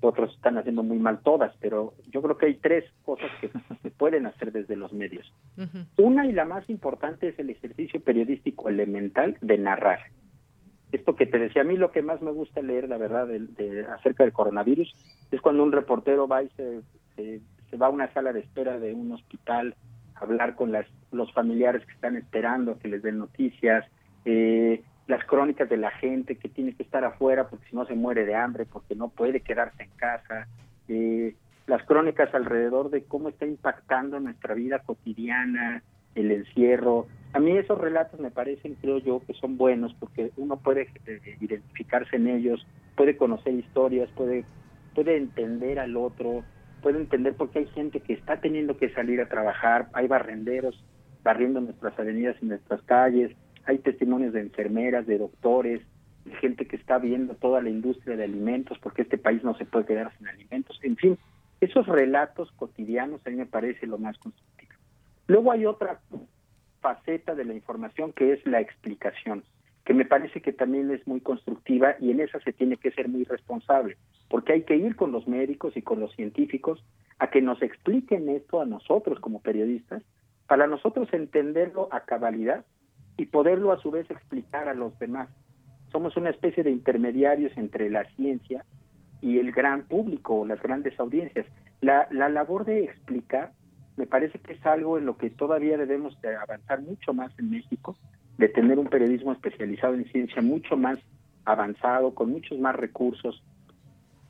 otros 0.00 0.32
están 0.34 0.58
haciendo 0.58 0.82
muy 0.82 0.98
mal 0.98 1.20
todas, 1.22 1.52
pero 1.60 1.94
yo 2.10 2.22
creo 2.22 2.38
que 2.38 2.46
hay 2.46 2.54
tres 2.54 2.84
cosas 3.04 3.30
que 3.40 3.50
se 3.82 3.90
pueden 3.98 4.26
hacer 4.26 4.52
desde 4.52 4.76
los 4.76 4.92
medios. 4.92 5.32
Una 5.96 6.26
y 6.26 6.32
la 6.32 6.44
más 6.44 6.68
importante 6.70 7.28
es 7.28 7.38
el 7.38 7.50
ejercicio 7.50 8.00
periodístico 8.00 8.68
elemental 8.68 9.36
de 9.40 9.58
narrar. 9.58 10.00
Esto 10.92 11.16
que 11.16 11.26
te 11.26 11.38
decía, 11.38 11.62
a 11.62 11.64
mí 11.64 11.76
lo 11.76 11.90
que 11.90 12.02
más 12.02 12.20
me 12.20 12.32
gusta 12.32 12.60
leer, 12.60 12.88
la 12.88 12.98
verdad, 12.98 13.26
de, 13.26 13.86
acerca 13.96 14.24
del 14.24 14.32
coronavirus, 14.32 14.92
es 15.30 15.40
cuando 15.40 15.62
un 15.62 15.72
reportero 15.72 16.28
va 16.28 16.42
y 16.42 16.50
se 16.50 16.82
se 17.16 17.40
va 17.76 17.86
a 17.86 17.90
una 17.90 18.12
sala 18.12 18.32
de 18.32 18.40
espera 18.40 18.78
de 18.78 18.94
un 18.94 19.12
hospital 19.12 19.74
a 20.14 20.20
hablar 20.20 20.54
con 20.54 20.72
las, 20.72 20.86
los 21.10 21.32
familiares 21.32 21.84
que 21.86 21.92
están 21.92 22.16
esperando 22.16 22.78
que 22.78 22.88
les 22.88 23.02
den 23.02 23.18
noticias, 23.18 23.84
eh, 24.24 24.82
las 25.06 25.24
crónicas 25.24 25.68
de 25.68 25.76
la 25.76 25.90
gente 25.90 26.36
que 26.36 26.48
tiene 26.48 26.74
que 26.74 26.82
estar 26.82 27.04
afuera 27.04 27.48
porque 27.48 27.66
si 27.68 27.76
no 27.76 27.84
se 27.86 27.94
muere 27.94 28.24
de 28.24 28.34
hambre, 28.34 28.66
porque 28.66 28.94
no 28.94 29.08
puede 29.08 29.40
quedarse 29.40 29.82
en 29.82 29.90
casa, 29.96 30.46
eh, 30.88 31.34
las 31.66 31.82
crónicas 31.84 32.34
alrededor 32.34 32.90
de 32.90 33.04
cómo 33.04 33.28
está 33.28 33.46
impactando 33.46 34.20
nuestra 34.20 34.54
vida 34.54 34.80
cotidiana, 34.80 35.82
el 36.14 36.30
encierro. 36.30 37.06
A 37.32 37.40
mí 37.40 37.56
esos 37.56 37.78
relatos 37.78 38.20
me 38.20 38.30
parecen, 38.30 38.76
creo 38.80 38.98
yo, 38.98 39.22
que 39.26 39.34
son 39.34 39.56
buenos 39.56 39.94
porque 39.94 40.32
uno 40.36 40.56
puede 40.56 40.88
eh, 41.06 41.36
identificarse 41.40 42.16
en 42.16 42.28
ellos, 42.28 42.66
puede 42.96 43.16
conocer 43.16 43.54
historias, 43.54 44.10
puede, 44.10 44.44
puede 44.94 45.16
entender 45.16 45.78
al 45.78 45.96
otro, 45.96 46.44
puedo 46.82 46.98
entender 46.98 47.34
por 47.34 47.50
qué 47.50 47.60
hay 47.60 47.66
gente 47.68 48.00
que 48.00 48.12
está 48.12 48.40
teniendo 48.40 48.76
que 48.76 48.90
salir 48.90 49.20
a 49.20 49.28
trabajar, 49.28 49.88
hay 49.92 50.08
barrenderos 50.08 50.84
barriendo 51.22 51.60
nuestras 51.60 51.98
avenidas 51.98 52.36
y 52.42 52.46
nuestras 52.46 52.82
calles, 52.82 53.34
hay 53.64 53.78
testimonios 53.78 54.32
de 54.32 54.40
enfermeras, 54.40 55.06
de 55.06 55.18
doctores, 55.18 55.80
de 56.24 56.34
gente 56.36 56.66
que 56.66 56.76
está 56.76 56.98
viendo 56.98 57.34
toda 57.34 57.62
la 57.62 57.70
industria 57.70 58.16
de 58.16 58.24
alimentos, 58.24 58.78
porque 58.80 59.02
este 59.02 59.18
país 59.18 59.42
no 59.44 59.56
se 59.56 59.64
puede 59.64 59.86
quedar 59.86 60.12
sin 60.18 60.28
alimentos. 60.28 60.78
En 60.82 60.96
fin, 60.96 61.18
esos 61.60 61.86
relatos 61.86 62.50
cotidianos 62.52 63.24
a 63.24 63.30
mí 63.30 63.36
me 63.36 63.46
parece 63.46 63.86
lo 63.86 63.98
más 63.98 64.18
constructivo. 64.18 64.72
Luego 65.28 65.52
hay 65.52 65.64
otra 65.64 66.00
faceta 66.80 67.34
de 67.34 67.44
la 67.44 67.54
información 67.54 68.12
que 68.12 68.32
es 68.32 68.44
la 68.44 68.60
explicación 68.60 69.44
que 69.84 69.94
me 69.94 70.04
parece 70.04 70.40
que 70.40 70.52
también 70.52 70.90
es 70.90 71.06
muy 71.06 71.20
constructiva 71.20 71.96
y 72.00 72.10
en 72.10 72.20
esa 72.20 72.38
se 72.40 72.52
tiene 72.52 72.76
que 72.76 72.92
ser 72.92 73.08
muy 73.08 73.24
responsable, 73.24 73.96
porque 74.28 74.52
hay 74.52 74.62
que 74.62 74.76
ir 74.76 74.94
con 74.96 75.10
los 75.12 75.26
médicos 75.26 75.76
y 75.76 75.82
con 75.82 76.00
los 76.00 76.14
científicos 76.14 76.84
a 77.18 77.30
que 77.30 77.42
nos 77.42 77.60
expliquen 77.62 78.28
esto 78.28 78.60
a 78.60 78.66
nosotros 78.66 79.18
como 79.20 79.40
periodistas, 79.42 80.02
para 80.46 80.66
nosotros 80.66 81.08
entenderlo 81.12 81.88
a 81.90 82.04
cabalidad 82.04 82.64
y 83.16 83.26
poderlo 83.26 83.72
a 83.72 83.78
su 83.78 83.90
vez 83.90 84.10
explicar 84.10 84.68
a 84.68 84.74
los 84.74 84.96
demás. 84.98 85.28
Somos 85.90 86.16
una 86.16 86.30
especie 86.30 86.62
de 86.62 86.70
intermediarios 86.70 87.52
entre 87.56 87.90
la 87.90 88.04
ciencia 88.14 88.64
y 89.20 89.38
el 89.38 89.52
gran 89.52 89.86
público, 89.86 90.46
las 90.46 90.62
grandes 90.62 90.98
audiencias. 90.98 91.46
La 91.80 92.06
labor 92.10 92.64
de 92.64 92.84
explicar 92.84 93.52
me 93.96 94.06
parece 94.06 94.38
que 94.38 94.54
es 94.54 94.66
algo 94.66 94.98
en 94.98 95.06
lo 95.06 95.16
que 95.16 95.30
todavía 95.30 95.76
debemos 95.76 96.18
de 96.22 96.34
avanzar 96.34 96.80
mucho 96.80 97.12
más 97.12 97.36
en 97.38 97.50
México, 97.50 97.96
de 98.38 98.48
tener 98.48 98.78
un 98.78 98.86
periodismo 98.86 99.32
especializado 99.32 99.94
en 99.94 100.04
ciencia 100.06 100.42
mucho 100.42 100.76
más 100.76 100.98
avanzado, 101.44 102.14
con 102.14 102.30
muchos 102.30 102.58
más 102.58 102.74
recursos, 102.76 103.42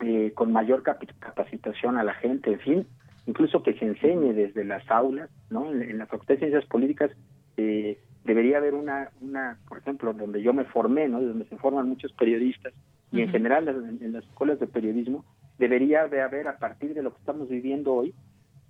eh, 0.00 0.32
con 0.34 0.52
mayor 0.52 0.82
capacitación 0.82 1.96
a 1.96 2.04
la 2.04 2.14
gente, 2.14 2.52
en 2.52 2.60
fin, 2.60 2.86
incluso 3.26 3.62
que 3.62 3.74
se 3.74 3.84
enseñe 3.84 4.32
desde 4.32 4.64
las 4.64 4.88
aulas, 4.90 5.30
¿no? 5.50 5.70
En, 5.70 5.98
la 5.98 6.06
Facultad 6.06 6.34
de 6.34 6.40
Ciencias 6.40 6.66
Políticas 6.66 7.10
eh, 7.56 7.98
debería 8.24 8.58
haber 8.58 8.74
una, 8.74 9.10
una, 9.20 9.58
por 9.68 9.78
ejemplo, 9.78 10.12
donde 10.12 10.42
yo 10.42 10.52
me 10.52 10.64
formé, 10.64 11.08
¿no? 11.08 11.20
Donde 11.20 11.44
se 11.46 11.56
forman 11.56 11.88
muchos 11.88 12.12
periodistas 12.12 12.72
y 13.12 13.20
en 13.20 13.28
general 13.28 13.68
en, 14.00 14.12
las 14.12 14.24
escuelas 14.24 14.58
de 14.58 14.66
periodismo 14.66 15.24
debería 15.58 16.08
de 16.08 16.22
haber 16.22 16.48
a 16.48 16.58
partir 16.58 16.94
de 16.94 17.02
lo 17.02 17.12
que 17.12 17.18
estamos 17.18 17.48
viviendo 17.48 17.92
hoy 17.92 18.14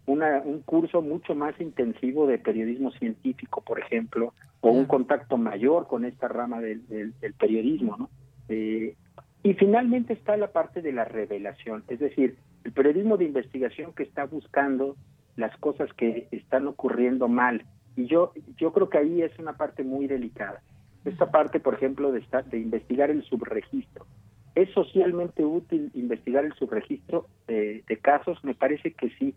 una, 0.06 0.42
un 0.44 0.60
curso 0.62 1.00
mucho 1.02 1.34
más 1.34 1.58
intensivo 1.60 2.26
de 2.26 2.38
periodismo 2.38 2.90
científico, 2.92 3.60
por 3.60 3.78
ejemplo, 3.78 4.34
o 4.60 4.70
un 4.70 4.86
contacto 4.86 5.36
mayor 5.36 5.86
con 5.86 6.04
esta 6.04 6.28
rama 6.28 6.60
del, 6.60 6.86
del, 6.88 7.34
periodismo, 7.34 7.96
¿no? 7.96 8.10
Eh, 8.48 8.94
y 9.44 9.54
finalmente 9.54 10.12
está 10.12 10.36
la 10.36 10.52
parte 10.52 10.82
de 10.82 10.92
la 10.92 11.04
revelación, 11.04 11.82
es 11.88 11.98
decir, 11.98 12.36
el 12.64 12.72
periodismo 12.72 13.16
de 13.16 13.24
investigación 13.24 13.92
que 13.92 14.04
está 14.04 14.24
buscando 14.24 14.96
las 15.36 15.56
cosas 15.58 15.92
que 15.94 16.28
están 16.30 16.66
ocurriendo 16.68 17.28
mal. 17.28 17.64
Y 17.96 18.06
yo, 18.06 18.32
yo 18.56 18.72
creo 18.72 18.88
que 18.88 18.98
ahí 18.98 19.22
es 19.22 19.36
una 19.38 19.56
parte 19.56 19.82
muy 19.82 20.06
delicada. 20.06 20.62
Esta 21.04 21.30
parte, 21.30 21.58
por 21.58 21.74
ejemplo, 21.74 22.12
de, 22.12 22.20
estar, 22.20 22.44
de 22.44 22.58
investigar 22.58 23.10
el 23.10 23.24
subregistro. 23.24 24.06
¿Es 24.54 24.70
socialmente 24.70 25.44
útil 25.44 25.90
investigar 25.94 26.44
el 26.44 26.52
subregistro 26.54 27.26
de, 27.48 27.82
de 27.88 27.96
casos? 27.96 28.38
Me 28.44 28.54
parece 28.54 28.92
que 28.92 29.10
sí. 29.18 29.34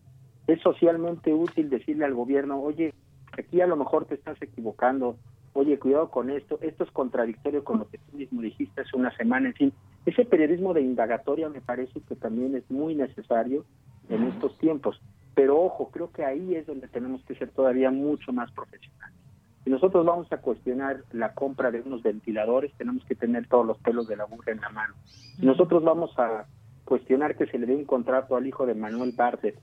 ¿Es 0.47 0.61
socialmente 0.61 1.33
útil 1.33 1.69
decirle 1.69 2.05
al 2.05 2.13
gobierno, 2.13 2.61
oye, 2.61 2.93
aquí 3.37 3.61
a 3.61 3.67
lo 3.67 3.75
mejor 3.75 4.05
te 4.05 4.15
estás 4.15 4.39
equivocando, 4.41 5.17
oye, 5.53 5.79
cuidado 5.79 6.09
con 6.09 6.29
esto, 6.29 6.59
esto 6.61 6.83
es 6.83 6.91
contradictorio 6.91 7.63
con 7.63 7.79
lo 7.79 7.89
que 7.89 7.97
tú 7.97 8.17
mismo 8.17 8.41
dijiste 8.41 8.81
hace 8.81 8.95
una 8.95 9.15
semana, 9.17 9.47
en 9.47 9.53
fin, 9.55 9.73
ese 10.05 10.25
periodismo 10.25 10.73
de 10.73 10.81
indagatoria 10.81 11.49
me 11.49 11.61
parece 11.61 12.01
que 12.01 12.15
también 12.15 12.55
es 12.55 12.69
muy 12.69 12.93
necesario 12.93 13.65
en 14.09 14.23
estos 14.25 14.57
tiempos, 14.59 15.01
pero 15.33 15.59
ojo, 15.59 15.89
creo 15.91 16.11
que 16.11 16.23
ahí 16.23 16.55
es 16.55 16.67
donde 16.67 16.87
tenemos 16.87 17.23
que 17.25 17.35
ser 17.35 17.49
todavía 17.49 17.89
mucho 17.89 18.31
más 18.31 18.51
profesionales. 18.51 19.15
Si 19.63 19.71
nosotros 19.71 20.05
vamos 20.05 20.31
a 20.31 20.37
cuestionar 20.37 21.03
la 21.11 21.33
compra 21.33 21.71
de 21.71 21.81
unos 21.81 22.03
ventiladores, 22.03 22.71
tenemos 22.77 23.03
que 23.05 23.15
tener 23.15 23.47
todos 23.47 23.65
los 23.65 23.79
pelos 23.79 24.07
de 24.07 24.15
la 24.15 24.25
burra 24.25 24.51
en 24.51 24.61
la 24.61 24.69
mano. 24.69 24.93
Si 25.39 25.43
nosotros 25.43 25.83
vamos 25.83 26.11
a 26.19 26.45
cuestionar 26.85 27.35
que 27.35 27.47
se 27.47 27.57
le 27.57 27.65
dé 27.65 27.75
un 27.75 27.85
contrato 27.85 28.35
al 28.35 28.45
hijo 28.45 28.67
de 28.67 28.75
Manuel 28.75 29.13
Bardet, 29.17 29.57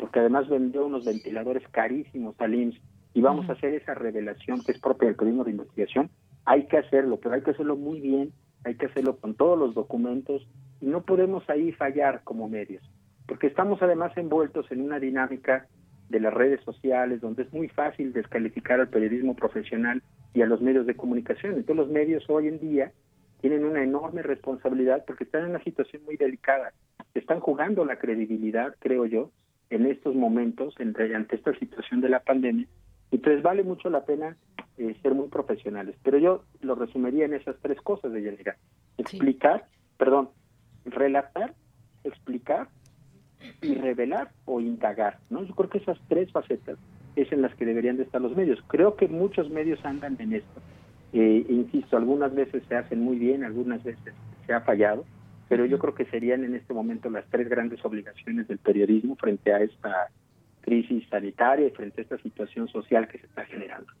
porque 0.00 0.18
además 0.18 0.48
vendió 0.48 0.86
unos 0.86 1.04
ventiladores 1.04 1.62
carísimos 1.68 2.34
al 2.40 2.54
IMSS, 2.54 2.80
y 3.12 3.20
vamos 3.20 3.48
a 3.48 3.52
hacer 3.52 3.74
esa 3.74 3.94
revelación 3.94 4.62
que 4.64 4.72
es 4.72 4.80
propia 4.80 5.08
del 5.08 5.16
periodismo 5.16 5.44
de 5.44 5.50
investigación, 5.50 6.10
hay 6.46 6.66
que 6.66 6.78
hacerlo, 6.78 7.18
pero 7.20 7.34
hay 7.34 7.42
que 7.42 7.50
hacerlo 7.50 7.76
muy 7.76 8.00
bien, 8.00 8.32
hay 8.64 8.76
que 8.76 8.86
hacerlo 8.86 9.16
con 9.16 9.34
todos 9.34 9.58
los 9.58 9.74
documentos 9.74 10.48
y 10.80 10.86
no 10.86 11.02
podemos 11.02 11.48
ahí 11.50 11.72
fallar 11.72 12.22
como 12.24 12.48
medios, 12.48 12.82
porque 13.26 13.46
estamos 13.46 13.82
además 13.82 14.16
envueltos 14.16 14.70
en 14.72 14.80
una 14.80 14.98
dinámica 14.98 15.66
de 16.08 16.20
las 16.20 16.32
redes 16.32 16.60
sociales 16.64 17.20
donde 17.20 17.42
es 17.42 17.52
muy 17.52 17.68
fácil 17.68 18.12
descalificar 18.12 18.80
al 18.80 18.88
periodismo 18.88 19.36
profesional 19.36 20.02
y 20.32 20.42
a 20.42 20.46
los 20.46 20.60
medios 20.60 20.86
de 20.86 20.96
comunicación. 20.96 21.54
Entonces 21.54 21.76
los 21.76 21.88
medios 21.88 22.24
hoy 22.28 22.48
en 22.48 22.58
día 22.58 22.92
tienen 23.40 23.64
una 23.64 23.82
enorme 23.82 24.22
responsabilidad 24.22 25.04
porque 25.06 25.24
están 25.24 25.44
en 25.44 25.50
una 25.50 25.62
situación 25.62 26.02
muy 26.04 26.16
delicada. 26.16 26.72
Están 27.14 27.40
jugando 27.40 27.84
la 27.84 27.98
credibilidad, 27.98 28.74
creo 28.80 29.06
yo, 29.06 29.30
en 29.70 29.86
estos 29.86 30.14
momentos, 30.14 30.74
entre, 30.78 31.14
ante 31.14 31.36
esta 31.36 31.54
situación 31.54 32.00
de 32.00 32.08
la 32.08 32.20
pandemia, 32.20 32.66
entonces 33.10 33.42
vale 33.42 33.62
mucho 33.62 33.88
la 33.90 34.04
pena 34.04 34.36
eh, 34.78 34.96
ser 35.02 35.14
muy 35.14 35.28
profesionales. 35.28 35.96
Pero 36.02 36.18
yo 36.18 36.44
lo 36.60 36.74
resumiría 36.74 37.24
en 37.24 37.34
esas 37.34 37.56
tres 37.62 37.80
cosas 37.80 38.12
de 38.12 38.22
Yanira. 38.22 38.56
Explicar, 38.98 39.66
perdón, 39.96 40.30
relatar, 40.84 41.54
explicar 42.04 42.68
y 43.62 43.74
revelar 43.74 44.30
o 44.44 44.60
indagar. 44.60 45.18
¿no? 45.30 45.42
Yo 45.44 45.54
creo 45.54 45.70
que 45.70 45.78
esas 45.78 45.98
tres 46.08 46.30
facetas 46.32 46.78
es 47.16 47.32
en 47.32 47.42
las 47.42 47.54
que 47.54 47.66
deberían 47.66 47.96
de 47.96 48.04
estar 48.04 48.20
los 48.20 48.36
medios. 48.36 48.62
Creo 48.68 48.96
que 48.96 49.08
muchos 49.08 49.50
medios 49.50 49.84
andan 49.84 50.16
en 50.20 50.34
esto. 50.34 50.60
Eh, 51.12 51.44
insisto, 51.48 51.96
algunas 51.96 52.34
veces 52.34 52.62
se 52.68 52.76
hacen 52.76 53.00
muy 53.00 53.18
bien, 53.18 53.44
algunas 53.44 53.82
veces 53.82 54.14
se 54.46 54.52
ha 54.52 54.60
fallado, 54.60 55.04
pero 55.50 55.66
yo 55.66 55.80
creo 55.80 55.96
que 55.96 56.04
serían 56.04 56.44
en 56.44 56.54
este 56.54 56.72
momento 56.72 57.10
las 57.10 57.26
tres 57.28 57.48
grandes 57.48 57.84
obligaciones 57.84 58.46
del 58.46 58.58
periodismo 58.58 59.16
frente 59.16 59.52
a 59.52 59.58
esta 59.58 60.08
crisis 60.60 61.04
sanitaria 61.08 61.66
y 61.66 61.70
frente 61.72 62.00
a 62.00 62.04
esta 62.04 62.18
situación 62.18 62.68
social 62.68 63.08
que 63.08 63.18
se 63.18 63.26
está 63.26 63.44
generando. 63.46 63.92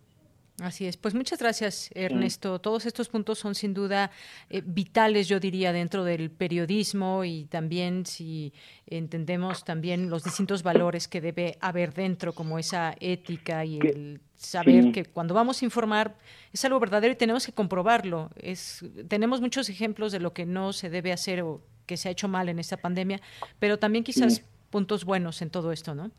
Así 0.60 0.86
es. 0.86 0.98
Pues 0.98 1.14
muchas 1.14 1.38
gracias, 1.38 1.90
Ernesto. 1.94 2.58
Todos 2.58 2.84
estos 2.84 3.08
puntos 3.08 3.38
son 3.38 3.54
sin 3.54 3.72
duda 3.72 4.10
eh, 4.50 4.62
vitales, 4.64 5.26
yo 5.26 5.40
diría, 5.40 5.72
dentro 5.72 6.04
del 6.04 6.30
periodismo 6.30 7.24
y 7.24 7.46
también 7.46 8.04
si 8.04 8.52
entendemos 8.86 9.64
también 9.64 10.10
los 10.10 10.22
distintos 10.22 10.62
valores 10.62 11.08
que 11.08 11.22
debe 11.22 11.56
haber 11.60 11.94
dentro, 11.94 12.34
como 12.34 12.58
esa 12.58 12.94
ética 13.00 13.64
y 13.64 13.78
el 13.78 14.20
saber 14.34 14.92
que 14.92 15.06
cuando 15.06 15.32
vamos 15.32 15.62
a 15.62 15.64
informar 15.64 16.16
es 16.52 16.64
algo 16.64 16.78
verdadero 16.78 17.14
y 17.14 17.16
tenemos 17.16 17.46
que 17.46 17.52
comprobarlo. 17.52 18.30
Es, 18.36 18.84
tenemos 19.08 19.40
muchos 19.40 19.70
ejemplos 19.70 20.12
de 20.12 20.20
lo 20.20 20.34
que 20.34 20.44
no 20.44 20.74
se 20.74 20.90
debe 20.90 21.12
hacer 21.12 21.40
o 21.40 21.62
que 21.86 21.96
se 21.96 22.08
ha 22.08 22.12
hecho 22.12 22.28
mal 22.28 22.50
en 22.50 22.58
esta 22.58 22.76
pandemia, 22.76 23.20
pero 23.58 23.78
también 23.78 24.04
quizás 24.04 24.44
puntos 24.68 25.06
buenos 25.06 25.40
en 25.40 25.48
todo 25.48 25.72
esto, 25.72 25.94
¿no? 25.94 26.10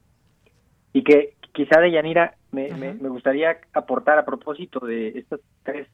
Y 0.93 1.03
que 1.03 1.35
quizá 1.53 1.79
de 1.79 1.91
Yanira 1.91 2.35
me, 2.52 2.72
me, 2.72 3.10
gustaría 3.10 3.58
aportar 3.74 4.18
a 4.18 4.26
propósito 4.26 4.86
de 4.86 5.10
estos 5.20 5.39
tres 5.64 5.88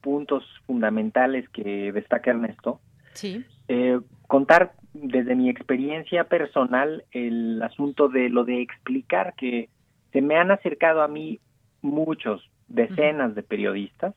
puntos 0.00 0.44
fundamentales 0.66 1.48
que 1.48 1.92
destaca 1.92 2.30
Ernesto. 2.30 2.80
Sí. 3.14 3.44
Eh, 3.68 4.00
contar 4.26 4.72
desde 4.92 5.34
mi 5.34 5.48
experiencia 5.48 6.24
personal 6.24 7.04
el 7.10 7.62
asunto 7.62 8.08
de 8.08 8.28
lo 8.28 8.44
de 8.44 8.62
explicar 8.62 9.34
que 9.36 9.68
se 10.12 10.20
me 10.20 10.36
han 10.36 10.50
acercado 10.50 11.02
a 11.02 11.08
mí 11.08 11.40
muchos, 11.82 12.48
decenas 12.68 13.34
de 13.34 13.42
periodistas 13.42 14.14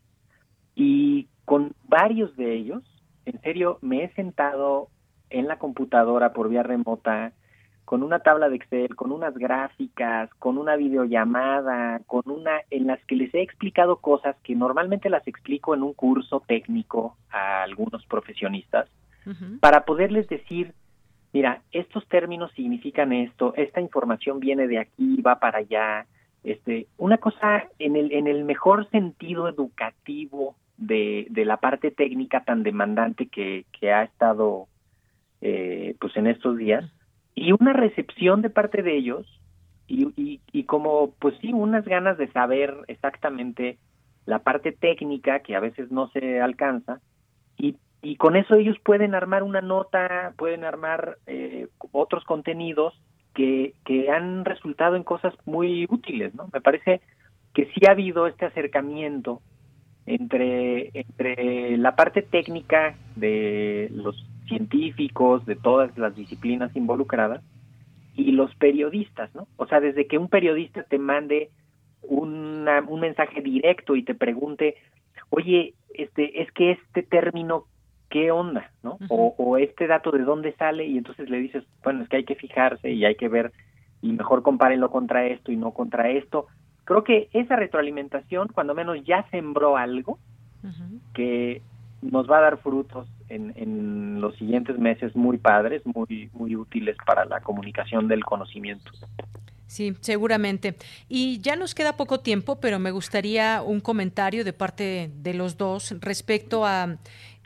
y 0.75 1.27
con 1.45 1.73
varios 1.87 2.35
de 2.37 2.53
ellos, 2.53 2.83
en 3.25 3.41
serio, 3.41 3.79
me 3.81 4.03
he 4.03 4.13
sentado 4.13 4.89
en 5.29 5.47
la 5.47 5.57
computadora 5.57 6.33
por 6.33 6.49
vía 6.49 6.63
remota 6.63 7.33
con 7.87 8.03
una 8.03 8.19
tabla 8.19 8.49
de 8.49 8.57
Excel, 8.57 8.97
con 8.97 9.13
unas 9.13 9.33
gráficas, 9.37 10.29
con 10.39 10.57
una 10.57 10.75
videollamada, 10.75 12.01
con 12.05 12.23
una 12.25 12.59
en 12.69 12.85
las 12.85 12.99
que 13.05 13.15
les 13.15 13.33
he 13.33 13.41
explicado 13.41 14.01
cosas 14.01 14.35
que 14.43 14.55
normalmente 14.55 15.09
las 15.09 15.25
explico 15.25 15.73
en 15.73 15.83
un 15.83 15.93
curso 15.93 16.43
técnico 16.45 17.15
a 17.29 17.63
algunos 17.63 18.05
profesionistas 18.05 18.89
para 19.61 19.85
poderles 19.85 20.27
decir, 20.27 20.73
mira, 21.31 21.61
estos 21.71 22.05
términos 22.09 22.51
significan 22.57 23.13
esto, 23.13 23.53
esta 23.55 23.79
información 23.79 24.41
viene 24.41 24.67
de 24.67 24.79
aquí, 24.79 25.21
va 25.21 25.39
para 25.39 25.59
allá, 25.59 26.07
este, 26.43 26.87
una 26.97 27.19
cosa 27.19 27.69
en 27.79 27.95
el 27.95 28.11
en 28.11 28.27
el 28.27 28.43
mejor 28.43 28.89
sentido 28.89 29.47
educativo 29.47 30.57
de, 30.75 31.27
de 31.29 31.45
la 31.45 31.55
parte 31.55 31.91
técnica 31.91 32.43
tan 32.43 32.63
demandante 32.63 33.27
que, 33.27 33.63
que 33.71 33.93
ha 33.93 34.03
estado 34.03 34.67
eh, 35.39 35.95
pues 36.01 36.17
en 36.17 36.27
estos 36.27 36.57
días 36.57 36.83
y 37.37 37.51
una 37.51 37.71
recepción 37.71 38.41
de 38.41 38.49
parte 38.49 38.81
de 38.81 38.97
ellos 38.97 39.27
y, 39.87 40.41
y, 40.51 40.63
como 40.63 41.11
pues 41.19 41.35
sí 41.39 41.53
unas 41.53 41.85
ganas 41.85 42.17
de 42.17 42.29
saber 42.31 42.75
exactamente 42.87 43.77
la 44.25 44.39
parte 44.39 44.71
técnica 44.71 45.39
que 45.41 45.55
a 45.55 45.59
veces 45.59 45.91
no 45.91 46.09
se 46.09 46.41
alcanza 46.41 46.99
y, 47.55 47.77
y 48.01 48.15
con 48.15 48.35
eso 48.35 48.55
ellos 48.55 48.75
pueden 48.83 49.13
armar 49.13 49.43
una 49.43 49.61
nota 49.61 50.33
pueden 50.35 50.65
armar 50.65 51.19
eh, 51.27 51.67
otros 51.91 52.23
contenidos 52.23 52.99
que, 53.35 53.75
que 53.85 54.09
han 54.09 54.43
resultado 54.43 54.95
en 54.95 55.03
cosas 55.03 55.35
muy 55.45 55.85
útiles 55.89 56.33
no 56.33 56.49
me 56.51 56.59
parece 56.59 57.01
que 57.53 57.67
sí 57.67 57.85
ha 57.87 57.91
habido 57.91 58.25
este 58.25 58.47
acercamiento 58.47 59.41
entre 60.07 60.89
entre 60.95 61.77
la 61.77 61.95
parte 61.95 62.23
técnica 62.23 62.95
de 63.15 63.89
los 63.93 64.25
científicos, 64.47 65.45
de 65.45 65.55
todas 65.55 65.97
las 65.97 66.15
disciplinas 66.15 66.75
involucradas, 66.75 67.43
y 68.15 68.31
los 68.31 68.53
periodistas, 68.55 69.33
¿no? 69.35 69.47
O 69.57 69.67
sea, 69.67 69.79
desde 69.79 70.07
que 70.07 70.17
un 70.17 70.27
periodista 70.27 70.83
te 70.83 70.97
mande 70.97 71.51
una, 72.01 72.81
un 72.81 72.99
mensaje 72.99 73.41
directo 73.41 73.95
y 73.95 74.03
te 74.03 74.15
pregunte, 74.15 74.75
oye, 75.29 75.75
este, 75.93 76.41
es 76.41 76.51
que 76.51 76.71
este 76.71 77.03
término, 77.03 77.65
¿qué 78.09 78.31
onda? 78.31 78.71
¿no? 78.81 78.97
o, 79.09 79.35
o, 79.37 79.57
este 79.57 79.85
dato 79.87 80.11
de 80.11 80.23
dónde 80.23 80.53
sale, 80.53 80.85
y 80.85 80.97
entonces 80.97 81.29
le 81.29 81.39
dices, 81.39 81.63
bueno, 81.83 82.03
es 82.03 82.09
que 82.09 82.17
hay 82.17 82.23
que 82.23 82.35
fijarse 82.35 82.91
y 82.91 83.05
hay 83.05 83.15
que 83.15 83.27
ver, 83.27 83.51
y 84.01 84.11
mejor 84.13 84.41
compárenlo 84.41 84.89
contra 84.89 85.27
esto 85.27 85.51
y 85.51 85.57
no 85.57 85.71
contra 85.71 86.09
esto. 86.09 86.47
Creo 86.85 87.03
que 87.03 87.27
esa 87.33 87.55
retroalimentación, 87.55 88.47
cuando 88.47 88.73
menos 88.73 89.03
ya 89.03 89.27
sembró 89.29 89.77
algo, 89.77 90.17
que 91.13 91.61
nos 92.01 92.29
va 92.29 92.39
a 92.39 92.41
dar 92.41 92.57
frutos 92.57 93.07
en, 93.29 93.53
en 93.55 94.21
los 94.21 94.35
siguientes 94.35 94.77
meses 94.77 95.15
muy 95.15 95.37
padres, 95.37 95.81
muy, 95.85 96.29
muy 96.33 96.55
útiles 96.55 96.95
para 97.05 97.25
la 97.25 97.41
comunicación 97.41 98.07
del 98.07 98.23
conocimiento. 98.23 98.91
Sí, 99.67 99.93
seguramente. 99.99 100.77
Y 101.09 101.39
ya 101.41 101.57
nos 101.57 101.75
queda 101.75 101.97
poco 101.97 102.21
tiempo, 102.21 102.59
pero 102.61 102.79
me 102.79 102.91
gustaría 102.91 103.61
un 103.61 103.81
comentario 103.81 104.45
de 104.45 104.53
parte 104.53 105.11
de 105.13 105.33
los 105.33 105.57
dos 105.57 105.93
respecto 105.99 106.65
a, 106.65 106.97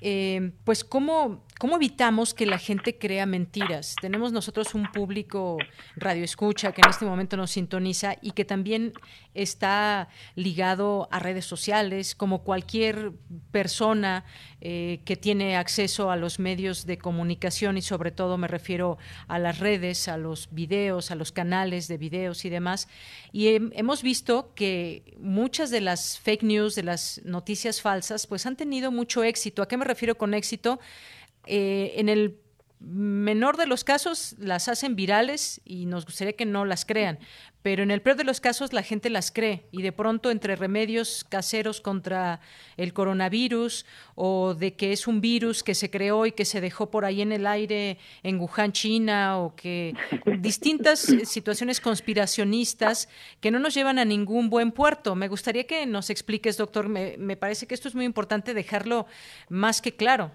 eh, 0.01 0.51
pues, 0.63 0.83
cómo 0.83 1.45
¿Cómo 1.61 1.75
evitamos 1.75 2.33
que 2.33 2.47
la 2.47 2.57
gente 2.57 2.97
crea 2.97 3.27
mentiras? 3.27 3.93
Tenemos 4.01 4.31
nosotros 4.31 4.73
un 4.73 4.91
público 4.91 5.59
radio 5.95 6.23
escucha 6.23 6.71
que 6.71 6.81
en 6.81 6.89
este 6.89 7.05
momento 7.05 7.37
nos 7.37 7.51
sintoniza 7.51 8.15
y 8.19 8.31
que 8.31 8.45
también 8.45 8.93
está 9.35 10.09
ligado 10.33 11.07
a 11.11 11.19
redes 11.19 11.45
sociales, 11.45 12.15
como 12.15 12.43
cualquier 12.43 13.11
persona 13.51 14.25
eh, 14.59 15.01
que 15.05 15.15
tiene 15.15 15.55
acceso 15.55 16.09
a 16.09 16.15
los 16.15 16.39
medios 16.39 16.87
de 16.87 16.97
comunicación 16.97 17.77
y 17.77 17.83
sobre 17.83 18.09
todo 18.09 18.39
me 18.39 18.47
refiero 18.47 18.97
a 19.27 19.37
las 19.37 19.59
redes, 19.59 20.07
a 20.07 20.17
los 20.17 20.49
videos, 20.51 21.11
a 21.11 21.15
los 21.15 21.31
canales 21.31 21.87
de 21.87 21.99
videos 21.99 22.43
y 22.43 22.49
demás. 22.49 22.87
Y 23.31 23.49
hemos 23.73 24.01
visto 24.01 24.51
que 24.55 25.15
muchas 25.19 25.69
de 25.69 25.81
las 25.81 26.17
fake 26.17 26.41
news, 26.41 26.73
de 26.73 26.81
las 26.81 27.21
noticias 27.23 27.83
falsas, 27.83 28.25
pues 28.25 28.47
han 28.47 28.55
tenido 28.55 28.91
mucho 28.91 29.23
éxito. 29.23 29.61
¿A 29.61 29.67
qué 29.67 29.77
me 29.77 29.85
refiero 29.91 30.15
con 30.15 30.33
éxito? 30.33 30.79
Eh, 31.45 31.93
en 31.97 32.09
el 32.09 32.37
menor 32.81 33.57
de 33.57 33.67
los 33.67 33.83
casos 33.83 34.35
las 34.39 34.67
hacen 34.67 34.95
virales 34.95 35.61
y 35.65 35.85
nos 35.85 36.05
gustaría 36.05 36.33
que 36.33 36.45
no 36.45 36.65
las 36.65 36.83
crean, 36.83 37.19
pero 37.61 37.83
en 37.83 37.91
el 37.91 38.01
peor 38.01 38.17
de 38.17 38.23
los 38.23 38.41
casos 38.41 38.73
la 38.73 38.81
gente 38.81 39.11
las 39.11 39.31
cree 39.31 39.67
y 39.71 39.83
de 39.83 39.91
pronto 39.91 40.31
entre 40.31 40.55
remedios 40.55 41.23
caseros 41.29 41.79
contra 41.79 42.39
el 42.77 42.93
coronavirus 42.93 43.85
o 44.15 44.55
de 44.55 44.73
que 44.73 44.93
es 44.93 45.05
un 45.05 45.21
virus 45.21 45.61
que 45.61 45.75
se 45.75 45.91
creó 45.91 46.25
y 46.25 46.31
que 46.31 46.43
se 46.43 46.59
dejó 46.59 46.89
por 46.89 47.05
ahí 47.05 47.21
en 47.21 47.31
el 47.31 47.45
aire 47.45 47.99
en 48.23 48.39
Wuhan, 48.39 48.71
China 48.71 49.37
o 49.37 49.55
que 49.55 49.93
distintas 50.39 51.01
situaciones 51.23 51.79
conspiracionistas 51.79 53.09
que 53.39 53.51
no 53.51 53.59
nos 53.59 53.75
llevan 53.75 53.99
a 53.99 54.05
ningún 54.05 54.49
buen 54.49 54.71
puerto. 54.71 55.15
Me 55.15 55.27
gustaría 55.27 55.67
que 55.67 55.85
nos 55.85 56.09
expliques, 56.09 56.57
doctor, 56.57 56.89
me, 56.89 57.15
me 57.19 57.37
parece 57.37 57.67
que 57.67 57.75
esto 57.75 57.87
es 57.87 57.93
muy 57.93 58.05
importante 58.05 58.55
dejarlo 58.55 59.05
más 59.49 59.81
que 59.81 59.95
claro. 59.95 60.31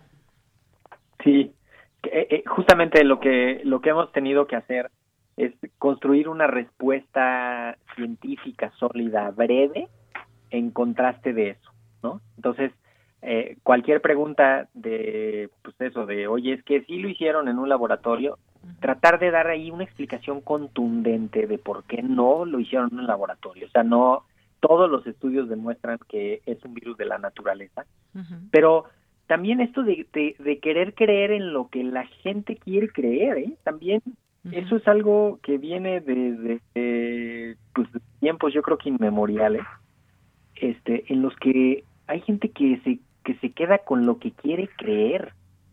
Sí, 1.24 1.52
justamente 2.46 3.04
lo 3.04 3.20
que 3.20 3.60
lo 3.64 3.80
que 3.80 3.90
hemos 3.90 4.12
tenido 4.12 4.46
que 4.46 4.56
hacer 4.56 4.90
es 5.36 5.52
construir 5.78 6.28
una 6.28 6.46
respuesta 6.46 7.76
científica 7.94 8.72
sólida, 8.78 9.30
breve, 9.30 9.88
en 10.50 10.70
contraste 10.70 11.32
de 11.32 11.50
eso, 11.50 11.70
¿no? 12.02 12.20
Entonces, 12.36 12.72
eh, 13.22 13.56
cualquier 13.62 14.00
pregunta 14.00 14.68
de, 14.72 15.50
pues 15.62 15.74
eso, 15.80 16.06
de, 16.06 16.26
oye, 16.26 16.54
es 16.54 16.62
que 16.64 16.82
sí 16.82 16.98
lo 16.98 17.08
hicieron 17.08 17.48
en 17.48 17.58
un 17.58 17.68
laboratorio, 17.68 18.38
tratar 18.80 19.18
de 19.18 19.30
dar 19.30 19.46
ahí 19.46 19.70
una 19.70 19.84
explicación 19.84 20.40
contundente 20.40 21.46
de 21.46 21.58
por 21.58 21.84
qué 21.84 22.02
no 22.02 22.44
lo 22.44 22.58
hicieron 22.58 22.90
en 22.92 23.00
un 23.00 23.06
laboratorio. 23.06 23.66
O 23.66 23.70
sea, 23.70 23.82
no, 23.82 24.24
todos 24.60 24.90
los 24.90 25.06
estudios 25.06 25.48
demuestran 25.48 25.98
que 26.08 26.40
es 26.46 26.64
un 26.64 26.74
virus 26.74 26.96
de 26.96 27.04
la 27.04 27.18
naturaleza, 27.18 27.84
pero 28.50 28.84
también 29.26 29.60
esto 29.60 29.82
de, 29.82 30.06
de, 30.12 30.58
querer 30.58 30.94
creer 30.94 31.32
en 31.32 31.52
lo 31.52 31.68
que 31.68 31.82
la 31.82 32.06
gente 32.06 32.56
quiere 32.56 32.88
creer, 32.88 33.38
¿eh? 33.38 33.52
También 33.64 34.02
eso 34.52 34.76
es 34.76 34.86
algo 34.86 35.40
que 35.42 35.58
viene 35.58 36.00
desde 36.00 36.60
de, 36.74 37.56
pues, 37.74 37.88
tiempos, 38.20 38.52
yo 38.54 38.62
creo 38.62 38.78
que 38.78 38.90
inmemoriales, 38.90 39.64
este, 40.54 41.12
en 41.12 41.22
los 41.22 41.34
que 41.36 41.84
hay 42.06 42.20
gente 42.20 42.50
que 42.50 42.80
se, 42.84 43.00
que 43.24 43.34
se 43.38 43.50
queda 43.50 43.78
con 43.78 44.06
lo 44.06 44.18
que 44.18 44.30
quiere 44.30 44.68
creer. 44.76 45.32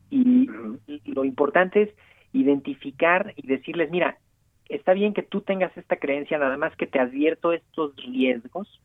Y 0.10 0.48
lo 1.06 1.26
importante 1.26 1.84
es 1.84 1.90
identificar 2.34 3.34
y 3.36 3.48
decirles, 3.48 3.90
mira, 3.90 4.18
está 4.70 4.94
bien 4.94 5.14
que 5.14 5.24
tú 5.24 5.42
tengas 5.42 5.76
esta 5.78 5.96
creencia, 5.96 6.38
nada 6.38 6.58
más 6.58 6.76
que 6.76 6.88
te 6.88 7.00
advierto 7.00 7.52
estos 7.52 7.96
riesgos, 7.96 8.82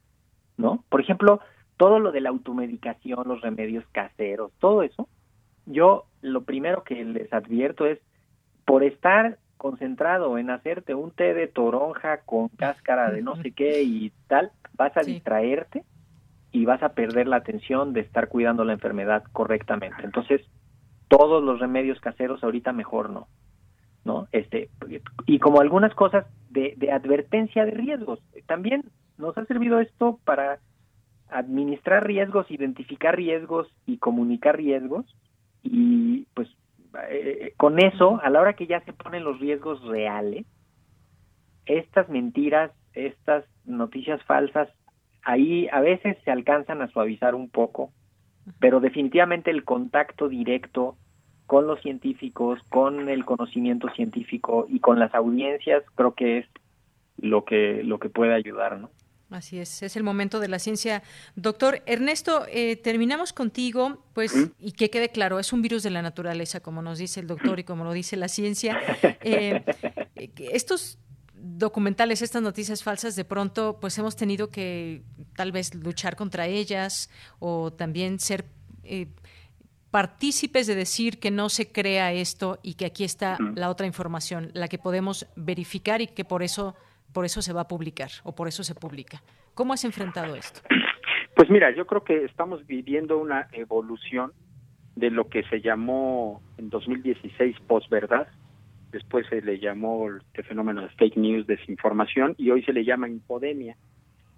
¿no? 0.57 0.85
Por 0.89 1.01
ejemplo, 1.01 1.41
todo 1.79 2.01
lo 2.01 2.13
de 2.13 2.21
la 2.21 2.29
automedicación, 2.29 3.27
los 3.27 3.41
remedios 3.41 3.85
caseros, 3.93 4.53
todo 4.59 4.83
eso, 4.83 5.09
yo 5.65 6.05
lo 6.21 6.43
primero 6.43 6.83
que 6.83 7.03
les 7.05 7.33
advierto 7.33 7.87
es, 7.87 7.99
por 8.67 8.83
estar 8.83 9.39
concentrado 9.57 10.39
en 10.39 10.51
hacerte 10.51 10.95
un 10.95 11.11
té 11.13 11.35
de 11.35 11.47
toronja 11.47 12.19
con 12.27 12.49
cáscara 12.49 13.11
de 13.11 13.23
no 13.23 13.37
sé 13.37 13.53
qué 13.53 13.83
y 13.83 14.13
tal, 14.27 14.51
vas 14.75 14.97
a 14.97 15.01
distraerte 15.01 15.85
y 16.53 16.65
vas 16.65 16.83
a 16.83 16.91
perder 16.91 17.29
la 17.29 17.37
atención 17.37 17.93
de 17.93 18.01
estar 18.01 18.29
cuidando 18.29 18.65
la 18.65 18.73
enfermedad 18.73 19.25
correctamente. 19.33 20.03
Entonces, 20.03 20.43
todos 21.09 21.43
los 21.43 21.61
remedios 21.61 22.01
caseros 22.01 22.43
ahorita 22.43 22.73
mejor 22.73 23.11
no. 23.11 23.29
¿No? 24.05 24.27
Este, 24.33 24.71
y 25.27 25.39
como 25.39 25.61
algunas 25.61 25.95
cosas 25.95 26.27
de, 26.51 26.75
de 26.77 26.93
advertencia 26.93 27.65
de 27.65 27.73
riesgos. 27.73 28.21
También 28.47 28.85
nos 29.19 29.37
ha 29.37 29.45
servido 29.45 29.81
esto 29.81 30.19
para 30.25 30.61
administrar 31.31 32.07
riesgos, 32.07 32.51
identificar 32.51 33.17
riesgos 33.17 33.69
y 33.87 33.99
comunicar 33.99 34.57
riesgos. 34.57 35.07
Y 35.63 36.27
pues 36.35 36.49
eh, 37.11 37.53
con 37.57 37.79
eso, 37.79 38.21
a 38.23 38.31
la 38.31 38.41
hora 38.41 38.55
que 38.55 38.67
ya 38.67 38.81
se 38.81 38.93
ponen 38.93 39.25
los 39.25 39.39
riesgos 39.41 39.83
reales, 39.85 40.47
estas 41.67 42.09
mentiras, 42.09 42.73
estas 42.95 43.45
noticias 43.65 44.23
falsas, 44.25 44.69
ahí 45.23 45.69
a 45.71 45.81
veces 45.81 46.17
se 46.25 46.31
alcanzan 46.31 46.81
a 46.81 46.89
suavizar 46.89 47.35
un 47.35 47.51
poco, 47.51 47.93
pero 48.59 48.81
definitivamente 48.81 49.51
el 49.51 49.65
contacto 49.65 50.29
directo 50.29 50.97
con 51.47 51.67
los 51.67 51.81
científicos, 51.81 52.61
con 52.71 53.09
el 53.09 53.25
conocimiento 53.25 53.89
científico 53.91 54.67
y 54.69 54.81
con 54.81 54.99
las 54.99 55.15
audiencias, 55.15 55.83
creo 55.95 56.15
que 56.15 56.39
es 56.39 56.47
lo 57.17 57.45
que 57.45 57.83
lo 57.85 57.99
que 57.99 58.09
puede 58.11 58.35
ayudar, 58.35 58.79
¿no? 58.79 58.91
Así 59.31 59.59
es, 59.59 59.83
es 59.83 59.95
el 59.97 60.03
momento 60.03 60.41
de 60.41 60.49
la 60.49 60.59
ciencia. 60.59 61.03
Doctor 61.37 61.83
Ernesto, 61.85 62.47
eh, 62.49 62.77
terminamos 62.77 63.35
contigo, 63.35 64.03
pues, 64.15 64.33
y 64.59 64.73
que 64.73 64.89
quede 64.89 65.11
claro, 65.11 65.39
es 65.39 65.53
un 65.53 65.61
virus 65.61 65.83
de 65.83 65.91
la 65.91 66.01
naturaleza, 66.01 66.61
como 66.61 66.81
nos 66.81 66.99
dice 66.99 67.21
el 67.21 67.27
doctor 67.27 67.61
y 67.61 67.65
como 67.65 67.85
lo 67.85 67.93
dice 67.93 68.17
la 68.17 68.29
ciencia. 68.29 68.79
Eh, 69.21 69.63
estos 70.39 70.99
documentales, 71.35 72.23
estas 72.23 72.41
noticias 72.41 72.83
falsas, 72.83 73.17
de 73.17 73.25
pronto, 73.25 73.79
pues 73.81 73.99
hemos 73.99 74.17
tenido 74.17 74.49
que 74.49 75.03
tal 75.37 75.53
vez 75.53 75.75
luchar 75.75 76.17
contra 76.17 76.47
ellas 76.47 77.11
o 77.39 77.73
también 77.73 78.19
ser 78.21 78.47
eh, 78.85 79.09
partícipes 79.91 80.67
de 80.67 80.75
decir 80.75 81.19
que 81.19 81.31
no 81.31 81.49
se 81.49 81.71
crea 81.71 82.13
esto 82.13 82.59
y 82.63 82.75
que 82.75 82.87
aquí 82.87 83.05
está 83.05 83.39
la 83.55 83.71
otra 83.71 83.87
información, 83.87 84.51
la 84.55 84.69
que 84.69 84.79
podemos 84.79 85.27
verificar 85.37 86.01
y 86.01 86.07
que 86.07 86.25
por 86.25 86.43
eso 86.43 86.75
por 87.13 87.25
eso 87.25 87.43
se 87.43 87.53
va 87.53 87.63
a 87.63 87.69
publicar 87.69 88.11
o 88.25 88.35
por 88.35 88.49
eso 88.49 88.63
se 88.63 88.75
publica. 88.75 89.23
¿Cómo 89.55 89.73
has 89.73 89.85
enfrentado 89.85 90.35
esto? 90.35 90.61
Pues 91.35 91.51
mira, 91.51 91.71
yo 91.75 91.87
creo 91.87 92.03
que 92.03 92.25
estamos 92.25 92.67
viviendo 92.67 93.19
una 93.19 93.49
evolución 93.53 94.33
de 94.97 95.11
lo 95.11 95.29
que 95.29 95.45
se 95.45 95.61
llamó 95.61 96.43
en 96.57 96.71
2016 96.71 97.57
posverdad, 97.69 98.27
después 98.91 99.27
se 99.29 99.41
le 99.43 99.61
llamó 99.61 100.09
el 100.09 100.45
fenómeno 100.45 100.83
de 100.83 100.89
fake 100.89 101.17
news, 101.17 101.47
desinformación, 101.47 102.35
y 102.39 102.51
hoy 102.51 102.65
se 102.65 102.73
le 102.73 102.85
llama 102.85 103.09
infodemia. 103.09 103.77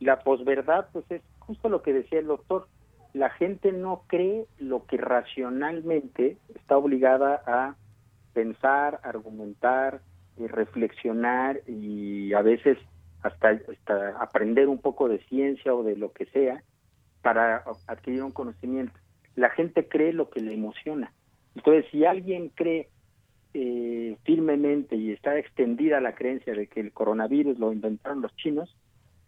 La 0.01 0.21
posverdad, 0.21 0.89
pues 0.93 1.11
es 1.11 1.23
justo 1.39 1.69
lo 1.71 1.83
que 1.83 1.95
decía 1.95 2.19
el 2.19 2.27
doctor, 2.27 2.69
la 3.15 3.31
gente 3.31 3.73
no 3.73 4.03
cree 4.07 4.45
lo 4.59 4.85
que 4.85 4.97
racionalmente 4.97 6.37
está 6.55 6.77
obligada 6.77 7.43
a 7.47 7.77
pensar, 8.35 9.01
argumentar, 9.03 10.03
reflexionar 10.49 11.61
y 11.67 12.33
a 12.33 12.43
veces 12.43 12.79
hasta, 13.23 13.51
hasta 13.51 14.23
aprender 14.23 14.69
un 14.69 14.79
poco 14.79 15.09
de 15.09 15.19
ciencia 15.25 15.75
o 15.75 15.83
de 15.83 15.97
lo 15.97 16.13
que 16.13 16.27
sea 16.27 16.63
para 17.23 17.65
adquirir 17.87 18.23
un 18.23 18.33
conocimiento. 18.33 18.99
La 19.37 19.51
gente 19.51 19.87
cree 19.87 20.13
lo 20.13 20.31
que 20.31 20.41
le 20.41 20.55
emociona. 20.55 21.13
Entonces, 21.55 21.85
si 21.91 22.05
alguien 22.05 22.51
cree 22.51 22.89
eh, 23.53 24.17
firmemente 24.25 24.97
y 24.97 25.11
está 25.13 25.39
extendida 25.39 26.01
la 26.01 26.15
creencia 26.15 26.55
de 26.55 26.67
que 26.67 26.81
el 26.81 26.93
coronavirus 26.93 27.59
lo 27.59 27.73
inventaron 27.73 28.23
los 28.23 28.35
chinos, 28.37 28.77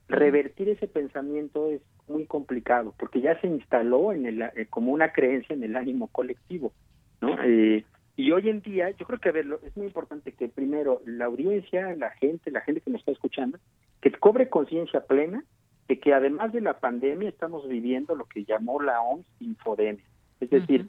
revertir 0.09 0.69
ese 0.69 0.87
pensamiento 0.87 1.71
es 1.71 1.81
muy 2.09 2.27
complicado 2.27 2.95
porque 2.99 3.21
ya 3.21 3.41
se 3.41 3.47
instaló 3.47 4.13
en 4.13 4.27
el, 4.27 4.43
eh, 4.43 4.67
como 4.69 4.93
una 4.93 5.13
creencia 5.13 5.55
en 5.55 5.63
el 5.63 5.77
ánimo 5.77 6.09
colectivo, 6.09 6.73
¿no? 7.21 7.37
Eh, 7.43 7.85
y 8.17 8.31
hoy 8.31 8.49
en 8.49 8.61
día, 8.61 8.91
yo 8.91 9.07
creo 9.07 9.19
que 9.19 9.31
a 9.31 9.33
ver, 9.33 9.47
es 9.65 9.77
muy 9.77 9.87
importante 9.87 10.33
que 10.33 10.49
primero 10.49 11.01
la 11.07 11.27
audiencia, 11.27 11.95
la 11.97 12.11
gente, 12.11 12.51
la 12.51 12.61
gente 12.61 12.81
que 12.81 12.91
nos 12.91 13.01
está 13.01 13.13
escuchando, 13.13 13.59
que 14.01 14.13
cobre 14.13 14.49
conciencia 14.49 15.01
plena 15.01 15.45
de 15.89 15.99
que 15.99 16.13
además 16.13 16.53
de 16.53 16.61
la 16.61 16.79
pandemia 16.79 17.29
estamos 17.29 17.69
viviendo 17.69 18.15
lo 18.15 18.27
que 18.27 18.45
llamó 18.45 18.81
la 18.83 19.01
OMS 19.01 19.27
infodemia. 19.41 20.05
Es 20.41 20.51
decir, 20.51 20.89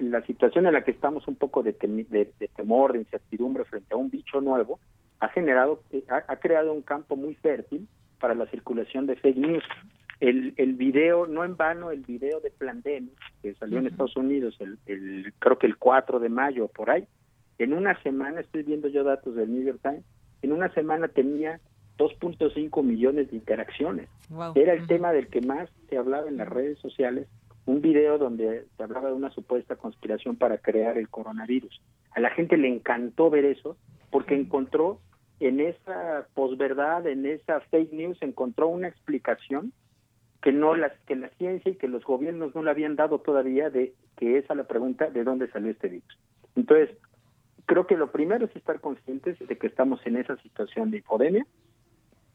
la, 0.00 0.22
situación 0.22 0.66
en 0.66 0.72
la 0.72 0.82
que 0.82 0.92
estamos 0.92 1.28
un 1.28 1.36
poco 1.36 1.62
de, 1.62 1.72
de, 1.72 2.48
temor, 2.56 2.92
de 2.92 3.00
incertidumbre 3.00 3.64
frente 3.64 3.94
a 3.94 3.96
un 3.96 4.10
bicho 4.10 4.40
nuevo, 4.40 4.80
ha 5.20 5.28
generado, 5.28 5.82
ha, 6.08 6.36
creado 6.36 6.72
un 6.72 6.82
campo 6.82 7.16
muy 7.16 7.34
fértil 7.34 7.86
para 8.18 8.34
la 8.34 8.46
circulación 8.46 9.06
de 9.06 9.16
fake 9.16 9.36
news. 9.36 9.64
El, 10.22 10.54
el 10.56 10.74
video, 10.74 11.26
no 11.26 11.44
en 11.44 11.56
vano, 11.56 11.90
el 11.90 12.02
video 12.02 12.38
de 12.38 12.52
Plandemic, 12.52 13.18
que 13.42 13.54
salió 13.54 13.80
en 13.80 13.88
Estados 13.88 14.16
Unidos, 14.16 14.56
el, 14.60 14.78
el, 14.86 15.34
creo 15.40 15.58
que 15.58 15.66
el 15.66 15.78
4 15.78 16.20
de 16.20 16.28
mayo, 16.28 16.68
por 16.68 16.90
ahí, 16.90 17.08
en 17.58 17.72
una 17.72 18.00
semana, 18.04 18.40
estoy 18.40 18.62
viendo 18.62 18.86
yo 18.86 19.02
datos 19.02 19.34
del 19.34 19.52
New 19.52 19.64
York 19.64 19.80
Times, 19.82 20.04
en 20.42 20.52
una 20.52 20.72
semana 20.74 21.08
tenía 21.08 21.58
2.5 21.98 22.84
millones 22.84 23.30
de 23.30 23.36
interacciones. 23.36 24.08
Era 24.54 24.74
el 24.74 24.86
tema 24.86 25.10
del 25.10 25.26
que 25.26 25.40
más 25.40 25.68
se 25.90 25.98
hablaba 25.98 26.28
en 26.28 26.36
las 26.36 26.48
redes 26.48 26.78
sociales, 26.78 27.26
un 27.66 27.80
video 27.80 28.16
donde 28.16 28.66
se 28.76 28.82
hablaba 28.82 29.08
de 29.08 29.14
una 29.14 29.30
supuesta 29.30 29.74
conspiración 29.74 30.36
para 30.36 30.58
crear 30.58 30.98
el 30.98 31.08
coronavirus. 31.08 31.82
A 32.12 32.20
la 32.20 32.30
gente 32.30 32.56
le 32.56 32.68
encantó 32.68 33.28
ver 33.28 33.44
eso 33.44 33.76
porque 34.12 34.36
encontró 34.36 35.00
en 35.40 35.58
esa 35.58 36.28
posverdad, 36.34 37.08
en 37.08 37.26
esa 37.26 37.58
fake 37.58 37.92
news, 37.92 38.18
encontró 38.22 38.68
una 38.68 38.86
explicación 38.86 39.72
que 40.42 40.52
no 40.52 40.74
las 40.74 40.92
que 41.06 41.16
la 41.16 41.28
ciencia 41.30 41.70
y 41.70 41.76
que 41.76 41.88
los 41.88 42.04
gobiernos 42.04 42.54
no 42.54 42.62
le 42.62 42.70
habían 42.70 42.96
dado 42.96 43.20
todavía 43.20 43.70
de 43.70 43.94
que 44.16 44.38
esa 44.38 44.54
la 44.54 44.64
pregunta 44.64 45.08
de 45.08 45.24
dónde 45.24 45.48
salió 45.48 45.70
este 45.70 45.88
virus. 45.88 46.18
Entonces, 46.56 46.90
creo 47.66 47.86
que 47.86 47.96
lo 47.96 48.10
primero 48.10 48.46
es 48.46 48.56
estar 48.56 48.80
conscientes 48.80 49.38
de 49.38 49.56
que 49.56 49.68
estamos 49.68 50.04
en 50.06 50.16
esa 50.16 50.36
situación 50.38 50.90
de 50.90 50.98
infodemia 50.98 51.46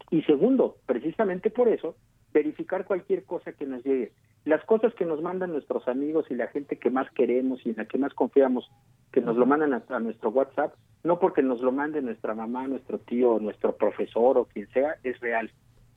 y 0.09 0.21
segundo, 0.23 0.77
precisamente 0.85 1.49
por 1.49 1.67
eso, 1.67 1.95
verificar 2.33 2.85
cualquier 2.85 3.25
cosa 3.25 3.51
que 3.51 3.65
nos 3.65 3.83
llegue. 3.83 4.13
Las 4.45 4.63
cosas 4.63 4.93
que 4.93 5.05
nos 5.05 5.21
mandan 5.21 5.51
nuestros 5.51 5.87
amigos 5.87 6.25
y 6.29 6.35
la 6.35 6.47
gente 6.47 6.77
que 6.77 6.89
más 6.89 7.11
queremos 7.11 7.65
y 7.65 7.71
en 7.71 7.77
la 7.77 7.85
que 7.85 7.97
más 7.97 8.13
confiamos, 8.13 8.71
que 9.11 9.19
nos 9.19 9.35
lo 9.35 9.45
mandan 9.45 9.73
a, 9.73 9.99
nuestro 9.99 10.29
WhatsApp, 10.29 10.73
no 11.03 11.19
porque 11.19 11.41
nos 11.41 11.61
lo 11.61 11.71
mande 11.71 12.01
nuestra 12.01 12.33
mamá, 12.33 12.67
nuestro 12.67 12.99
tío, 12.99 13.39
nuestro 13.39 13.75
profesor 13.75 14.37
o 14.37 14.45
quien 14.45 14.67
sea, 14.69 14.95
es 15.03 15.19
real. 15.19 15.51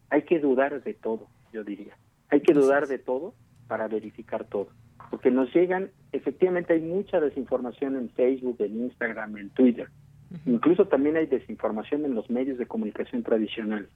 Hay 0.09 0.23
que 0.23 0.41
dudar 0.41 0.83
de 0.83 0.95
todo, 0.95 1.29
yo 1.53 1.65
diría. 1.65 1.97
Hay 2.29 2.41
que 2.41 2.53
dudar 2.53 2.87
de 2.87 2.99
todo 2.99 3.35
para 3.67 3.89
verificar 3.89 4.45
todo. 4.45 4.69
Porque 5.11 5.31
nos 5.31 5.53
llegan, 5.55 5.91
efectivamente 6.13 6.75
hay 6.75 6.81
mucha 6.81 7.21
desinformación 7.21 7.97
en 7.97 8.11
Facebook, 8.11 8.57
en 8.61 8.85
Instagram, 8.85 9.37
en 9.37 9.51
Twitter. 9.51 9.89
Incluso 10.47 10.87
también 10.87 11.17
hay 11.17 11.27
desinformación 11.27 12.05
en 12.05 12.15
los 12.15 12.31
medios 12.31 12.59
de 12.59 12.67
comunicación 12.67 13.23
tradicionales. 13.25 13.89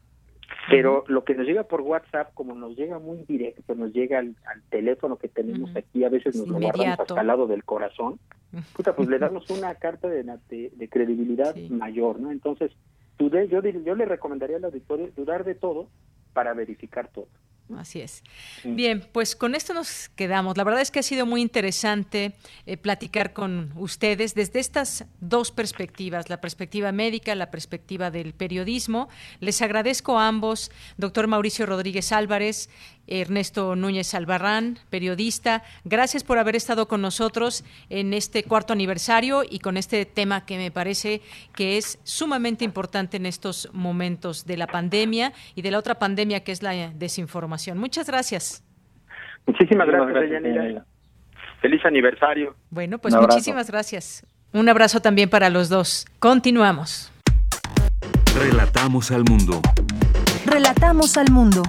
Pero 0.69 1.05
lo 1.09 1.25
que 1.25 1.35
nos 1.35 1.47
llega 1.47 1.65
por 1.65 1.83
WhatsApp, 1.83 2.33
como 2.35 2.55
nos 2.55 2.77
llega 2.77 2.99
muy 2.99 3.19
directo, 3.29 3.75
nos 3.75 3.93
llega 3.93 4.19
al, 4.19 4.35
teléfono 4.71 5.17
que 5.17 5.29
tenemos 5.29 5.75
aquí, 5.77 6.05
a 6.05 6.09
veces 6.09 6.37
nos 6.37 6.49
lo 6.49 6.59
guardamos 6.59 6.99
hasta 6.99 7.21
al 7.21 7.27
lado 7.27 7.47
del 7.47 7.65
corazón, 7.65 8.19
puta, 8.75 8.95
pues 8.95 9.09
le 9.09 9.19
damos 9.19 9.49
una 9.51 9.75
carta 9.75 10.09
de, 10.09 10.23
de, 10.49 10.89
credibilidad 10.89 11.55
mayor, 11.71 12.21
¿no? 12.21 12.31
Entonces, 12.31 12.73
dudé, 13.19 13.49
yo, 13.49 13.61
yo 13.63 13.95
le 13.95 14.05
recomendaría 14.05 14.57
al 14.57 14.65
auditorio 14.65 15.11
dudar 15.17 15.45
de 15.45 15.55
todo 15.55 15.89
para 16.33 16.55
verificar 16.55 17.09
todo. 17.09 17.29
Así 17.79 18.03
es. 18.03 18.23
Bien, 18.62 19.09
pues 19.11 19.35
con 19.35 19.55
esto 19.55 19.73
nos 19.73 20.11
quedamos. 20.11 20.59
La 20.59 20.65
verdad 20.65 20.83
es 20.83 20.91
que 20.91 20.99
ha 20.99 21.03
sido 21.03 21.25
muy 21.25 21.41
interesante 21.41 22.35
eh, 22.67 22.77
platicar 22.77 23.33
con 23.33 23.73
ustedes 23.77 24.35
desde 24.35 24.61
estas 24.61 25.07
dos 25.21 25.51
perspectivas, 25.51 26.29
la 26.29 26.43
perspectiva 26.43 26.93
médica, 26.93 27.35
la 27.35 27.51
perspectiva 27.51 28.11
del 28.11 28.35
periodismo. 28.35 29.09
Les 29.41 29.62
agradezco 29.62 30.19
a 30.19 30.29
ambos, 30.29 30.71
doctor 30.99 31.27
Mauricio 31.27 31.65
Rodríguez 31.65 32.12
Álvarez, 32.12 32.69
Ernesto 33.07 33.77
Núñez 33.77 34.15
Albarrán, 34.15 34.79
periodista. 34.91 35.63
Gracias 35.85 36.25
por 36.25 36.39
haber 36.39 36.57
estado 36.57 36.89
con 36.89 37.03
nosotros 37.03 37.65
en 37.91 38.15
este 38.15 38.45
cuarto 38.45 38.73
aniversario 38.73 39.43
y 39.49 39.59
con 39.59 39.77
este 39.77 40.05
tema 40.07 40.47
que 40.47 40.57
me 40.57 40.71
parece 40.71 41.21
que 41.55 41.77
es 41.79 41.99
sumamente 42.05 42.65
importante 42.65 43.17
en 43.17 43.27
estos 43.27 43.69
momentos 43.73 44.47
de 44.47 44.57
la 44.57 44.67
pandemia 44.67 45.33
y 45.55 45.63
de 45.63 45.71
la 45.71 45.79
otra 45.79 45.97
pandemia 45.97 46.45
que 46.45 46.53
es 46.53 46.63
la 46.63 46.91
desinformación. 46.91 47.79
Muchas 47.79 48.07
gracias. 48.07 48.63
Muchísimas 49.47 49.87
gracias, 49.87 50.85
Feliz 51.61 51.85
aniversario. 51.85 52.55
Bueno, 52.71 52.99
pues 52.99 53.15
muchísimas 53.15 53.71
gracias. 53.71 54.27
Un 54.53 54.69
abrazo 54.69 55.01
también 55.01 55.31
para 55.31 55.51
los 55.51 55.69
dos. 55.69 56.07
Continuamos. 56.19 57.11
Relatamos 58.37 59.11
al 59.11 59.25
mundo. 59.25 59.61
Relatamos 60.47 61.17
al 61.17 61.31
mundo. 61.31 61.63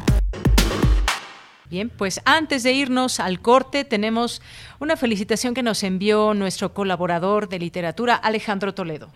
Bien, 1.70 1.90
pues 1.90 2.22
antes 2.26 2.62
de 2.62 2.74
irnos 2.74 3.20
al 3.20 3.42
corte 3.42 3.86
tenemos 3.86 4.42
una 4.80 4.96
felicitación 4.96 5.56
que 5.56 5.64
nos 5.64 5.84
envió 5.84 6.36
nuestro 6.36 6.74
colaborador 6.74 7.50
de 7.50 7.58
literatura, 7.58 8.16
Alejandro 8.16 8.76
Toledo. 8.76 9.10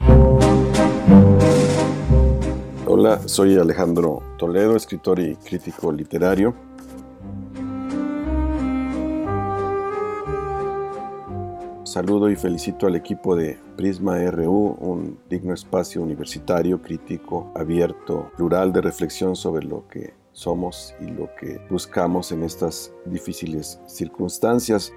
Hola, 2.87 3.27
soy 3.27 3.55
Alejandro 3.55 4.23
Toledo, 4.39 4.75
escritor 4.75 5.19
y 5.19 5.35
crítico 5.35 5.91
literario. 5.91 6.55
Saludo 11.83 12.29
y 12.29 12.35
felicito 12.35 12.87
al 12.87 12.95
equipo 12.95 13.35
de 13.35 13.59
Prisma 13.75 14.17
RU, 14.29 14.77
un 14.79 15.19
digno 15.29 15.53
espacio 15.53 16.01
universitario, 16.01 16.81
crítico, 16.81 17.51
abierto, 17.55 18.31
plural 18.37 18.73
de 18.73 18.81
reflexión 18.81 19.35
sobre 19.35 19.65
lo 19.65 19.87
que 19.87 20.18
somos 20.39 20.95
y 21.01 21.07
lo 21.07 21.29
que 21.35 21.59
buscamos 21.69 22.31
en 22.31 22.43
estas 22.43 22.93
difíciles 23.03 23.77
circunstancias. 23.87 24.93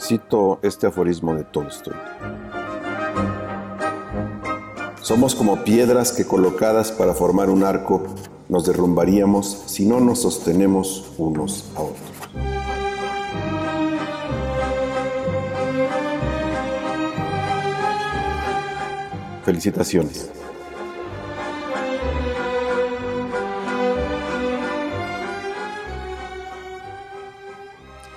Cito 0.00 0.60
este 0.62 0.86
aforismo 0.86 1.34
de 1.34 1.42
Tolstoy. 1.42 1.96
Somos 5.02 5.34
como 5.34 5.64
piedras 5.64 6.12
que 6.12 6.24
colocadas 6.24 6.92
para 6.92 7.12
formar 7.12 7.50
un 7.50 7.64
arco 7.64 8.04
nos 8.48 8.64
derrumbaríamos 8.64 9.64
si 9.66 9.86
no 9.86 9.98
nos 9.98 10.22
sostenemos 10.22 11.12
unos 11.18 11.68
a 11.74 11.80
otros. 11.80 12.15
Felicitaciones. 19.46 20.28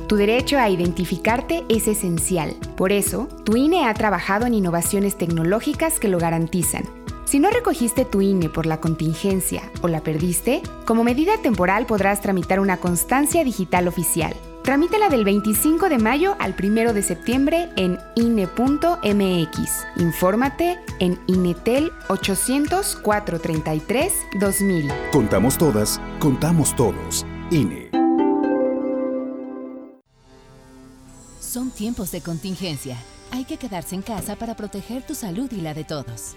Tu 0.08 0.16
derecho 0.16 0.58
a 0.58 0.68
identificarte 0.68 1.64
es 1.68 1.86
esencial. 1.88 2.54
Por 2.76 2.92
eso, 2.92 3.28
tu 3.44 3.56
INE 3.56 3.86
ha 3.86 3.94
trabajado 3.94 4.46
en 4.46 4.54
innovaciones 4.54 5.16
tecnológicas 5.16 6.00
que 6.00 6.08
lo 6.08 6.18
garantizan. 6.18 7.01
Si 7.32 7.40
no 7.40 7.48
recogiste 7.48 8.04
tu 8.04 8.20
INE 8.20 8.50
por 8.50 8.66
la 8.66 8.78
contingencia 8.78 9.62
o 9.80 9.88
la 9.88 10.02
perdiste, 10.02 10.60
como 10.84 11.02
medida 11.02 11.32
temporal 11.40 11.86
podrás 11.86 12.20
tramitar 12.20 12.60
una 12.60 12.76
constancia 12.76 13.42
digital 13.42 13.88
oficial. 13.88 14.36
Tramítala 14.62 15.08
del 15.08 15.24
25 15.24 15.88
de 15.88 15.96
mayo 15.96 16.36
al 16.40 16.54
1 16.62 16.92
de 16.92 17.02
septiembre 17.02 17.70
en 17.78 17.98
INE.mx. 18.16 19.86
Infórmate 19.96 20.78
en 20.98 21.18
INETEL 21.26 21.90
800 22.10 22.96
433 22.96 24.12
2000. 24.38 24.92
Contamos 25.10 25.56
todas, 25.56 26.02
contamos 26.18 26.76
todos. 26.76 27.24
INE. 27.50 27.88
Son 31.40 31.70
tiempos 31.70 32.12
de 32.12 32.20
contingencia. 32.20 32.98
Hay 33.30 33.46
que 33.46 33.56
quedarse 33.56 33.94
en 33.94 34.02
casa 34.02 34.36
para 34.36 34.54
proteger 34.54 35.02
tu 35.02 35.14
salud 35.14 35.50
y 35.50 35.62
la 35.62 35.72
de 35.72 35.84
todos. 35.84 36.36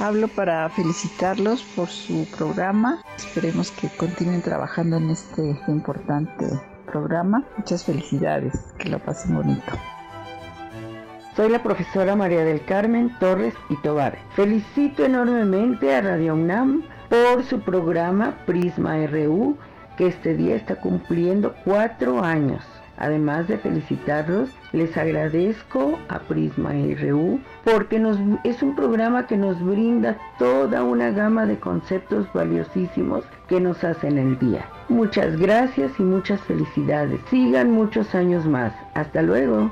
Hablo 0.00 0.28
para 0.28 0.68
felicitarlos 0.68 1.64
por 1.74 1.88
su 1.88 2.24
programa. 2.36 3.02
Esperemos 3.16 3.72
que 3.72 3.88
continúen 3.88 4.42
trabajando 4.42 4.96
en 4.96 5.10
este 5.10 5.58
importante 5.66 6.46
programa. 6.86 7.44
Muchas 7.56 7.84
felicidades, 7.84 8.54
que 8.78 8.90
lo 8.90 9.00
pasen 9.00 9.34
bonito. 9.34 9.72
Soy 11.34 11.48
la 11.48 11.64
profesora 11.64 12.14
María 12.14 12.44
del 12.44 12.64
Carmen 12.64 13.12
Torres 13.18 13.54
y 13.70 13.76
Tobar. 13.82 14.16
Felicito 14.36 15.04
enormemente 15.04 15.92
a 15.92 16.00
Radio 16.00 16.34
UNAM 16.34 16.84
por 17.08 17.42
su 17.42 17.60
programa 17.60 18.38
Prisma 18.46 19.04
RU, 19.04 19.58
que 19.96 20.06
este 20.06 20.36
día 20.36 20.54
está 20.54 20.76
cumpliendo 20.76 21.56
cuatro 21.64 22.22
años. 22.22 22.62
Además 22.98 23.48
de 23.48 23.58
felicitarlos, 23.58 24.50
les 24.72 24.96
agradezco 24.96 25.98
a 26.08 26.18
Prisma 26.20 26.72
RU 27.00 27.40
porque 27.64 28.02
es 28.44 28.62
un 28.62 28.76
programa 28.76 29.26
que 29.26 29.36
nos 29.36 29.62
brinda 29.64 30.16
toda 30.38 30.82
una 30.82 31.10
gama 31.10 31.46
de 31.46 31.58
conceptos 31.58 32.26
valiosísimos 32.32 33.24
que 33.48 33.60
nos 33.60 33.82
hacen 33.84 34.18
el 34.18 34.38
día. 34.38 34.66
Muchas 34.88 35.36
gracias 35.36 35.92
y 35.98 36.02
muchas 36.02 36.40
felicidades. 36.42 37.20
Sigan 37.30 37.70
muchos 37.70 38.14
años 38.14 38.46
más. 38.46 38.72
Hasta 38.94 39.22
luego. 39.22 39.70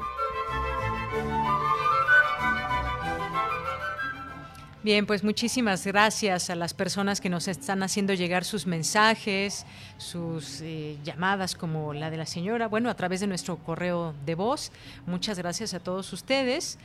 Bien, 4.87 5.05
pues 5.05 5.25
muchísimas 5.25 5.85
gracias 5.85 6.49
a 6.49 6.55
las 6.55 6.73
personas 6.73 7.21
que 7.21 7.29
nos 7.29 7.49
están 7.49 7.83
haciendo 7.83 8.15
llegar 8.15 8.45
sus 8.45 8.69
mensajes, 8.69 9.67
sus 9.99 10.61
eh, 10.61 10.97
llamadas 11.03 11.57
como 11.57 11.93
la 11.93 12.09
de 12.09 12.17
la 12.17 12.25
señora, 12.25 12.69
bueno, 12.69 12.89
a 12.89 12.95
través 12.95 13.19
de 13.19 13.27
nuestro 13.27 13.57
correo 13.57 14.15
de 14.25 14.37
voz. 14.37 14.71
Muchas 15.05 15.41
gracias 15.41 15.75
a 15.75 15.81
todos 15.81 16.13
ustedes. 16.13 16.79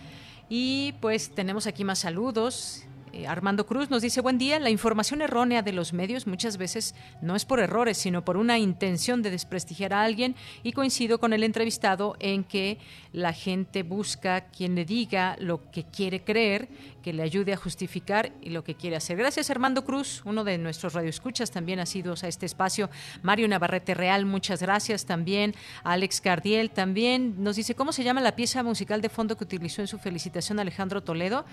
Y 0.50 0.94
pues 0.94 1.30
tenemos 1.30 1.68
aquí 1.68 1.84
más 1.84 2.00
saludos. 2.00 2.86
Eh, 3.14 3.28
Armando 3.28 3.66
Cruz 3.66 3.90
nos 3.90 4.02
dice, 4.02 4.22
buen 4.22 4.38
día, 4.38 4.58
la 4.60 4.70
información 4.70 5.22
errónea 5.22 5.62
de 5.62 5.74
los 5.74 5.92
medios 5.92 6.28
muchas 6.28 6.56
veces 6.56 6.96
no 7.22 7.36
es 7.36 7.44
por 7.44 7.60
errores, 7.60 7.98
sino 7.98 8.24
por 8.24 8.38
una 8.38 8.58
intención 8.58 9.22
de 9.22 9.30
desprestigiar 9.32 9.94
a 9.94 10.04
alguien 10.04 10.36
y 10.64 10.72
coincido 10.72 11.20
con 11.20 11.34
el 11.34 11.44
entrevistado 11.44 12.16
en 12.20 12.46
que 12.46 12.78
la 13.12 13.34
gente 13.34 13.84
busca 13.84 14.46
quien 14.46 14.76
le 14.76 14.86
diga 14.86 15.36
lo 15.40 15.70
que 15.72 15.84
quiere 15.84 16.24
creer, 16.24 16.70
que 17.04 17.12
le 17.12 17.24
ayude 17.24 17.52
a 17.52 17.58
justificar 17.58 18.32
y 18.42 18.52
lo 18.52 18.64
que 18.64 18.76
quiere 18.76 18.96
hacer. 18.96 19.18
Gracias 19.18 19.50
Armando 19.50 19.84
Cruz, 19.84 20.22
uno 20.24 20.46
de 20.46 20.58
nuestros 20.58 20.94
radioescuchas 20.94 21.52
también 21.52 21.80
ha 21.80 21.86
sido 21.86 22.14
a 22.14 22.28
este 22.28 22.46
espacio. 22.46 22.90
Mario 23.24 23.48
Navarrete 23.50 23.94
Real, 23.94 24.26
muchas 24.26 24.62
gracias 24.62 25.06
también. 25.06 25.54
Alex 25.84 26.22
Cardiel 26.22 26.72
también 26.72 27.44
nos 27.44 27.58
dice, 27.58 27.76
¿cómo 27.76 27.92
se 27.92 28.06
llama 28.06 28.22
la 28.22 28.38
pieza 28.38 28.64
musical 28.64 29.02
de 29.02 29.10
fondo 29.10 29.36
que 29.36 29.44
utilizó 29.44 29.82
en 29.82 29.88
su 29.88 29.98
felicitación 29.98 30.60
Alejandro 30.60 31.04
Toledo? 31.04 31.46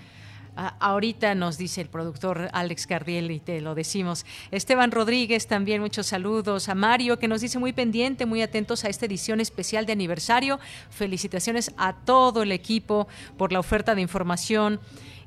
Ah, 0.55 0.75
ahorita 0.79 1.35
nos 1.35 1.57
dice 1.57 1.81
el 1.81 1.87
productor 1.87 2.49
Alex 2.51 2.87
Cardiel 2.87 3.31
y 3.31 3.39
te 3.39 3.61
lo 3.61 3.75
decimos. 3.75 4.25
Esteban 4.51 4.91
Rodríguez 4.91 5.47
también, 5.47 5.81
muchos 5.81 6.07
saludos. 6.07 6.69
A 6.69 6.75
Mario 6.75 7.17
que 7.17 7.27
nos 7.27 7.41
dice 7.41 7.59
muy 7.59 7.73
pendiente, 7.73 8.25
muy 8.25 8.41
atentos 8.41 8.83
a 8.83 8.89
esta 8.89 9.05
edición 9.05 9.39
especial 9.39 9.85
de 9.85 9.93
aniversario. 9.93 10.59
Felicitaciones 10.89 11.71
a 11.77 11.93
todo 11.93 12.43
el 12.43 12.51
equipo 12.51 13.07
por 13.37 13.51
la 13.51 13.59
oferta 13.59 13.95
de 13.95 14.01
información. 14.01 14.79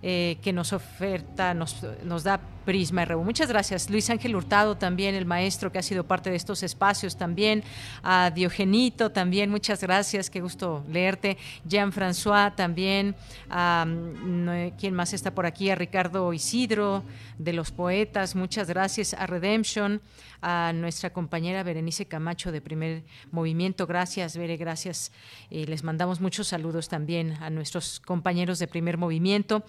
eh, 0.03 0.39
que 0.43 0.53
nos 0.53 0.73
oferta, 0.73 1.55
nos, 1.55 1.77
nos 2.05 2.25
da 2.25 2.41
Prisma 2.65 3.05
RU. 3.05 3.25
Muchas 3.25 3.49
gracias. 3.49 3.91
Luis 3.91 4.09
Ángel 4.11 4.37
Hurtado 4.37 4.77
también, 4.77 5.15
el 5.15 5.27
maestro 5.27 5.73
que 5.73 5.79
ha 5.79 5.83
sido 5.83 6.05
parte 6.05 6.31
de 6.31 6.37
estos 6.37 6.63
espacios 6.63 7.17
también. 7.17 7.63
A 8.03 8.31
Diogenito 8.31 9.11
también, 9.11 9.51
muchas 9.51 9.81
gracias. 9.81 10.31
Qué 10.31 10.41
gusto 10.41 10.85
leerte. 10.89 11.37
Jean-François 11.65 12.55
también. 12.55 13.15
A, 13.51 13.85
mm, 13.87 14.45
no, 14.45 14.73
¿Quién 14.79 14.95
más 14.95 15.13
está 15.13 15.35
por 15.35 15.47
aquí? 15.47 15.71
A 15.71 15.75
Ricardo 15.75 16.33
Isidro 16.33 17.03
de 17.39 17.53
los 17.53 17.71
Poetas. 17.71 18.35
Muchas 18.35 18.69
gracias. 18.69 19.15
A 19.15 19.27
Redemption. 19.27 20.01
A 20.45 20.73
nuestra 20.75 21.11
compañera 21.11 21.63
Berenice 21.63 22.07
Camacho 22.07 22.51
de 22.51 22.61
Primer 22.61 23.05
Movimiento. 23.31 23.87
Gracias, 23.87 24.37
Bere, 24.37 24.57
gracias. 24.57 25.13
Eh, 25.51 25.67
les 25.67 25.85
mandamos 25.85 26.21
muchos 26.21 26.49
saludos 26.49 26.89
también 26.89 27.37
a 27.41 27.49
nuestros 27.49 28.01
compañeros 28.01 28.59
de 28.59 28.67
Primer 28.67 28.99
Movimiento. 28.99 29.63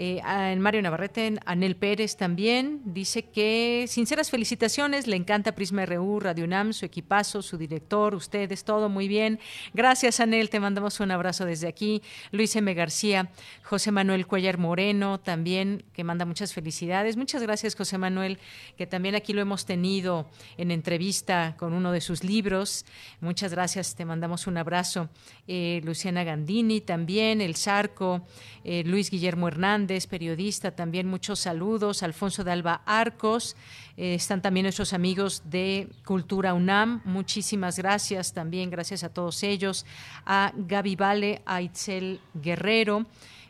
Eh, 0.00 0.20
en 0.24 0.60
Mario 0.60 0.80
Navarrete, 0.80 1.40
Anel 1.44 1.74
Pérez 1.74 2.16
también 2.16 2.82
dice 2.84 3.24
que 3.24 3.84
sinceras 3.88 4.30
felicitaciones, 4.30 5.08
le 5.08 5.16
encanta 5.16 5.56
Prisma 5.56 5.84
RU, 5.86 6.20
Radio 6.20 6.44
UNAM, 6.44 6.72
su 6.72 6.86
equipazo, 6.86 7.42
su 7.42 7.58
director, 7.58 8.14
ustedes, 8.14 8.62
todo 8.62 8.88
muy 8.88 9.08
bien. 9.08 9.40
Gracias, 9.74 10.20
Anel, 10.20 10.50
te 10.50 10.60
mandamos 10.60 11.00
un 11.00 11.10
abrazo 11.10 11.46
desde 11.46 11.66
aquí. 11.66 12.00
Luis 12.30 12.54
M. 12.54 12.72
García, 12.74 13.32
José 13.64 13.90
Manuel 13.90 14.28
Cuellar 14.28 14.56
Moreno 14.56 15.18
también, 15.18 15.82
que 15.92 16.04
manda 16.04 16.24
muchas 16.24 16.54
felicidades. 16.54 17.16
Muchas 17.16 17.42
gracias, 17.42 17.74
José 17.74 17.98
Manuel, 17.98 18.38
que 18.76 18.86
también 18.86 19.16
aquí 19.16 19.32
lo 19.32 19.42
hemos 19.42 19.66
tenido 19.66 20.30
en 20.58 20.70
entrevista 20.70 21.56
con 21.58 21.72
uno 21.72 21.90
de 21.90 22.00
sus 22.00 22.22
libros. 22.22 22.86
Muchas 23.20 23.50
gracias, 23.50 23.96
te 23.96 24.04
mandamos 24.04 24.46
un 24.46 24.58
abrazo. 24.58 25.08
Eh, 25.48 25.80
Luciana 25.82 26.22
Gandini 26.22 26.80
también, 26.80 27.40
El 27.40 27.56
Zarco, 27.56 28.24
eh, 28.62 28.84
Luis 28.86 29.10
Guillermo 29.10 29.48
Hernández. 29.48 29.87
Hernández, 29.88 30.06
periodista, 30.06 30.70
también 30.70 31.06
muchos 31.06 31.40
saludos. 31.40 32.02
Alfonso 32.02 32.44
de 32.44 32.52
Alba 32.52 32.82
Arcos, 32.84 33.56
eh, 33.96 34.14
están 34.14 34.42
también 34.42 34.64
nuestros 34.64 34.92
amigos 34.92 35.42
de 35.46 35.88
Cultura 36.04 36.52
UNAM, 36.52 37.00
muchísimas 37.06 37.78
gracias 37.78 38.34
también, 38.34 38.68
gracias 38.68 39.02
a 39.02 39.08
todos 39.08 39.42
ellos. 39.42 39.86
A 40.26 40.52
Gaby 40.54 40.94
Vale, 40.96 41.42
a 41.46 41.62
Itzel 41.62 42.20
Guerrero, 42.34 43.06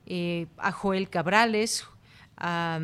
eh, 0.07 0.47
a 0.59 0.70
Joel 0.70 1.11
Cabrales, 1.11 1.84
a 2.36 2.78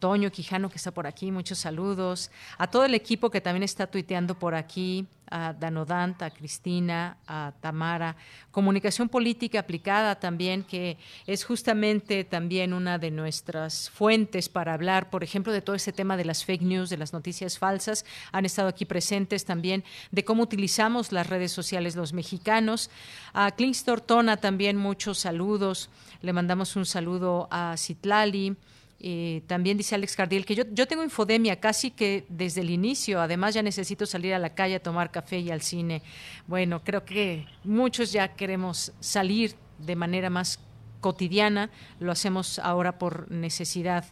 Toño 0.00 0.32
Quijano 0.32 0.68
que 0.68 0.76
está 0.76 0.90
por 0.90 1.06
aquí, 1.06 1.30
muchos 1.30 1.58
saludos, 1.58 2.32
a 2.58 2.66
todo 2.66 2.84
el 2.84 2.94
equipo 2.94 3.30
que 3.30 3.40
también 3.40 3.62
está 3.62 3.86
tuiteando 3.86 4.36
por 4.36 4.56
aquí, 4.56 5.06
a 5.32 5.54
Danodanta, 5.54 6.26
a 6.26 6.30
Cristina, 6.30 7.16
a 7.26 7.54
Tamara, 7.60 8.16
comunicación 8.50 9.08
política 9.08 9.60
aplicada 9.60 10.20
también, 10.20 10.62
que 10.62 10.98
es 11.26 11.44
justamente 11.44 12.24
también 12.24 12.74
una 12.74 12.98
de 12.98 13.10
nuestras 13.10 13.88
fuentes 13.88 14.50
para 14.50 14.74
hablar, 14.74 15.08
por 15.08 15.24
ejemplo, 15.24 15.52
de 15.52 15.62
todo 15.62 15.74
ese 15.74 15.92
tema 15.92 16.18
de 16.18 16.26
las 16.26 16.44
fake 16.44 16.62
news, 16.62 16.90
de 16.90 16.98
las 16.98 17.14
noticias 17.14 17.58
falsas, 17.58 18.04
han 18.30 18.44
estado 18.44 18.68
aquí 18.68 18.84
presentes 18.84 19.46
también, 19.46 19.84
de 20.10 20.24
cómo 20.24 20.42
utilizamos 20.42 21.12
las 21.12 21.26
redes 21.26 21.50
sociales 21.50 21.96
los 21.96 22.12
mexicanos. 22.12 22.90
A 23.32 23.50
Klingstor 23.52 24.02
Tona 24.02 24.36
también 24.36 24.76
muchos 24.76 25.18
saludos, 25.18 25.88
le 26.20 26.34
mandamos 26.34 26.76
un 26.76 26.84
saludo 26.84 27.48
a 27.50 27.74
Citlali, 27.78 28.56
eh, 29.04 29.42
también 29.48 29.76
dice 29.76 29.96
Alex 29.96 30.14
Cardiel 30.14 30.46
que 30.46 30.54
yo, 30.54 30.62
yo 30.70 30.86
tengo 30.86 31.02
infodemia 31.02 31.58
casi 31.58 31.90
que 31.90 32.24
desde 32.28 32.60
el 32.60 32.70
inicio. 32.70 33.20
Además, 33.20 33.52
ya 33.52 33.60
necesito 33.60 34.06
salir 34.06 34.32
a 34.32 34.38
la 34.38 34.54
calle 34.54 34.76
a 34.76 34.82
tomar 34.82 35.10
café 35.10 35.40
y 35.40 35.50
al 35.50 35.60
cine. 35.60 36.02
Bueno, 36.46 36.84
creo 36.84 37.04
que 37.04 37.44
muchos 37.64 38.12
ya 38.12 38.28
queremos 38.28 38.92
salir 39.00 39.56
de 39.78 39.96
manera 39.96 40.30
más 40.30 40.60
cotidiana. 41.00 41.68
Lo 41.98 42.12
hacemos 42.12 42.60
ahora 42.60 42.98
por 43.00 43.28
necesidad 43.28 44.04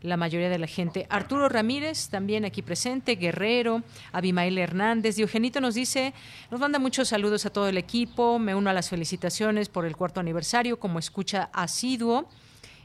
la 0.00 0.16
mayoría 0.16 0.48
de 0.48 0.58
la 0.58 0.66
gente. 0.66 1.06
Arturo 1.10 1.50
Ramírez, 1.50 2.08
también 2.08 2.46
aquí 2.46 2.62
presente, 2.62 3.16
Guerrero, 3.16 3.82
Abimael 4.12 4.56
Hernández, 4.56 5.16
Diogenito 5.16 5.60
nos 5.60 5.74
dice, 5.74 6.14
nos 6.50 6.58
manda 6.58 6.78
muchos 6.78 7.08
saludos 7.08 7.44
a 7.44 7.50
todo 7.50 7.68
el 7.68 7.76
equipo, 7.76 8.38
me 8.38 8.54
uno 8.54 8.70
a 8.70 8.72
las 8.72 8.88
felicitaciones 8.88 9.68
por 9.68 9.84
el 9.84 9.94
cuarto 9.96 10.20
aniversario 10.20 10.78
como 10.78 10.98
escucha 10.98 11.50
asiduo. 11.52 12.30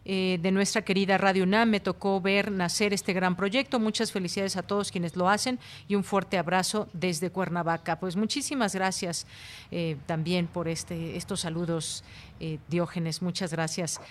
Eh, 0.05 0.37
de 0.41 0.51
nuestra 0.51 0.81
querida 0.81 1.17
Radio 1.17 1.43
UNAM. 1.43 1.69
Me 1.69 1.79
tocó 1.79 2.19
ver 2.19 2.51
nacer 2.51 2.93
este 2.93 3.13
gran 3.13 3.35
proyecto. 3.35 3.79
Muchas 3.79 4.11
felicidades 4.11 4.57
a 4.57 4.63
todos 4.63 4.91
quienes 4.91 5.15
lo 5.15 5.29
hacen 5.29 5.59
y 5.87 5.95
un 5.95 6.03
fuerte 6.03 6.37
abrazo 6.37 6.89
desde 6.93 7.29
Cuernavaca. 7.29 7.99
Pues 7.99 8.15
muchísimas 8.15 8.75
gracias 8.75 9.25
eh, 9.71 9.95
también 10.05 10.47
por 10.47 10.67
este, 10.67 11.15
estos 11.15 11.41
saludos, 11.41 12.03
eh, 12.39 12.59
Diógenes. 12.67 13.21
Muchas 13.21 13.51
gracias. 13.51 14.01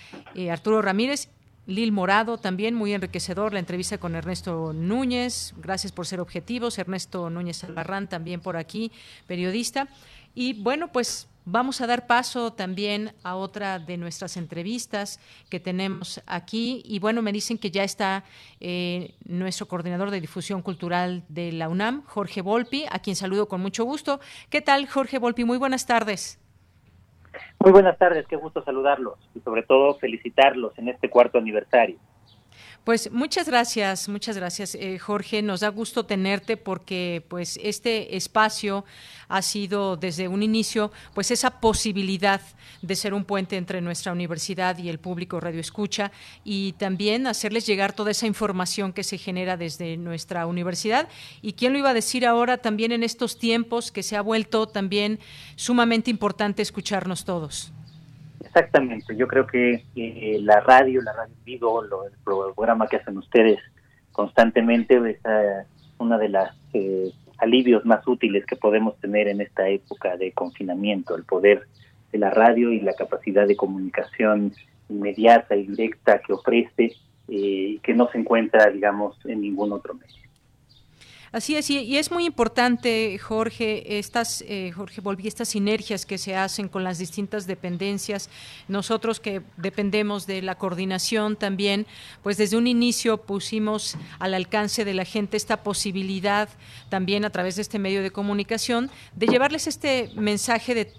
Arturo 0.49 0.81
Ramírez. 0.81 1.29
Lil 1.65 1.93
Morado 1.93 2.37
también, 2.37 2.75
muy 2.75 2.93
enriquecedor 2.93 3.53
la 3.53 3.59
entrevista 3.59 3.97
con 3.97 4.15
Ernesto 4.15 4.73
Núñez. 4.73 5.53
Gracias 5.55 5.93
por 5.93 6.05
ser 6.05 6.19
objetivos. 6.19 6.77
Ernesto 6.77 7.29
Núñez 7.29 7.63
Albarrán 7.63 8.09
también 8.09 8.41
por 8.41 8.57
aquí, 8.57 8.91
periodista. 9.27 9.87
Y 10.35 10.61
bueno, 10.61 10.91
pues 10.91 11.29
Vamos 11.45 11.81
a 11.81 11.87
dar 11.87 12.07
paso 12.07 12.53
también 12.53 13.11
a 13.21 13.35
otra 13.35 13.77
de 13.77 13.97
nuestras 13.97 14.37
entrevistas 14.37 15.19
que 15.49 15.59
tenemos 15.59 16.23
aquí. 16.25 16.81
Y 16.85 16.99
bueno, 16.99 17.21
me 17.21 17.33
dicen 17.33 17.57
que 17.57 17.69
ya 17.69 17.83
está 17.83 18.23
eh, 18.61 19.15
nuestro 19.25 19.67
coordinador 19.67 20.09
de 20.09 20.21
difusión 20.21 20.61
cultural 20.61 21.23
de 21.27 21.51
la 21.51 21.67
UNAM, 21.67 22.03
Jorge 22.05 22.41
Volpi, 22.41 22.85
a 22.89 22.99
quien 22.99 23.17
saludo 23.17 23.49
con 23.49 23.59
mucho 23.61 23.83
gusto. 23.83 24.21
¿Qué 24.49 24.61
tal, 24.61 24.87
Jorge 24.87 25.19
Volpi? 25.19 25.43
Muy 25.43 25.57
buenas 25.57 25.85
tardes. 25.85 26.39
Muy 27.59 27.71
buenas 27.71 27.97
tardes, 27.97 28.27
qué 28.27 28.35
gusto 28.35 28.63
saludarlos 28.63 29.17
y 29.33 29.39
sobre 29.39 29.63
todo 29.63 29.95
felicitarlos 29.95 30.77
en 30.77 30.89
este 30.89 31.09
cuarto 31.09 31.39
aniversario. 31.39 31.97
Pues 32.83 33.09
muchas 33.13 33.47
gracias, 33.47 34.09
muchas 34.09 34.35
gracias, 34.35 34.75
eh, 34.75 34.99
Jorge. 34.99 35.41
Nos 35.41 35.61
da 35.61 35.69
gusto 35.69 36.05
tenerte 36.05 36.57
porque, 36.57 37.25
pues, 37.29 37.57
este 37.63 38.17
espacio 38.17 38.83
ha 39.29 39.41
sido 39.41 39.95
desde 39.95 40.27
un 40.27 40.43
inicio, 40.43 40.91
pues, 41.13 41.31
esa 41.31 41.61
posibilidad 41.61 42.41
de 42.81 42.95
ser 42.97 43.13
un 43.13 43.23
puente 43.23 43.55
entre 43.55 43.79
nuestra 43.79 44.11
universidad 44.11 44.77
y 44.79 44.89
el 44.89 44.99
público 44.99 45.39
radio 45.39 45.61
escucha 45.61 46.11
y 46.43 46.73
también 46.73 47.25
hacerles 47.25 47.65
llegar 47.65 47.93
toda 47.93 48.11
esa 48.11 48.27
información 48.27 48.91
que 48.91 49.05
se 49.05 49.17
genera 49.17 49.55
desde 49.55 49.95
nuestra 49.95 50.45
universidad. 50.45 51.07
Y 51.41 51.53
quién 51.53 51.71
lo 51.71 51.79
iba 51.79 51.91
a 51.91 51.93
decir 51.93 52.25
ahora 52.25 52.57
también 52.57 52.91
en 52.91 53.03
estos 53.03 53.39
tiempos 53.39 53.93
que 53.93 54.03
se 54.03 54.17
ha 54.17 54.21
vuelto 54.21 54.67
también 54.67 55.19
sumamente 55.55 56.11
importante 56.11 56.61
escucharnos 56.61 57.23
todos. 57.23 57.71
Exactamente, 58.43 59.15
yo 59.15 59.27
creo 59.27 59.47
que 59.47 59.83
eh, 59.95 60.37
la 60.41 60.59
radio, 60.59 61.01
la 61.01 61.13
radio 61.13 61.33
vivo, 61.43 61.81
lo, 61.81 62.05
el 62.05 62.13
programa 62.23 62.87
que 62.87 62.97
hacen 62.97 63.17
ustedes 63.17 63.59
constantemente 64.11 64.95
es 64.95 65.17
uh, 65.25 66.03
una 66.03 66.17
de 66.17 66.29
las 66.29 66.55
eh, 66.73 67.11
alivios 67.39 67.83
más 67.85 68.07
útiles 68.07 68.45
que 68.45 68.55
podemos 68.55 68.97
tener 68.99 69.27
en 69.27 69.41
esta 69.41 69.67
época 69.67 70.17
de 70.17 70.31
confinamiento, 70.31 71.15
el 71.15 71.23
poder 71.23 71.63
de 72.11 72.19
la 72.19 72.29
radio 72.29 72.71
y 72.71 72.79
la 72.79 72.93
capacidad 72.93 73.47
de 73.47 73.55
comunicación 73.55 74.53
inmediata 74.89 75.55
y 75.55 75.67
directa 75.67 76.19
que 76.19 76.33
ofrece 76.33 76.93
eh, 77.27 77.79
que 77.81 77.93
no 77.93 78.09
se 78.11 78.19
encuentra, 78.19 78.69
digamos, 78.69 79.17
en 79.25 79.41
ningún 79.41 79.71
otro 79.71 79.95
medio. 79.95 80.22
Así 81.33 81.55
es, 81.55 81.67
y 81.71 81.97
es 81.97 82.11
muy 82.11 82.25
importante, 82.25 83.17
Jorge, 83.17 83.97
estas, 83.97 84.43
eh, 84.47 84.71
Jorge 84.71 85.01
Volví, 85.01 85.27
estas 85.27 85.49
sinergias 85.49 86.05
que 86.05 86.19
se 86.19 86.35
hacen 86.35 86.67
con 86.67 86.83
las 86.83 86.99
distintas 86.99 87.47
dependencias. 87.47 88.29
Nosotros 88.67 89.19
que 89.19 89.41
dependemos 89.57 90.27
de 90.27 90.43
la 90.43 90.59
coordinación 90.59 91.35
también, 91.35 91.87
pues 92.21 92.37
desde 92.37 92.55
un 92.55 92.67
inicio 92.67 93.17
pusimos 93.17 93.97
al 94.19 94.35
alcance 94.35 94.85
de 94.85 94.93
la 94.93 95.05
gente 95.05 95.35
esta 95.35 95.63
posibilidad 95.63 96.49
también 96.89 97.25
a 97.25 97.31
través 97.31 97.55
de 97.55 97.63
este 97.63 97.79
medio 97.79 98.03
de 98.03 98.11
comunicación 98.11 98.91
de 99.15 99.25
llevarles 99.25 99.65
este 99.65 100.11
mensaje 100.15 100.75
de 100.75 100.93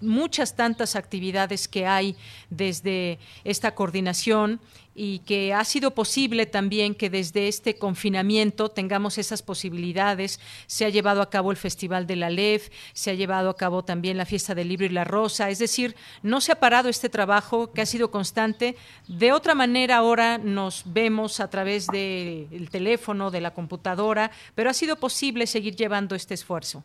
muchas 0.00 0.56
tantas 0.56 0.96
actividades 0.96 1.68
que 1.68 1.86
hay 1.86 2.16
desde 2.50 3.20
esta 3.44 3.76
coordinación 3.76 4.60
y 4.98 5.18
que 5.20 5.52
ha 5.52 5.62
sido 5.64 5.90
posible 5.90 6.46
también 6.46 6.94
que 6.94 7.10
desde 7.10 7.48
este 7.48 7.76
confinamiento 7.76 8.70
tengamos 8.70 9.18
esas 9.18 9.42
posibilidades. 9.42 10.40
Se 10.66 10.86
ha 10.86 10.88
llevado 10.88 11.20
a 11.20 11.28
cabo 11.28 11.50
el 11.50 11.58
Festival 11.58 12.06
de 12.06 12.16
la 12.16 12.30
LEF, 12.30 12.70
se 12.94 13.10
ha 13.10 13.14
llevado 13.14 13.50
a 13.50 13.56
cabo 13.56 13.84
también 13.84 14.16
la 14.16 14.24
Fiesta 14.24 14.54
del 14.54 14.68
Libro 14.68 14.86
y 14.86 14.88
la 14.88 15.04
Rosa, 15.04 15.50
es 15.50 15.58
decir, 15.58 15.94
no 16.22 16.40
se 16.40 16.52
ha 16.52 16.60
parado 16.60 16.88
este 16.88 17.10
trabajo 17.10 17.72
que 17.72 17.82
ha 17.82 17.86
sido 17.86 18.10
constante. 18.10 18.74
De 19.06 19.32
otra 19.32 19.54
manera 19.54 19.98
ahora 19.98 20.38
nos 20.38 20.84
vemos 20.86 21.40
a 21.40 21.50
través 21.50 21.86
del 21.88 22.70
teléfono, 22.70 23.30
de 23.30 23.42
la 23.42 23.52
computadora, 23.52 24.30
pero 24.54 24.70
ha 24.70 24.74
sido 24.74 24.96
posible 24.96 25.46
seguir 25.46 25.76
llevando 25.76 26.14
este 26.14 26.32
esfuerzo. 26.32 26.82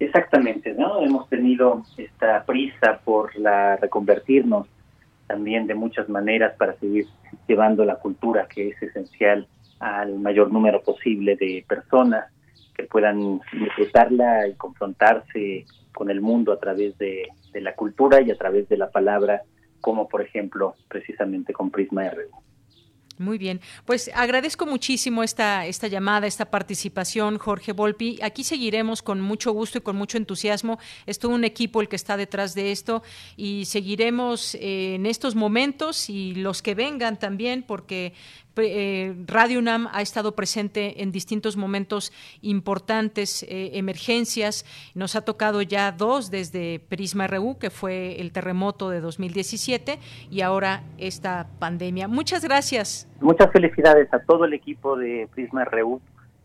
Exactamente, 0.00 0.74
¿no? 0.74 1.00
Hemos 1.02 1.28
tenido 1.28 1.84
esta 1.96 2.44
prisa 2.44 3.00
por 3.04 3.36
la 3.38 3.76
reconvertirnos 3.76 4.66
también 5.30 5.68
de 5.68 5.76
muchas 5.76 6.08
maneras 6.08 6.56
para 6.58 6.74
seguir 6.80 7.06
llevando 7.46 7.84
la 7.84 7.94
cultura 7.94 8.48
que 8.52 8.70
es 8.70 8.82
esencial 8.82 9.46
al 9.78 10.18
mayor 10.18 10.50
número 10.50 10.82
posible 10.82 11.36
de 11.36 11.64
personas 11.68 12.24
que 12.74 12.82
puedan 12.82 13.40
disfrutarla 13.52 14.48
y 14.48 14.54
confrontarse 14.54 15.66
con 15.94 16.10
el 16.10 16.20
mundo 16.20 16.52
a 16.52 16.58
través 16.58 16.98
de, 16.98 17.28
la 17.54 17.76
cultura 17.76 18.20
y 18.20 18.32
a 18.32 18.36
través 18.36 18.68
de 18.68 18.76
la 18.76 18.90
palabra, 18.90 19.42
como 19.80 20.08
por 20.08 20.20
ejemplo 20.20 20.74
precisamente 20.88 21.52
con 21.52 21.70
Prisma 21.70 22.10
RU. 22.10 22.30
Muy 23.20 23.36
bien, 23.36 23.60
pues 23.84 24.10
agradezco 24.14 24.64
muchísimo 24.64 25.22
esta, 25.22 25.66
esta 25.66 25.88
llamada, 25.88 26.26
esta 26.26 26.50
participación, 26.50 27.36
Jorge 27.36 27.72
Volpi. 27.72 28.18
Aquí 28.22 28.44
seguiremos 28.44 29.02
con 29.02 29.20
mucho 29.20 29.52
gusto 29.52 29.76
y 29.76 29.80
con 29.82 29.94
mucho 29.94 30.16
entusiasmo. 30.16 30.78
Es 31.04 31.18
todo 31.18 31.32
un 31.32 31.44
equipo 31.44 31.82
el 31.82 31.90
que 31.90 31.96
está 31.96 32.16
detrás 32.16 32.54
de 32.54 32.72
esto 32.72 33.02
y 33.36 33.66
seguiremos 33.66 34.54
eh, 34.54 34.94
en 34.94 35.04
estos 35.04 35.34
momentos 35.34 36.08
y 36.08 36.34
los 36.34 36.62
que 36.62 36.74
vengan 36.74 37.18
también, 37.18 37.62
porque 37.62 38.14
eh, 38.56 39.14
Radio 39.26 39.58
UNAM 39.58 39.88
ha 39.92 40.02
estado 40.02 40.34
presente 40.34 41.02
en 41.02 41.12
distintos 41.12 41.56
momentos 41.56 42.12
importantes, 42.42 43.42
eh, 43.44 43.70
emergencias. 43.74 44.64
Nos 44.94 45.16
ha 45.16 45.24
tocado 45.24 45.62
ya 45.62 45.92
dos 45.92 46.30
desde 46.30 46.80
Prisma 46.80 47.26
RU, 47.26 47.58
que 47.58 47.70
fue 47.70 48.20
el 48.20 48.32
terremoto 48.32 48.90
de 48.90 49.00
2017, 49.00 49.98
y 50.30 50.40
ahora 50.40 50.82
esta 50.98 51.46
pandemia. 51.58 52.08
Muchas 52.08 52.44
gracias. 52.44 53.08
Muchas 53.20 53.50
felicidades 53.52 54.12
a 54.12 54.20
todo 54.20 54.44
el 54.44 54.52
equipo 54.52 54.96
de 54.96 55.28
Prisma 55.34 55.64
RU 55.64 56.00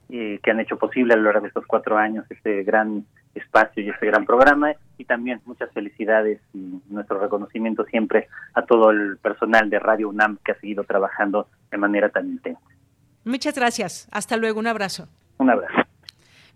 eh, 0.08 0.40
que 0.44 0.52
han 0.52 0.60
hecho 0.60 0.78
posible 0.78 1.16
a 1.16 1.18
lo 1.18 1.24
largo 1.24 1.42
de 1.42 1.48
estos 1.48 1.66
cuatro 1.66 1.98
años 1.98 2.26
este 2.30 2.64
gran 2.64 3.06
espacio 3.36 3.84
y 3.84 3.90
este 3.90 4.08
gran 4.08 4.26
programa 4.26 4.74
y 4.98 5.06
también 5.06 5.42
muchas 5.46 5.72
felicidades 5.72 6.40
y 6.54 6.82
nuestro 6.90 7.20
reconocimiento 7.20 7.86
siempre 7.86 8.28
a 8.54 8.64
todo 8.64 8.92
el 8.92 9.18
personal 9.18 9.70
de 9.70 9.80
Radio 9.80 10.10
UNAM 10.10 10.38
que 10.44 10.54
ha 10.54 10.60
seguido 10.60 10.84
trabajando 10.84 11.48
de 11.70 11.78
manera 11.78 12.10
tan 12.10 12.28
intensa. 12.28 12.62
Muchas 13.26 13.56
gracias. 13.56 14.08
Hasta 14.12 14.38
luego. 14.38 14.60
Un 14.60 14.68
abrazo. 14.68 15.08
Un 15.38 15.50
abrazo. 15.50 15.74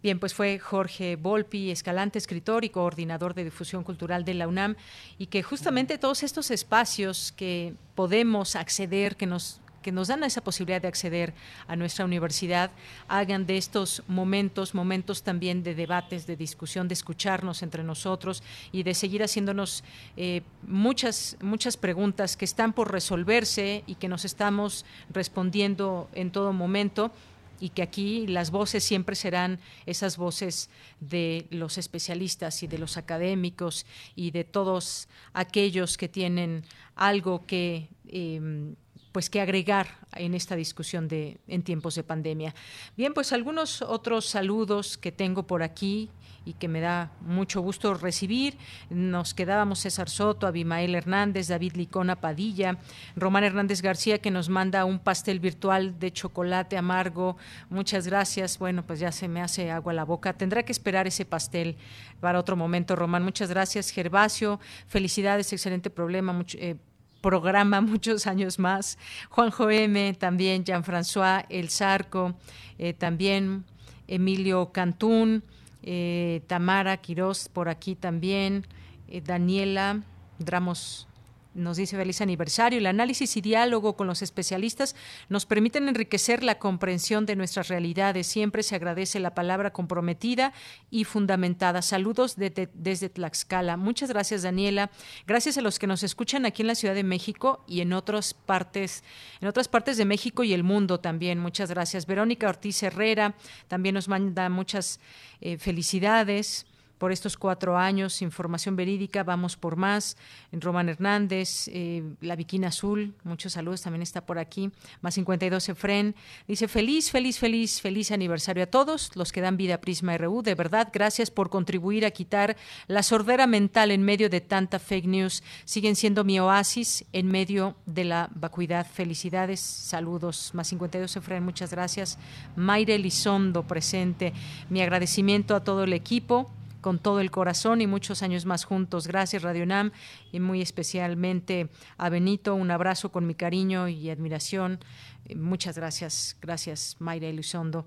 Bien, 0.02 0.18
pues 0.18 0.34
fue 0.34 0.60
Jorge 0.60 1.18
Volpi, 1.18 1.72
Escalante, 1.72 2.18
escritor 2.18 2.64
y 2.64 2.70
coordinador 2.70 3.34
de 3.34 3.44
difusión 3.44 3.84
cultural 3.84 4.24
de 4.24 4.34
la 4.34 4.48
UNAM, 4.48 4.76
y 5.18 5.28
que 5.28 5.44
justamente 5.44 5.98
todos 5.98 6.24
estos 6.24 6.52
espacios 6.52 7.34
que 7.34 7.74
podemos 7.96 8.56
acceder, 8.56 9.18
que 9.18 9.26
nos 9.26 9.62
que 9.82 9.92
nos 9.92 10.08
dan 10.08 10.24
esa 10.24 10.42
posibilidad 10.42 10.82
de 10.82 10.88
acceder 10.88 11.34
a 11.68 11.76
nuestra 11.76 12.06
universidad, 12.06 12.72
hagan 13.08 13.46
de 13.46 13.58
estos 13.58 14.04
momentos, 14.08 14.74
momentos 14.74 15.24
también 15.24 15.64
de 15.64 15.76
debates, 15.76 16.28
de 16.28 16.36
discusión, 16.36 16.88
de 16.88 16.94
escucharnos 16.94 17.64
entre 17.64 17.84
nosotros 17.84 18.44
y 18.72 18.84
de 18.84 18.94
seguir 18.94 19.24
haciéndonos 19.24 19.84
eh, 20.18 20.42
muchas, 20.68 21.38
muchas 21.42 21.78
preguntas 21.78 22.38
que 22.38 22.46
están 22.46 22.74
por 22.74 22.92
resolverse 22.92 23.84
y 23.88 23.96
que 23.96 24.08
nos 24.08 24.26
estamos 24.26 24.86
respondiendo 25.12 26.10
en 26.14 26.32
todo 26.32 26.54
momento 26.54 27.12
y 27.60 27.70
que 27.70 27.82
aquí 27.82 28.26
las 28.28 28.52
voces 28.52 28.84
siempre 28.84 29.16
serán 29.16 29.60
esas 29.86 30.18
voces 30.18 30.70
de 31.00 31.48
los 31.50 31.78
especialistas 31.78 32.64
y 32.64 32.68
de 32.68 32.78
los 32.78 32.98
académicos 32.98 33.86
y 34.16 34.32
de 34.32 34.44
todos 34.44 35.08
aquellos 35.34 35.98
que 35.98 36.08
tienen 36.08 36.64
algo 36.96 37.46
que 37.46 37.90
em, 38.08 38.76
pues 39.12 39.30
que 39.30 39.42
agregar 39.42 39.88
en 40.16 40.34
esta 40.34 40.56
discusión 40.56 41.08
de 41.08 41.38
en 41.48 41.64
tiempos 41.64 41.96
de 41.96 42.04
pandemia. 42.04 42.54
Bien, 42.96 43.14
pues 43.14 43.34
algunos 43.34 43.82
otros 43.82 44.26
saludos 44.26 44.98
que 44.98 45.12
tengo 45.12 45.44
por 45.44 45.64
aquí 45.64 46.10
y 46.46 46.54
que 46.54 46.68
me 46.68 46.80
da 46.80 47.12
mucho 47.22 47.62
gusto 47.62 47.94
recibir. 47.94 48.58
Nos 48.90 49.34
quedábamos 49.34 49.80
César 49.80 50.10
Soto, 50.10 50.48
Abimael 50.48 50.96
Hernández, 50.96 51.48
David 51.48 51.74
Licona 51.76 52.16
Padilla, 52.16 52.78
Román 53.16 53.44
Hernández 53.44 53.82
García 53.82 54.20
que 54.20 54.32
nos 54.32 54.50
manda 54.50 54.86
un 54.86 55.00
pastel 55.00 55.40
virtual 55.40 56.00
de 56.00 56.12
chocolate 56.12 56.78
amargo. 56.78 57.38
Muchas 57.70 58.08
gracias. 58.08 58.58
Bueno, 58.58 58.86
pues 58.86 59.00
ya 59.00 59.12
se 59.12 59.28
me 59.28 59.42
hace 59.42 59.70
agua 59.72 59.94
la 59.94 60.06
boca. 60.06 60.34
Tendrá 60.34 60.64
que 60.64 60.72
esperar 60.72 61.08
ese 61.08 61.26
pastel 61.26 61.78
para 62.20 62.40
otro 62.40 62.56
momento, 62.56 62.96
Román. 62.96 63.24
Muchas 63.24 63.50
gracias, 63.50 63.92
Gervasio. 63.92 64.60
Felicidades, 64.88 65.52
excelente 65.54 65.90
problema. 65.90 66.34
Mucho, 66.34 66.58
eh, 66.60 66.78
programa 67.22 67.82
muchos 67.82 68.28
años 68.28 68.60
más. 68.60 68.98
Juanjo 69.30 69.70
M, 69.70 70.14
también 70.14 70.64
Jean-François 70.64 71.46
El 71.50 71.70
Zarco, 71.70 72.36
eh, 72.78 72.94
también 72.94 73.66
Emilio 74.08 74.72
Cantún, 74.72 75.44
eh, 75.84 76.42
Tamara 76.48 76.98
Quiroz 76.98 77.50
por 77.50 77.70
aquí 77.70 77.96
también, 77.96 78.66
eh, 79.08 79.22
Daniela 79.22 80.02
Dramos 80.40 81.09
nos 81.54 81.78
dice 81.78 81.98
feliz 81.98 82.22
aniversario. 82.22 82.80
El 82.80 82.86
análisis 82.86 83.36
y 83.38 83.42
diálogo 83.42 83.96
con 83.96 84.08
los 84.08 84.22
especialistas 84.22 84.96
nos 85.30 85.46
permiten 85.46 85.88
enriquecer 85.88 86.44
la 86.44 86.60
comprensión 86.60 87.26
de 87.26 87.36
nuestras 87.36 87.68
realidades. 87.68 88.28
Siempre 88.28 88.64
se 88.64 88.76
agradece 88.76 89.20
la 89.20 89.34
palabra 89.34 89.72
comprometida 89.72 90.54
y 90.92 91.04
fundamentada. 91.04 91.82
Saludos 91.82 92.36
desde 92.38 93.10
Tlaxcala. 93.10 93.78
Muchas 93.78 94.10
gracias, 94.10 94.44
Daniela. 94.44 94.92
Gracias 95.26 95.58
a 95.58 95.62
los 95.62 95.80
que 95.80 95.88
nos 95.88 96.04
escuchan 96.04 96.46
aquí 96.46 96.62
en 96.62 96.68
la 96.68 96.76
Ciudad 96.76 96.96
de 96.96 97.04
México 97.04 97.64
y 97.68 97.82
en 97.82 97.94
otras 97.94 98.34
partes, 98.34 99.04
en 99.42 99.48
otras 99.48 99.68
partes 99.68 99.98
de 99.98 100.06
México 100.06 100.44
y 100.44 100.54
el 100.54 100.64
mundo 100.64 101.00
también. 101.00 101.40
Muchas 101.40 101.70
gracias. 101.70 102.06
Verónica 102.06 102.48
Ortiz 102.48 102.84
Herrera 102.84 103.36
también 103.68 103.96
nos 103.96 104.08
manda 104.08 104.50
muchas 104.50 105.00
eh, 105.42 105.58
felicidades 105.58 106.66
por 107.00 107.12
estos 107.12 107.38
cuatro 107.38 107.78
años. 107.78 108.22
Información 108.22 108.76
verídica, 108.76 109.24
vamos 109.24 109.58
por 109.58 109.78
más. 109.78 110.18
Román 110.52 110.90
Hernández, 110.90 111.68
eh, 111.70 112.04
La 112.22 112.36
Viquina 112.36 112.68
Azul, 112.68 113.16
muchos 113.24 113.54
saludos, 113.54 113.82
también 113.82 114.04
está 114.04 114.26
por 114.26 114.38
aquí. 114.38 114.70
Más 115.02 115.16
52 115.16 115.70
Efren. 115.70 116.14
Dice, 116.48 116.68
feliz, 116.68 117.10
feliz, 117.10 117.40
feliz, 117.40 117.82
feliz 117.82 118.12
aniversario 118.12 118.64
a 118.64 118.68
todos 118.68 119.16
los 119.16 119.32
que 119.32 119.42
dan 119.42 119.58
vida 119.58 119.76
a 119.76 119.82
Prisma 119.82 120.18
RU. 120.18 120.44
De 120.44 120.54
verdad, 120.54 120.90
gracias 120.94 121.32
por 121.32 121.50
contribuir 121.50 122.06
a 122.06 122.12
quitar 122.12 122.58
la 122.88 123.02
sordera 123.02 123.48
mental 123.48 123.92
en 123.92 124.04
medio 124.04 124.30
de 124.30 124.42
tanta 124.42 124.78
fake 124.78 125.08
news. 125.08 125.42
Siguen 125.64 125.96
siendo 125.96 126.24
mi 126.24 126.40
oasis 126.40 127.06
en 127.14 127.28
medio 127.28 127.76
de 127.86 128.04
la 128.04 128.30
vacuidad. 128.36 128.86
Felicidades, 128.86 129.62
saludos. 129.62 130.52
Más 130.54 130.68
52 130.68 131.16
Efren, 131.16 131.44
muchas 131.44 131.72
gracias. 131.72 132.20
Mayre 132.58 132.96
Elizondo 132.96 133.64
presente. 133.64 134.34
Mi 134.70 134.82
agradecimiento 134.82 135.56
a 135.56 135.64
todo 135.64 135.86
el 135.86 135.94
equipo 135.94 136.52
con 136.82 137.00
todo 137.00 137.20
el 137.20 137.32
corazón 137.32 137.82
y 137.82 137.88
muchos 137.88 138.24
años 138.24 138.46
más 138.46 138.66
juntos. 138.66 139.08
Gracias 139.08 139.44
Radio 139.44 139.66
Nam 139.66 139.92
y 140.32 140.40
muy 140.40 140.62
especialmente 140.62 141.70
a 141.98 142.10
Benito. 142.10 142.56
Un 142.56 142.72
abrazo 142.72 143.12
con 143.12 143.28
mi 143.28 143.36
cariño 143.36 143.88
y 143.88 144.10
admiración. 144.10 144.80
Eh, 145.26 145.36
muchas 145.36 145.78
gracias. 145.78 146.38
Gracias 146.42 146.96
Mayra 147.00 147.28
Elizondo. 147.28 147.86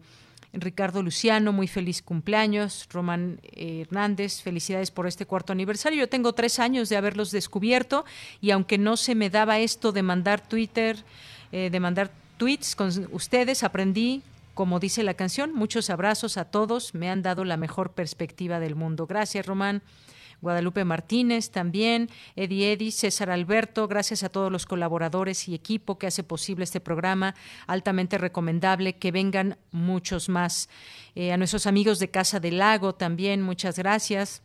Ricardo 0.53 1.03
Luciano, 1.03 1.53
muy 1.53 1.67
feliz 1.67 2.03
cumpleaños. 2.03 2.87
Román 2.93 3.41
eh, 3.43 3.83
Hernández, 3.83 4.43
felicidades 4.43 4.91
por 4.91 5.07
este 5.07 5.25
cuarto 5.25 5.53
aniversario. 5.53 6.01
Yo 6.01 6.09
tengo 6.09 6.35
tres 6.35 6.59
años 6.59 6.89
de 6.89 6.97
haberlos 6.97 7.31
descubierto 7.31 8.05
y 8.41 8.51
aunque 8.51 8.77
no 8.77 8.97
se 8.97 9.15
me 9.15 9.31
daba 9.31 9.59
esto 9.61 9.93
de 9.93 10.03
mandar 10.03 10.47
Twitter, 10.47 11.03
eh, 11.53 11.71
de 11.71 11.81
mandar 11.81 12.11
tweets 12.37 12.77
con 12.77 12.91
ustedes, 13.13 13.63
aprendí 13.63 14.23
como 14.55 14.81
dice 14.81 15.03
la 15.03 15.15
canción, 15.15 15.55
muchos 15.55 15.91
abrazos 15.91 16.37
a 16.37 16.45
todos, 16.45 16.95
me 16.95 17.11
han 17.11 17.23
dado 17.23 17.45
la 17.45 17.57
mejor 17.57 17.93
perspectiva 17.93 18.61
del 18.61 18.75
mundo. 18.75 19.07
Gracias, 19.07 19.47
Román. 19.47 19.83
Guadalupe 20.43 20.85
Martínez 20.85 21.51
también, 21.51 22.11
Eddie 22.35 22.73
Eddy, 22.73 22.91
César 22.91 23.31
Alberto, 23.31 23.87
gracias 23.87 24.25
a 24.25 24.29
todos 24.29 24.51
los 24.51 24.67
colaboradores 24.67 25.49
y 25.49 25.55
equipo 25.55 25.99
que 25.99 26.09
hace 26.09 26.25
posible 26.25 26.65
este 26.65 26.81
programa, 26.81 27.37
altamente 27.69 28.19
recomendable, 28.19 28.97
que 28.97 29.13
vengan 29.13 29.57
muchos 29.71 30.29
más. 30.29 30.69
Eh, 31.15 31.33
a 31.33 31.37
nuestros 31.37 31.69
amigos 31.69 32.01
de 32.01 32.11
Casa 32.11 32.41
del 32.41 32.59
Lago 32.59 32.93
también, 32.97 33.41
muchas 33.41 33.79
gracias. 33.79 34.43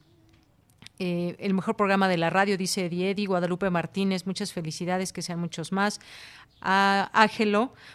Eh, 1.00 1.36
el 1.40 1.54
mejor 1.54 1.76
programa 1.76 2.08
de 2.08 2.18
la 2.18 2.30
radio, 2.30 2.58
dice 2.58 2.86
Eddy, 2.86 3.26
Guadalupe 3.26 3.70
Martínez, 3.70 4.26
muchas 4.26 4.52
felicidades, 4.52 5.14
que 5.14 5.22
sean 5.22 5.40
muchos 5.40 5.72
más 5.72 6.00
a. 6.62 7.30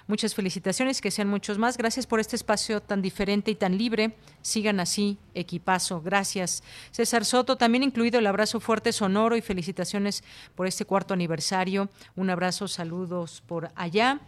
Muchas 0.06 0.34
felicitaciones, 0.34 1.00
que 1.00 1.10
sean 1.10 1.28
muchos 1.28 1.58
más. 1.58 1.76
Gracias 1.76 2.06
por 2.06 2.20
este 2.20 2.36
espacio 2.36 2.80
tan 2.80 3.02
diferente 3.02 3.50
y 3.50 3.54
tan 3.54 3.76
libre. 3.76 4.14
Sigan 4.42 4.80
así, 4.80 5.18
equipazo. 5.34 6.00
Gracias. 6.00 6.62
César 6.90 7.24
Soto, 7.24 7.56
también 7.56 7.82
incluido 7.82 8.18
el 8.18 8.26
abrazo 8.26 8.60
fuerte 8.60 8.92
sonoro 8.92 9.36
y 9.36 9.42
felicitaciones 9.42 10.22
por 10.54 10.66
este 10.66 10.84
cuarto 10.84 11.14
aniversario. 11.14 11.88
Un 12.14 12.30
abrazo, 12.30 12.68
saludos 12.68 13.42
por 13.46 13.70
allá. 13.74 14.20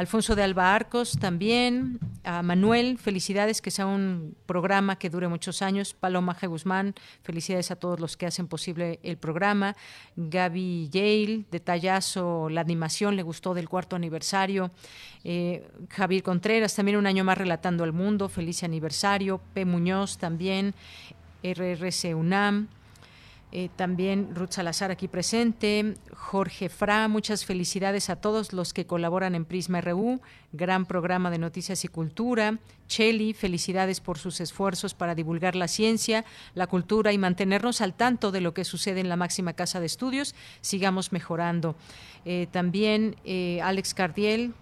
Alfonso 0.00 0.34
de 0.34 0.42
Alba 0.42 0.74
Arcos 0.74 1.18
también, 1.20 2.00
a 2.24 2.42
Manuel, 2.42 2.96
felicidades, 2.96 3.60
que 3.60 3.70
sea 3.70 3.84
un 3.84 4.34
programa 4.46 4.96
que 4.96 5.10
dure 5.10 5.28
muchos 5.28 5.60
años. 5.60 5.92
Paloma 5.92 6.34
G. 6.34 6.48
Guzmán, 6.48 6.94
felicidades 7.22 7.70
a 7.70 7.76
todos 7.76 8.00
los 8.00 8.16
que 8.16 8.24
hacen 8.24 8.48
posible 8.48 8.98
el 9.02 9.18
programa. 9.18 9.76
Gaby 10.16 10.88
Yale, 10.88 11.44
detallazo, 11.50 12.48
la 12.48 12.62
animación 12.62 13.14
le 13.14 13.22
gustó 13.22 13.52
del 13.52 13.68
cuarto 13.68 13.94
aniversario. 13.94 14.70
Eh, 15.22 15.68
Javier 15.90 16.22
Contreras, 16.22 16.74
también 16.74 16.96
un 16.96 17.06
año 17.06 17.22
más 17.22 17.36
relatando 17.36 17.84
al 17.84 17.92
mundo, 17.92 18.30
feliz 18.30 18.64
aniversario. 18.64 19.38
P. 19.52 19.66
Muñoz 19.66 20.16
también, 20.16 20.72
RRC 21.42 22.14
UNAM. 22.14 22.68
Eh, 23.52 23.68
también 23.74 24.34
Ruth 24.34 24.52
Salazar 24.52 24.92
aquí 24.92 25.08
presente, 25.08 25.96
Jorge 26.14 26.68
Fra, 26.68 27.08
muchas 27.08 27.44
felicidades 27.44 28.08
a 28.08 28.16
todos 28.16 28.52
los 28.52 28.72
que 28.72 28.86
colaboran 28.86 29.34
en 29.34 29.44
Prisma 29.44 29.80
RU, 29.80 30.20
gran 30.52 30.86
programa 30.86 31.30
de 31.30 31.38
noticias 31.38 31.84
y 31.84 31.88
cultura. 31.88 32.58
Cheli, 32.86 33.34
felicidades 33.34 34.00
por 34.00 34.18
sus 34.18 34.40
esfuerzos 34.40 34.94
para 34.94 35.16
divulgar 35.16 35.56
la 35.56 35.66
ciencia, 35.66 36.24
la 36.54 36.68
cultura 36.68 37.12
y 37.12 37.18
mantenernos 37.18 37.80
al 37.80 37.94
tanto 37.94 38.30
de 38.30 38.40
lo 38.40 38.54
que 38.54 38.64
sucede 38.64 39.00
en 39.00 39.08
la 39.08 39.16
máxima 39.16 39.52
casa 39.54 39.80
de 39.80 39.86
estudios. 39.86 40.36
Sigamos 40.60 41.10
mejorando. 41.10 41.74
Eh, 42.24 42.46
también 42.52 43.16
eh, 43.24 43.60
Alex 43.62 43.94
Cardiel, 43.94 44.54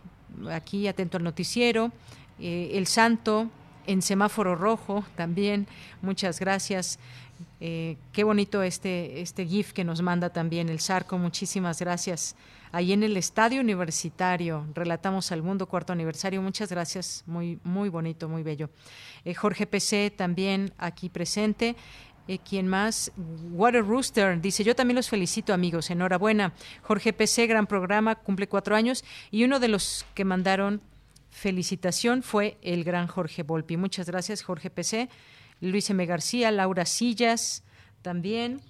aquí 0.51 0.89
atento 0.89 1.19
al 1.19 1.25
noticiero. 1.25 1.93
El 2.41 2.87
Santo, 2.87 3.51
en 3.89 4.01
semáforo 4.01 4.55
rojo 4.55 5.05
también, 5.17 5.67
muchas 6.03 6.39
gracias. 6.39 7.01
Eh, 7.61 7.97
qué 8.13 8.25
bonito 8.25 8.63
este, 8.63 9.21
este 9.21 9.47
GIF 9.47 9.73
que 9.73 9.85
nos 9.85 10.03
manda 10.03 10.31
también 10.31 10.69
el 10.69 10.81
Sarco. 10.81 11.19
Muchísimas 11.19 11.81
gracias. 11.81 12.37
Ahí 12.71 12.93
en 12.93 13.03
el 13.03 13.17
Estadio 13.17 13.61
Universitario, 13.61 14.67
relatamos 14.75 15.33
al 15.33 15.43
mundo 15.43 15.67
cuarto 15.67 15.93
aniversario. 15.93 16.43
Muchas 16.43 16.71
gracias. 16.71 17.25
Muy, 17.27 17.59
muy 17.65 17.89
bonito, 17.89 18.29
muy 18.29 18.43
bello. 18.43 18.71
Eh, 19.25 19.35
Jorge 19.35 19.67
PC 19.67 20.11
también 20.11 20.73
aquí 20.79 21.09
presente. 21.09 21.77
Eh, 22.29 22.39
¿Quién 22.47 22.69
más? 22.69 23.11
Water 23.53 23.83
Rooster 23.83 24.39
dice, 24.39 24.63
yo 24.63 24.77
también 24.77 24.97
los 24.97 25.09
felicito 25.09 25.55
amigos, 25.55 25.91
enhorabuena. 25.91 26.53
Jorge 26.83 27.15
PC, 27.15 27.47
gran 27.47 27.67
programa, 27.67 28.17
cumple 28.17 28.49
cuatro 28.49 28.77
años 28.77 29.03
y 29.31 29.45
uno 29.45 29.59
de 29.61 29.69
los 29.69 30.05
que 30.15 30.27
mandaron 30.27 30.83
felicitación 31.31 32.23
fue 32.23 32.59
el 32.61 32.85
gran 32.85 33.07
Jorge 33.07 33.43
Volpi. 33.45 33.79
Muchas 33.79 34.07
gracias 34.09 34.43
Jorge 34.43 34.69
PC. 34.69 35.09
Luis 35.61 35.91
M. 35.91 36.05
García, 36.07 36.51
Laura 36.51 36.87
Sillas 36.87 37.63
también. 38.03 38.61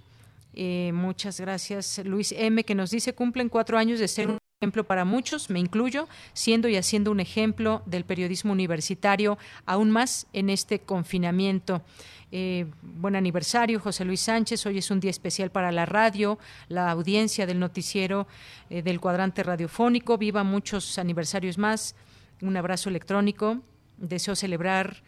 Eh, 0.54 0.90
muchas 0.94 1.40
gracias. 1.40 2.00
Luis 2.04 2.32
M., 2.36 2.64
que 2.64 2.74
nos 2.74 2.90
dice, 2.90 3.14
cumplen 3.14 3.48
cuatro 3.48 3.78
años 3.78 4.00
de 4.00 4.08
ser 4.08 4.28
un 4.28 4.38
ejemplo 4.60 4.82
para 4.84 5.04
muchos, 5.04 5.50
me 5.50 5.60
incluyo, 5.60 6.08
siendo 6.32 6.68
y 6.68 6.74
haciendo 6.74 7.12
un 7.12 7.20
ejemplo 7.20 7.82
del 7.86 8.04
periodismo 8.04 8.52
universitario, 8.52 9.38
aún 9.66 9.90
más 9.90 10.26
en 10.32 10.50
este 10.50 10.80
confinamiento. 10.80 11.82
Eh, 12.32 12.66
buen 12.82 13.14
aniversario, 13.14 13.78
José 13.78 14.04
Luis 14.04 14.20
Sánchez. 14.20 14.66
Hoy 14.66 14.78
es 14.78 14.90
un 14.90 14.98
día 14.98 15.10
especial 15.10 15.50
para 15.50 15.70
la 15.70 15.86
radio, 15.86 16.38
la 16.68 16.90
audiencia 16.90 17.46
del 17.46 17.60
noticiero 17.60 18.26
eh, 18.68 18.82
del 18.82 19.00
cuadrante 19.00 19.44
radiofónico. 19.44 20.18
Viva 20.18 20.42
muchos 20.42 20.98
aniversarios 20.98 21.56
más. 21.56 21.94
Un 22.42 22.56
abrazo 22.56 22.90
electrónico. 22.90 23.60
Deseo 23.96 24.34
celebrar 24.34 25.02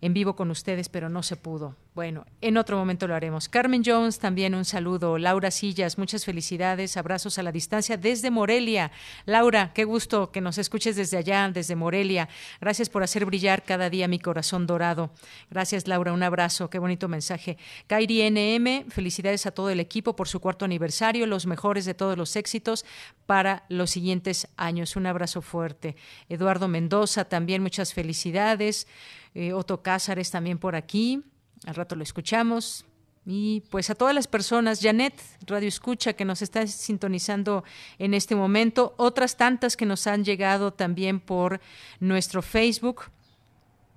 en 0.00 0.12
vivo 0.12 0.36
con 0.36 0.50
ustedes, 0.50 0.88
pero 0.88 1.08
no 1.08 1.22
se 1.22 1.36
pudo. 1.36 1.74
Bueno, 1.94 2.26
en 2.42 2.58
otro 2.58 2.76
momento 2.76 3.06
lo 3.08 3.14
haremos. 3.14 3.48
Carmen 3.48 3.82
Jones, 3.82 4.18
también 4.18 4.54
un 4.54 4.66
saludo. 4.66 5.16
Laura 5.16 5.50
Sillas, 5.50 5.96
muchas 5.96 6.26
felicidades, 6.26 6.98
abrazos 6.98 7.38
a 7.38 7.42
la 7.42 7.52
distancia 7.52 7.96
desde 7.96 8.30
Morelia. 8.30 8.92
Laura, 9.24 9.72
qué 9.72 9.84
gusto 9.84 10.30
que 10.30 10.42
nos 10.42 10.58
escuches 10.58 10.96
desde 10.96 11.16
allá, 11.16 11.50
desde 11.50 11.74
Morelia. 11.74 12.28
Gracias 12.60 12.90
por 12.90 13.02
hacer 13.02 13.24
brillar 13.24 13.62
cada 13.62 13.88
día 13.88 14.08
mi 14.08 14.18
corazón 14.18 14.66
dorado. 14.66 15.10
Gracias, 15.50 15.88
Laura, 15.88 16.12
un 16.12 16.22
abrazo, 16.22 16.68
qué 16.68 16.78
bonito 16.78 17.08
mensaje. 17.08 17.56
Kairi 17.86 18.30
NM, 18.30 18.90
felicidades 18.90 19.46
a 19.46 19.52
todo 19.52 19.70
el 19.70 19.80
equipo 19.80 20.14
por 20.14 20.28
su 20.28 20.38
cuarto 20.38 20.66
aniversario, 20.66 21.26
los 21.26 21.46
mejores 21.46 21.86
de 21.86 21.94
todos 21.94 22.18
los 22.18 22.36
éxitos 22.36 22.84
para 23.24 23.64
los 23.70 23.90
siguientes 23.90 24.48
años. 24.58 24.96
Un 24.96 25.06
abrazo 25.06 25.40
fuerte. 25.40 25.96
Eduardo 26.28 26.68
Mendoza, 26.68 27.24
también 27.24 27.62
muchas 27.62 27.94
felicidades. 27.94 28.86
Eh, 29.38 29.52
Otto 29.52 29.82
Cázares 29.82 30.30
también 30.30 30.56
por 30.56 30.74
aquí, 30.74 31.22
al 31.66 31.74
rato 31.74 31.94
lo 31.94 32.02
escuchamos. 32.02 32.86
Y 33.26 33.64
pues 33.70 33.90
a 33.90 33.94
todas 33.94 34.14
las 34.14 34.28
personas, 34.28 34.80
Janet, 34.80 35.12
Radio 35.46 35.68
Escucha, 35.68 36.14
que 36.14 36.24
nos 36.24 36.40
está 36.40 36.66
sintonizando 36.66 37.62
en 37.98 38.14
este 38.14 38.34
momento, 38.34 38.94
otras 38.96 39.36
tantas 39.36 39.76
que 39.76 39.84
nos 39.84 40.06
han 40.06 40.24
llegado 40.24 40.72
también 40.72 41.20
por 41.20 41.60
nuestro 42.00 42.40
Facebook. 42.40 43.10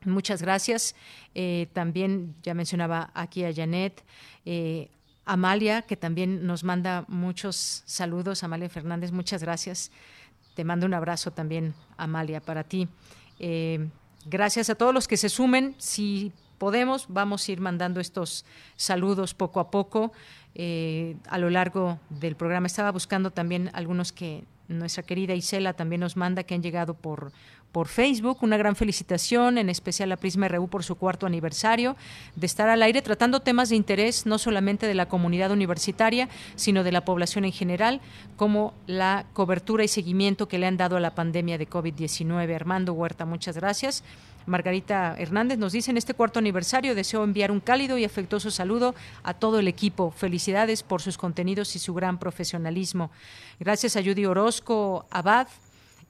Muchas 0.04 0.42
gracias. 0.42 0.94
Eh, 1.34 1.70
también 1.72 2.36
ya 2.44 2.54
mencionaba 2.54 3.10
aquí 3.14 3.46
a 3.46 3.54
Janet. 3.54 4.04
Eh, 4.44 4.92
Amalia, 5.24 5.84
que 5.84 5.96
también 5.96 6.46
nos 6.46 6.66
manda 6.66 7.06
muchos 7.08 7.84
saludos. 7.86 8.44
Amalia 8.44 8.68
Fernández, 8.68 9.14
muchas 9.14 9.42
gracias. 9.42 9.90
Te 10.54 10.66
mando 10.66 10.86
un 10.86 10.96
abrazo 10.96 11.32
también, 11.32 11.76
Amalia, 11.96 12.42
para 12.42 12.66
ti. 12.66 12.90
Gracias 14.30 14.70
a 14.70 14.76
todos 14.76 14.94
los 14.94 15.08
que 15.08 15.18
se 15.18 15.28
sumen. 15.28 15.74
Si 15.80 16.32
podemos, 16.60 17.08
vamos 17.10 17.48
a 17.48 17.52
ir 17.52 17.62
mandando 17.62 18.00
estos 18.00 18.46
saludos 18.76 19.34
poco 19.34 19.60
a 19.60 19.72
poco 19.72 20.12
eh, 20.54 21.16
a 21.28 21.40
lo 21.40 21.50
largo 21.50 22.00
del 22.12 22.36
programa. 22.36 22.68
Estaba 22.68 22.92
buscando 22.92 23.32
también 23.32 23.72
algunos 23.74 24.12
que 24.12 24.44
nuestra 24.68 25.02
querida 25.02 25.34
Isela 25.34 25.74
también 25.74 26.02
nos 26.02 26.16
manda 26.16 26.44
que 26.44 26.54
han 26.54 26.62
llegado 26.62 26.94
por, 26.94 27.32
por 27.72 27.88
Facebook. 27.88 28.40
Una 28.42 28.58
gran 28.58 28.76
felicitación, 28.76 29.58
en 29.58 29.70
especial 29.70 30.12
a 30.12 30.18
Prisma 30.18 30.48
RU 30.48 30.68
por 30.68 30.84
su 30.84 30.96
cuarto 30.96 31.26
aniversario, 31.26 31.96
de 32.36 32.46
estar 32.46 32.70
al 32.70 32.84
aire 32.84 33.02
tratando 33.02 33.42
temas 33.42 33.70
de 33.70 33.76
interés 33.76 34.26
no 34.26 34.38
solamente 34.38 34.88
de 34.88 34.96
la 34.96 35.08
comunidad 35.08 35.52
universitaria, 35.52 36.30
sino 36.56 36.84
de 36.84 36.92
la 36.92 37.06
población 37.06 37.46
en 37.46 37.52
general, 37.52 38.02
como 38.36 38.74
la 38.88 39.26
cobertura 39.34 39.84
y 39.84 39.88
seguimiento 39.88 40.48
que 40.48 40.58
le 40.58 40.68
han 40.68 40.78
dado 40.78 40.98
a 40.98 41.00
la 41.00 41.16
pandemia 41.16 41.58
de 41.58 41.70
COVID-19. 41.70 42.56
Armando 42.56 42.94
Huerta, 42.94 43.26
muchas 43.26 43.56
gracias. 43.56 44.04
Margarita 44.46 45.16
Hernández 45.18 45.60
nos 45.60 45.74
dice 45.74 45.92
en 45.92 45.98
este 45.98 46.14
cuarto 46.14 46.40
aniversario 46.40 46.96
deseo 46.96 47.24
enviar 47.24 47.52
un 47.52 47.60
cálido 47.60 47.98
y 47.98 48.06
afectuoso 48.06 48.50
saludo 48.50 48.96
a 49.24 49.34
todo 49.34 49.60
el 49.60 49.68
equipo. 49.68 50.12
Felicidades 50.12 50.82
por 50.82 51.02
sus 51.02 51.18
contenidos 51.18 51.76
y 51.76 51.80
su 51.80 51.94
gran 51.94 52.18
profesionalismo. 52.18 53.12
Gracias 53.60 53.96
a 53.96 54.04
Judy 54.04 54.26
Orozco 54.26 55.06
Abad, 55.12 55.48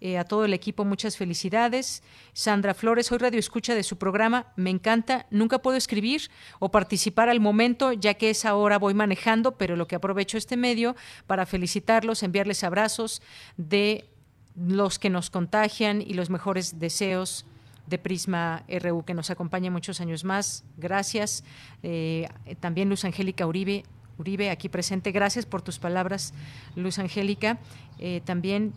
eh, 0.02 0.18
a 0.18 0.24
todo 0.24 0.46
el 0.46 0.54
equipo, 0.54 0.86
muchas 0.86 1.18
felicidades. 1.18 2.04
Sandra 2.34 2.74
Flores, 2.74 3.12
hoy 3.12 3.18
radio 3.18 3.40
escucha 3.40 3.76
de 3.76 3.84
su 3.84 3.98
programa, 3.98 4.48
me 4.56 4.70
encanta. 4.70 5.26
Nunca 5.30 5.60
puedo 5.60 5.78
escribir 5.78 6.30
o 6.60 6.72
participar 6.72 7.30
al 7.30 7.40
momento, 7.40 7.92
ya 7.92 8.14
que 8.14 8.30
esa 8.30 8.56
hora 8.56 8.80
voy 8.80 8.94
manejando, 8.94 9.58
pero 9.58 9.76
lo 9.76 9.88
que 9.88 9.96
aprovecho 9.96 10.38
este 10.38 10.56
medio 10.58 10.96
para 11.28 11.46
felicitarlos, 11.46 12.24
enviarles 12.24 12.64
abrazos 12.64 13.22
de 13.58 14.10
los 14.56 15.00
que 15.00 15.10
nos 15.10 15.30
contagian 15.30 16.02
y 16.02 16.14
los 16.14 16.30
mejores 16.30 16.80
deseos 16.80 17.46
de 17.88 17.98
Prisma 17.98 18.64
RU, 18.68 19.04
que 19.04 19.14
nos 19.14 19.30
acompaña 19.30 19.72
muchos 19.72 20.00
años 20.00 20.24
más. 20.24 20.64
Gracias. 20.78 21.44
Eh, 21.84 22.30
también 22.60 22.90
Luz 22.90 23.04
Angélica 23.04 23.48
Uribe, 23.48 23.84
Uribe, 24.18 24.50
aquí 24.50 24.70
presente. 24.70 25.12
Gracias 25.12 25.46
por 25.46 25.62
tus 25.62 25.80
palabras, 25.80 26.34
Luz 26.76 27.00
Angélica. 27.00 27.58
Eh, 27.98 28.22
también 28.26 28.74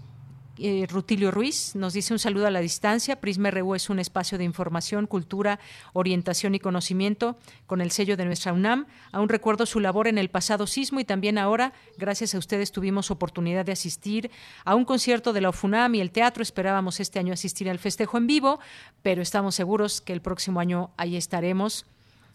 eh, 0.63 0.87
Rutilio 0.87 1.31
Ruiz 1.31 1.75
nos 1.75 1.93
dice 1.93 2.13
un 2.13 2.19
saludo 2.19 2.47
a 2.47 2.51
la 2.51 2.61
distancia. 2.61 3.21
Prisma 3.21 3.51
RU 3.51 3.75
es 3.75 3.91
un 3.91 3.99
espacio 3.99 4.39
de 4.39 4.45
información, 4.45 5.07
cultura, 5.07 5.59
orientación 5.93 6.55
y 6.55 6.61
conocimiento 6.61 7.37
con 7.67 7.81
el 7.81 7.91
sello 7.91 8.17
de 8.17 8.25
nuestra 8.25 8.53
UNAM. 8.53 8.87
Aún 9.13 9.29
recuerdo 9.29 9.67
su 9.67 9.81
labor 9.81 10.09
en 10.09 10.19
el 10.19 10.31
pasado 10.31 10.67
sismo 10.67 11.01
y 11.01 11.05
también 11.05 11.39
ahora, 11.39 11.73
gracias 11.99 12.35
a 12.35 12.39
ustedes, 12.39 12.73
tuvimos 12.73 13.11
oportunidad 13.11 13.65
de 13.65 13.73
asistir 13.73 14.31
a 14.65 14.75
un 14.75 14.85
concierto 14.85 15.33
de 15.33 15.41
la 15.41 15.51
UFUNAM 15.51 15.95
y 15.95 16.01
el 16.01 16.11
teatro. 16.11 16.43
Esperábamos 16.43 17.01
este 17.01 17.19
año 17.19 17.33
asistir 17.33 17.71
al 17.71 17.79
festejo 17.79 18.19
en 18.19 18.27
vivo, 18.27 18.61
pero 19.03 19.23
estamos 19.23 19.55
seguros 19.55 20.01
que 20.01 20.13
el 20.13 20.23
próximo 20.23 20.61
año 20.61 20.91
ahí 20.97 21.17
estaremos. 21.17 21.87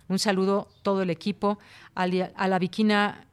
Un 0.09 0.19
saludo 0.19 0.69
todo 0.83 1.01
el 1.01 1.09
equipo, 1.09 1.59
a 1.93 2.07
la 2.07 2.59
Viquina 2.59 3.26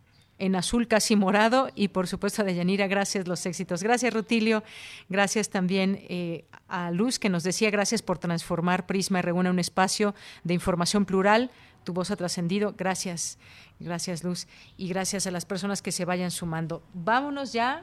en 0.45 0.57
azul 0.57 0.87
casi 0.89 1.17
morado 1.17 1.71
y 1.75 1.89
por 1.89 2.07
supuesto 2.07 2.43
a 2.43 2.45
Deyanira, 2.45 2.87
gracias 2.87 3.27
los 3.27 3.47
éxitos. 3.47 3.83
Gracias 3.83 4.13
Rutilio, 4.13 4.63
gracias 5.09 5.49
también 5.49 6.05
eh, 6.09 6.45
a 6.69 6.91
Luz 6.91 7.19
que 7.19 7.31
nos 7.31 7.45
decía 7.45 7.71
gracias 7.71 8.03
por 8.03 8.19
transformar 8.19 8.87
Prisma 8.87 9.23
Reúne 9.23 9.49
un 9.49 9.59
espacio 9.59 10.15
de 10.45 10.53
información 10.53 11.07
plural. 11.07 11.51
Tu 11.85 11.95
voz 11.95 12.11
ha 12.11 12.17
trascendido. 12.17 12.75
Gracias, 12.77 13.39
gracias 13.81 14.23
Luz 14.23 14.47
y 14.77 14.89
gracias 14.89 15.27
a 15.27 15.31
las 15.31 15.47
personas 15.47 15.81
que 15.81 15.93
se 15.93 16.05
vayan 16.05 16.31
sumando. 16.31 16.83
Vámonos 16.93 17.55
ya, 17.55 17.83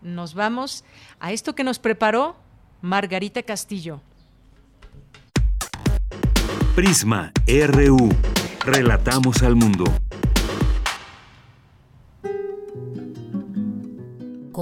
nos 0.00 0.34
vamos 0.34 0.84
a 1.18 1.32
esto 1.32 1.56
que 1.56 1.64
nos 1.64 1.80
preparó 1.80 2.36
Margarita 2.82 3.42
Castillo. 3.42 4.00
Prisma 6.76 7.32
RU. 7.48 8.10
Relatamos 8.64 9.42
al 9.42 9.56
mundo. 9.56 9.84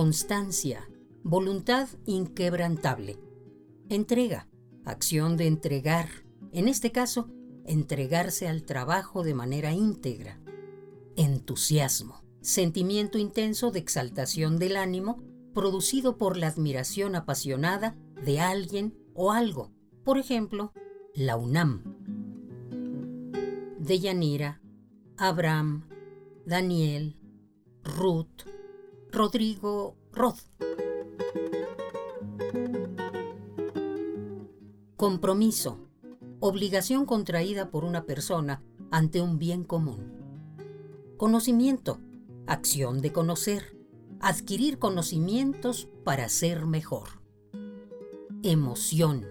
Constancia, 0.04 0.86
voluntad 1.22 1.88
inquebrantable. 2.04 3.18
Entrega, 3.88 4.50
acción 4.84 5.38
de 5.38 5.46
entregar, 5.46 6.10
en 6.52 6.68
este 6.68 6.92
caso, 6.92 7.30
entregarse 7.64 8.46
al 8.46 8.64
trabajo 8.64 9.22
de 9.24 9.32
manera 9.32 9.72
íntegra. 9.72 10.42
Entusiasmo, 11.16 12.22
sentimiento 12.42 13.16
intenso 13.16 13.70
de 13.70 13.78
exaltación 13.78 14.58
del 14.58 14.76
ánimo 14.76 15.22
producido 15.54 16.18
por 16.18 16.36
la 16.36 16.48
admiración 16.48 17.14
apasionada 17.14 17.96
de 18.22 18.40
alguien 18.40 18.94
o 19.14 19.32
algo, 19.32 19.72
por 20.04 20.18
ejemplo, 20.18 20.74
la 21.14 21.38
UNAM. 21.38 21.82
Deyanira, 23.78 24.60
Abraham, 25.16 25.88
Daniel, 26.44 27.16
Ruth, 27.82 28.53
Rodrigo 29.14 29.94
Roth. 30.12 30.40
Compromiso. 34.96 35.78
Obligación 36.40 37.06
contraída 37.06 37.70
por 37.70 37.84
una 37.84 38.06
persona 38.06 38.60
ante 38.90 39.20
un 39.22 39.38
bien 39.38 39.62
común. 39.62 40.12
Conocimiento. 41.16 42.00
Acción 42.48 43.00
de 43.00 43.12
conocer. 43.12 43.76
Adquirir 44.18 44.80
conocimientos 44.80 45.88
para 46.02 46.28
ser 46.28 46.66
mejor. 46.66 47.20
Emoción. 48.42 49.28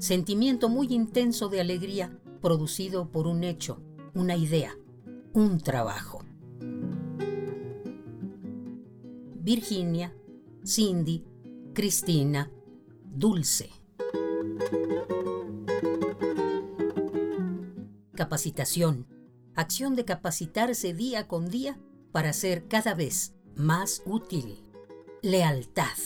Sentimiento 0.00 0.68
muy 0.68 0.88
intenso 0.92 1.48
de 1.48 1.60
alegría 1.60 2.18
producido 2.40 3.12
por 3.12 3.28
un 3.28 3.44
hecho, 3.44 3.80
una 4.12 4.34
idea, 4.34 4.76
un 5.32 5.60
trabajo. 5.60 6.24
Virginia, 9.42 10.14
Cindy, 10.66 11.24
Cristina, 11.72 12.50
Dulce. 13.02 13.70
Capacitación. 18.14 19.06
Acción 19.54 19.96
de 19.96 20.04
capacitarse 20.04 20.92
día 20.92 21.26
con 21.26 21.48
día 21.48 21.80
para 22.12 22.34
ser 22.34 22.68
cada 22.68 22.92
vez 22.92 23.34
más 23.56 24.02
útil. 24.04 24.62
Lealtad. 25.22 25.96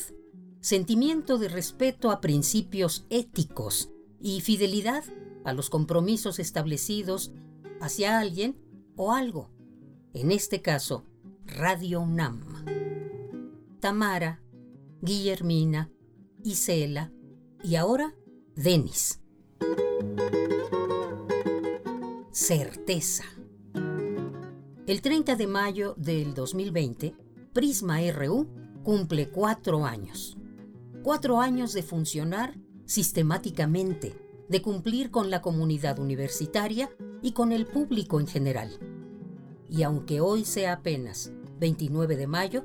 Sentimiento 0.60 1.36
de 1.36 1.48
respeto 1.48 2.12
a 2.12 2.20
principios 2.20 3.04
éticos 3.10 3.90
y 4.20 4.42
fidelidad 4.42 5.02
a 5.44 5.52
los 5.52 5.70
compromisos 5.70 6.38
establecidos 6.38 7.32
hacia 7.80 8.20
alguien 8.20 8.56
o 8.94 9.12
algo. 9.12 9.50
En 10.12 10.30
este 10.30 10.62
caso, 10.62 11.04
Radio 11.44 12.00
UNAM. 12.00 12.84
Tamara, 13.84 14.40
Guillermina, 15.02 15.90
Isela 16.42 17.12
y 17.62 17.76
ahora 17.76 18.14
Denis. 18.56 19.20
Certeza. 22.30 23.24
El 24.86 25.02
30 25.02 25.36
de 25.36 25.46
mayo 25.46 25.94
del 25.98 26.32
2020, 26.32 27.14
Prisma 27.52 27.98
RU 28.10 28.48
cumple 28.82 29.28
cuatro 29.28 29.84
años. 29.84 30.38
Cuatro 31.02 31.42
años 31.42 31.74
de 31.74 31.82
funcionar 31.82 32.58
sistemáticamente, 32.86 34.18
de 34.48 34.62
cumplir 34.62 35.10
con 35.10 35.28
la 35.28 35.42
comunidad 35.42 35.98
universitaria 35.98 36.88
y 37.20 37.32
con 37.32 37.52
el 37.52 37.66
público 37.66 38.18
en 38.18 38.28
general. 38.28 38.78
Y 39.68 39.82
aunque 39.82 40.22
hoy 40.22 40.46
sea 40.46 40.72
apenas 40.72 41.32
29 41.58 42.16
de 42.16 42.26
mayo, 42.26 42.64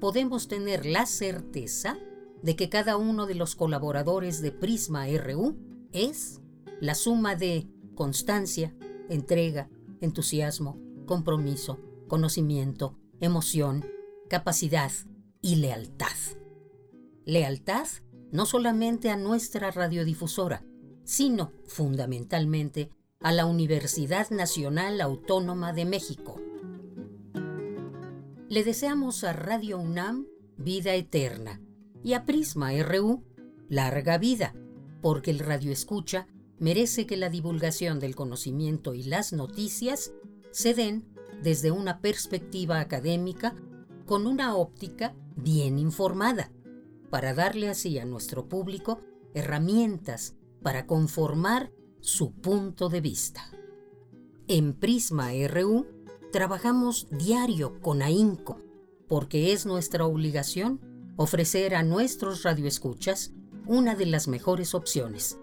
podemos 0.00 0.48
tener 0.48 0.86
la 0.86 1.06
certeza 1.06 1.98
de 2.42 2.56
que 2.56 2.68
cada 2.68 2.96
uno 2.96 3.26
de 3.26 3.34
los 3.34 3.54
colaboradores 3.54 4.40
de 4.40 4.52
Prisma 4.52 5.06
RU 5.06 5.56
es 5.92 6.40
la 6.80 6.94
suma 6.94 7.34
de 7.34 7.68
constancia, 7.94 8.74
entrega, 9.08 9.68
entusiasmo, 10.00 10.78
compromiso, 11.06 11.80
conocimiento, 12.06 12.96
emoción, 13.20 13.84
capacidad 14.28 14.92
y 15.42 15.56
lealtad. 15.56 16.16
Lealtad 17.24 17.86
no 18.30 18.46
solamente 18.46 19.10
a 19.10 19.16
nuestra 19.16 19.70
radiodifusora, 19.70 20.64
sino 21.04 21.52
fundamentalmente 21.66 22.90
a 23.20 23.32
la 23.32 23.46
Universidad 23.46 24.30
Nacional 24.30 25.00
Autónoma 25.00 25.72
de 25.72 25.84
México. 25.84 26.40
Le 28.50 28.64
deseamos 28.64 29.24
a 29.24 29.34
Radio 29.34 29.78
UNAM 29.78 30.26
vida 30.56 30.94
eterna 30.94 31.60
y 32.02 32.14
a 32.14 32.24
Prisma 32.24 32.70
RU 32.82 33.22
larga 33.68 34.16
vida, 34.16 34.54
porque 35.02 35.30
el 35.30 35.40
radio 35.40 35.70
escucha 35.70 36.26
merece 36.58 37.06
que 37.06 37.18
la 37.18 37.28
divulgación 37.28 38.00
del 38.00 38.16
conocimiento 38.16 38.94
y 38.94 39.02
las 39.02 39.34
noticias 39.34 40.14
se 40.50 40.72
den 40.72 41.04
desde 41.42 41.72
una 41.72 42.00
perspectiva 42.00 42.80
académica 42.80 43.54
con 44.06 44.26
una 44.26 44.56
óptica 44.56 45.14
bien 45.36 45.78
informada, 45.78 46.50
para 47.10 47.34
darle 47.34 47.68
así 47.68 47.98
a 47.98 48.06
nuestro 48.06 48.48
público 48.48 49.02
herramientas 49.34 50.36
para 50.62 50.86
conformar 50.86 51.70
su 52.00 52.32
punto 52.32 52.88
de 52.88 53.02
vista. 53.02 53.42
En 54.46 54.72
Prisma 54.72 55.32
RU 55.48 55.86
trabajamos 56.32 57.08
diario 57.10 57.80
con 57.80 58.02
AINCO, 58.02 58.60
porque 59.08 59.52
es 59.52 59.66
nuestra 59.66 60.04
obligación 60.04 60.80
ofrecer 61.16 61.74
a 61.74 61.82
nuestros 61.82 62.42
radioescuchas 62.42 63.32
una 63.66 63.94
de 63.94 64.06
las 64.06 64.28
mejores 64.28 64.74
opciones. 64.74 65.38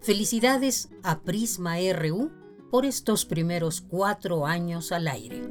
Felicidades 0.00 0.90
a 1.02 1.20
Prisma 1.20 1.76
RU 1.92 2.30
por 2.70 2.84
estos 2.84 3.24
primeros 3.24 3.80
cuatro 3.80 4.46
años 4.46 4.92
al 4.92 5.08
aire. 5.08 5.42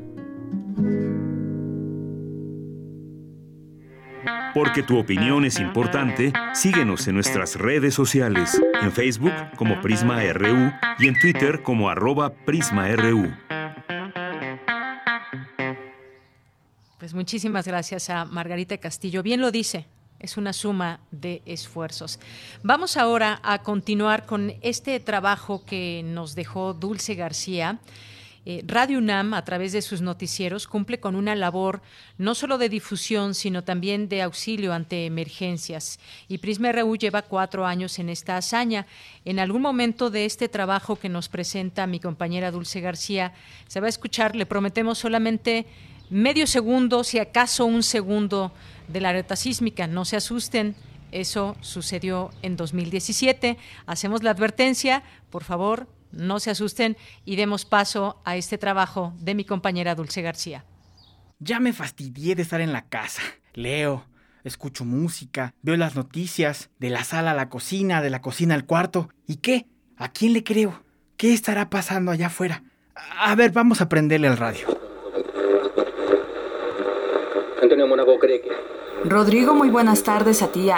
Porque 4.53 4.81
tu 4.81 4.97
opinión 4.97 5.45
es 5.45 5.59
importante, 5.59 6.33
síguenos 6.53 7.07
en 7.07 7.15
nuestras 7.15 7.55
redes 7.55 7.93
sociales, 7.93 8.59
en 8.81 8.91
Facebook 8.91 9.33
como 9.55 9.79
Prisma 9.81 10.21
RU 10.33 10.71
y 10.97 11.07
en 11.07 11.19
Twitter 11.19 11.61
como 11.61 11.89
arroba 11.89 12.33
PrismaRU. 12.33 13.31
Pues 16.97 17.13
muchísimas 17.13 17.67
gracias 17.67 18.09
a 18.09 18.25
Margarita 18.25 18.75
Castillo. 18.79 19.21
Bien 19.21 19.39
lo 19.39 19.51
dice, 19.51 19.85
es 20.19 20.35
una 20.35 20.51
suma 20.51 20.99
de 21.11 21.43
esfuerzos. 21.45 22.19
Vamos 22.63 22.97
ahora 22.97 23.39
a 23.43 23.61
continuar 23.61 24.25
con 24.25 24.55
este 24.61 24.99
trabajo 24.99 25.63
que 25.63 26.01
nos 26.03 26.33
dejó 26.33 26.73
Dulce 26.73 27.13
García. 27.13 27.77
Eh, 28.47 28.63
Radio 28.65 28.97
UNAM, 28.97 29.35
a 29.35 29.45
través 29.45 29.73
de 29.73 29.83
sus 29.83 30.01
noticieros, 30.01 30.65
cumple 30.67 30.99
con 30.99 31.15
una 31.15 31.35
labor 31.35 31.83
no 32.17 32.33
solo 32.33 32.57
de 32.57 32.67
difusión, 32.67 33.35
sino 33.35 33.63
también 33.63 34.09
de 34.09 34.23
auxilio 34.23 34.73
ante 34.73 35.05
emergencias. 35.05 35.99
Y 36.27 36.39
Prisma 36.39 36.71
RU 36.71 36.95
lleva 36.95 37.21
cuatro 37.21 37.67
años 37.67 37.99
en 37.99 38.09
esta 38.09 38.37
hazaña. 38.37 38.87
En 39.23 39.37
algún 39.37 39.61
momento 39.61 40.09
de 40.09 40.25
este 40.25 40.49
trabajo 40.49 40.95
que 40.95 41.09
nos 41.09 41.29
presenta 41.29 41.85
mi 41.85 41.99
compañera 41.99 42.49
Dulce 42.49 42.81
García, 42.81 43.33
se 43.67 43.81
va 43.81 43.85
a 43.85 43.89
escuchar, 43.89 44.35
le 44.35 44.47
prometemos 44.47 44.97
solamente 44.97 45.67
medio 46.09 46.47
segundo, 46.47 47.03
si 47.03 47.19
acaso 47.19 47.65
un 47.65 47.83
segundo 47.83 48.51
de 48.87 49.01
la 49.01 49.09
alerta 49.09 49.35
sísmica. 49.35 49.87
No 49.87 50.05
se 50.05 50.15
asusten, 50.15 50.75
eso 51.11 51.55
sucedió 51.61 52.31
en 52.41 52.55
2017. 52.55 53.57
Hacemos 53.85 54.23
la 54.23 54.31
advertencia, 54.31 55.03
por 55.29 55.43
favor, 55.43 55.87
no 56.11 56.39
se 56.39 56.51
asusten 56.51 56.97
y 57.25 57.35
demos 57.35 57.65
paso 57.65 58.21
a 58.25 58.35
este 58.37 58.57
trabajo 58.57 59.13
de 59.19 59.35
mi 59.35 59.45
compañera 59.45 59.95
Dulce 59.95 60.21
García. 60.21 60.65
Ya 61.39 61.59
me 61.59 61.73
fastidié 61.73 62.35
de 62.35 62.41
estar 62.41 62.61
en 62.61 62.73
la 62.73 62.87
casa. 62.87 63.21
Leo, 63.53 64.05
escucho 64.43 64.85
música, 64.85 65.53
veo 65.61 65.77
las 65.77 65.95
noticias, 65.95 66.69
de 66.79 66.89
la 66.89 67.03
sala 67.03 67.31
a 67.31 67.35
la 67.35 67.49
cocina, 67.49 68.01
de 68.01 68.09
la 68.09 68.21
cocina 68.21 68.55
al 68.55 68.65
cuarto. 68.65 69.09
¿Y 69.27 69.37
qué? 69.37 69.67
¿A 69.97 70.11
quién 70.11 70.33
le 70.33 70.43
creo? 70.43 70.83
¿Qué 71.17 71.33
estará 71.33 71.69
pasando 71.69 72.11
allá 72.11 72.27
afuera? 72.27 72.63
A 73.19 73.35
ver, 73.35 73.51
vamos 73.51 73.81
a 73.81 73.89
prenderle 73.89 74.27
el 74.27 74.37
radio. 74.37 74.76
Antonio 77.61 77.87
Mónaco 77.87 78.19
cree 78.19 78.41
que... 78.41 78.49
Rodrigo, 79.03 79.53
muy 79.53 79.69
buenas 79.69 80.03
tardes 80.03 80.41
a 80.41 80.51
ti. 80.51 80.69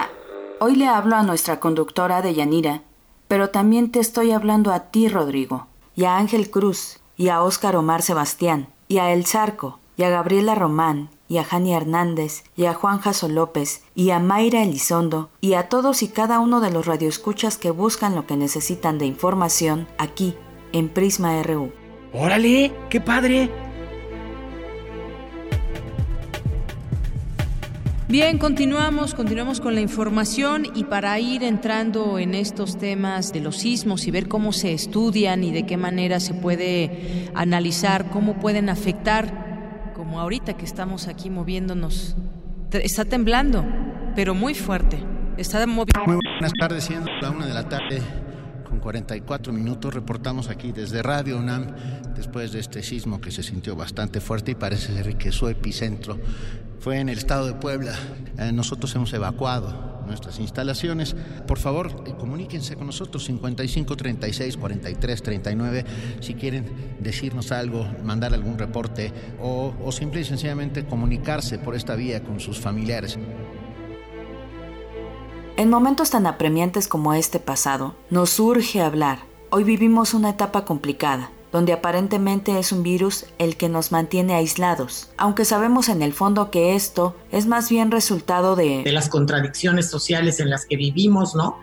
Hoy 0.60 0.76
le 0.76 0.88
hablo 0.88 1.16
a 1.16 1.24
nuestra 1.24 1.60
conductora 1.60 2.22
de 2.22 2.34
Yanira 2.34 2.84
pero 3.30 3.52
también 3.52 3.92
te 3.92 4.00
estoy 4.00 4.32
hablando 4.32 4.74
a 4.74 4.90
ti, 4.90 5.08
Rodrigo, 5.08 5.68
y 5.96 6.06
a 6.06 6.18
Ángel 6.18 6.50
Cruz, 6.50 7.00
y 7.16 7.30
a 7.30 7.44
Óscar 7.44 7.76
Omar 7.76 8.02
Sebastián, 8.02 8.70
y 8.88 8.98
a 8.98 9.14
El 9.14 9.28
Zarco, 9.28 9.80
y 9.98 10.04
a 10.04 10.10
Gabriela 10.10 10.56
Román, 10.56 11.10
y 11.28 11.38
a 11.38 11.44
Jani 11.44 11.76
Hernández, 11.76 12.44
y 12.56 12.66
a 12.66 12.74
Juan 12.74 12.98
Jaso 12.98 13.30
López, 13.30 13.84
y 13.94 14.10
a 14.10 14.18
Mayra 14.18 14.64
Elizondo, 14.64 15.30
y 15.42 15.54
a 15.54 15.70
todos 15.70 16.02
y 16.02 16.08
cada 16.08 16.40
uno 16.40 16.60
de 16.60 16.72
los 16.72 16.88
radioescuchas 16.88 17.60
que 17.60 17.70
buscan 17.70 18.16
lo 18.16 18.26
que 18.26 18.36
necesitan 18.36 18.98
de 18.98 19.06
información 19.06 19.88
aquí, 20.00 20.36
en 20.72 20.90
Prisma 20.90 21.42
RU. 21.44 21.72
¡Órale! 22.14 22.74
¡Qué 22.90 23.00
padre! 23.00 23.69
Bien, 28.10 28.40
continuamos, 28.40 29.14
continuamos 29.14 29.62
con 29.62 29.76
la 29.76 29.82
información 29.82 30.66
y 30.74 30.86
para 30.86 31.20
ir 31.20 31.44
entrando 31.44 32.18
en 32.18 32.34
estos 32.34 32.80
temas 32.80 33.32
de 33.32 33.40
los 33.40 33.58
sismos 33.58 34.08
y 34.08 34.10
ver 34.10 34.28
cómo 34.28 34.52
se 34.52 34.74
estudian 34.74 35.44
y 35.44 35.52
de 35.52 35.68
qué 35.68 35.78
manera 35.78 36.20
se 36.20 36.34
puede 36.34 37.30
analizar, 37.36 38.10
cómo 38.10 38.40
pueden 38.40 38.68
afectar, 38.70 39.94
como 39.96 40.20
ahorita 40.20 40.58
que 40.58 40.66
estamos 40.66 41.08
aquí 41.08 41.30
moviéndonos. 41.30 42.16
Está 42.72 43.06
temblando, 43.06 43.64
pero 44.16 44.34
muy 44.34 44.56
fuerte. 44.56 44.98
Está 45.38 45.64
moviendo. 45.68 46.02
Muy 46.08 46.20
buenas 46.34 46.54
tardes, 46.60 46.86
siendo 46.86 47.12
la 47.22 47.30
una 47.30 47.46
de 47.46 47.54
la 47.54 47.70
tarde 47.70 48.02
con 48.68 48.80
44 48.80 49.54
minutos. 49.54 49.94
Reportamos 49.94 50.50
aquí 50.50 50.72
desde 50.72 51.04
Radio 51.04 51.38
UNAM 51.38 51.68
después 52.16 52.54
de 52.54 52.60
este 52.60 52.82
sismo 52.82 53.22
que 53.22 53.30
se 53.30 53.44
sintió 53.44 53.76
bastante 53.76 54.20
fuerte 54.20 54.50
y 54.50 54.56
parece 54.56 54.96
ser 54.96 55.16
que 55.16 55.32
su 55.32 55.48
epicentro 55.48 56.18
fue 56.80 57.00
en 57.00 57.10
el 57.10 57.18
estado 57.18 57.46
de 57.48 57.54
Puebla. 57.54 57.94
Eh, 58.38 58.52
nosotros 58.52 58.94
hemos 58.96 59.14
evacuado 59.14 60.00
nuestras 60.08 60.40
instalaciones. 60.40 61.16
Por 61.48 61.60
favor, 61.60 62.04
eh, 62.06 62.14
comuníquense 62.18 62.76
con 62.76 62.88
nosotros 62.88 63.26
55 63.26 63.96
36 63.96 64.58
43 64.58 65.24
39 65.24 65.86
si 66.22 66.34
quieren 66.34 66.98
decirnos 67.00 67.52
algo, 67.52 67.86
mandar 68.04 68.34
algún 68.34 68.58
reporte 68.58 69.14
o, 69.42 69.74
o 69.84 69.92
simple 69.92 70.22
y 70.22 70.26
sencillamente 70.26 70.86
comunicarse 70.86 71.60
por 71.60 71.76
esta 71.76 71.96
vía 71.96 72.24
con 72.24 72.40
sus 72.40 72.60
familiares. 72.60 73.18
En 75.58 75.70
momentos 75.70 76.12
tan 76.12 76.26
apremiantes 76.26 76.88
como 76.88 77.14
este 77.14 77.40
pasado, 77.40 77.96
nos 78.10 78.40
urge 78.40 78.82
hablar. 78.82 79.20
Hoy 79.50 79.66
vivimos 79.66 80.14
una 80.14 80.30
etapa 80.30 80.64
complicada 80.64 81.32
donde 81.52 81.74
aparentemente 81.74 82.58
es 82.60 82.72
un 82.72 82.84
virus 82.84 83.26
el 83.38 83.58
que 83.58 83.70
nos 83.70 83.92
mantiene 83.92 84.36
aislados, 84.36 85.10
aunque 85.18 85.46
sabemos 85.46 85.90
en 85.90 86.02
el 86.02 86.14
fondo 86.14 86.52
que 86.52 86.76
esto 86.76 87.16
es 87.32 87.48
más 87.48 87.70
bien 87.70 87.92
resultado 87.92 88.56
de... 88.56 88.84
de 88.84 88.92
las 88.92 89.10
contradicciones 89.10 89.90
sociales 89.90 90.40
en 90.40 90.50
las 90.50 90.66
que 90.66 90.78
vivimos, 90.78 91.36
¿no? 91.36 91.58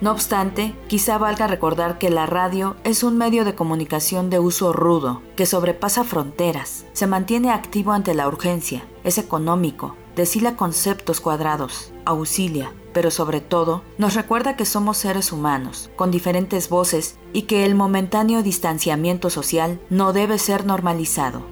No 0.00 0.12
obstante, 0.12 0.76
quizá 0.86 1.18
valga 1.18 1.48
recordar 1.48 1.98
que 1.98 2.08
la 2.08 2.24
radio 2.24 2.76
es 2.84 3.02
un 3.02 3.18
medio 3.18 3.44
de 3.44 3.56
comunicación 3.56 4.30
de 4.30 4.38
uso 4.38 4.72
rudo, 4.72 5.22
que 5.34 5.44
sobrepasa 5.44 6.04
fronteras, 6.04 6.84
se 6.92 7.08
mantiene 7.08 7.50
activo 7.50 7.90
ante 7.92 8.14
la 8.14 8.28
urgencia, 8.28 8.84
es 9.02 9.18
económico, 9.18 9.96
desila 10.14 10.54
conceptos 10.54 11.20
cuadrados, 11.20 11.92
auxilia, 12.04 12.72
pero 12.98 13.12
sobre 13.12 13.40
todo 13.40 13.84
nos 13.96 14.16
recuerda 14.16 14.56
que 14.56 14.64
somos 14.64 14.96
seres 14.96 15.30
humanos, 15.30 15.88
con 15.94 16.10
diferentes 16.10 16.68
voces 16.68 17.16
y 17.32 17.42
que 17.42 17.64
el 17.64 17.76
momentáneo 17.76 18.42
distanciamiento 18.42 19.30
social 19.30 19.78
no 19.88 20.12
debe 20.12 20.36
ser 20.36 20.66
normalizado. 20.66 21.42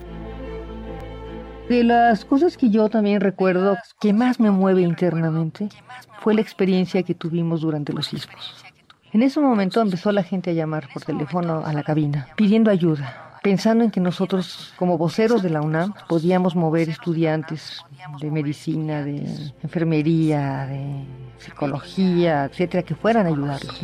De 1.69 1.85
las 1.85 2.25
cosas 2.25 2.57
que 2.57 2.69
yo 2.69 2.89
también 2.89 3.21
recuerdo 3.21 3.77
que 4.01 4.13
más 4.13 4.41
me 4.41 4.51
mueve 4.51 4.83
internamente 4.83 5.69
fue 6.21 6.35
la 6.35 6.41
experiencia 6.41 7.05
que 7.05 7.15
tuvimos 7.15 7.61
durante 7.61 7.93
los 7.93 8.09
sismos. 8.09 8.65
En 9.13 9.23
ese 9.23 9.39
momento 9.39 9.81
empezó 9.81 10.11
la 10.11 10.25
gente 10.25 10.51
a 10.51 10.55
llamar 10.55 10.89
por 10.93 11.05
teléfono 11.05 11.65
a 11.65 11.73
la 11.73 11.85
cabina 11.85 12.27
pidiendo 12.35 12.73
ayuda, 12.73 13.39
pensando 13.45 13.85
en 13.85 13.93
que 13.93 14.01
nosotros 14.01 14.75
como 14.77 14.99
voceros 14.99 15.45
de 15.45 15.51
la 15.51 15.63
UNAM 15.63 15.95
podíamos 16.09 16.57
mover 16.57 16.89
estudiantes 16.89 17.85
de 18.21 18.31
medicina, 18.31 19.03
de 19.03 19.53
enfermería, 19.63 20.67
de 20.67 21.05
psicología, 21.39 22.45
etcétera, 22.45 22.83
que 22.83 22.95
fueran 22.95 23.27
a 23.27 23.29
ayudarlos, 23.29 23.83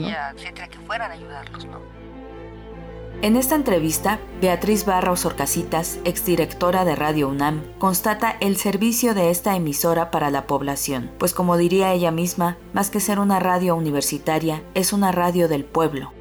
¿no? 1.67 2.03
En 3.23 3.37
esta 3.37 3.55
entrevista, 3.55 4.19
Beatriz 4.41 4.85
Barros 4.85 5.25
Orcasitas, 5.25 6.01
exdirectora 6.05 6.85
de 6.85 6.97
Radio 6.97 7.29
UNAM, 7.29 7.63
constata 7.79 8.37
el 8.41 8.57
servicio 8.57 9.15
de 9.15 9.31
esta 9.31 9.55
emisora 9.55 10.11
para 10.11 10.31
la 10.31 10.49
población, 10.49 11.09
pues 11.19 11.33
como 11.33 11.57
diría 11.57 11.93
ella 11.93 12.11
misma, 12.11 12.57
más 12.73 12.91
que 12.91 12.99
ser 12.99 13.21
una 13.21 13.39
radio 13.39 13.77
universitaria, 13.77 14.65
es 14.75 14.93
una 14.93 15.13
radio 15.13 15.47
del 15.47 15.65
pueblo. 15.65 16.13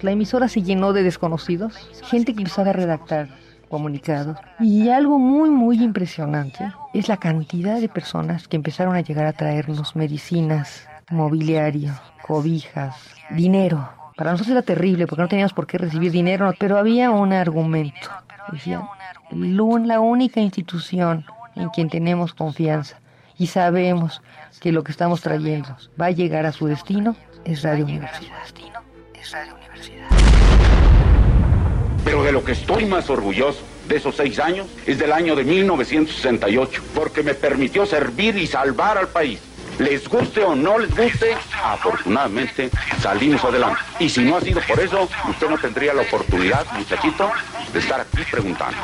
La 0.00 0.12
emisora 0.12 0.48
se 0.48 0.62
llenó 0.62 0.94
de 0.94 1.02
desconocidos, 1.02 1.74
gente 2.04 2.34
que 2.34 2.46
sabe 2.46 2.72
redactar 2.72 3.28
comunicados. 3.68 4.38
Y 4.58 4.88
algo 4.88 5.18
muy, 5.18 5.50
muy 5.50 5.82
impresionante 5.82 6.72
es 6.98 7.08
la 7.08 7.16
cantidad 7.16 7.80
de 7.80 7.88
personas 7.88 8.48
que 8.48 8.56
empezaron 8.56 8.96
a 8.96 9.00
llegar 9.00 9.26
a 9.26 9.32
traernos 9.32 9.96
medicinas, 9.96 10.88
mobiliario, 11.10 11.92
cobijas, 12.26 12.96
dinero 13.30 13.88
para 14.18 14.32
nosotros 14.32 14.50
era 14.50 14.62
terrible 14.62 15.06
porque 15.06 15.22
no 15.22 15.28
teníamos 15.28 15.52
por 15.52 15.68
qué 15.68 15.78
recibir 15.78 16.10
dinero, 16.10 16.52
pero 16.58 16.76
había 16.76 17.12
un 17.12 17.32
argumento. 17.32 18.10
Decía, 18.50 18.82
la 19.30 20.00
única 20.00 20.40
institución 20.40 21.24
en 21.54 21.68
quien 21.68 21.88
tenemos 21.88 22.34
confianza 22.34 22.98
y 23.38 23.46
sabemos 23.46 24.20
que 24.60 24.72
lo 24.72 24.82
que 24.82 24.90
estamos 24.90 25.20
trayendo 25.20 25.76
va 26.00 26.06
a 26.06 26.10
llegar 26.10 26.46
a 26.46 26.52
su 26.52 26.66
destino 26.66 27.14
es 27.44 27.62
Radio 27.62 27.84
Universidad. 27.84 28.34
Pero 32.04 32.24
de 32.24 32.32
lo 32.32 32.42
que 32.42 32.52
estoy 32.52 32.86
más 32.86 33.08
orgulloso 33.10 33.62
de 33.88 33.96
esos 33.96 34.14
seis 34.16 34.38
años 34.38 34.66
es 34.86 34.98
del 34.98 35.12
año 35.12 35.34
de 35.34 35.44
1968, 35.44 36.82
porque 36.94 37.22
me 37.22 37.34
permitió 37.34 37.86
servir 37.86 38.36
y 38.36 38.46
salvar 38.46 38.98
al 38.98 39.08
país 39.08 39.40
les 39.78 40.08
guste 40.08 40.42
o 40.42 40.54
no 40.54 40.78
les 40.78 40.94
guste, 40.94 41.36
afortunadamente 41.62 42.70
salimos 43.00 43.44
adelante. 43.44 43.80
Y 44.00 44.08
si 44.08 44.24
no 44.24 44.36
ha 44.36 44.40
sido 44.40 44.60
por 44.62 44.80
eso, 44.80 45.08
usted 45.28 45.48
no 45.48 45.58
tendría 45.58 45.94
la 45.94 46.02
oportunidad, 46.02 46.66
muchachito, 46.72 47.30
de 47.72 47.78
estar 47.78 48.00
aquí 48.00 48.22
preguntando. 48.30 48.78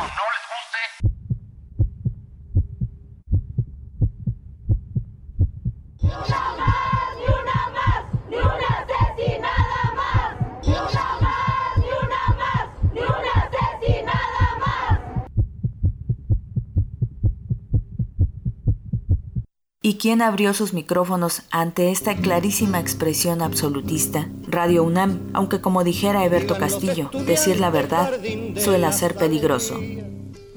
¿Y 19.86 19.96
quién 19.96 20.22
abrió 20.22 20.54
sus 20.54 20.72
micrófonos 20.72 21.42
ante 21.50 21.90
esta 21.90 22.16
clarísima 22.16 22.80
expresión 22.80 23.42
absolutista? 23.42 24.30
Radio 24.48 24.82
UNAM, 24.82 25.20
aunque 25.34 25.60
como 25.60 25.84
dijera 25.84 26.24
Eberto 26.24 26.56
Castillo, 26.56 27.10
decir 27.26 27.60
la 27.60 27.68
verdad 27.68 28.10
suele 28.56 28.90
ser 28.94 29.14
peligroso. 29.14 29.78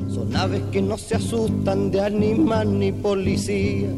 Son 0.07 0.33
aves 0.33 0.61
que 0.71 0.81
no 0.81 0.97
se 0.97 1.15
asustan 1.15 1.91
de 1.91 1.99
animal 1.99 2.79
ni 2.79 2.93
policía. 2.93 3.89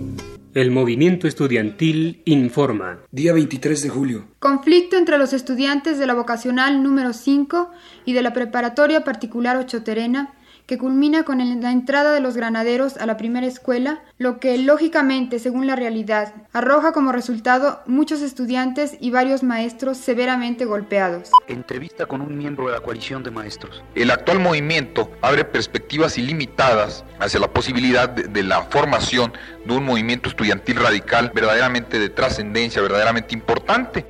El 0.55 0.71
movimiento 0.71 1.27
estudiantil 1.27 2.23
informa. 2.25 3.01
Día 3.11 3.31
23 3.31 3.83
de 3.83 3.89
julio. 3.89 4.25
Conflicto 4.39 4.97
entre 4.97 5.19
los 5.19 5.33
estudiantes 5.33 5.99
de 5.99 6.07
la 6.07 6.15
vocacional 6.15 6.81
número 6.81 7.13
5 7.13 7.69
y 8.03 8.13
de 8.13 8.23
la 8.23 8.33
preparatoria 8.33 9.03
particular 9.03 9.57
Ocho 9.57 9.83
Terena 9.83 10.33
que 10.69 10.77
culmina 10.77 11.23
con 11.23 11.39
la 11.39 11.71
entrada 11.71 12.13
de 12.13 12.19
los 12.19 12.37
granaderos 12.37 12.97
a 12.97 13.07
la 13.07 13.17
primera 13.17 13.47
escuela, 13.47 14.03
lo 14.19 14.39
que 14.39 14.55
lógicamente, 14.59 15.39
según 15.39 15.65
la 15.65 15.75
realidad, 15.75 16.31
arroja 16.53 16.91
como 16.91 17.11
resultado 17.11 17.81
muchos 17.87 18.21
estudiantes 18.21 18.95
y 18.99 19.09
varios 19.09 19.41
maestros 19.41 19.97
severamente 19.97 20.65
golpeados. 20.65 21.31
Entrevista 21.47 22.05
con 22.05 22.21
un 22.21 22.37
miembro 22.37 22.67
de 22.67 22.73
la 22.73 22.81
coalición 22.81 23.23
de 23.23 23.31
maestros. 23.31 23.83
El 23.95 24.11
actual 24.11 24.41
movimiento 24.41 25.09
abre 25.23 25.43
perspectivas 25.43 26.19
ilimitadas 26.19 27.03
hacia 27.19 27.39
la 27.39 27.51
posibilidad 27.51 28.07
de, 28.07 28.43
la 28.43 28.61
formación 28.65 29.33
de 29.65 29.73
un 29.73 29.83
movimiento 29.83 30.29
estudiantil 30.29 30.75
radical 30.75 31.31
verdaderamente 31.33 31.97
de 31.97 32.09
trascendencia, 32.09 32.79
verdaderamente 32.79 33.33
importante. 33.33 34.05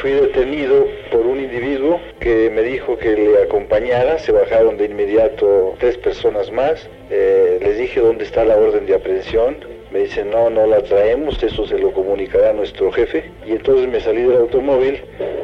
Fui 0.00 0.10
detenido 0.12 0.86
por 1.10 1.20
un 1.20 1.40
individuo 1.40 2.00
que 2.20 2.50
me 2.50 2.62
dijo 2.62 2.98
que 2.98 3.12
le 3.12 3.42
acompañara, 3.42 4.18
se 4.18 4.32
bajaron 4.32 4.76
de 4.76 4.86
inmediato 4.86 5.74
tres 5.78 5.96
personas 5.98 6.50
más, 6.52 6.88
eh, 7.10 7.58
les 7.62 7.78
dije 7.78 8.00
dónde 8.00 8.24
está 8.24 8.44
la 8.44 8.56
orden 8.56 8.86
de 8.86 8.94
aprehensión, 8.94 9.56
me 9.92 10.00
dicen 10.00 10.30
no, 10.30 10.50
no 10.50 10.66
la 10.66 10.82
traemos, 10.82 11.42
eso 11.42 11.66
se 11.66 11.78
lo 11.78 11.92
comunicará 11.92 12.52
nuestro 12.52 12.90
jefe, 12.92 13.30
y 13.46 13.52
entonces 13.52 13.88
me 13.88 14.00
salí 14.00 14.22
del 14.22 14.36
automóvil 14.38 15.02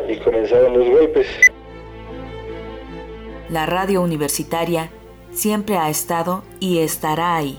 y 0.08 0.16
comenzaron 0.16 0.76
los 0.76 0.88
golpes. 0.88 1.26
La 3.48 3.66
radio 3.66 4.02
universitaria 4.02 4.90
siempre 5.32 5.76
ha 5.76 5.88
estado 5.88 6.42
y 6.58 6.78
estará 6.80 7.36
ahí. 7.36 7.58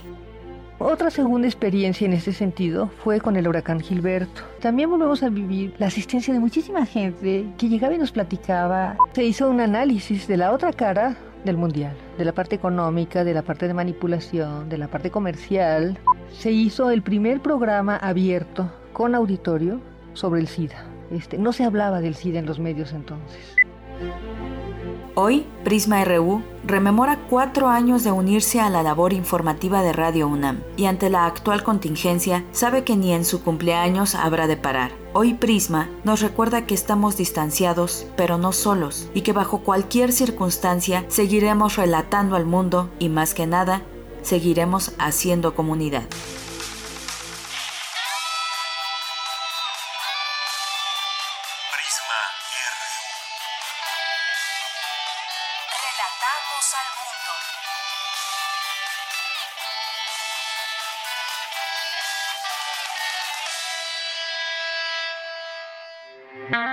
Otra 0.83 1.11
segunda 1.11 1.47
experiencia 1.47 2.07
en 2.07 2.13
este 2.13 2.33
sentido 2.33 2.89
fue 3.03 3.21
con 3.21 3.35
el 3.35 3.47
huracán 3.47 3.81
Gilberto. 3.81 4.41
También 4.61 4.89
volvemos 4.89 5.21
a 5.21 5.29
vivir 5.29 5.75
la 5.77 5.85
asistencia 5.85 6.33
de 6.33 6.39
muchísima 6.39 6.87
gente 6.87 7.45
que 7.59 7.69
llegaba 7.69 7.93
y 7.93 7.99
nos 7.99 8.11
platicaba. 8.11 8.97
Se 9.13 9.23
hizo 9.23 9.47
un 9.47 9.61
análisis 9.61 10.27
de 10.27 10.37
la 10.37 10.51
otra 10.51 10.73
cara 10.73 11.17
del 11.45 11.55
mundial, 11.55 11.95
de 12.17 12.25
la 12.25 12.31
parte 12.33 12.55
económica, 12.55 13.23
de 13.23 13.35
la 13.35 13.43
parte 13.43 13.67
de 13.67 13.75
manipulación, 13.75 14.69
de 14.69 14.79
la 14.79 14.87
parte 14.87 15.11
comercial. 15.11 15.99
Se 16.31 16.51
hizo 16.51 16.89
el 16.89 17.03
primer 17.03 17.41
programa 17.41 17.97
abierto 17.97 18.71
con 18.91 19.13
auditorio 19.13 19.81
sobre 20.13 20.41
el 20.41 20.47
SIDA. 20.47 20.83
Este, 21.11 21.37
no 21.37 21.53
se 21.53 21.63
hablaba 21.63 22.01
del 22.01 22.15
SIDA 22.15 22.39
en 22.39 22.47
los 22.47 22.57
medios 22.57 22.91
entonces. 22.91 23.55
Hoy, 25.13 25.45
Prisma 25.65 26.05
RU 26.05 26.41
rememora 26.63 27.19
cuatro 27.29 27.67
años 27.67 28.05
de 28.05 28.13
unirse 28.13 28.61
a 28.61 28.69
la 28.69 28.81
labor 28.81 29.11
informativa 29.11 29.83
de 29.83 29.91
Radio 29.91 30.25
UNAM 30.29 30.61
y 30.77 30.85
ante 30.85 31.09
la 31.09 31.25
actual 31.25 31.63
contingencia 31.63 32.45
sabe 32.53 32.85
que 32.85 32.95
ni 32.95 33.11
en 33.11 33.25
su 33.25 33.43
cumpleaños 33.43 34.15
habrá 34.15 34.47
de 34.47 34.55
parar. 34.55 34.93
Hoy 35.13 35.33
Prisma 35.33 35.89
nos 36.05 36.21
recuerda 36.21 36.65
que 36.65 36.73
estamos 36.73 37.17
distanciados, 37.17 38.07
pero 38.15 38.37
no 38.37 38.53
solos, 38.53 39.09
y 39.13 39.21
que 39.21 39.33
bajo 39.33 39.59
cualquier 39.59 40.13
circunstancia 40.13 41.03
seguiremos 41.09 41.75
relatando 41.75 42.37
al 42.37 42.45
mundo 42.45 42.89
y 42.97 43.09
más 43.09 43.33
que 43.33 43.45
nada, 43.47 43.81
seguiremos 44.21 44.93
haciendo 44.97 45.55
comunidad. 45.55 46.03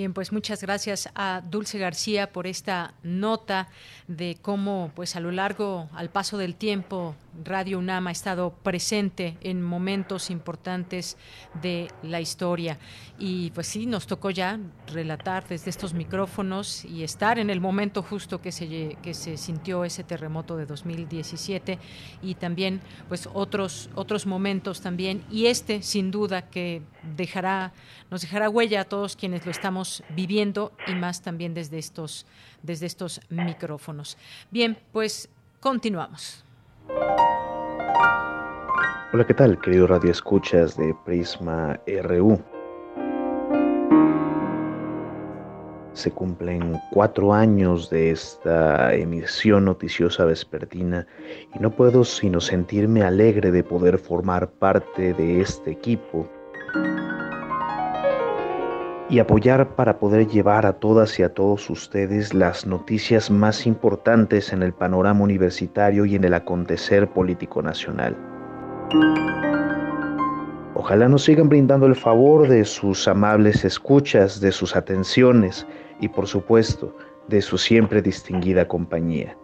Bien, 0.00 0.14
pues 0.14 0.32
muchas 0.32 0.62
gracias 0.62 1.10
a 1.14 1.42
Dulce 1.42 1.78
García 1.78 2.32
por 2.32 2.46
esta 2.46 2.94
nota 3.02 3.68
de 4.08 4.38
cómo, 4.40 4.92
pues 4.94 5.14
a 5.14 5.20
lo 5.20 5.30
largo, 5.30 5.90
al 5.92 6.08
paso 6.08 6.38
del 6.38 6.54
tiempo, 6.54 7.14
Radio 7.44 7.78
UNAM 7.78 8.06
ha 8.06 8.10
estado 8.10 8.50
presente 8.62 9.36
en 9.42 9.62
momentos 9.62 10.30
importantes 10.30 11.18
de 11.60 11.88
la 12.02 12.18
historia. 12.18 12.78
Y 13.18 13.50
pues 13.50 13.66
sí, 13.66 13.84
nos 13.84 14.06
tocó 14.06 14.30
ya 14.30 14.58
relatar 14.86 15.46
desde 15.46 15.68
estos 15.68 15.92
micrófonos 15.92 16.84
y 16.86 17.04
estar 17.04 17.38
en 17.38 17.50
el 17.50 17.60
momento 17.60 18.02
justo 18.02 18.40
que 18.40 18.52
se, 18.52 18.96
que 19.02 19.12
se 19.12 19.36
sintió 19.36 19.84
ese 19.84 20.02
terremoto 20.02 20.56
de 20.56 20.64
2017 20.64 21.78
y 22.22 22.34
también 22.36 22.80
pues 23.08 23.28
otros, 23.34 23.90
otros 23.94 24.26
momentos 24.26 24.80
también. 24.80 25.22
Y 25.30 25.46
este, 25.46 25.82
sin 25.82 26.10
duda, 26.10 26.48
que 26.48 26.80
dejará, 27.16 27.72
nos 28.10 28.22
dejará 28.22 28.50
huella 28.50 28.82
a 28.82 28.84
todos 28.84 29.16
quienes 29.16 29.44
lo 29.46 29.52
estamos 29.52 30.02
viviendo 30.10 30.72
y 30.86 30.94
más 30.94 31.22
también 31.22 31.54
desde 31.54 31.78
estos, 31.78 32.26
desde 32.62 32.86
estos 32.86 33.20
micrófonos. 33.28 34.18
Bien, 34.50 34.76
pues 34.92 35.28
continuamos. 35.60 36.44
Hola, 39.12 39.26
¿qué 39.26 39.34
tal, 39.34 39.60
querido 39.60 39.86
Radio 39.86 40.10
Escuchas 40.10 40.76
de 40.76 40.94
Prisma 41.04 41.80
RU? 42.04 42.40
Se 45.92 46.12
cumplen 46.12 46.80
cuatro 46.92 47.34
años 47.34 47.90
de 47.90 48.12
esta 48.12 48.94
emisión 48.94 49.64
noticiosa 49.64 50.24
vespertina 50.24 51.06
y 51.54 51.58
no 51.58 51.72
puedo 51.72 52.04
sino 52.04 52.40
sentirme 52.40 53.02
alegre 53.02 53.50
de 53.50 53.64
poder 53.64 53.98
formar 53.98 54.48
parte 54.48 55.12
de 55.12 55.40
este 55.40 55.72
equipo 55.72 56.30
y 59.10 59.18
apoyar 59.18 59.74
para 59.74 59.98
poder 59.98 60.28
llevar 60.28 60.64
a 60.64 60.74
todas 60.74 61.18
y 61.18 61.24
a 61.24 61.34
todos 61.34 61.68
ustedes 61.68 62.32
las 62.32 62.64
noticias 62.64 63.28
más 63.28 63.66
importantes 63.66 64.52
en 64.52 64.62
el 64.62 64.72
panorama 64.72 65.24
universitario 65.24 66.06
y 66.06 66.14
en 66.14 66.22
el 66.22 66.32
acontecer 66.32 67.08
político 67.08 67.60
nacional. 67.60 68.16
Ojalá 70.74 71.08
nos 71.08 71.24
sigan 71.24 71.48
brindando 71.48 71.86
el 71.86 71.96
favor 71.96 72.48
de 72.48 72.64
sus 72.64 73.08
amables 73.08 73.64
escuchas, 73.64 74.40
de 74.40 74.52
sus 74.52 74.76
atenciones 74.76 75.66
y 76.00 76.08
por 76.08 76.28
supuesto 76.28 76.96
de 77.26 77.42
su 77.42 77.58
siempre 77.58 78.00
distinguida 78.02 78.68
compañía. 78.68 79.36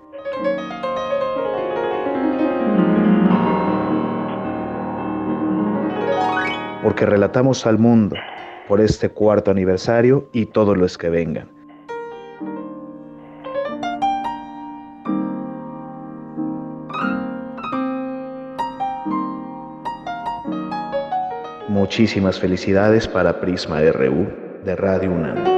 Porque 6.85 7.05
relatamos 7.05 7.67
al 7.67 7.79
mundo 7.79 8.15
por 8.69 8.81
este 8.81 9.09
cuarto 9.09 9.51
aniversario 9.51 10.29
y 10.33 10.47
todos 10.47 10.77
los 10.77 10.99
que 10.99 11.09
vengan. 11.09 11.49
Muchísimas 21.69 22.41
felicidades 22.41 23.07
para 23.07 23.41
Prisma 23.41 23.81
RU 23.83 24.27
de 24.65 24.77
Radio 24.77 25.13
UNAM. 25.13 25.57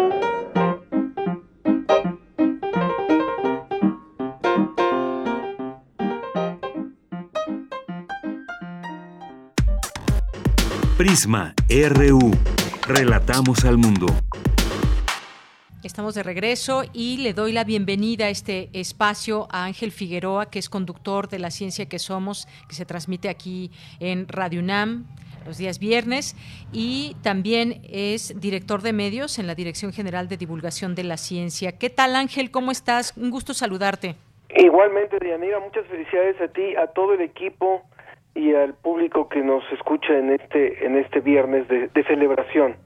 Prisma 10.99 11.55
RU. 11.69 12.33
Relatamos 12.89 13.67
al 13.67 13.77
mundo. 13.77 14.07
Estamos 15.85 16.15
de 16.15 16.23
regreso 16.23 16.85
y 16.95 17.19
le 17.19 17.35
doy 17.35 17.53
la 17.53 17.65
bienvenida 17.65 18.25
a 18.25 18.29
este 18.31 18.71
espacio 18.73 19.47
a 19.51 19.67
Ángel 19.67 19.93
Figueroa, 19.93 20.49
que 20.49 20.59
es 20.59 20.71
conductor 20.71 21.29
de 21.29 21.39
La 21.39 21.51
Ciencia 21.51 21.87
que 21.87 21.99
Somos, 21.99 22.49
que 22.67 22.75
se 22.75 22.87
transmite 22.87 23.29
aquí 23.29 23.71
en 24.01 24.27
Radio 24.27 24.61
UNAM 24.61 25.05
los 25.45 25.59
días 25.59 25.79
viernes 25.79 26.35
y 26.73 27.15
también 27.23 27.83
es 27.91 28.41
director 28.41 28.81
de 28.81 28.95
medios 28.95 29.39
en 29.39 29.47
la 29.47 29.55
Dirección 29.55 29.93
General 29.93 30.27
de 30.27 30.39
Divulgación 30.39 30.95
de 30.95 31.05
la 31.05 31.19
Ciencia. 31.19 31.73
¿Qué 31.73 31.91
tal 31.91 32.17
Ángel? 32.17 32.51
¿Cómo 32.51 32.71
estás? 32.71 33.15
Un 33.19 33.31
gusto 33.31 33.53
saludarte. 33.53 34.17
Igualmente, 34.57 35.19
Dianira, 35.21 35.61
muchas 35.61 35.87
felicidades 35.89 36.41
a 36.41 36.49
ti, 36.49 36.75
a 36.77 36.87
todo 36.87 37.13
el 37.13 37.21
equipo 37.21 37.83
y 38.39 38.55
al 38.55 38.75
público 38.75 39.29
que 39.29 39.43
nos 39.43 39.65
escucha 39.73 40.17
en 40.17 40.31
este, 40.31 40.87
en 40.87 40.97
este 40.97 41.21
viernes 41.21 41.67
de, 41.67 42.05
celebración. 42.05 42.77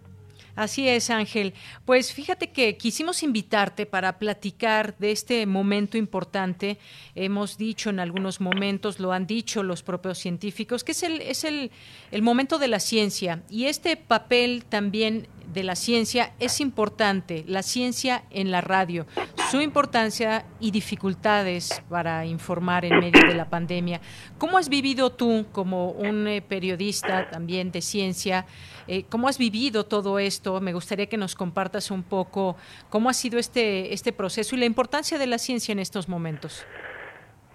Así 0.57 0.89
es, 0.89 1.11
Ángel. 1.11 1.55
Pues 1.85 2.13
fíjate 2.13 2.51
que 2.51 2.77
quisimos 2.77 3.23
invitarte 3.23 3.87
para 3.87 4.19
platicar 4.19 4.97
de 4.99 5.13
este 5.13 5.47
momento 5.47 5.97
importante. 5.97 6.79
Hemos 7.15 7.57
dicho 7.59 7.91
en 7.91 8.01
algunos 8.01 8.41
momentos, 8.41 8.99
lo 8.99 9.13
han 9.13 9.27
dicho 9.27 9.63
los 9.63 9.83
propios 9.83 10.19
científicos, 10.19 10.85
que 10.85 10.93
es 10.93 11.03
el, 11.03 11.21
es 11.21 11.45
el, 11.45 11.71
el 12.11 12.23
momento 12.23 12.59
de 12.59 12.69
la 12.69 12.81
ciencia. 12.81 13.43
Y 13.49 13.67
este 13.67 13.97
papel 13.97 14.65
también 14.67 15.27
de 15.53 15.63
la 15.63 15.77
ciencia 15.77 16.33
es 16.41 16.61
importante, 16.61 17.45
la 17.47 17.63
ciencia 17.63 18.23
en 18.31 18.51
la 18.51 18.61
radio, 18.61 19.07
su 19.51 19.61
importancia 19.61 20.45
y 20.61 20.71
dificultades 20.71 21.83
para 21.91 22.25
informar 22.25 22.85
en 22.85 22.99
medio 22.99 23.27
de 23.27 23.35
la 23.35 23.51
pandemia. 23.51 24.01
¿Cómo 24.39 24.57
has 24.59 24.69
vivido 24.69 25.11
tú 25.11 25.47
como 25.53 25.91
un 25.91 26.27
eh, 26.27 26.43
periodista 26.43 27.29
también 27.31 27.71
de 27.71 27.83
ciencia? 27.83 28.47
Eh, 28.89 29.05
¿Cómo 29.11 29.29
has 29.29 29.39
vivido 29.39 29.85
todo 29.85 30.19
esto? 30.19 30.61
Me 30.61 30.73
gustaría 30.73 31.07
que 31.07 31.17
nos 31.17 31.35
compartas 31.35 31.91
un 31.91 32.03
poco 32.03 32.57
cómo 32.89 33.11
ha 33.11 33.15
sido 33.15 33.39
este, 33.39 33.93
este 33.93 34.13
proceso 34.13 34.57
y 34.57 34.59
la 34.59 34.67
importancia 34.67 35.19
de 35.19 35.27
la 35.27 35.39
ciencia 35.39 35.73
en 35.73 35.79
estos 35.79 36.09
momentos. 36.09 36.67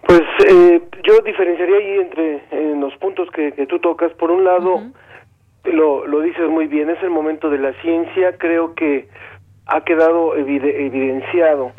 Pues 0.07 0.21
eh, 0.47 0.81
yo 1.03 1.19
diferenciaría 1.25 1.77
ahí 1.77 1.99
entre 1.99 2.75
los 2.79 2.95
puntos 2.97 3.29
que, 3.31 3.51
tú 3.67 3.79
tocas. 3.79 4.13
Por 4.13 4.31
un 4.31 4.45
lado, 4.45 4.83
lo, 5.63 6.05
lo 6.07 6.21
dices 6.21 6.49
muy 6.49 6.67
bien, 6.67 6.89
es 6.89 7.01
el 7.03 7.09
momento 7.09 7.49
de 7.49 7.57
la 7.57 7.73
ciencia. 7.81 8.37
Creo 8.37 8.73
que 8.75 9.07
ha 9.65 9.81
quedado 9.81 10.35
evidenciado 10.35 11.71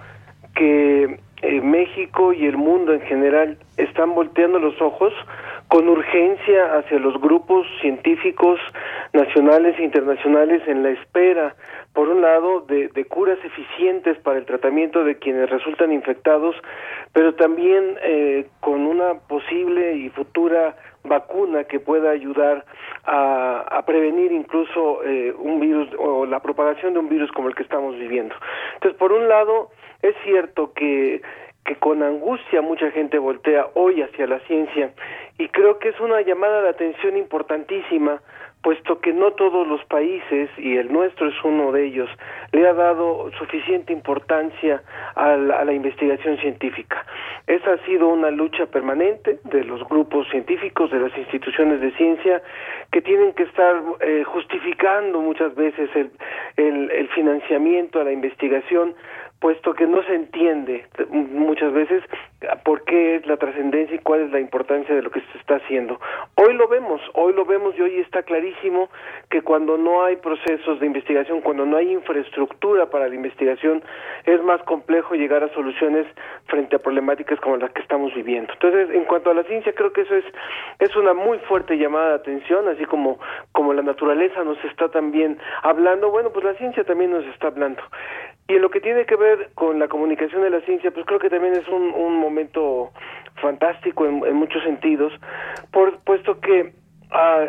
que 0.55 1.19
eh, 1.43 1.61
México 1.61 2.33
y 2.33 2.47
el 2.47 2.57
mundo 2.57 2.93
en 2.93 3.01
general 3.03 3.59
están 3.77 4.15
volteando 4.15 4.59
los 4.59 4.81
ojos 4.83 5.13
con 5.69 5.89
urgencia 5.89 6.79
hacia 6.79 6.99
los 6.99 7.21
grupos 7.21 7.67
científicos 7.81 8.59
nacionales 9.13 9.79
e 9.79 9.85
internacionales 9.85 10.63
en 10.67 10.83
la 10.83 10.91
espera, 10.91 11.55
por 11.93 12.09
un 12.09 12.23
lado, 12.23 12.63
de, 12.63 12.89
de 12.89 13.05
curas 13.05 13.39
eficientes 13.45 14.19
para 14.19 14.39
el 14.39 14.47
tratamiento 14.47 15.05
de 15.05 15.19
quienes 15.19 15.49
resultan 15.51 15.93
infectados, 15.93 16.57
pero 17.13 17.35
también 17.35 17.99
eh, 18.03 18.47
con 18.61 18.87
una 18.87 19.15
posible 19.15 19.95
y 19.97 20.11
futura 20.11 20.77
vacuna 21.05 21.65
que 21.65 21.81
pueda 21.81 22.11
ayudar 22.11 22.65
a, 23.05 23.61
a 23.61 23.87
prevenir 23.87 24.33
incluso 24.33 25.03
eh, 25.05 25.35
un 25.39 25.61
virus 25.61 25.89
o 25.99 26.27
la 26.27 26.41
propagación 26.41 26.93
de 26.93 26.99
un 26.99 27.09
virus 27.09 27.31
como 27.33 27.49
el 27.49 27.55
que 27.55 27.63
estamos 27.63 27.97
viviendo. 27.97 28.35
Entonces, 28.75 28.99
por 28.99 29.13
un 29.13 29.29
lado, 29.29 29.71
es 30.03 30.15
cierto 30.25 30.73
que 30.73 31.23
que 31.69 31.77
con 31.77 32.03
angustia 32.03 32.63
mucha 32.63 32.91
gente 32.93 33.19
voltea 33.19 33.69
hoy 33.75 34.01
hacia 34.01 34.27
la 34.27 34.41
ciencia 34.47 34.91
y 35.37 35.49
creo 35.49 35.79
que 35.79 35.91
es 35.91 36.01
una 36.01 36.23
llamada 36.23 36.63
de 36.63 36.71
atención 36.71 37.19
importantísima 37.19 38.23
puesto 38.63 39.01
que 39.01 39.13
no 39.13 39.33
todos 39.33 39.67
los 39.67 39.85
países, 39.85 40.51
y 40.59 40.77
el 40.77 40.93
nuestro 40.93 41.29
es 41.29 41.35
uno 41.45 41.73
de 41.73 41.87
ellos, 41.87 42.11
le 42.53 42.67
ha 42.67 42.75
dado 42.75 43.31
suficiente 43.39 43.93
importancia 43.93 44.83
a 45.15 45.37
la, 45.37 45.73
investigación 45.73 46.39
científica. 46.39 47.05
Esa 47.47 47.73
ha 47.73 47.79
sido 47.87 48.09
una 48.09 48.31
lucha 48.31 48.67
permanente 48.67 49.39
de 49.45 49.65
los 49.65 49.87
grupos 49.89 50.29
científicos, 50.31 50.91
de 50.91 51.01
las 51.01 51.17
instituciones 51.17 51.81
de 51.81 51.93
ciencia, 51.93 52.43
que 52.91 53.01
tienen 53.01 53.33
que 53.35 53.45
estar 53.45 53.83
eh, 54.01 54.25
justificando 54.25 55.21
muchas 55.21 55.55
veces 55.55 55.89
el, 55.95 56.11
el, 56.57 56.91
el 56.91 57.09
financiamiento 57.09 58.01
a 58.01 58.05
la 58.05 58.13
investigación 58.13 58.95
puesto 59.41 59.73
que 59.75 59.87
no 59.87 60.03
se 60.03 60.15
entiende 60.15 60.87
muchas 61.11 61.73
veces 61.73 62.03
por 62.65 62.85
qué 62.85 63.17
es 63.17 63.27
la 63.27 63.37
trascendencia 63.37 63.97
y 63.97 63.99
cuál 63.99 64.21
es 64.21 64.31
la 64.31 64.41
importancia 64.41 64.95
de 64.95 65.03
lo 65.03 65.11
que 65.11 65.21
se 65.21 65.39
está 65.39 65.57
haciendo. 65.57 66.01
Hoy 66.37 66.55
lo 66.55 66.69
vemos, 66.69 67.01
hoy 67.15 67.33
lo 67.33 67.45
vemos 67.45 67.75
y 67.77 67.83
hoy 67.83 67.99
está 67.99 68.23
clarísimo 68.23 68.89
que 69.29 69.43
cuando 69.43 69.77
no 69.77 70.05
hay 70.05 70.17
procesos 70.17 70.79
de 70.79 70.87
investigación, 70.87 71.41
cuando 71.41 71.67
no 71.67 71.77
hay 71.77 71.93
infraestructura 71.93 72.91
para 72.91 73.09
la 73.09 73.15
investigación, 73.15 73.83
es 74.25 74.43
más 74.43 74.63
complejo 74.63 75.15
llegar 75.15 75.43
a 75.43 75.53
soluciones 75.55 76.07
frente 76.47 76.77
a 76.77 76.79
problemáticas 76.79 77.41
como 77.41 77.57
las 77.57 77.73
que 77.73 77.83
estamos 77.83 78.15
viviendo. 78.15 78.53
Entonces, 78.53 78.91
en 78.91 79.05
cuanto 79.05 79.31
a 79.31 79.35
la 79.35 79.43
ciencia, 79.45 79.73
creo 79.73 79.93
que 79.93 80.03
eso 80.03 80.15
es 80.15 80.25
es 80.79 80.95
una 80.97 81.13
muy 81.13 81.39
fuerte 81.41 81.77
llamada 81.77 82.11
de 82.11 82.15
atención, 82.15 82.69
así 82.69 82.85
como 82.85 83.19
como 83.53 83.73
la 83.73 83.83
naturaleza 83.83 84.45
nos 84.45 84.63
está 84.65 84.89
también 84.89 85.39
hablando, 85.63 86.11
bueno, 86.11 86.31
pues 86.31 86.45
la 86.45 86.55
ciencia 86.55 86.85
también 86.85 87.11
nos 87.11 87.25
está 87.27 87.49
hablando. 87.49 87.83
Y 88.47 88.55
en 88.55 88.63
lo 88.63 88.71
que 88.71 88.81
tiene 88.81 89.05
que 89.05 89.17
ver 89.17 89.51
con 89.55 89.79
la 89.79 89.89
comunicación 89.89 90.43
de 90.43 90.51
la 90.51 90.61
ciencia, 90.63 90.91
pues 90.91 91.05
creo 91.05 91.19
que 91.19 91.29
también 91.29 91.55
es 91.55 91.69
un, 91.69 91.93
un 91.93 92.17
momento 92.29 92.93
fantástico 93.41 94.07
en, 94.07 94.35
muchos 94.35 94.63
sentidos, 94.63 95.13
por, 95.71 95.99
puesto 96.01 96.41
que 96.41 96.73
ah, 97.11 97.45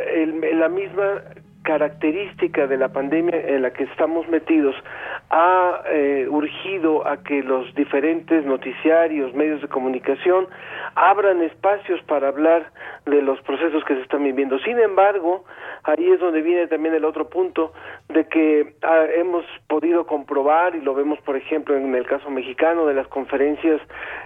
la 0.53 0.69
misma 0.69 1.21
característica 1.69 2.65
de 2.65 2.77
la 2.77 2.87
pandemia 2.87 3.39
en 3.41 3.61
la 3.61 3.69
que 3.69 3.83
estamos 3.83 4.27
metidos 4.27 4.75
ha 5.29 5.83
eh, 5.85 6.25
urgido 6.27 7.07
a 7.07 7.21
que 7.21 7.43
los 7.43 7.75
diferentes 7.75 8.43
noticiarios, 8.43 9.35
medios 9.35 9.61
de 9.61 9.67
comunicación 9.67 10.47
abran 10.95 11.43
espacios 11.43 12.01
para 12.07 12.29
hablar 12.29 12.71
de 13.05 13.21
los 13.21 13.39
procesos 13.41 13.83
que 13.83 13.93
se 13.93 14.01
están 14.01 14.23
viviendo. 14.23 14.57
Sin 14.59 14.79
embargo, 14.79 15.45
ahí 15.83 16.09
es 16.09 16.19
donde 16.19 16.41
viene 16.41 16.65
también 16.65 16.95
el 16.95 17.05
otro 17.05 17.29
punto 17.29 17.71
de 18.07 18.25
que 18.25 18.73
ah, 18.81 19.05
hemos 19.15 19.45
podido 19.67 20.07
comprobar 20.07 20.75
y 20.75 20.81
lo 20.81 20.95
vemos 20.95 21.19
por 21.21 21.35
ejemplo 21.35 21.77
en 21.77 21.93
el 21.93 22.07
caso 22.07 22.31
mexicano 22.31 22.87
de 22.87 22.95
las 22.95 23.07
conferencias 23.07 23.79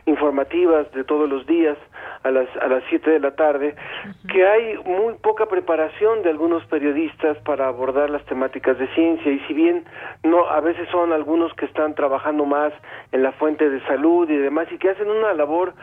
informativas 0.05 0.89
de 0.93 1.03
todos 1.03 1.29
los 1.29 1.45
días 1.45 1.77
a 2.23 2.31
las 2.31 2.47
a 2.61 2.67
las 2.67 2.83
siete 2.89 3.11
de 3.11 3.19
la 3.19 3.35
tarde 3.35 3.75
que 4.31 4.45
hay 4.47 4.77
muy 4.85 5.15
poca 5.15 5.45
preparación 5.47 6.23
de 6.23 6.29
algunos 6.29 6.65
periodistas 6.67 7.32
para 7.39 7.67
abordar 7.67 8.09
las 8.09 8.23
temáticas 8.25 8.77
de 8.77 8.87
ciencia. 8.95 9.31
Y 9.31 9.39
si 9.41 9.53
bien 9.53 9.85
no 10.23 10.47
a 10.49 10.59
veces 10.61 10.87
son 10.89 11.11
algunos 11.11 11.53
que 11.53 11.65
están 11.65 11.95
trabajando 11.95 12.45
más 12.45 12.73
en 13.11 13.23
la 13.23 13.31
fuente 13.33 13.69
de 13.69 13.81
salud 13.85 14.29
y 14.29 14.37
demás 14.37 14.67
y 14.71 14.77
que 14.77 14.89
hacen 14.89 15.09
una 15.09 15.33
labor 15.33 15.73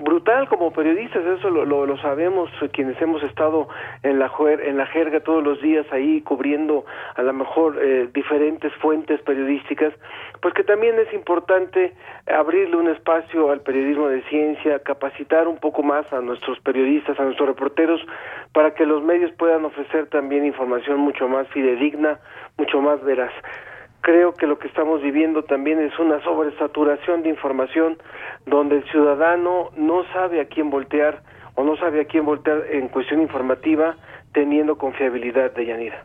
brutal 0.00 0.48
como 0.48 0.72
periodistas, 0.72 1.24
eso 1.24 1.50
lo, 1.50 1.64
lo, 1.64 1.96
sabemos 1.98 2.50
quienes 2.72 3.00
hemos 3.00 3.22
estado 3.22 3.68
en 4.02 4.18
la, 4.18 4.30
en 4.62 4.76
la 4.76 4.86
jerga 4.86 5.20
todos 5.20 5.44
los 5.44 5.60
días 5.60 5.86
ahí 5.92 6.22
cubriendo 6.22 6.84
a 7.14 7.22
lo 7.22 7.32
mejor 7.32 7.78
eh, 7.80 8.08
diferentes 8.12 8.72
fuentes 8.76 9.20
periodísticas, 9.22 9.92
pues 10.40 10.54
que 10.54 10.64
también 10.64 10.98
es 10.98 11.12
importante 11.12 11.92
abrirle 12.26 12.76
un 12.76 12.88
espacio 12.88 13.50
al 13.50 13.60
periodismo 13.60 14.08
de 14.08 14.22
ciencia, 14.22 14.78
capacitar 14.80 15.46
un 15.46 15.58
poco 15.58 15.82
más 15.82 16.10
a 16.12 16.20
nuestros 16.20 16.58
periodistas, 16.60 17.18
a 17.20 17.24
nuestros 17.24 17.48
reporteros, 17.48 18.00
para 18.52 18.74
que 18.74 18.86
los 18.86 19.02
medios 19.02 19.30
puedan 19.32 19.64
ofrecer 19.64 20.06
también 20.06 20.46
información 20.46 20.98
mucho 20.98 21.28
más 21.28 21.46
fidedigna, 21.48 22.18
mucho 22.56 22.80
más 22.80 23.02
veraz 23.04 23.32
creo 24.00 24.34
que 24.34 24.46
lo 24.46 24.58
que 24.58 24.68
estamos 24.68 25.02
viviendo 25.02 25.44
también 25.44 25.80
es 25.80 25.98
una 25.98 26.22
sobresaturación 26.22 27.22
de 27.22 27.28
información 27.28 27.98
donde 28.46 28.78
el 28.78 28.84
ciudadano 28.90 29.70
no 29.76 30.04
sabe 30.12 30.40
a 30.40 30.46
quién 30.46 30.70
voltear 30.70 31.22
o 31.54 31.64
no 31.64 31.76
sabe 31.76 32.00
a 32.00 32.04
quién 32.04 32.24
voltear 32.24 32.64
en 32.70 32.88
cuestión 32.88 33.20
informativa 33.20 33.96
teniendo 34.32 34.78
confiabilidad 34.78 35.52
de 35.52 35.66
Yanira. 35.66 36.04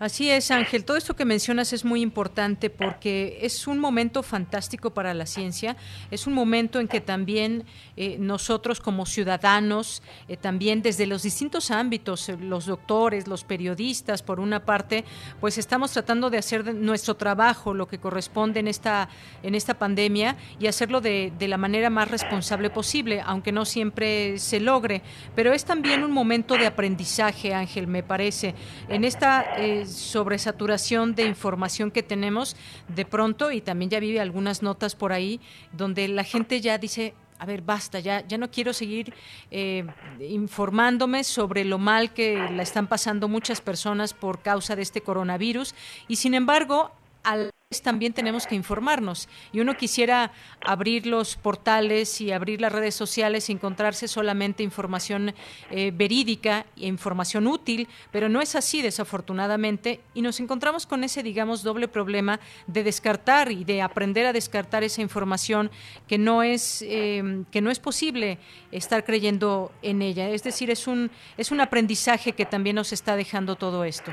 Así 0.00 0.30
es, 0.30 0.50
Ángel. 0.50 0.86
Todo 0.86 0.96
esto 0.96 1.14
que 1.14 1.26
mencionas 1.26 1.74
es 1.74 1.84
muy 1.84 2.00
importante 2.00 2.70
porque 2.70 3.38
es 3.42 3.66
un 3.66 3.78
momento 3.78 4.22
fantástico 4.22 4.94
para 4.94 5.12
la 5.12 5.26
ciencia. 5.26 5.76
Es 6.10 6.26
un 6.26 6.32
momento 6.32 6.80
en 6.80 6.88
que 6.88 7.02
también 7.02 7.66
eh, 7.98 8.16
nosotros 8.18 8.80
como 8.80 9.04
ciudadanos, 9.04 10.02
eh, 10.26 10.38
también 10.38 10.80
desde 10.80 11.06
los 11.06 11.22
distintos 11.22 11.70
ámbitos, 11.70 12.30
eh, 12.30 12.38
los 12.40 12.64
doctores, 12.64 13.28
los 13.28 13.44
periodistas, 13.44 14.22
por 14.22 14.40
una 14.40 14.64
parte, 14.64 15.04
pues 15.38 15.58
estamos 15.58 15.92
tratando 15.92 16.30
de 16.30 16.38
hacer 16.38 16.74
nuestro 16.74 17.16
trabajo, 17.16 17.74
lo 17.74 17.86
que 17.86 17.98
corresponde 17.98 18.60
en 18.60 18.68
esta, 18.68 19.10
en 19.42 19.54
esta 19.54 19.74
pandemia, 19.74 20.34
y 20.58 20.66
hacerlo 20.66 21.02
de, 21.02 21.30
de 21.38 21.46
la 21.46 21.58
manera 21.58 21.90
más 21.90 22.10
responsable 22.10 22.70
posible, 22.70 23.20
aunque 23.20 23.52
no 23.52 23.66
siempre 23.66 24.38
se 24.38 24.60
logre. 24.60 25.02
Pero 25.36 25.52
es 25.52 25.66
también 25.66 26.04
un 26.04 26.10
momento 26.10 26.56
de 26.56 26.64
aprendizaje, 26.64 27.52
Ángel, 27.52 27.86
me 27.86 28.02
parece. 28.02 28.54
En 28.88 29.04
esta 29.04 29.44
sobresaturación 29.90 31.14
de 31.14 31.26
información 31.26 31.90
que 31.90 32.02
tenemos 32.02 32.56
de 32.88 33.04
pronto, 33.04 33.50
y 33.50 33.60
también 33.60 33.90
ya 33.90 34.00
vive 34.00 34.20
algunas 34.20 34.62
notas 34.62 34.94
por 34.94 35.12
ahí, 35.12 35.40
donde 35.72 36.08
la 36.08 36.24
gente 36.24 36.60
ya 36.60 36.78
dice, 36.78 37.14
a 37.38 37.46
ver, 37.46 37.62
basta, 37.62 38.00
ya, 38.00 38.26
ya 38.26 38.38
no 38.38 38.50
quiero 38.50 38.72
seguir 38.72 39.14
eh, 39.50 39.86
informándome 40.20 41.24
sobre 41.24 41.64
lo 41.64 41.78
mal 41.78 42.12
que 42.12 42.36
la 42.36 42.62
están 42.62 42.86
pasando 42.86 43.28
muchas 43.28 43.60
personas 43.60 44.12
por 44.12 44.42
causa 44.42 44.76
de 44.76 44.82
este 44.82 45.00
coronavirus. 45.00 45.74
Y 46.06 46.16
sin 46.16 46.34
embargo, 46.34 46.92
al 47.22 47.50
también 47.78 48.12
tenemos 48.12 48.48
que 48.48 48.56
informarnos 48.56 49.28
y 49.52 49.60
uno 49.60 49.76
quisiera 49.76 50.32
abrir 50.60 51.06
los 51.06 51.36
portales 51.36 52.20
y 52.20 52.32
abrir 52.32 52.60
las 52.60 52.72
redes 52.72 52.96
sociales 52.96 53.48
y 53.48 53.52
encontrarse 53.52 54.08
solamente 54.08 54.64
información 54.64 55.32
eh, 55.70 55.92
verídica 55.94 56.66
e 56.76 56.88
información 56.88 57.46
útil, 57.46 57.86
pero 58.10 58.28
no 58.28 58.40
es 58.40 58.56
así 58.56 58.82
desafortunadamente 58.82 60.00
y 60.14 60.22
nos 60.22 60.40
encontramos 60.40 60.84
con 60.84 61.04
ese 61.04 61.22
digamos 61.22 61.62
doble 61.62 61.86
problema 61.86 62.40
de 62.66 62.82
descartar 62.82 63.52
y 63.52 63.62
de 63.62 63.82
aprender 63.82 64.26
a 64.26 64.32
descartar 64.32 64.82
esa 64.82 65.00
información 65.00 65.70
que 66.08 66.18
no 66.18 66.42
es 66.42 66.82
eh, 66.82 67.44
que 67.52 67.60
no 67.60 67.70
es 67.70 67.78
posible 67.78 68.38
estar 68.72 69.04
creyendo 69.04 69.70
en 69.82 70.02
ella, 70.02 70.28
es 70.28 70.42
decir 70.42 70.70
es 70.70 70.88
un 70.88 71.12
es 71.36 71.52
un 71.52 71.60
aprendizaje 71.60 72.32
que 72.32 72.46
también 72.46 72.74
nos 72.74 72.92
está 72.92 73.14
dejando 73.14 73.54
todo 73.54 73.84
esto. 73.84 74.10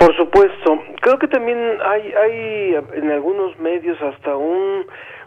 Por 0.00 0.16
supuesto, 0.16 0.82
creo 1.02 1.18
que 1.18 1.28
también 1.28 1.58
hay, 1.84 2.10
hay 2.14 2.74
en 2.94 3.10
algunos 3.10 3.58
medios 3.58 4.00
hasta 4.00 4.34
un 4.34 4.86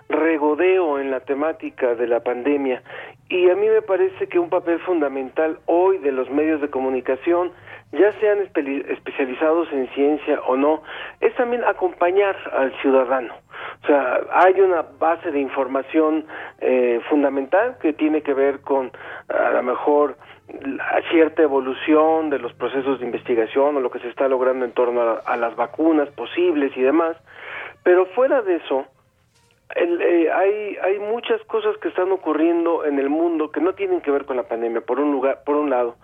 regodeo 0.10 0.98
en 1.00 1.12
la 1.12 1.20
temática 1.20 1.94
de 1.94 2.08
la 2.08 2.22
pandemia 2.22 2.82
y 3.30 3.52
a 3.52 3.56
mí 3.56 3.68
me 3.68 3.84
parece 3.84 4.26
que 4.28 4.40
un 4.40 4.50
papel 4.50 4.80
fundamental 4.80 5.60
hoy 5.68 6.00
de 6.00 6.12
los 6.12 6.28
medios 6.32 6.60
de 6.60 6.72
comunicación, 6.72 7.52
ya 7.92 8.12
sean 8.20 8.40
especializados 8.40 9.72
en 9.72 9.88
ciencia 9.90 10.42
o 10.48 10.58
no, 10.58 10.82
es 11.22 11.36
también 11.36 11.64
acompañar 11.66 12.36
al 12.52 12.74
ciudadano. 12.82 13.36
O 13.84 13.86
sea, 13.86 14.22
hay 14.32 14.60
una 14.60 14.84
base 14.98 15.32
de 15.32 15.40
información 15.40 16.26
eh, 16.62 17.00
fundamental 17.10 17.78
que 17.80 17.94
tiene 17.94 18.24
que 18.24 18.34
ver 18.34 18.62
con 18.62 18.92
a 19.30 19.52
lo 19.52 19.62
mejor 19.62 20.18
cierta 21.10 21.42
evolución 21.42 22.30
de 22.30 22.40
los 22.40 22.54
procesos 22.54 23.00
de 23.00 23.06
investigación 23.06 23.78
o 23.78 23.80
lo 23.80 23.92
que 23.92 24.00
se 24.00 24.10
está 24.10 24.28
logrando 24.28 24.66
en 24.66 24.72
torno 24.72 25.20
a, 25.26 25.38
las 25.38 25.56
vacunas 25.56 26.10
posibles 26.10 26.76
y 26.76 26.82
demás, 26.82 27.18
pero 27.84 28.06
fuera 28.08 28.42
de 28.42 28.56
eso, 28.56 28.86
eh, 29.76 30.30
hay 30.32 30.78
hay 30.84 31.00
muchas 31.00 31.42
cosas 31.46 31.78
que 31.78 31.88
están 31.88 32.12
ocurriendo 32.12 32.86
en 32.86 33.00
el 33.00 33.10
mundo 33.10 33.52
que 33.52 33.62
no 33.62 33.74
tienen 33.74 34.02
que 34.02 34.12
ver 34.12 34.26
con 34.26 34.38
la 34.38 34.44
pandemia 34.44 34.82
por 34.82 35.00
un 35.00 35.12
lugar 35.12 35.44
por 35.46 35.56
un 35.56 35.70
lado. 35.70 35.96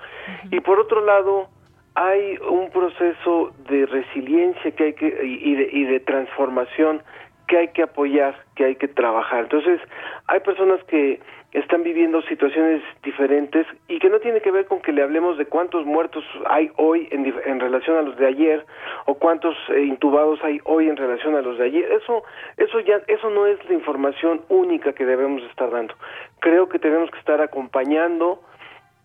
Y 0.51 0.59
por 0.61 0.79
otro 0.79 1.05
lado 1.05 1.49
hay 1.95 2.37
un 2.49 2.69
proceso 2.71 3.51
de 3.69 3.85
resiliencia 3.85 4.71
que 4.71 4.83
hay 4.83 4.93
que 4.93 5.07
y 5.23 5.55
de, 5.55 5.69
y 5.71 5.83
de 5.83 5.99
transformación 5.99 7.03
que 7.47 7.57
hay 7.57 7.67
que 7.69 7.83
apoyar 7.83 8.35
que 8.55 8.65
hay 8.65 8.75
que 8.75 8.87
trabajar. 8.87 9.41
Entonces 9.41 9.81
hay 10.27 10.39
personas 10.39 10.83
que 10.85 11.19
están 11.51 11.81
viviendo 11.83 12.21
situaciones 12.23 12.83
diferentes 13.03 13.65
y 13.87 13.99
que 13.99 14.09
no 14.09 14.19
tiene 14.19 14.41
que 14.41 14.51
ver 14.51 14.65
con 14.65 14.81
que 14.81 14.91
le 14.91 15.01
hablemos 15.01 15.37
de 15.37 15.45
cuántos 15.45 15.85
muertos 15.85 16.23
hay 16.45 16.71
hoy 16.77 17.07
en, 17.11 17.59
relación 17.59 17.97
a 17.97 18.01
los 18.03 18.17
de 18.17 18.27
ayer 18.27 18.65
o 19.05 19.15
cuántos 19.15 19.55
eh, 19.69 19.81
intubados 19.81 20.39
hay 20.43 20.59
hoy 20.65 20.89
en 20.89 20.97
relación 20.97 21.35
a 21.35 21.41
los 21.41 21.57
de 21.57 21.65
ayer. 21.65 21.91
Eso, 21.91 22.23
eso 22.57 22.79
ya, 22.81 23.01
eso 23.07 23.29
no 23.31 23.47
es 23.47 23.57
la 23.67 23.73
información 23.73 24.41
única 24.49 24.93
que 24.93 25.05
debemos 25.05 25.41
estar 25.43 25.71
dando. 25.71 25.95
Creo 26.39 26.69
que 26.69 26.77
tenemos 26.77 27.09
que 27.09 27.19
estar 27.19 27.41
acompañando 27.41 28.41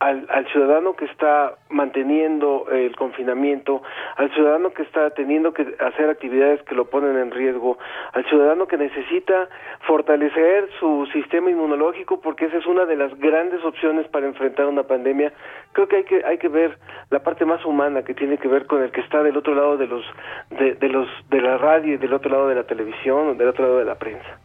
al, 0.00 0.26
al, 0.28 0.46
ciudadano 0.48 0.94
que 0.94 1.04
está 1.06 1.54
manteniendo 1.70 2.66
el 2.70 2.94
confinamiento, 2.96 3.82
al 4.16 4.32
ciudadano 4.34 4.72
que 4.72 4.82
está 4.82 5.10
teniendo 5.10 5.52
que 5.52 5.76
hacer 5.78 6.10
actividades 6.10 6.62
que 6.62 6.74
lo 6.74 6.86
ponen 6.86 7.16
en 7.16 7.30
riesgo, 7.30 7.78
al 8.12 8.24
ciudadano 8.26 8.66
que 8.66 8.76
necesita 8.76 9.48
fortalecer 9.86 10.68
su 10.78 11.06
sistema 11.12 11.50
inmunológico 11.50 12.20
porque 12.20 12.46
esa 12.46 12.58
es 12.58 12.66
una 12.66 12.84
de 12.86 12.96
las 12.96 13.16
grandes 13.18 13.64
opciones 13.64 14.06
para 14.08 14.26
enfrentar 14.26 14.66
una 14.66 14.82
pandemia. 14.82 15.32
Creo 15.72 15.88
que 15.88 15.96
hay 15.96 16.04
que 16.04 16.24
hay 16.24 16.38
que 16.38 16.48
ver 16.48 16.78
la 17.10 17.20
parte 17.20 17.44
más 17.44 17.64
humana 17.64 18.02
que 18.02 18.14
tiene 18.14 18.38
que 18.38 18.48
ver 18.48 18.66
con 18.66 18.82
el 18.82 18.90
que 18.90 19.00
está 19.00 19.22
del 19.22 19.36
otro 19.36 19.54
lado 19.54 19.76
de 19.76 19.86
los 19.86 20.04
de, 20.50 20.74
de 20.74 20.88
los 20.88 21.08
de 21.30 21.40
la 21.40 21.58
radio 21.58 21.94
y 21.94 21.96
del 21.96 22.12
otro 22.12 22.30
lado 22.30 22.48
de 22.48 22.56
la 22.56 22.64
televisión, 22.64 23.38
del 23.38 23.48
otro 23.48 23.64
lado 23.64 23.78
de 23.78 23.84
la 23.84 23.94
prensa. 23.94 24.38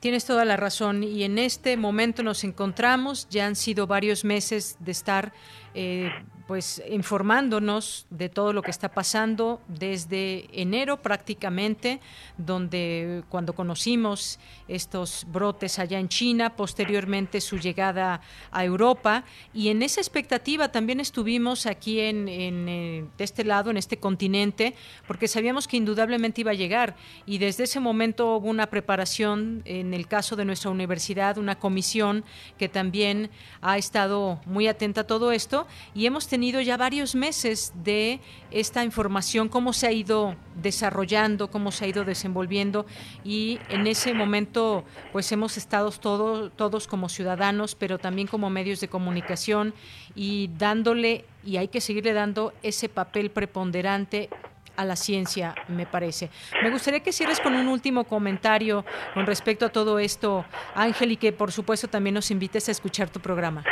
Tienes 0.00 0.24
toda 0.24 0.46
la 0.46 0.56
razón 0.56 1.02
y 1.04 1.24
en 1.24 1.38
este 1.38 1.76
momento 1.76 2.22
nos 2.22 2.42
encontramos, 2.42 3.28
ya 3.28 3.46
han 3.46 3.54
sido 3.54 3.86
varios 3.86 4.24
meses 4.24 4.76
de 4.80 4.92
estar 4.92 5.32
eh, 5.74 6.10
pues 6.50 6.82
informándonos 6.90 8.06
de 8.10 8.28
todo 8.28 8.52
lo 8.52 8.60
que 8.60 8.72
está 8.72 8.88
pasando 8.88 9.60
desde 9.68 10.48
enero 10.60 11.00
prácticamente, 11.00 12.00
donde 12.38 13.22
cuando 13.28 13.52
conocimos 13.52 14.40
estos 14.66 15.24
brotes 15.30 15.78
allá 15.78 16.00
en 16.00 16.08
China, 16.08 16.56
posteriormente 16.56 17.40
su 17.40 17.56
llegada 17.56 18.20
a 18.50 18.64
Europa, 18.64 19.22
y 19.54 19.68
en 19.68 19.80
esa 19.84 20.00
expectativa 20.00 20.72
también 20.72 20.98
estuvimos 20.98 21.66
aquí 21.66 22.00
en, 22.00 22.28
eh, 22.28 23.04
de 23.16 23.22
este 23.22 23.44
lado, 23.44 23.70
en 23.70 23.76
este 23.76 23.98
continente, 23.98 24.74
porque 25.06 25.28
sabíamos 25.28 25.68
que 25.68 25.76
indudablemente 25.76 26.40
iba 26.40 26.50
a 26.50 26.54
llegar, 26.54 26.96
y 27.26 27.38
desde 27.38 27.62
ese 27.62 27.78
momento 27.78 28.38
hubo 28.38 28.48
una 28.48 28.66
preparación, 28.66 29.62
en 29.66 29.94
el 29.94 30.08
caso 30.08 30.34
de 30.34 30.44
nuestra 30.44 30.72
universidad, 30.72 31.38
una 31.38 31.60
comisión 31.60 32.24
que 32.58 32.68
también 32.68 33.30
ha 33.60 33.78
estado 33.78 34.40
muy 34.46 34.66
atenta 34.66 35.02
a 35.02 35.06
todo 35.06 35.30
esto, 35.30 35.68
y 35.94 36.06
hemos 36.06 36.26
tenido 36.26 36.39
tenido 36.40 36.62
ya 36.62 36.78
varios 36.78 37.14
meses 37.14 37.70
de 37.84 38.18
esta 38.50 38.82
información, 38.82 39.50
cómo 39.50 39.74
se 39.74 39.86
ha 39.86 39.92
ido 39.92 40.36
desarrollando, 40.54 41.50
cómo 41.50 41.70
se 41.70 41.84
ha 41.84 41.88
ido 41.88 42.02
desenvolviendo 42.06 42.86
y 43.22 43.58
en 43.68 43.86
ese 43.86 44.14
momento 44.14 44.82
pues 45.12 45.30
hemos 45.32 45.58
estado 45.58 45.90
todos 45.90 46.50
todos 46.56 46.86
como 46.86 47.10
ciudadanos, 47.10 47.74
pero 47.74 47.98
también 47.98 48.26
como 48.26 48.48
medios 48.48 48.80
de 48.80 48.88
comunicación 48.88 49.74
y 50.14 50.48
dándole 50.56 51.26
y 51.44 51.58
hay 51.58 51.68
que 51.68 51.82
seguirle 51.82 52.14
dando 52.14 52.54
ese 52.62 52.88
papel 52.88 53.30
preponderante 53.30 54.30
a 54.76 54.86
la 54.86 54.96
ciencia, 54.96 55.54
me 55.68 55.84
parece. 55.84 56.30
Me 56.62 56.70
gustaría 56.70 57.00
que 57.00 57.12
cierres 57.12 57.38
con 57.38 57.52
un 57.54 57.68
último 57.68 58.04
comentario 58.04 58.86
con 59.12 59.26
respecto 59.26 59.66
a 59.66 59.68
todo 59.68 59.98
esto, 59.98 60.46
Ángel, 60.74 61.12
y 61.12 61.16
que 61.18 61.34
por 61.34 61.52
supuesto 61.52 61.86
también 61.86 62.14
nos 62.14 62.30
invites 62.30 62.66
a 62.70 62.72
escuchar 62.72 63.10
tu 63.10 63.20
programa. 63.20 63.62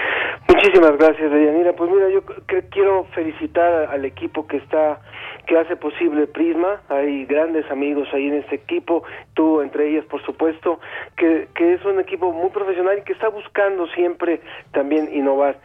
Muchísimas 0.47 0.97
gracias, 0.97 1.31
Deyanira. 1.31 1.73
Pues 1.73 1.91
mira, 1.91 2.09
yo 2.09 2.23
quiero 2.71 3.05
felicitar 3.15 3.89
al 3.91 4.05
equipo 4.05 4.47
que 4.47 4.59
está 4.59 5.01
que 5.47 5.57
hace 5.59 5.77
posible 5.77 6.27
Prisma. 6.27 6.83
Hay 6.89 7.25
grandes 7.25 7.69
amigos 7.71 8.07
ahí 8.13 8.29
en 8.29 8.35
este 8.35 8.57
equipo, 8.57 9.03
tú 9.35 9.63
entre 9.63 9.89
ellas, 9.89 10.05
por 10.05 10.23
supuesto, 10.25 10.79
que, 11.17 11.49
que 11.55 11.73
es 11.73 11.85
un 11.85 11.99
equipo 11.99 12.33
muy 12.33 12.51
profesional 12.51 12.99
y 12.99 13.03
que 13.03 13.15
está 13.15 13.29
buscando 13.29 13.87
siempre 13.89 14.41
también 14.73 15.09
innovar. 15.13 15.59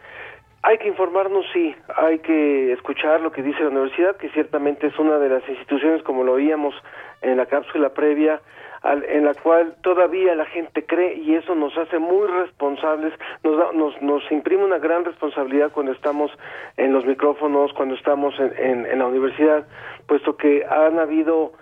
Hay 0.62 0.78
que 0.78 0.88
informarnos, 0.88 1.44
sí, 1.52 1.76
hay 1.94 2.20
que 2.20 2.72
escuchar 2.72 3.20
lo 3.20 3.30
que 3.30 3.42
dice 3.42 3.62
la 3.62 3.68
universidad, 3.68 4.16
que 4.16 4.30
ciertamente 4.30 4.86
es 4.86 4.98
una 4.98 5.18
de 5.18 5.28
las 5.28 5.46
instituciones, 5.46 6.02
como 6.02 6.24
lo 6.24 6.32
oíamos 6.32 6.74
en 7.20 7.36
la 7.36 7.44
cápsula 7.44 7.90
previa, 7.90 8.40
en 8.84 9.24
la 9.24 9.34
cual 9.34 9.74
todavía 9.82 10.34
la 10.34 10.44
gente 10.46 10.84
cree 10.84 11.14
y 11.14 11.34
eso 11.34 11.54
nos 11.54 11.76
hace 11.78 11.98
muy 11.98 12.26
responsables, 12.26 13.14
nos, 13.42 13.74
nos, 13.74 14.02
nos 14.02 14.30
imprime 14.30 14.64
una 14.64 14.78
gran 14.78 15.04
responsabilidad 15.04 15.72
cuando 15.72 15.92
estamos 15.92 16.30
en 16.76 16.92
los 16.92 17.06
micrófonos, 17.06 17.72
cuando 17.72 17.94
estamos 17.94 18.34
en, 18.38 18.84
en 18.84 18.98
la 18.98 19.06
universidad, 19.06 19.66
puesto 20.06 20.36
que 20.36 20.64
han 20.68 20.98
habido 20.98 21.52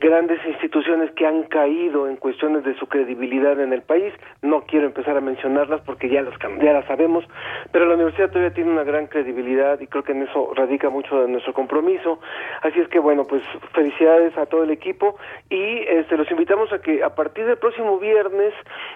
grandes 0.00 0.38
instituciones 0.46 1.10
que 1.12 1.26
han 1.26 1.42
caído 1.44 2.08
en 2.08 2.16
cuestiones 2.16 2.64
de 2.64 2.74
su 2.78 2.86
credibilidad 2.86 3.60
en 3.60 3.72
el 3.72 3.82
país. 3.82 4.14
No 4.40 4.62
quiero 4.62 4.86
empezar 4.86 5.16
a 5.16 5.20
mencionarlas 5.20 5.82
porque 5.82 6.08
ya 6.08 6.22
las, 6.22 6.34
ya 6.38 6.72
las 6.72 6.86
sabemos, 6.86 7.24
pero 7.70 7.86
la 7.86 7.94
universidad 7.94 8.28
todavía 8.28 8.54
tiene 8.54 8.70
una 8.70 8.84
gran 8.84 9.06
credibilidad 9.08 9.78
y 9.80 9.86
creo 9.86 10.04
que 10.04 10.12
en 10.12 10.22
eso 10.22 10.52
radica 10.54 10.88
mucho 10.88 11.20
de 11.20 11.28
nuestro 11.28 11.52
compromiso. 11.52 12.18
Así 12.62 12.80
es 12.80 12.88
que 12.88 12.98
bueno, 12.98 13.24
pues 13.24 13.42
felicidades 13.74 14.36
a 14.38 14.46
todo 14.46 14.64
el 14.64 14.70
equipo 14.70 15.16
y 15.50 15.80
este, 15.88 16.16
los 16.16 16.30
invitamos 16.30 16.72
a 16.72 16.80
que 16.80 17.04
a 17.04 17.14
partir 17.14 17.44
del 17.44 17.58
próximo 17.58 17.98
viernes, 17.98 18.54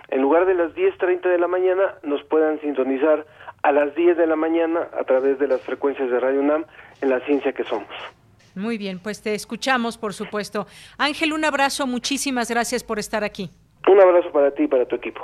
en 0.08 0.22
lugar 0.22 0.46
de 0.46 0.54
las 0.54 0.74
10.30 0.74 1.22
de 1.22 1.38
la 1.38 1.48
mañana, 1.48 1.94
nos 2.02 2.22
puedan 2.24 2.60
sintonizar 2.60 3.26
a 3.62 3.72
las 3.72 3.94
10 3.94 4.16
de 4.16 4.26
la 4.26 4.36
mañana 4.36 4.88
a 4.98 5.04
través 5.04 5.38
de 5.38 5.48
las 5.48 5.60
frecuencias 5.60 6.10
de 6.10 6.18
Radio 6.18 6.40
UNAM 6.40 6.64
en 7.02 7.10
la 7.10 7.20
ciencia 7.20 7.52
que 7.52 7.64
somos. 7.64 8.21
Muy 8.54 8.78
bien, 8.78 8.98
pues 8.98 9.22
te 9.22 9.34
escuchamos, 9.34 9.98
por 9.98 10.14
supuesto. 10.14 10.66
Ángel, 10.98 11.32
un 11.32 11.44
abrazo, 11.44 11.86
muchísimas 11.86 12.50
gracias 12.50 12.84
por 12.84 12.98
estar 12.98 13.24
aquí. 13.24 13.50
Un 13.88 14.00
abrazo 14.00 14.30
para 14.32 14.52
ti 14.52 14.64
y 14.64 14.68
para 14.68 14.86
tu 14.86 14.96
equipo. 14.96 15.22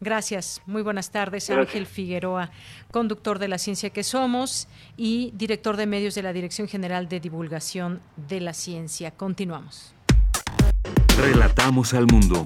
Gracias, 0.00 0.60
muy 0.66 0.82
buenas 0.82 1.10
tardes. 1.10 1.48
Ángel 1.48 1.86
Figueroa, 1.86 2.50
conductor 2.90 3.38
de 3.38 3.48
La 3.48 3.56
Ciencia 3.56 3.90
que 3.90 4.02
Somos 4.02 4.68
y 4.96 5.32
director 5.34 5.76
de 5.76 5.86
medios 5.86 6.14
de 6.14 6.22
la 6.22 6.34
Dirección 6.34 6.68
General 6.68 7.08
de 7.08 7.18
Divulgación 7.18 8.00
de 8.28 8.40
la 8.40 8.52
Ciencia. 8.52 9.10
Continuamos. 9.10 9.94
Relatamos 11.18 11.94
al 11.94 12.06
mundo. 12.06 12.44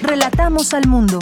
Relatamos 0.00 0.72
al 0.72 0.86
mundo. 0.86 1.18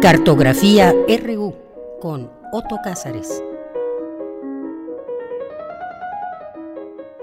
Cartografía 0.00 0.94
RU 1.24 1.52
con 2.00 2.30
Otto 2.52 2.78
Cázares. 2.84 3.42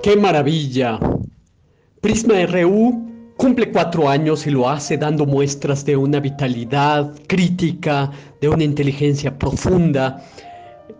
¡Qué 0.03 0.17
maravilla! 0.17 0.99
Prisma 2.01 2.45
RU 2.45 3.31
cumple 3.37 3.71
cuatro 3.71 4.09
años 4.09 4.45
y 4.45 4.51
lo 4.51 4.67
hace 4.67 4.97
dando 4.97 5.25
muestras 5.25 5.85
de 5.85 5.95
una 5.95 6.19
vitalidad 6.19 7.13
crítica, 7.27 8.11
de 8.41 8.49
una 8.49 8.65
inteligencia 8.65 9.39
profunda, 9.39 10.21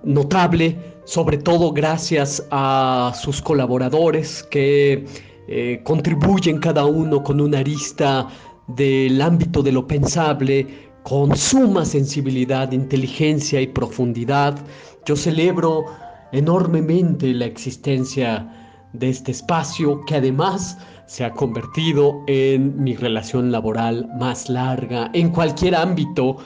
notable, 0.02 0.78
sobre 1.04 1.38
todo 1.38 1.74
gracias 1.74 2.42
a 2.52 3.12
sus 3.20 3.42
colaboradores 3.42 4.44
que 4.44 5.06
eh, 5.50 5.82
contribuyen 5.84 6.58
cada 6.60 6.86
uno 6.86 7.22
con 7.22 7.42
una 7.42 7.60
arista 7.60 8.30
del 8.68 9.22
ámbito 9.22 9.62
de 9.62 9.72
lo 9.72 9.86
pensable, 9.86 10.85
con 11.06 11.38
suma 11.38 11.86
sensibilidad, 11.86 12.72
inteligencia 12.72 13.62
y 13.62 13.68
profundidad. 13.68 14.58
Yo 15.06 15.16
celebro 15.16 15.86
enormemente 16.32 17.32
la 17.32 17.46
existencia 17.46 18.52
de 18.94 19.10
este 19.10 19.32
espacio 19.32 20.04
que 20.06 20.16
además 20.16 20.80
se 21.06 21.24
ha 21.24 21.32
convertido 21.32 22.24
en 22.26 22.84
mi 22.84 22.96
relación 22.96 23.52
laboral 23.52 24.10
más 24.18 24.50
larga 24.50 25.12
en 25.14 25.30
cualquier 25.30 25.76
ámbito 25.76 26.38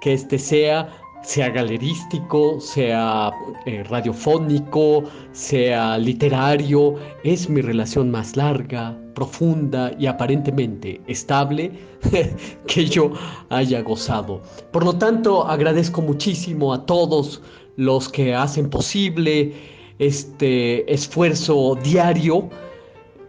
que 0.00 0.14
este 0.14 0.40
sea, 0.40 0.88
sea 1.22 1.50
galerístico, 1.50 2.60
sea 2.60 3.30
eh, 3.66 3.82
radiofónico, 3.84 5.04
sea 5.32 5.98
literario, 5.98 6.94
es 7.24 7.48
mi 7.48 7.60
relación 7.60 8.10
más 8.10 8.36
larga, 8.36 8.96
profunda 9.14 9.92
y 9.98 10.06
aparentemente 10.06 11.00
estable 11.06 11.72
que 12.66 12.86
yo 12.86 13.12
haya 13.50 13.82
gozado. 13.82 14.40
Por 14.72 14.84
lo 14.84 14.94
tanto, 14.94 15.46
agradezco 15.46 16.00
muchísimo 16.00 16.72
a 16.72 16.86
todos 16.86 17.42
los 17.76 18.08
que 18.08 18.34
hacen 18.34 18.70
posible 18.70 19.52
este 19.98 20.90
esfuerzo 20.92 21.76
diario 21.82 22.48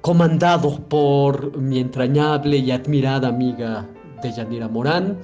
comandado 0.02 0.80
por 0.88 1.58
mi 1.58 1.80
entrañable 1.80 2.58
y 2.58 2.72
admirada 2.72 3.28
amiga 3.28 3.88
Deyanira 4.24 4.68
Morán. 4.68 5.18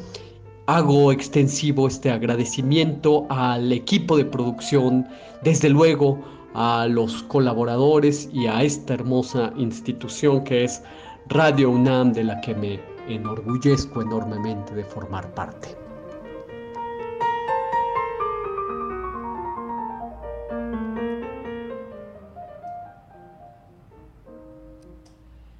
Hago 0.69 1.14
extensivo 1.14 1.88
este 1.88 2.11
agradecimiento 2.11 3.26
al 3.30 3.72
equipo 3.72 4.18
de 4.18 4.26
producción, 4.26 5.07
desde 5.41 5.69
luego 5.69 6.19
a 6.56 6.88
los 6.89 7.23
colaboradores 7.23 8.30
y 8.34 8.48
a 8.48 8.61
esta 8.64 8.95
hermosa 8.95 9.53
institución 9.56 10.44
que 10.44 10.65
es 10.65 10.84
Radio 11.30 11.69
UNAM, 11.69 12.11
de 12.11 12.26
la 12.26 12.41
que 12.41 12.53
me 12.53 12.81
enorgullezco 13.07 14.02
enormemente 14.02 14.76
de 14.76 14.84
formar 14.84 15.34
parte. 15.34 15.69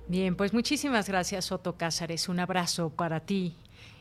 Bien, 0.10 0.36
pues 0.36 0.54
muchísimas 0.54 1.08
gracias 1.08 1.50
Otto 1.54 1.78
Cázares. 1.78 2.28
Un 2.28 2.42
abrazo 2.42 2.90
para 2.90 3.22
ti 3.22 3.56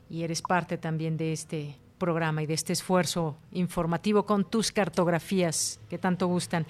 y 0.08 0.22
eres 0.22 0.42
parte 0.42 0.78
también 0.78 1.16
de 1.16 1.32
este 1.32 1.76
programa 1.98 2.42
y 2.42 2.46
de 2.46 2.54
este 2.54 2.72
esfuerzo 2.72 3.36
informativo 3.52 4.26
con 4.26 4.48
tus 4.48 4.70
cartografías 4.70 5.80
que 5.88 5.98
tanto 5.98 6.26
gustan. 6.26 6.66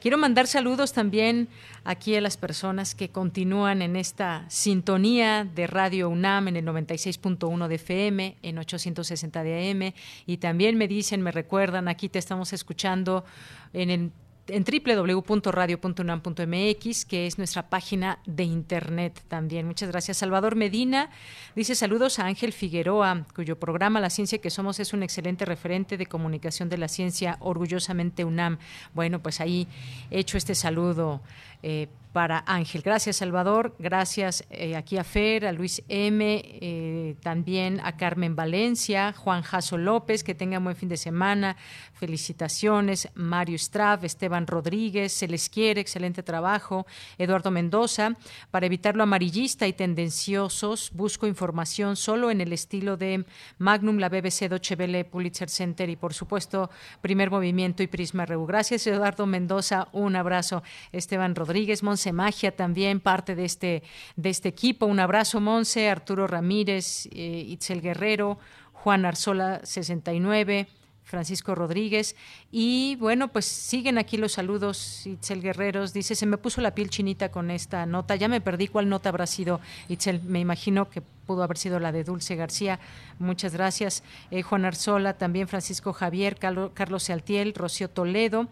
Quiero 0.00 0.16
mandar 0.16 0.46
saludos 0.46 0.92
también 0.92 1.48
aquí 1.84 2.14
a 2.14 2.20
las 2.20 2.36
personas 2.36 2.94
que 2.94 3.08
continúan 3.08 3.82
en 3.82 3.96
esta 3.96 4.44
sintonía 4.48 5.44
de 5.44 5.66
Radio 5.66 6.08
UNAM 6.08 6.48
en 6.48 6.56
el 6.56 6.64
96.1 6.64 7.66
de 7.66 7.74
FM, 7.74 8.36
en 8.42 8.58
860 8.58 9.42
de 9.42 9.70
AM, 9.70 9.92
y 10.26 10.36
también 10.36 10.78
me 10.78 10.86
dicen, 10.86 11.20
me 11.22 11.32
recuerdan, 11.32 11.88
aquí 11.88 12.08
te 12.08 12.20
estamos 12.20 12.52
escuchando 12.52 13.24
en 13.72 13.90
el 13.90 14.12
en 14.48 14.64
www.radio.unam.mx, 14.64 17.04
que 17.04 17.26
es 17.26 17.36
nuestra 17.38 17.68
página 17.68 18.18
de 18.26 18.44
internet 18.44 19.22
también. 19.28 19.66
Muchas 19.66 19.90
gracias. 19.90 20.18
Salvador 20.18 20.54
Medina 20.56 21.10
dice 21.54 21.74
saludos 21.74 22.18
a 22.18 22.26
Ángel 22.26 22.52
Figueroa, 22.52 23.26
cuyo 23.34 23.58
programa 23.58 24.00
La 24.00 24.10
Ciencia 24.10 24.38
que 24.38 24.50
Somos 24.50 24.80
es 24.80 24.92
un 24.92 25.02
excelente 25.02 25.44
referente 25.44 25.96
de 25.96 26.06
comunicación 26.06 26.68
de 26.68 26.78
la 26.78 26.88
ciencia, 26.88 27.36
orgullosamente 27.40 28.24
UNAM. 28.24 28.58
Bueno, 28.94 29.22
pues 29.22 29.40
ahí 29.40 29.68
he 30.10 30.20
hecho 30.20 30.38
este 30.38 30.54
saludo. 30.54 31.20
Eh, 31.62 31.88
para 32.12 32.42
Ángel. 32.46 32.82
Gracias, 32.82 33.16
Salvador. 33.16 33.74
Gracias 33.78 34.44
eh, 34.50 34.76
aquí 34.76 34.96
a 34.96 35.04
Fer, 35.04 35.46
a 35.46 35.52
Luis 35.52 35.82
M., 35.88 36.42
eh, 36.44 37.14
también 37.22 37.80
a 37.84 37.96
Carmen 37.96 38.34
Valencia, 38.34 39.12
Juan 39.12 39.42
Jaso 39.42 39.78
López, 39.78 40.24
que 40.24 40.34
tengan 40.34 40.64
buen 40.64 40.74
fin 40.74 40.88
de 40.88 40.96
semana. 40.96 41.56
Felicitaciones. 41.98 43.08
Mario 43.14 43.56
Straff, 43.58 44.04
Esteban 44.04 44.46
Rodríguez, 44.46 45.12
se 45.12 45.26
les 45.26 45.48
quiere, 45.48 45.80
excelente 45.80 46.22
trabajo. 46.22 46.86
Eduardo 47.18 47.50
Mendoza, 47.50 48.16
para 48.52 48.66
evitar 48.66 48.94
lo 48.94 49.02
amarillista 49.02 49.66
y 49.66 49.72
tendenciosos, 49.72 50.92
busco 50.94 51.26
información 51.26 51.96
solo 51.96 52.30
en 52.30 52.40
el 52.40 52.52
estilo 52.52 52.96
de 52.96 53.24
Magnum, 53.58 53.98
la 53.98 54.08
BBC, 54.08 54.48
Deutsche 54.48 54.76
Welle, 54.76 55.04
Pulitzer 55.04 55.50
Center 55.50 55.90
y, 55.90 55.96
por 55.96 56.14
supuesto, 56.14 56.70
Primer 57.00 57.32
Movimiento 57.32 57.82
y 57.82 57.88
Prisma 57.88 58.26
Reu. 58.26 58.46
Gracias, 58.46 58.86
Eduardo 58.86 59.26
Mendoza. 59.26 59.88
Un 59.90 60.14
abrazo. 60.14 60.62
Esteban 60.92 61.34
Rodríguez, 61.34 61.82
Monse 61.82 62.12
Magia 62.12 62.54
también, 62.54 63.00
parte 63.00 63.34
de 63.34 63.44
este, 63.44 63.82
de 64.14 64.30
este 64.30 64.48
equipo. 64.48 64.86
Un 64.86 65.00
abrazo, 65.00 65.40
Monse, 65.40 65.90
Arturo 65.90 66.28
Ramírez, 66.28 67.06
eh, 67.10 67.44
Itzel 67.48 67.80
Guerrero, 67.80 68.38
Juan 68.72 69.04
Arzola 69.04 69.60
69. 69.64 70.68
Francisco 71.08 71.54
Rodríguez. 71.54 72.14
Y 72.52 72.96
bueno, 72.96 73.28
pues 73.28 73.46
siguen 73.46 73.96
aquí 73.98 74.18
los 74.18 74.32
saludos. 74.32 75.06
Itzel 75.06 75.40
Guerreros 75.40 75.92
dice, 75.92 76.14
se 76.14 76.26
me 76.26 76.36
puso 76.36 76.60
la 76.60 76.74
piel 76.74 76.90
chinita 76.90 77.30
con 77.30 77.50
esta 77.50 77.86
nota. 77.86 78.14
Ya 78.14 78.28
me 78.28 78.40
perdí 78.40 78.68
cuál 78.68 78.88
nota 78.88 79.08
habrá 79.08 79.26
sido, 79.26 79.60
Itzel. 79.88 80.22
Me 80.22 80.38
imagino 80.38 80.90
que 80.90 81.00
pudo 81.00 81.42
haber 81.42 81.56
sido 81.56 81.80
la 81.80 81.92
de 81.92 82.04
Dulce 82.04 82.36
García. 82.36 82.78
Muchas 83.18 83.54
gracias. 83.54 84.02
Eh, 84.30 84.42
Juan 84.42 84.66
Arzola, 84.66 85.14
también 85.14 85.48
Francisco 85.48 85.94
Javier, 85.94 86.36
Carlos, 86.36 87.02
Sealtiel, 87.02 87.54
Rocío 87.54 87.88
Toledo, 87.88 88.48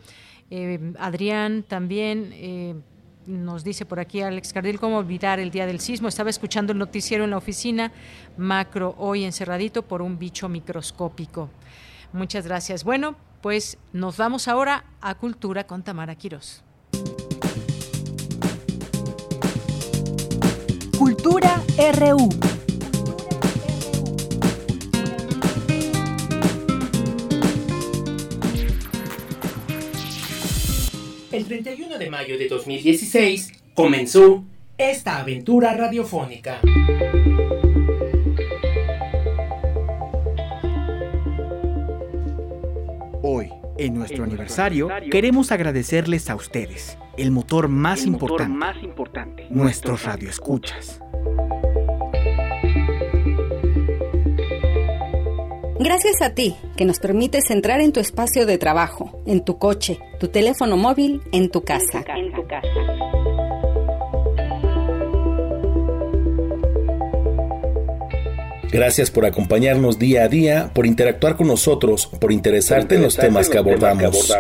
eh, 0.50 0.94
Adrián 0.98 1.62
también. 1.62 2.30
Eh, 2.32 2.74
nos 3.26 3.64
dice 3.64 3.84
por 3.84 3.98
aquí 3.98 4.22
Alex 4.22 4.52
Cardil, 4.52 4.78
¿cómo 4.78 4.98
olvidar 4.98 5.40
el 5.40 5.50
día 5.50 5.66
del 5.66 5.80
sismo? 5.80 6.06
Estaba 6.06 6.30
escuchando 6.30 6.72
el 6.72 6.78
noticiero 6.78 7.24
en 7.24 7.30
la 7.30 7.38
oficina, 7.38 7.90
macro 8.36 8.94
hoy 8.98 9.24
encerradito 9.24 9.82
por 9.82 10.00
un 10.00 10.16
bicho 10.16 10.48
microscópico. 10.48 11.50
Muchas 12.16 12.46
gracias. 12.46 12.82
Bueno, 12.82 13.14
pues 13.42 13.76
nos 13.92 14.16
vamos 14.16 14.48
ahora 14.48 14.86
a 15.02 15.16
Cultura 15.16 15.66
con 15.66 15.82
Tamara 15.82 16.14
Quirós. 16.14 16.64
Cultura 20.98 21.62
RU. 21.76 22.30
El 31.32 31.44
31 31.44 31.98
de 31.98 32.10
mayo 32.10 32.38
de 32.38 32.48
2016 32.48 33.52
comenzó 33.74 34.42
esta 34.78 35.18
aventura 35.18 35.74
radiofónica. 35.74 36.62
Hoy, 43.28 43.50
en 43.76 43.94
nuestro 43.94 44.22
aniversario, 44.22 44.88
queremos 45.10 45.50
agradecerles 45.50 46.30
a 46.30 46.36
ustedes, 46.36 46.96
el 47.18 47.32
motor 47.32 47.66
más, 47.66 48.04
El 48.04 48.12
motor 48.12 48.30
importante, 48.30 48.56
más 48.56 48.82
importante. 48.84 49.46
nuestros 49.50 50.04
radioescuchas. 50.04 51.00
Gracias 55.80 56.22
a 56.22 56.34
ti, 56.34 56.54
que 56.76 56.84
nos 56.84 57.00
permites 57.00 57.50
entrar 57.50 57.80
en 57.80 57.90
tu 57.92 57.98
espacio 57.98 58.46
de 58.46 58.58
trabajo, 58.58 59.20
en 59.26 59.44
tu 59.44 59.58
coche, 59.58 59.98
tu 60.20 60.28
teléfono 60.28 60.76
móvil, 60.76 61.20
en 61.32 61.50
tu 61.50 61.64
casa. 61.64 62.04
En 62.16 62.32
tu 62.32 62.46
casa. 62.46 62.68
Gracias 68.70 69.10
por 69.10 69.24
acompañarnos 69.24 69.98
día 69.98 70.24
a 70.24 70.28
día, 70.28 70.70
por 70.74 70.86
interactuar 70.86 71.36
con 71.36 71.46
nosotros, 71.46 72.06
por 72.06 72.32
interesarte 72.32 72.96
en 72.96 73.02
los 73.02 73.16
temas 73.16 73.48
que 73.48 73.58
abordamos. 73.58 74.32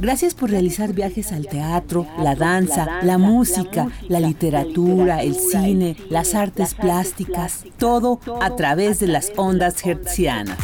Gracias 0.00 0.34
por 0.34 0.50
realizar 0.50 0.94
viajes 0.94 1.30
al 1.30 1.46
teatro, 1.46 2.06
la 2.18 2.34
danza, 2.34 3.02
la 3.02 3.18
música, 3.18 3.88
la 4.08 4.18
literatura, 4.18 5.22
el 5.22 5.34
cine, 5.34 5.94
las 6.08 6.34
artes 6.34 6.72
plásticas, 6.72 7.64
todo 7.76 8.18
a 8.40 8.56
través 8.56 8.98
de 9.00 9.08
las 9.08 9.30
ondas 9.36 9.84
hertzianas. 9.84 10.56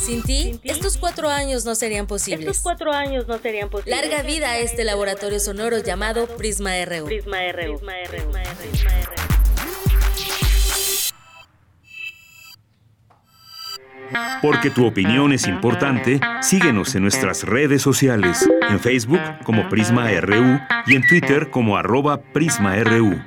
Sin 0.00 0.22
ti, 0.22 0.58
estos 0.64 0.96
cuatro 0.96 1.28
años 1.28 1.66
no 1.66 1.74
serían 1.74 2.06
posibles. 2.06 2.46
Estos 2.46 2.62
cuatro 2.62 2.90
años 2.90 3.28
no 3.28 3.38
serían 3.38 3.68
posibles. 3.68 4.00
Larga 4.00 4.22
vida 4.22 4.50
a 4.50 4.58
este 4.58 4.82
laboratorio 4.82 5.38
sonoro 5.38 5.78
llamado 5.78 6.26
Prisma 6.38 6.72
RU. 6.86 7.04
Prisma 7.04 7.36
RU. 7.52 7.78
Prisma 7.78 7.92
RU. 8.08 8.30
Porque 14.42 14.70
tu 14.70 14.86
opinión 14.86 15.32
es 15.34 15.46
importante, 15.46 16.18
síguenos 16.40 16.94
en 16.94 17.02
nuestras 17.02 17.44
redes 17.44 17.82
sociales, 17.82 18.48
en 18.68 18.80
Facebook 18.80 19.20
como 19.44 19.68
Prisma 19.68 20.10
RU 20.20 20.58
y 20.86 20.96
en 20.96 21.06
Twitter 21.06 21.50
como 21.50 21.76
arroba 21.76 22.22
PrismaRU. 22.22 23.22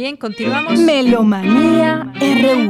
Bien, 0.00 0.16
continuamos. 0.16 0.78
Melomanía 0.78 2.12
RU. 2.14 2.68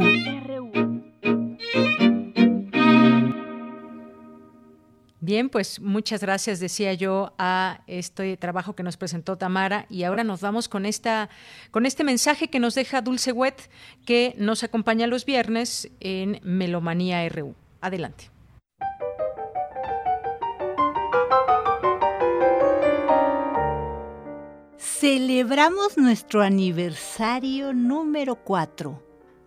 Bien, 5.19 5.47
pues 5.49 5.79
muchas 5.79 6.21
gracias, 6.21 6.59
decía 6.59 6.95
yo, 6.95 7.35
a 7.37 7.83
este 7.85 8.35
trabajo 8.35 8.75
que 8.75 8.81
nos 8.81 8.97
presentó 8.97 9.37
Tamara. 9.37 9.85
Y 9.91 10.05
ahora 10.05 10.23
nos 10.23 10.41
vamos 10.41 10.67
con 10.67 10.87
esta, 10.87 11.29
con 11.69 11.85
este 11.85 12.03
mensaje 12.03 12.47
que 12.47 12.59
nos 12.59 12.73
deja 12.73 13.03
Dulce 13.03 13.31
Wet, 13.31 13.69
que 14.07 14.33
nos 14.39 14.63
acompaña 14.63 15.05
los 15.05 15.23
viernes 15.23 15.91
en 15.99 16.39
Melomanía 16.41 17.29
RU. 17.29 17.53
Adelante. 17.79 18.31
Celebramos 24.81 25.97
nuestro 25.97 26.41
aniversario 26.41 27.73
número 27.73 28.37
4 28.37 29.03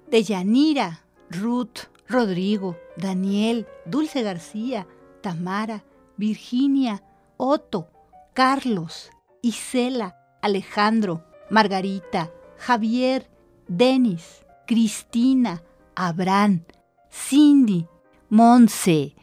de 0.07 0.23
Yanira, 0.23 1.07
Ruth, 1.31 1.89
Rodrigo, 2.07 2.77
Daniel, 2.99 3.67
Dulce 3.87 4.21
García, 4.23 4.87
Tamara, 5.23 5.85
Virginia, 6.19 7.03
Otto, 7.39 7.89
Carlos, 8.35 9.11
Isela, 9.41 10.19
Alejandro, 10.43 11.25
Margarita, 11.49 12.31
Javier, 12.59 13.31
Denis, 13.67 14.45
Cristina, 14.67 15.63
Abraham, 15.95 16.63
Cindy, 17.11 17.87
Monse. 18.29 19.17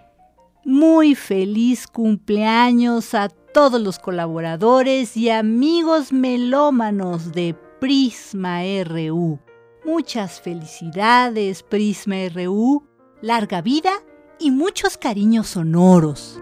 Muy 0.65 1.13
feliz 1.13 1.85
cumpleaños 1.85 3.13
a 3.13 3.29
todos 3.53 3.81
los 3.81 3.99
colaboradores 3.99 5.17
y 5.17 5.29
amigos 5.29 6.13
melómanos 6.13 7.31
de 7.31 7.55
Prisma 7.79 8.61
RU. 8.83 9.39
Muchas 9.85 10.41
felicidades, 10.41 11.63
Prisma 11.63 12.15
RU. 12.33 12.83
Larga 13.21 13.61
vida 13.61 13.91
y 14.39 14.51
muchos 14.51 14.97
cariños 14.97 15.47
sonoros. 15.47 16.39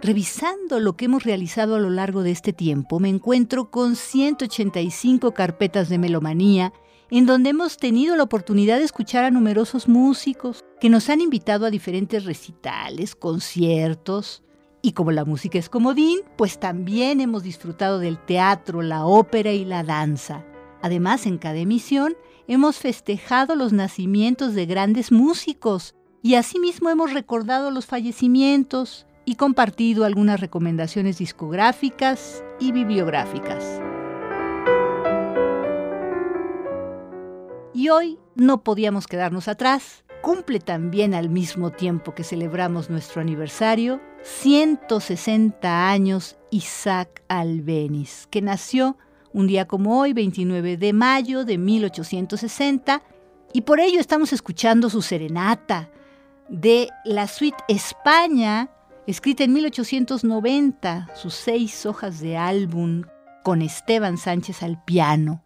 Revisando 0.00 0.78
lo 0.78 0.96
que 0.96 1.06
hemos 1.06 1.24
realizado 1.24 1.74
a 1.74 1.80
lo 1.80 1.90
largo 1.90 2.22
de 2.22 2.30
este 2.30 2.52
tiempo, 2.52 3.00
me 3.00 3.08
encuentro 3.08 3.70
con 3.70 3.96
185 3.96 5.34
carpetas 5.34 5.88
de 5.88 5.98
melomanía, 5.98 6.72
en 7.10 7.26
donde 7.26 7.50
hemos 7.50 7.76
tenido 7.76 8.16
la 8.16 8.24
oportunidad 8.24 8.78
de 8.78 8.84
escuchar 8.84 9.24
a 9.24 9.30
numerosos 9.30 9.88
músicos 9.88 10.64
que 10.80 10.90
nos 10.90 11.08
han 11.08 11.20
invitado 11.20 11.66
a 11.66 11.70
diferentes 11.70 12.24
recitales, 12.24 13.14
conciertos, 13.14 14.42
y 14.82 14.92
como 14.92 15.10
la 15.10 15.24
música 15.24 15.58
es 15.58 15.68
comodín, 15.68 16.20
pues 16.36 16.60
también 16.60 17.20
hemos 17.20 17.42
disfrutado 17.42 17.98
del 17.98 18.18
teatro, 18.18 18.82
la 18.82 19.04
ópera 19.04 19.50
y 19.52 19.64
la 19.64 19.82
danza. 19.82 20.44
Además, 20.80 21.26
en 21.26 21.38
cada 21.38 21.56
emisión 21.56 22.14
hemos 22.46 22.76
festejado 22.76 23.56
los 23.56 23.72
nacimientos 23.72 24.54
de 24.54 24.66
grandes 24.66 25.10
músicos 25.10 25.96
y 26.22 26.36
asimismo 26.36 26.90
hemos 26.90 27.12
recordado 27.12 27.72
los 27.72 27.86
fallecimientos 27.86 29.06
y 29.24 29.34
compartido 29.34 30.04
algunas 30.04 30.38
recomendaciones 30.38 31.18
discográficas 31.18 32.44
y 32.60 32.70
bibliográficas. 32.70 33.80
Y 37.76 37.90
hoy 37.90 38.18
no 38.34 38.64
podíamos 38.64 39.06
quedarnos 39.06 39.48
atrás. 39.48 40.02
Cumple 40.22 40.60
también 40.60 41.12
al 41.12 41.28
mismo 41.28 41.72
tiempo 41.72 42.14
que 42.14 42.24
celebramos 42.24 42.88
nuestro 42.88 43.20
aniversario 43.20 44.00
160 44.22 45.90
años 45.90 46.38
Isaac 46.50 47.22
Albeniz, 47.28 48.28
que 48.30 48.40
nació 48.40 48.96
un 49.34 49.46
día 49.46 49.66
como 49.66 50.00
hoy, 50.00 50.14
29 50.14 50.78
de 50.78 50.94
mayo 50.94 51.44
de 51.44 51.58
1860, 51.58 53.02
y 53.52 53.60
por 53.60 53.78
ello 53.78 54.00
estamos 54.00 54.32
escuchando 54.32 54.88
su 54.88 55.02
serenata 55.02 55.90
de 56.48 56.88
la 57.04 57.26
suite 57.26 57.62
España, 57.68 58.70
escrita 59.06 59.44
en 59.44 59.52
1890, 59.52 61.10
sus 61.14 61.34
seis 61.34 61.84
hojas 61.84 62.20
de 62.20 62.38
álbum 62.38 63.02
con 63.44 63.60
Esteban 63.60 64.16
Sánchez 64.16 64.62
al 64.62 64.82
piano. 64.82 65.45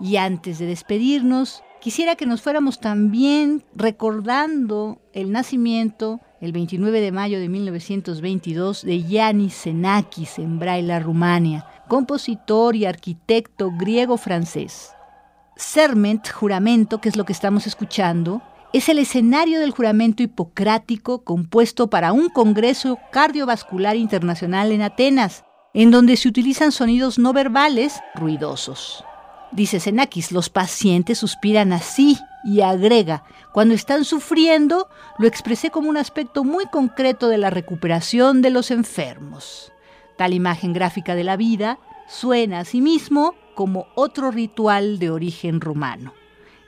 Y 0.00 0.16
antes 0.16 0.58
de 0.58 0.66
despedirnos, 0.66 1.62
quisiera 1.80 2.14
que 2.14 2.26
nos 2.26 2.40
fuéramos 2.40 2.80
también 2.80 3.64
recordando 3.74 5.00
el 5.12 5.32
nacimiento, 5.32 6.20
el 6.40 6.52
29 6.52 7.00
de 7.00 7.12
mayo 7.12 7.40
de 7.40 7.48
1922, 7.48 8.84
de 8.84 9.02
Yanis 9.02 9.54
Xenakis 9.54 10.38
en 10.38 10.58
Braila, 10.58 11.00
Rumania, 11.00 11.66
compositor 11.88 12.76
y 12.76 12.84
arquitecto 12.84 13.72
griego-francés. 13.76 14.92
Serment, 15.56 16.28
juramento, 16.30 17.00
que 17.00 17.08
es 17.08 17.16
lo 17.16 17.24
que 17.24 17.32
estamos 17.32 17.66
escuchando, 17.66 18.40
es 18.72 18.88
el 18.88 18.98
escenario 18.98 19.58
del 19.60 19.72
juramento 19.72 20.22
hipocrático 20.22 21.24
compuesto 21.24 21.90
para 21.90 22.12
un 22.12 22.28
Congreso 22.28 22.98
Cardiovascular 23.10 23.96
Internacional 23.96 24.70
en 24.70 24.82
Atenas, 24.82 25.44
en 25.74 25.90
donde 25.90 26.16
se 26.16 26.28
utilizan 26.28 26.70
sonidos 26.70 27.18
no 27.18 27.32
verbales 27.32 27.98
ruidosos. 28.14 29.04
Dice 29.50 29.80
Senakis, 29.80 30.30
los 30.30 30.50
pacientes 30.50 31.18
suspiran 31.18 31.72
así 31.72 32.18
y 32.44 32.60
agrega, 32.60 33.24
cuando 33.52 33.74
están 33.74 34.04
sufriendo, 34.04 34.88
lo 35.18 35.26
expresé 35.26 35.70
como 35.70 35.88
un 35.88 35.96
aspecto 35.96 36.44
muy 36.44 36.66
concreto 36.66 37.28
de 37.28 37.38
la 37.38 37.50
recuperación 37.50 38.42
de 38.42 38.50
los 38.50 38.70
enfermos. 38.70 39.72
Tal 40.16 40.34
imagen 40.34 40.72
gráfica 40.72 41.14
de 41.14 41.24
la 41.24 41.36
vida 41.36 41.78
suena 42.08 42.60
asimismo 42.60 43.34
como 43.54 43.86
otro 43.94 44.30
ritual 44.30 44.98
de 44.98 45.10
origen 45.10 45.60
rumano. 45.60 46.12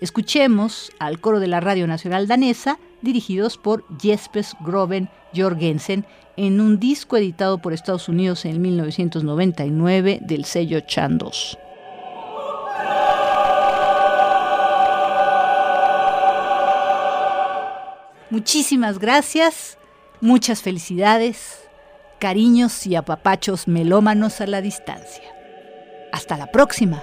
Escuchemos 0.01 0.90
al 0.98 1.20
coro 1.20 1.39
de 1.39 1.48
la 1.48 1.61
Radio 1.61 1.86
Nacional 1.86 2.27
Danesa, 2.27 2.78
dirigidos 3.02 3.59
por 3.59 3.85
Jespers 4.01 4.57
Groven 4.61 5.11
Jorgensen, 5.36 6.07
en 6.36 6.61
un 6.61 6.81
disco 6.81 7.19
editado 7.19 7.59
por 7.59 7.74
Estados 7.74 8.09
Unidos 8.09 8.47
en 8.47 8.62
1999 8.62 10.20
del 10.23 10.47
sello 10.47 10.81
Chandos. 10.81 11.59
Muchísimas 18.31 19.01
gracias, 19.01 19.77
muchas 20.20 20.62
felicidades, 20.62 21.69
cariños 22.20 22.86
y 22.86 22.94
apapachos 22.94 23.66
melómanos 23.66 24.40
a 24.40 24.47
la 24.47 24.62
distancia. 24.62 25.24
Hasta 26.12 26.36
la 26.36 26.47
próxima. 26.52 27.02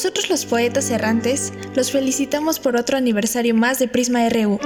Nosotros 0.00 0.30
los 0.30 0.46
poetas 0.46 0.88
errantes 0.88 1.52
los 1.74 1.92
felicitamos 1.92 2.58
por 2.58 2.74
otro 2.74 2.96
aniversario 2.96 3.54
más 3.54 3.78
de 3.78 3.86
Prisma 3.86 4.26
RU. 4.30 4.58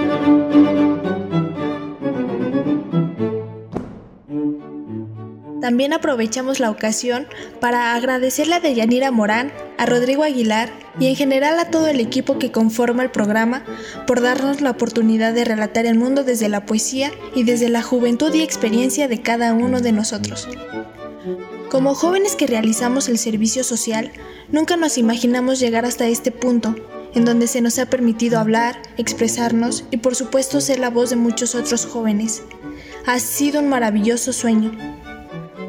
También 5.60 5.92
aprovechamos 5.92 6.60
la 6.60 6.70
ocasión 6.70 7.26
para 7.58 7.96
agradecerle 7.96 8.54
a 8.54 8.60
Deyanira 8.60 9.10
Morán, 9.10 9.52
a 9.76 9.86
Rodrigo 9.86 10.22
Aguilar 10.22 10.70
y 11.00 11.08
en 11.08 11.16
general 11.16 11.58
a 11.58 11.68
todo 11.68 11.88
el 11.88 11.98
equipo 11.98 12.38
que 12.38 12.52
conforma 12.52 13.02
el 13.02 13.10
programa 13.10 13.64
por 14.06 14.20
darnos 14.20 14.60
la 14.60 14.70
oportunidad 14.70 15.34
de 15.34 15.44
relatar 15.44 15.84
el 15.84 15.98
mundo 15.98 16.22
desde 16.22 16.48
la 16.48 16.64
poesía 16.64 17.10
y 17.34 17.42
desde 17.42 17.70
la 17.70 17.82
juventud 17.82 18.32
y 18.32 18.42
experiencia 18.42 19.08
de 19.08 19.20
cada 19.20 19.52
uno 19.52 19.80
de 19.80 19.90
nosotros. 19.90 20.46
Como 21.70 21.94
jóvenes 21.94 22.36
que 22.36 22.46
realizamos 22.46 23.08
el 23.08 23.18
servicio 23.18 23.64
social, 23.64 24.12
nunca 24.50 24.76
nos 24.76 24.98
imaginamos 24.98 25.58
llegar 25.58 25.84
hasta 25.84 26.06
este 26.06 26.30
punto, 26.30 26.74
en 27.14 27.24
donde 27.24 27.46
se 27.46 27.60
nos 27.60 27.78
ha 27.78 27.86
permitido 27.86 28.38
hablar, 28.38 28.80
expresarnos 28.96 29.84
y 29.90 29.96
por 29.98 30.14
supuesto 30.14 30.60
ser 30.60 30.78
la 30.78 30.90
voz 30.90 31.10
de 31.10 31.16
muchos 31.16 31.54
otros 31.54 31.86
jóvenes. 31.86 32.42
Ha 33.06 33.18
sido 33.18 33.60
un 33.60 33.68
maravilloso 33.68 34.32
sueño. 34.32 34.72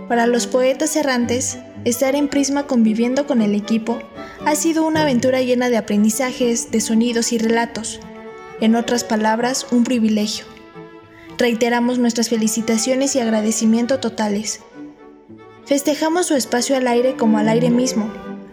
Para 0.07 0.27
los 0.27 0.47
poetas 0.47 0.95
errantes, 0.95 1.57
estar 1.85 2.15
en 2.15 2.27
Prisma 2.27 2.67
conviviendo 2.67 3.25
con 3.25 3.41
el 3.41 3.55
equipo 3.55 3.99
ha 4.45 4.55
sido 4.55 4.85
una 4.85 5.01
aventura 5.01 5.41
llena 5.41 5.69
de 5.69 5.77
aprendizajes, 5.77 6.69
de 6.71 6.81
sonidos 6.81 7.31
y 7.31 7.39
relatos. 7.39 7.99
En 8.61 8.75
otras 8.75 9.03
palabras, 9.03 9.65
un 9.71 9.83
privilegio. 9.83 10.45
Reiteramos 11.37 11.97
nuestras 11.99 12.29
felicitaciones 12.29 13.15
y 13.15 13.19
agradecimiento 13.19 13.99
totales. 13.99 14.61
Festejamos 15.65 16.27
su 16.27 16.35
espacio 16.35 16.77
al 16.77 16.87
aire 16.87 17.15
como 17.15 17.39
al 17.39 17.49
aire 17.49 17.71
mismo, 17.71 18.11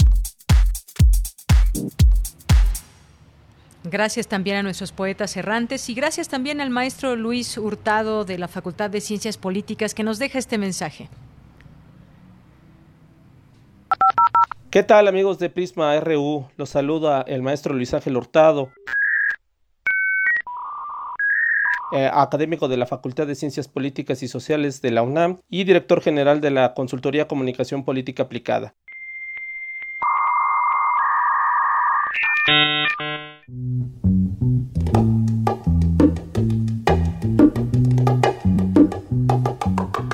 Gracias 3.83 4.27
también 4.27 4.57
a 4.57 4.63
nuestros 4.63 4.91
poetas 4.91 5.35
errantes 5.35 5.89
y 5.89 5.93
gracias 5.93 6.29
también 6.29 6.61
al 6.61 6.69
maestro 6.69 7.15
Luis 7.15 7.57
Hurtado 7.57 8.23
de 8.23 8.37
la 8.37 8.47
Facultad 8.47 8.89
de 8.89 9.01
Ciencias 9.01 9.37
Políticas 9.37 9.93
que 9.93 10.03
nos 10.03 10.19
deja 10.19 10.39
este 10.39 10.57
mensaje. 10.57 11.09
¿Qué 14.71 14.83
tal 14.83 15.07
amigos 15.07 15.39
de 15.39 15.49
Prisma 15.49 15.99
RU? 15.99 16.45
Los 16.55 16.69
saluda 16.69 17.23
el 17.23 17.41
maestro 17.41 17.73
Luis 17.73 17.91
Ángel 17.95 18.15
Hurtado. 18.15 18.69
Eh, 21.91 22.07
académico 22.13 22.67
de 22.67 22.77
la 22.77 22.85
Facultad 22.85 23.25
de 23.25 23.33
Ciencias 23.33 23.67
Políticas 23.67 24.21
y 24.21 24.27
Sociales 24.27 24.83
de 24.83 24.91
la 24.91 25.01
UNAM 25.01 25.37
y 25.49 25.63
director 25.63 26.01
general 26.01 26.39
de 26.39 26.51
la 26.51 26.75
Consultoría 26.75 27.27
Comunicación 27.27 27.83
Política 27.83 28.21
Aplicada. 28.21 28.75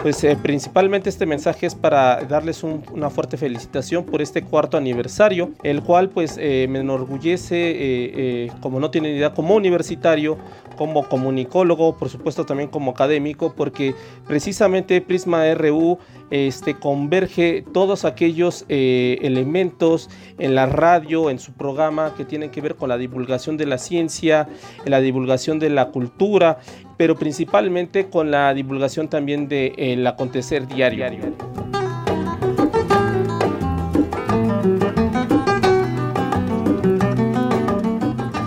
Pues 0.06 0.24
eh, 0.24 0.38
principalmente 0.40 1.10
este 1.10 1.26
mensaje 1.26 1.66
es 1.66 1.74
para 1.74 2.18
darles 2.26 2.62
un, 2.62 2.84
una 2.94 3.10
fuerte 3.10 3.38
felicitación 3.38 4.06
por 4.06 4.22
este 4.22 4.44
cuarto 4.44 4.78
aniversario, 4.78 5.50
el 5.64 5.82
cual 5.82 6.10
pues 6.10 6.38
eh, 6.40 6.68
me 6.70 6.82
enorgullece, 6.82 7.56
eh, 7.58 8.52
como 8.62 8.80
no 8.80 8.92
tienen 8.92 9.16
idea, 9.16 9.34
como 9.34 9.56
universitario, 9.56 10.38
como 10.78 11.10
comunicólogo, 11.10 11.98
por 11.98 12.10
supuesto 12.10 12.46
también 12.46 12.70
como 12.70 12.92
académico, 12.92 13.56
porque 13.58 13.96
precisamente 14.28 15.02
Prisma 15.02 15.52
RU 15.56 15.98
este, 16.30 16.76
converge 16.76 17.64
todos 17.74 18.06
aquellos 18.06 18.66
elementos 18.68 20.10
en 20.38 20.54
la 20.54 20.68
radio, 20.68 21.32
en 21.32 21.40
su 21.40 21.54
programa 21.54 22.14
que 22.16 22.26
tienen 22.26 22.52
que 22.52 22.62
ver 22.62 22.76
con 22.76 22.90
la 22.90 22.98
divulgación 22.98 23.58
de 23.58 23.66
la 23.66 23.80
ciencia, 23.80 24.50
la 24.86 25.00
divulgación 25.00 25.58
de 25.58 25.70
la 25.70 25.88
cultura, 25.90 26.60
pero 26.98 27.16
principalmente 27.16 28.10
con 28.10 28.32
la 28.32 28.54
divulgación 28.54 29.08
también 29.08 29.48
del 29.48 30.06
acontecer 30.08 30.68
diario. 30.68 31.06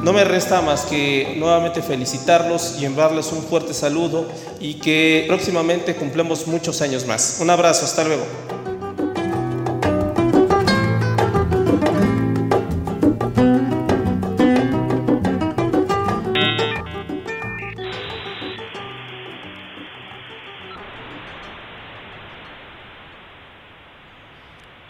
No 0.08 0.14
me 0.14 0.24
resta 0.24 0.62
más 0.62 0.86
que 0.86 1.34
nuevamente 1.36 1.82
felicitarlos 1.82 2.80
y 2.80 2.86
enviarles 2.86 3.30
un 3.30 3.42
fuerte 3.42 3.74
saludo 3.74 4.26
y 4.58 4.74
que 4.74 5.26
próximamente 5.28 5.94
cumplamos 5.96 6.46
muchos 6.46 6.80
años 6.80 7.06
más. 7.06 7.38
Un 7.42 7.50
abrazo, 7.50 7.84
hasta 7.84 8.04
luego. 8.04 8.24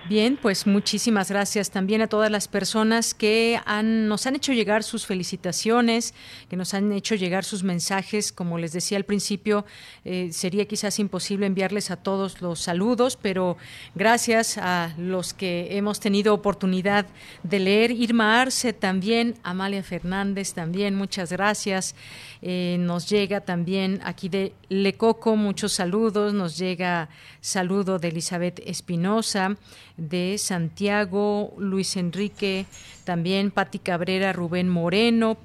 Bien, 0.08 0.38
pues 0.40 0.66
muchísimas 0.66 1.30
gracias 1.30 1.70
también 1.70 2.00
a 2.00 2.06
todas 2.06 2.30
las 2.30 2.48
personas 2.48 3.12
que 3.12 3.60
han, 3.66 4.08
nos 4.08 4.26
han 4.26 4.36
hecho 4.36 4.54
llegar 4.54 4.82
sus 4.82 5.04
felicitaciones, 5.04 6.14
que 6.48 6.56
nos 6.56 6.72
han 6.72 6.92
hecho 6.92 7.14
llegar 7.14 7.44
sus 7.44 7.62
mensajes. 7.62 8.32
Como 8.32 8.56
les 8.56 8.72
decía 8.72 8.96
al 8.96 9.04
principio, 9.04 9.66
eh, 10.06 10.30
sería 10.32 10.64
quizás 10.64 10.98
imposible 10.98 11.44
enviarles 11.44 11.90
a 11.90 11.96
todos 11.96 12.40
los 12.40 12.58
saludos, 12.58 13.18
pero 13.20 13.58
gracias 13.94 14.56
a 14.56 14.94
los 14.96 15.34
que 15.34 15.76
hemos 15.76 16.00
tenido 16.00 16.32
oportunidad 16.32 17.06
de 17.42 17.58
leer. 17.58 17.90
Irma 17.90 18.40
Arce 18.40 18.72
también, 18.72 19.34
Amalia 19.42 19.82
Fernández 19.82 20.54
también, 20.54 20.94
muchas 20.94 21.30
gracias. 21.30 21.94
Eh, 22.40 22.78
nos 22.80 23.10
llega 23.10 23.42
también 23.42 24.00
aquí 24.04 24.30
de 24.30 24.54
Lecoco, 24.70 25.36
muchos 25.36 25.72
saludos. 25.72 26.32
Nos 26.32 26.56
llega 26.56 27.10
saludo 27.40 27.98
de 27.98 28.08
Elizabeth 28.08 28.60
Espinosa, 28.64 29.56
de 30.08 30.36
Santiago, 30.38 31.54
Luis 31.58 31.96
Enrique, 31.96 32.66
también 33.04 33.50
Pati 33.50 33.78
Cabrera, 33.78 34.32
Rubén 34.32 34.68
Moreno, 34.68 35.38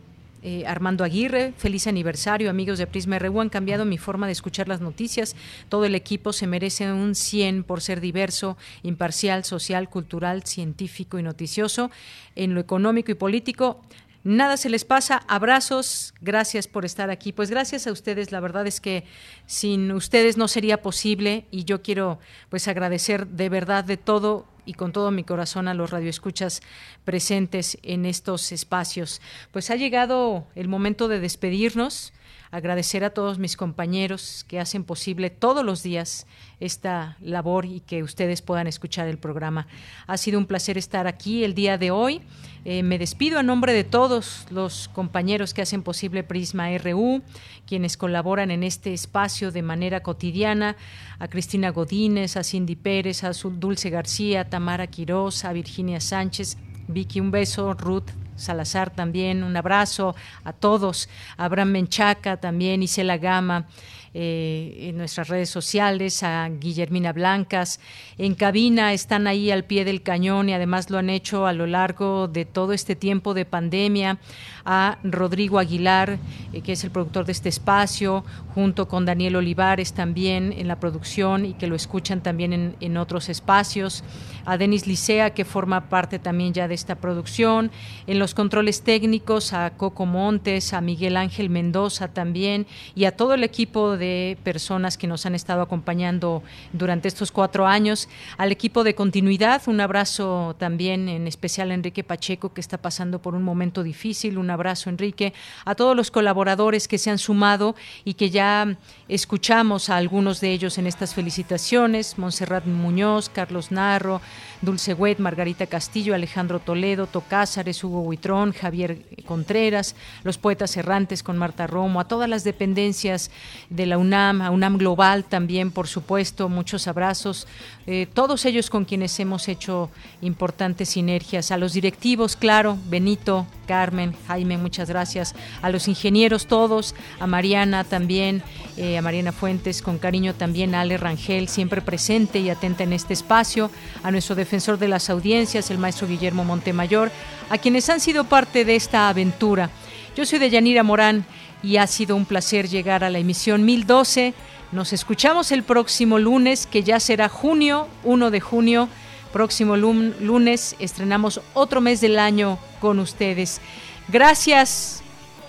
eh, 0.46 0.66
Armando 0.68 1.06
Aguirre, 1.06 1.54
feliz 1.58 1.88
aniversario, 1.88 2.50
amigos 2.50 2.78
de 2.78 2.86
Prisma 2.86 3.18
RU, 3.18 3.40
han 3.40 3.48
cambiado 3.48 3.86
mi 3.86 3.98
forma 3.98 4.26
de 4.26 4.34
escuchar 4.34 4.68
las 4.68 4.82
noticias. 4.82 5.38
Todo 5.70 5.86
el 5.86 5.96
equipo 5.96 6.34
se 6.34 6.48
merece 6.48 6.92
un 6.92 7.16
100 7.16 7.64
por 7.64 7.80
ser 7.80 8.02
diverso, 8.02 8.58
imparcial, 8.84 9.46
social, 9.46 9.90
cultural, 9.90 10.44
científico 10.44 11.18
y 11.18 11.24
noticioso. 11.24 11.92
En 12.36 12.54
lo 12.56 12.60
económico 12.60 13.10
y 13.10 13.16
político, 13.16 13.80
Nada 14.26 14.56
se 14.56 14.70
les 14.70 14.86
pasa. 14.86 15.22
Abrazos. 15.28 16.14
Gracias 16.22 16.70
por 16.70 16.86
estar 16.86 17.10
aquí. 17.10 17.34
Pues 17.34 17.50
gracias 17.50 17.88
a 17.88 17.92
ustedes. 17.92 18.32
La 18.32 18.40
verdad 18.40 18.66
es 18.66 18.80
que 18.80 19.04
sin 19.48 19.92
ustedes 19.92 20.38
no 20.38 20.48
sería 20.48 20.82
posible 20.82 21.46
y 21.52 21.66
yo 21.66 21.82
quiero 21.82 22.20
pues 22.48 22.70
agradecer 22.70 23.28
de 23.28 23.50
verdad 23.50 23.84
de 23.84 23.98
todo 23.98 24.46
y 24.66 24.74
con 24.74 24.92
todo 24.92 25.12
mi 25.12 25.24
corazón 25.24 25.68
a 25.68 25.74
los 25.74 25.92
radioescuchas 25.92 26.62
presentes 27.06 27.78
en 27.84 28.06
estos 28.06 28.52
espacios. 28.52 29.22
Pues 29.52 29.70
ha 29.70 29.76
llegado 29.76 30.48
el 30.56 30.68
momento 30.68 31.08
de 31.08 31.20
despedirnos 31.20 32.14
agradecer 32.54 33.04
a 33.04 33.10
todos 33.10 33.40
mis 33.40 33.58
compañeros 33.58 34.46
que 34.48 34.60
hacen 34.60 34.84
posible 34.84 35.32
todos 35.32 35.66
los 35.66 35.82
días 35.82 36.28
esta 36.60 37.18
labor 37.20 37.66
y 37.66 37.80
que 37.80 38.04
ustedes 38.04 38.44
puedan 38.44 38.68
escuchar 38.68 39.08
el 39.08 39.18
programa. 39.18 39.66
Ha 40.06 40.18
sido 40.18 40.38
un 40.38 40.46
placer 40.46 40.78
estar 40.78 41.08
aquí 41.08 41.44
el 41.44 41.56
día 41.56 41.80
de 41.80 41.90
hoy. 41.90 42.22
Eh, 42.64 42.84
me 42.84 43.00
despido 43.00 43.40
a 43.40 43.44
nombre 43.44 43.74
de 43.74 43.84
todos 43.84 44.46
los 44.52 44.88
compañeros 44.88 45.56
que 45.56 45.64
hacen 45.64 45.82
posible 45.82 46.24
Prisma 46.24 46.70
RU, 46.78 47.24
quienes 47.66 47.98
colaboran 47.98 48.52
en 48.52 48.62
este 48.62 48.94
espacio 48.94 49.52
de 49.52 49.64
manera 49.64 50.04
cotidiana, 50.04 50.78
a 51.18 51.28
Cristina 51.30 51.72
Godínez, 51.72 52.38
a 52.38 52.44
Cindy 52.44 52.76
Pérez, 52.76 53.24
a 53.24 53.32
Dulce 53.32 53.90
García, 53.90 54.42
a 54.42 54.50
Tamara 54.50 54.86
Quirós, 54.86 55.44
a 55.44 55.54
Virginia 55.54 56.00
Sánchez, 56.00 56.58
Vicky, 56.88 57.20
un 57.20 57.32
beso, 57.32 57.74
Ruth 57.74 58.12
Salazar 58.36 58.90
también, 58.90 59.44
un 59.44 59.56
abrazo 59.56 60.16
a 60.44 60.54
todos, 60.54 61.10
a 61.38 61.46
Abraham 61.46 61.72
Menchaca 61.72 62.38
también, 62.38 62.84
Isela 62.84 63.18
Gama, 63.18 63.68
eh, 64.16 64.90
en 64.90 64.98
nuestras 64.98 65.28
redes 65.28 65.50
sociales, 65.50 66.22
a 66.22 66.48
Guillermina 66.48 67.14
Blancas. 67.14 67.80
En 68.20 68.36
cabina 68.36 68.94
están 68.94 69.26
ahí 69.26 69.50
al 69.50 69.64
pie 69.64 69.86
del 69.86 70.04
cañón 70.04 70.50
y 70.50 70.54
además 70.54 70.92
lo 70.92 71.00
han 71.00 71.10
hecho 71.10 71.48
a 71.48 71.54
lo 71.54 71.66
largo 71.66 72.28
de 72.28 72.46
todo 72.46 72.74
este 72.74 72.96
tiempo 72.96 73.34
de 73.34 73.46
pandemia. 73.46 74.20
A 74.66 75.00
Rodrigo 75.04 75.58
Aguilar, 75.58 76.20
eh, 76.54 76.62
que 76.62 76.74
es 76.74 76.84
el 76.84 76.92
productor 76.92 77.26
de 77.26 77.32
este 77.32 77.50
espacio, 77.50 78.24
junto 78.54 78.88
con 78.88 79.04
Daniel 79.04 79.36
Olivares 79.38 79.94
también 79.94 80.54
en 80.54 80.68
la 80.68 80.80
producción 80.80 81.48
y 81.48 81.54
que 81.56 81.66
lo 81.66 81.76
escuchan 81.76 82.22
también 82.22 82.54
en, 82.54 82.76
en 82.82 82.98
otros 82.98 83.30
espacios. 83.30 84.04
A 84.46 84.58
Denis 84.58 84.88
Licea, 84.88 85.32
que 85.32 85.46
forma 85.46 85.90
parte 85.90 86.20
también 86.20 86.54
ya 86.54 86.68
de 86.68 86.76
esta 86.76 86.96
producción. 86.96 87.72
En 88.08 88.20
los 88.20 88.34
controles 88.34 88.82
técnicos, 88.82 89.54
a 89.54 89.72
Coco 89.72 90.06
Montes, 90.06 90.74
a 90.74 90.82
Miguel 90.82 91.18
Ángel 91.18 91.50
Mendoza 91.50 92.08
también 92.08 92.68
y 92.96 93.06
a 93.06 93.16
todo 93.16 93.34
el 93.34 93.44
equipo 93.44 93.98
de 93.98 94.38
personas 94.44 94.98
que 94.98 95.08
nos 95.08 95.26
han 95.26 95.36
estado 95.36 95.62
acompañando 95.62 96.44
durante 96.74 97.08
estos 97.08 97.32
cuatro 97.32 97.68
años. 97.68 98.10
Al 98.38 98.52
equipo 98.52 98.84
de 98.84 98.96
continuidad, 98.96 99.62
un 99.68 99.80
abrazo 99.80 100.56
también 100.60 101.10
en 101.10 101.28
especial 101.28 101.72
a 101.72 101.74
Enrique 101.74 102.04
Pacheco, 102.04 102.54
que 102.54 102.62
está 102.62 102.78
pasando 102.78 103.20
por 103.20 103.36
un 103.36 103.44
momento 103.44 103.84
difícil. 103.84 104.38
Un 104.38 104.50
abrazo, 104.50 104.90
Enrique. 104.90 105.34
A 105.66 105.76
todos 105.76 105.96
los 105.96 106.12
colaboradores 106.12 106.88
que 106.88 106.98
se 106.98 107.10
han 107.10 107.18
sumado 107.18 107.76
y 108.04 108.16
que 108.16 108.30
ya 108.30 108.78
escuchamos 109.08 109.90
a 109.90 109.98
algunos 109.98 110.42
de 110.42 110.52
ellos 110.52 110.78
en 110.78 110.88
estas 110.88 111.14
felicitaciones. 111.14 112.18
Montserrat 112.18 112.66
Muñoz, 112.66 113.30
Carlos 113.30 113.72
Narro, 113.72 114.22
Dulce 114.62 114.94
Huet, 114.94 115.20
Margarita 115.20 115.68
Castillo, 115.68 116.16
Alejandro 116.16 116.60
Toledo, 116.60 117.08
Tocázares, 117.08 117.84
Hugo 117.84 118.02
Huitrón, 118.02 118.54
Javier 118.54 119.00
Contreras, 119.26 119.96
los 120.24 120.38
poetas 120.38 120.76
errantes 120.78 121.24
con 121.24 121.38
Marta 121.38 121.68
Romo, 121.68 122.00
a 122.00 122.08
todas 122.08 122.30
las 122.30 122.44
dependencias 122.44 123.32
de 123.70 123.86
la 123.86 123.98
UNAM, 123.98 124.42
a 124.42 124.52
UNAM 124.52 124.78
Global 124.78 125.24
también, 125.26 125.72
por 125.72 125.88
supuesto, 125.88 126.50
muchos 126.50 126.88
abrazos, 126.88 127.48
eh, 127.88 128.08
todos 128.14 128.46
ellos 128.46 128.70
con 128.70 128.86
quienes 128.86 129.20
hemos 129.20 129.48
hecho 129.48 129.90
importantes 130.22 130.90
sinergias, 130.90 131.52
a 131.52 131.58
los 131.58 131.74
directivos, 131.74 132.36
claro, 132.36 132.78
Benito, 132.90 133.46
Carmen, 133.66 134.16
Jaime, 134.28 134.58
muchas 134.58 134.90
gracias, 134.90 135.36
a 135.62 135.70
los 135.70 135.88
ingenieros 135.88 136.48
todos, 136.48 136.96
a 137.20 137.28
Mariana 137.28 137.84
también, 137.84 138.44
eh, 138.78 138.98
a 138.98 139.02
Mariana 139.02 139.32
Fuentes, 139.32 139.82
con 139.82 139.98
cariño 139.98 140.34
también 140.34 140.76
a 140.76 140.82
Ale 140.82 140.98
Rangel, 140.98 141.48
siempre 141.48 141.82
presente 141.82 142.40
y 142.40 142.50
atenta 142.50 142.84
en 142.84 142.94
este 142.94 143.14
espacio, 143.14 143.72
a 144.04 144.12
nuestro 144.12 144.36
defensor 144.36 144.78
de 144.78 144.88
las 144.88 145.10
audiencias, 145.10 145.72
el 145.72 145.78
maestro 145.78 146.08
Guillermo 146.08 146.44
Montemayor, 146.44 147.12
a 147.50 147.58
quienes 147.58 147.90
han 147.90 148.00
sido 148.00 148.24
parte 148.26 148.66
de 148.66 148.76
esta 148.76 149.10
aventura. 149.10 149.70
Yo 150.16 150.26
soy 150.26 150.40
de 150.40 150.50
Yanira 150.50 150.84
Morán 150.84 151.26
y 151.64 151.78
ha 151.78 151.88
sido 151.88 152.16
un 152.16 152.26
placer 152.26 152.68
llegar 152.68 153.04
a 153.04 153.10
la 153.10 153.20
emisión 153.20 153.66
1012. 153.66 154.34
Nos 154.72 154.94
escuchamos 154.94 155.52
el 155.52 155.64
próximo 155.64 156.20
lunes, 156.20 156.68
que 156.68 156.84
ya 156.84 157.00
será 157.00 157.30
junio, 157.30 157.88
1 158.04 158.32
de 158.32 158.40
junio. 158.40 158.90
Próximo 159.34 159.76
lunes 159.76 160.76
estrenamos 160.78 161.42
otro 161.56 161.82
mes 161.82 162.00
del 162.02 162.20
año 162.20 162.60
con 162.80 163.00
ustedes. 163.00 163.62
Gracias 164.08 165.02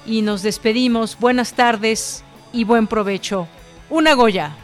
y 0.07 0.23
nos 0.23 0.43
despedimos. 0.43 1.19
Buenas 1.21 1.53
tardes 1.53 2.25
y 2.51 2.65
buen 2.65 2.87
provecho. 2.87 3.47
Una 3.91 4.15
Goya. 4.15 4.57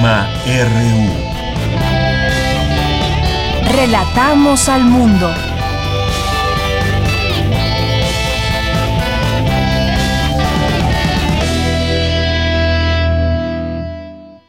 RU. 0.00 1.10
Relatamos 3.72 4.68
al 4.68 4.84
mundo. 4.84 5.47